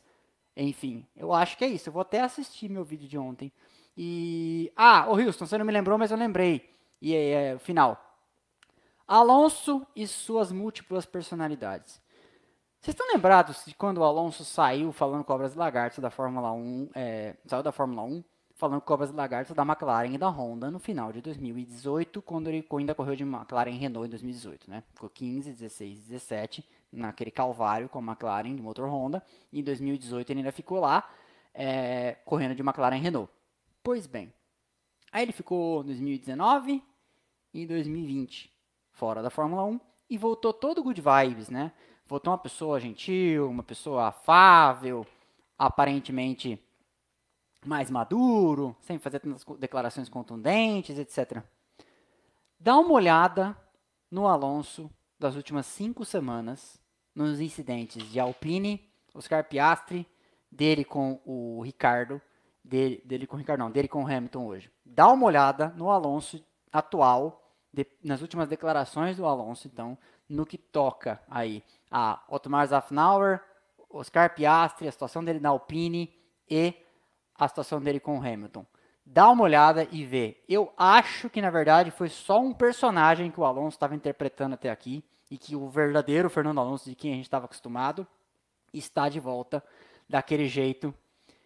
enfim, 0.64 1.06
eu 1.16 1.32
acho 1.32 1.56
que 1.56 1.64
é 1.64 1.68
isso. 1.68 1.88
Eu 1.88 1.92
vou 1.92 2.02
até 2.02 2.20
assistir 2.20 2.68
meu 2.68 2.84
vídeo 2.84 3.08
de 3.08 3.16
ontem. 3.16 3.52
E. 3.96 4.72
Ah, 4.76 5.06
o 5.08 5.16
Houston, 5.16 5.46
você 5.46 5.58
não 5.58 5.64
me 5.64 5.72
lembrou, 5.72 5.98
mas 5.98 6.10
eu 6.10 6.16
lembrei. 6.16 6.68
E 7.00 7.14
é, 7.14 7.52
é, 7.52 7.58
final. 7.58 8.04
Alonso 9.06 9.86
e 9.94 10.06
suas 10.06 10.52
múltiplas 10.52 11.06
personalidades. 11.06 12.00
Vocês 12.80 12.94
estão 12.94 13.06
lembrados 13.12 13.64
de 13.66 13.74
quando 13.74 13.98
o 13.98 14.04
Alonso 14.04 14.44
saiu 14.44 14.92
falando 14.92 15.24
cobras 15.24 15.54
e 15.54 15.58
lagartos 15.58 15.98
da 15.98 16.10
Fórmula 16.10 16.52
1, 16.52 16.90
é, 16.94 17.36
saiu 17.46 17.62
da 17.62 17.72
Fórmula 17.72 18.02
1 18.02 18.22
falando 18.54 18.80
cobras 18.80 19.10
e 19.10 19.12
lagartos 19.12 19.54
da 19.54 19.62
McLaren 19.62 20.14
e 20.14 20.18
da 20.18 20.28
Honda 20.28 20.70
no 20.70 20.78
final 20.78 21.12
de 21.12 21.20
2018, 21.20 22.20
quando 22.20 22.48
ele 22.48 22.66
ainda 22.72 22.94
correu 22.94 23.16
de 23.16 23.22
McLaren 23.22 23.70
Renault 23.70 24.06
em 24.06 24.10
2018, 24.10 24.70
né? 24.70 24.82
Ficou 24.94 25.08
15, 25.08 25.52
16, 25.52 26.00
17 26.00 26.64
naquele 26.92 27.30
calvário 27.30 27.88
com 27.88 27.98
a 27.98 28.02
McLaren 28.02 28.54
de 28.54 28.62
motor 28.62 28.88
Honda. 28.88 29.22
E 29.52 29.60
em 29.60 29.62
2018 29.62 30.30
ele 30.30 30.40
ainda 30.40 30.52
ficou 30.52 30.80
lá 30.80 31.08
é, 31.54 32.16
correndo 32.24 32.54
de 32.54 32.62
McLaren 32.62 32.96
Renault. 32.96 33.30
Pois 33.82 34.06
bem, 34.06 34.32
aí 35.12 35.22
ele 35.22 35.32
ficou 35.32 35.82
em 35.82 35.86
2019 35.86 36.82
e 37.54 37.66
2020 37.66 38.52
fora 38.92 39.22
da 39.22 39.30
Fórmula 39.30 39.64
1 39.64 39.80
e 40.10 40.18
voltou 40.18 40.52
todo 40.52 40.82
good 40.82 41.00
vibes, 41.00 41.48
né? 41.48 41.72
Votou 42.06 42.32
uma 42.32 42.38
pessoa 42.38 42.80
gentil, 42.80 43.48
uma 43.48 43.62
pessoa 43.62 44.08
afável, 44.08 45.06
aparentemente 45.58 46.58
mais 47.66 47.90
maduro, 47.90 48.76
sem 48.80 48.98
fazer 48.98 49.20
tantas 49.20 49.44
declarações 49.58 50.08
contundentes, 50.08 50.98
etc. 50.98 51.42
Dá 52.58 52.76
uma 52.78 52.92
olhada 52.92 53.56
no 54.10 54.26
Alonso 54.26 54.90
das 55.18 55.36
últimas 55.36 55.66
cinco 55.66 56.04
semanas, 56.04 56.80
nos 57.14 57.40
incidentes 57.40 58.02
de 58.10 58.20
Alpine, 58.20 58.88
Oscar 59.12 59.44
Piastri, 59.44 60.06
dele 60.50 60.84
com 60.84 61.20
o 61.24 61.60
Ricardo, 61.62 62.20
dele, 62.64 63.02
dele 63.04 63.26
com 63.26 63.36
o 63.36 63.38
Ricardo 63.38 63.60
não, 63.60 63.70
dele 63.70 63.88
com 63.88 64.04
o 64.04 64.06
Hamilton 64.06 64.46
hoje. 64.46 64.70
Dá 64.84 65.08
uma 65.08 65.26
olhada 65.26 65.68
no 65.76 65.90
Alonso 65.90 66.44
atual, 66.72 67.44
de, 67.72 67.86
nas 68.02 68.22
últimas 68.22 68.48
declarações 68.48 69.16
do 69.16 69.26
Alonso, 69.26 69.66
então, 69.66 69.98
no 70.28 70.46
que 70.46 70.56
toca 70.56 71.20
aí 71.28 71.62
a 71.90 72.22
Otmar 72.28 72.66
Zafnauer, 72.66 73.42
Oscar 73.90 74.34
Piastri, 74.34 74.86
a 74.86 74.92
situação 74.92 75.24
dele 75.24 75.40
na 75.40 75.48
Alpine 75.48 76.14
e 76.48 76.74
a 77.34 77.48
situação 77.48 77.80
dele 77.80 77.98
com 78.00 78.18
o 78.18 78.22
Hamilton. 78.22 78.64
Dá 79.10 79.30
uma 79.30 79.44
olhada 79.44 79.88
e 79.90 80.04
vê. 80.04 80.36
Eu 80.46 80.70
acho 80.76 81.30
que 81.30 81.40
na 81.40 81.48
verdade 81.48 81.90
foi 81.90 82.10
só 82.10 82.40
um 82.40 82.52
personagem 82.52 83.30
que 83.30 83.40
o 83.40 83.44
Alonso 83.44 83.76
estava 83.76 83.94
interpretando 83.94 84.52
até 84.52 84.70
aqui 84.70 85.02
e 85.30 85.38
que 85.38 85.56
o 85.56 85.66
verdadeiro 85.68 86.28
Fernando 86.28 86.60
Alonso 86.60 86.90
de 86.90 86.94
quem 86.94 87.12
a 87.12 87.16
gente 87.16 87.24
estava 87.24 87.46
acostumado 87.46 88.06
está 88.72 89.08
de 89.08 89.18
volta 89.18 89.64
daquele 90.06 90.46
jeito 90.46 90.94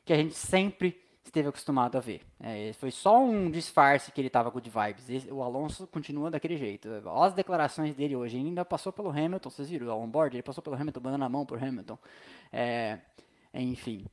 que 0.05 0.13
a 0.13 0.17
gente 0.17 0.35
sempre 0.35 1.01
esteve 1.25 1.49
acostumado 1.49 1.97
a 1.97 2.01
ver. 2.01 2.23
É, 2.41 2.73
foi 2.73 2.91
só 2.91 3.23
um 3.23 3.49
disfarce 3.49 4.11
que 4.11 4.21
ele 4.21 4.27
estava 4.27 4.51
good 4.51 4.69
vibes. 4.69 5.27
o 5.31 5.41
Alonso 5.41 5.87
continua 5.87 6.33
daquele 6.33 6.57
jeito. 6.57 6.89
Olha 7.05 7.29
as 7.29 7.33
declarações 7.33 7.95
dele 7.95 8.17
hoje. 8.17 8.39
Ele 8.39 8.49
ainda 8.49 8.65
passou 8.65 8.93
pelo 8.93 9.11
Hamilton, 9.11 9.51
vocês 9.51 9.71
viram? 9.71 9.87
O 9.97 10.03
onboard, 10.03 10.37
ele 10.37 10.43
passou 10.43 10.63
pelo 10.63 10.75
Hamilton, 10.75 11.01
dando 11.01 11.25
a 11.25 11.29
mão 11.29 11.47
por 11.47 11.63
Hamilton. 11.63 11.97
É, 12.53 12.99
enfim. 13.55 14.05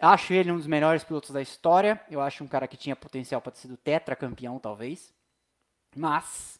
Acho 0.00 0.32
ele 0.32 0.50
um 0.50 0.56
dos 0.56 0.66
melhores 0.66 1.04
pilotos 1.04 1.30
da 1.30 1.42
história. 1.42 2.00
Eu 2.10 2.20
acho 2.20 2.42
um 2.42 2.48
cara 2.48 2.66
que 2.66 2.76
tinha 2.76 2.96
potencial 2.96 3.40
para 3.40 3.52
ter 3.52 3.58
sido 3.58 3.76
tetracampeão, 3.76 4.58
talvez. 4.58 5.12
Mas, 5.94 6.58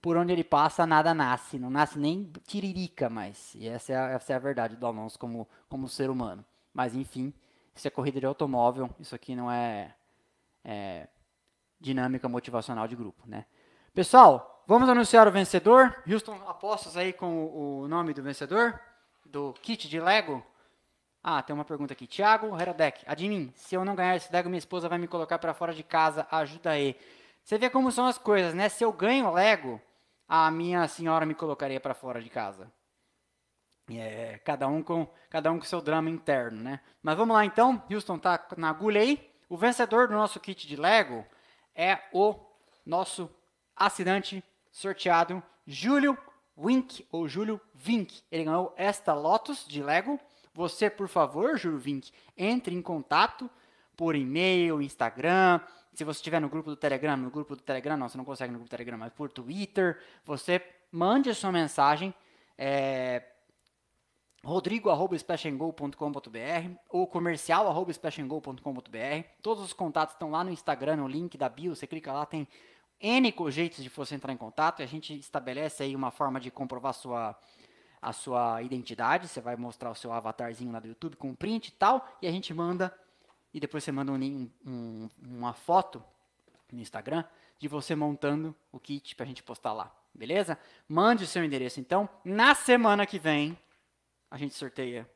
por 0.00 0.16
onde 0.16 0.32
ele 0.32 0.42
passa, 0.44 0.86
nada 0.86 1.14
nasce. 1.14 1.58
Não 1.58 1.70
nasce 1.70 1.98
nem 1.98 2.32
tiririca 2.46 3.08
mais. 3.08 3.54
E 3.54 3.68
essa 3.68 3.92
é 3.92 3.96
a, 3.96 4.08
essa 4.10 4.32
é 4.32 4.36
a 4.36 4.40
verdade 4.40 4.76
do 4.76 4.86
Alonso 4.86 5.18
como, 5.18 5.48
como 5.68 5.88
ser 5.88 6.10
humano. 6.10 6.44
Mas, 6.74 6.94
enfim, 6.94 7.32
isso 7.74 7.86
é 7.86 7.90
corrida 7.90 8.20
de 8.20 8.26
automóvel, 8.26 8.90
isso 8.98 9.14
aqui 9.14 9.34
não 9.34 9.50
é, 9.50 9.94
é 10.64 11.08
dinâmica 11.80 12.28
motivacional 12.28 12.86
de 12.86 12.96
grupo, 12.96 13.22
né? 13.26 13.46
Pessoal, 13.94 14.64
vamos 14.66 14.88
anunciar 14.88 15.28
o 15.28 15.32
vencedor. 15.32 16.02
Houston, 16.10 16.34
apostas 16.46 16.96
aí 16.96 17.12
com 17.12 17.82
o 17.82 17.88
nome 17.88 18.14
do 18.14 18.22
vencedor 18.22 18.80
do 19.26 19.52
kit 19.62 19.88
de 19.88 20.00
Lego. 20.00 20.44
Ah, 21.22 21.42
tem 21.42 21.54
uma 21.54 21.64
pergunta 21.64 21.92
aqui. 21.92 22.06
Thiago 22.06 22.58
Herodek, 22.60 23.04
admin, 23.06 23.52
se 23.54 23.74
eu 23.74 23.84
não 23.84 23.94
ganhar 23.94 24.16
esse 24.16 24.32
Lego, 24.32 24.48
minha 24.48 24.58
esposa 24.58 24.88
vai 24.88 24.98
me 24.98 25.06
colocar 25.06 25.38
para 25.38 25.54
fora 25.54 25.72
de 25.72 25.82
casa. 25.82 26.26
Ajuda 26.30 26.70
aí. 26.70 26.96
Você 27.44 27.58
vê 27.58 27.70
como 27.70 27.92
são 27.92 28.06
as 28.06 28.18
coisas, 28.18 28.54
né? 28.54 28.68
Se 28.68 28.84
eu 28.84 28.92
ganho 28.92 29.32
Lego, 29.32 29.80
a 30.28 30.50
minha 30.50 30.86
senhora 30.88 31.24
me 31.24 31.34
colocaria 31.34 31.80
para 31.80 31.94
fora 31.94 32.20
de 32.20 32.28
casa. 32.28 32.72
É, 33.90 34.40
cada 34.44 34.66
um 34.68 34.82
com 34.82 35.06
cada 35.28 35.50
um 35.50 35.58
com 35.58 35.64
seu 35.64 35.80
drama 35.80 36.08
interno, 36.08 36.62
né? 36.62 36.80
Mas 37.02 37.16
vamos 37.16 37.34
lá 37.34 37.44
então, 37.44 37.82
Houston 37.90 38.18
tá 38.18 38.44
na 38.56 38.70
agulha 38.70 39.00
aí. 39.00 39.30
O 39.48 39.56
vencedor 39.56 40.08
do 40.08 40.14
nosso 40.14 40.40
kit 40.40 40.66
de 40.66 40.76
Lego 40.76 41.26
é 41.74 41.98
o 42.12 42.34
nosso 42.86 43.30
assinante 43.76 44.42
sorteado 44.70 45.42
Júlio 45.66 46.16
Wink 46.56 47.06
ou 47.10 47.28
Júlio 47.28 47.60
Vink. 47.74 48.22
Ele 48.30 48.44
ganhou 48.44 48.72
esta 48.76 49.14
Lotus 49.14 49.66
de 49.66 49.82
Lego. 49.82 50.18
Você, 50.54 50.90
por 50.90 51.08
favor, 51.08 51.56
Júlio 51.56 51.78
Vink, 51.78 52.12
entre 52.36 52.74
em 52.74 52.82
contato 52.82 53.48
por 53.96 54.14
e-mail, 54.14 54.82
Instagram. 54.82 55.60
Se 55.94 56.04
você 56.04 56.18
estiver 56.18 56.40
no 56.40 56.48
grupo 56.48 56.70
do 56.70 56.76
Telegram, 56.76 57.16
no 57.16 57.30
grupo 57.30 57.56
do 57.56 57.62
Telegram, 57.62 57.96
não, 57.96 58.08
você 58.08 58.18
não 58.18 58.24
consegue 58.24 58.52
no 58.52 58.58
grupo 58.58 58.68
do 58.68 58.70
Telegram, 58.70 58.98
mas 58.98 59.12
por 59.12 59.30
Twitter, 59.30 60.00
você 60.24 60.60
mande 60.90 61.30
a 61.30 61.34
sua 61.34 61.52
mensagem. 61.52 62.12
É, 62.56 63.22
rodrigo.splashandgo.com.br 64.44 66.76
ou 66.90 67.06
comercial.splashandgo.com.br. 67.06 69.28
Todos 69.40 69.64
os 69.64 69.72
contatos 69.72 70.14
estão 70.14 70.30
lá 70.30 70.42
no 70.42 70.50
Instagram, 70.50 70.96
no 70.96 71.06
link 71.08 71.38
da 71.38 71.48
bio. 71.48 71.74
Você 71.74 71.86
clica 71.86 72.12
lá, 72.12 72.26
tem 72.26 72.46
N 73.00 73.34
jeitos 73.50 73.82
de 73.82 73.88
você 73.88 74.14
entrar 74.14 74.32
em 74.32 74.36
contato 74.36 74.80
e 74.80 74.82
a 74.82 74.86
gente 74.86 75.18
estabelece 75.18 75.82
aí 75.82 75.96
uma 75.96 76.10
forma 76.10 76.38
de 76.38 76.50
comprovar 76.50 76.92
sua, 76.94 77.36
a 78.02 78.12
sua 78.12 78.60
identidade. 78.60 79.28
Você 79.28 79.40
vai 79.40 79.54
mostrar 79.54 79.90
o 79.90 79.94
seu 79.94 80.12
avatarzinho 80.12 80.72
lá 80.72 80.80
do 80.80 80.88
YouTube 80.88 81.16
com 81.16 81.28
um 81.28 81.34
print 81.34 81.68
e 81.68 81.72
tal, 81.72 82.06
e 82.20 82.26
a 82.26 82.32
gente 82.32 82.52
manda, 82.52 82.92
e 83.54 83.60
depois 83.60 83.84
você 83.84 83.92
manda 83.92 84.10
um, 84.10 84.50
um, 84.66 85.08
uma 85.22 85.52
foto 85.52 86.04
no 86.72 86.80
Instagram 86.80 87.24
de 87.58 87.68
você 87.68 87.94
montando 87.94 88.54
o 88.72 88.80
kit 88.80 89.14
para 89.14 89.24
a 89.24 89.26
gente 89.28 89.42
postar 89.42 89.72
lá, 89.72 89.94
beleza? 90.12 90.58
Mande 90.88 91.22
o 91.22 91.26
seu 91.28 91.44
endereço 91.44 91.78
então. 91.78 92.08
Na 92.24 92.56
semana 92.56 93.06
que 93.06 93.20
vem, 93.20 93.56
a 94.28 94.36
gente 94.36 94.54
sorteia 94.54 95.08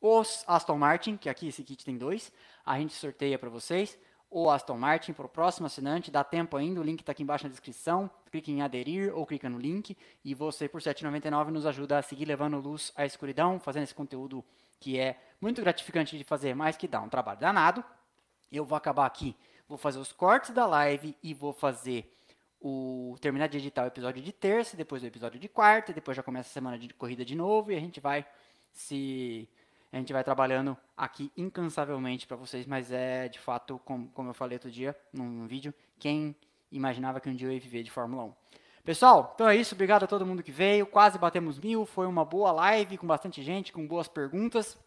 os 0.00 0.44
Aston 0.46 0.78
Martin, 0.78 1.16
que 1.16 1.28
aqui 1.28 1.48
esse 1.48 1.64
kit 1.64 1.84
tem 1.84 1.98
dois, 1.98 2.32
a 2.64 2.78
gente 2.78 2.94
sorteia 2.94 3.36
para 3.36 3.48
vocês 3.48 3.98
o 4.30 4.50
Aston 4.50 4.76
Martin 4.76 5.12
para 5.12 5.26
o 5.26 5.28
próximo 5.28 5.66
assinante, 5.66 6.10
dá 6.10 6.22
tempo 6.22 6.56
ainda, 6.56 6.80
o 6.80 6.82
link 6.82 7.00
está 7.00 7.12
aqui 7.12 7.22
embaixo 7.22 7.44
na 7.44 7.50
descrição, 7.50 8.10
clique 8.30 8.52
em 8.52 8.60
aderir 8.60 9.16
ou 9.16 9.24
clica 9.24 9.48
no 9.48 9.58
link 9.58 9.96
e 10.24 10.34
você 10.34 10.68
por 10.68 10.82
R$ 10.82 10.92
7,99 10.92 11.48
nos 11.48 11.64
ajuda 11.64 11.98
a 11.98 12.02
seguir 12.02 12.26
levando 12.26 12.58
luz 12.58 12.92
à 12.94 13.06
escuridão, 13.06 13.58
fazendo 13.58 13.84
esse 13.84 13.94
conteúdo 13.94 14.44
que 14.78 14.98
é 14.98 15.18
muito 15.40 15.60
gratificante 15.62 16.16
de 16.16 16.24
fazer, 16.24 16.54
mas 16.54 16.76
que 16.76 16.86
dá 16.86 17.00
um 17.00 17.08
trabalho 17.08 17.40
danado. 17.40 17.84
Eu 18.52 18.64
vou 18.64 18.76
acabar 18.76 19.06
aqui, 19.06 19.34
vou 19.66 19.78
fazer 19.78 19.98
os 19.98 20.12
cortes 20.12 20.50
da 20.50 20.66
live 20.66 21.16
e 21.22 21.32
vou 21.32 21.52
fazer 21.52 22.14
o 22.60 23.16
terminar 23.20 23.48
de 23.48 23.58
editar 23.58 23.84
o 23.84 23.86
episódio 23.86 24.22
de 24.22 24.32
terça, 24.32 24.76
depois 24.76 25.02
o 25.02 25.06
episódio 25.06 25.38
de 25.38 25.48
quarta, 25.48 25.92
depois 25.92 26.16
já 26.16 26.22
começa 26.22 26.48
a 26.48 26.52
semana 26.52 26.78
de 26.78 26.92
corrida 26.94 27.24
de 27.24 27.34
novo 27.34 27.72
e 27.72 27.76
a 27.76 27.80
gente 27.80 28.00
vai 28.00 28.26
se 28.72 29.48
a 29.92 29.96
gente 29.96 30.12
vai 30.12 30.22
trabalhando 30.22 30.76
aqui 30.96 31.32
incansavelmente 31.36 32.26
para 32.26 32.36
vocês, 32.36 32.66
mas 32.66 32.92
é 32.92 33.28
de 33.28 33.38
fato, 33.38 33.80
como, 33.84 34.08
como 34.08 34.30
eu 34.30 34.34
falei 34.34 34.56
outro 34.56 34.70
dia 34.70 34.96
num 35.12 35.46
vídeo, 35.46 35.72
quem 35.98 36.36
imaginava 36.70 37.20
que 37.20 37.28
um 37.28 37.34
dia 37.34 37.48
eu 37.48 37.52
ia 37.52 37.60
viver 37.60 37.82
de 37.82 37.90
Fórmula 37.90 38.24
1. 38.24 38.34
Pessoal, 38.84 39.32
então 39.34 39.48
é 39.48 39.56
isso, 39.56 39.74
obrigado 39.74 40.04
a 40.04 40.06
todo 40.06 40.24
mundo 40.24 40.42
que 40.42 40.52
veio, 40.52 40.86
quase 40.86 41.18
batemos 41.18 41.58
mil, 41.58 41.84
foi 41.84 42.06
uma 42.06 42.24
boa 42.24 42.52
live 42.52 42.96
com 42.98 43.06
bastante 43.06 43.42
gente, 43.42 43.72
com 43.72 43.86
boas 43.86 44.08
perguntas. 44.08 44.78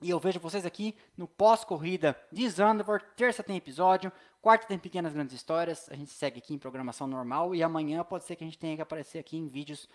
E 0.00 0.10
eu 0.10 0.20
vejo 0.20 0.38
vocês 0.38 0.66
aqui 0.66 0.94
no 1.16 1.26
pós-corrida 1.26 2.14
de 2.30 2.46
Zandvoort. 2.48 3.06
Terça 3.16 3.42
tem 3.42 3.56
episódio, 3.56 4.12
quarta 4.42 4.66
tem 4.66 4.78
pequenas 4.78 5.14
grandes 5.14 5.34
histórias. 5.34 5.88
A 5.90 5.94
gente 5.94 6.10
segue 6.10 6.38
aqui 6.38 6.52
em 6.52 6.58
programação 6.58 7.06
normal 7.06 7.54
e 7.54 7.62
amanhã 7.62 8.04
pode 8.04 8.24
ser 8.24 8.36
que 8.36 8.44
a 8.44 8.46
gente 8.46 8.58
tenha 8.58 8.76
que 8.76 8.82
aparecer 8.82 9.18
aqui 9.18 9.38
em 9.38 9.46
vídeos 9.46 9.88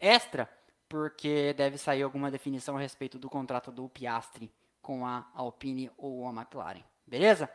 extra 0.00 0.48
porque 0.92 1.54
deve 1.54 1.78
sair 1.78 2.02
alguma 2.02 2.30
definição 2.30 2.76
a 2.76 2.80
respeito 2.80 3.18
do 3.18 3.30
contrato 3.30 3.72
do 3.72 3.88
Piastri 3.88 4.52
com 4.82 5.06
a 5.06 5.26
Alpine 5.34 5.90
ou 5.96 6.28
a 6.28 6.30
McLaren. 6.30 6.82
Beleza? 7.06 7.48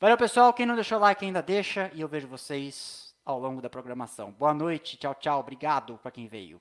Valeu, 0.00 0.16
pessoal. 0.16 0.54
Quem 0.54 0.64
não 0.64 0.74
deixou 0.74 0.98
like 0.98 1.22
ainda 1.22 1.42
deixa 1.42 1.90
e 1.92 2.00
eu 2.00 2.08
vejo 2.08 2.26
vocês 2.26 3.14
ao 3.22 3.38
longo 3.38 3.60
da 3.60 3.68
programação. 3.68 4.32
Boa 4.32 4.54
noite, 4.54 4.96
tchau, 4.96 5.14
tchau. 5.14 5.40
Obrigado 5.40 5.98
para 5.98 6.10
quem 6.10 6.26
veio. 6.26 6.58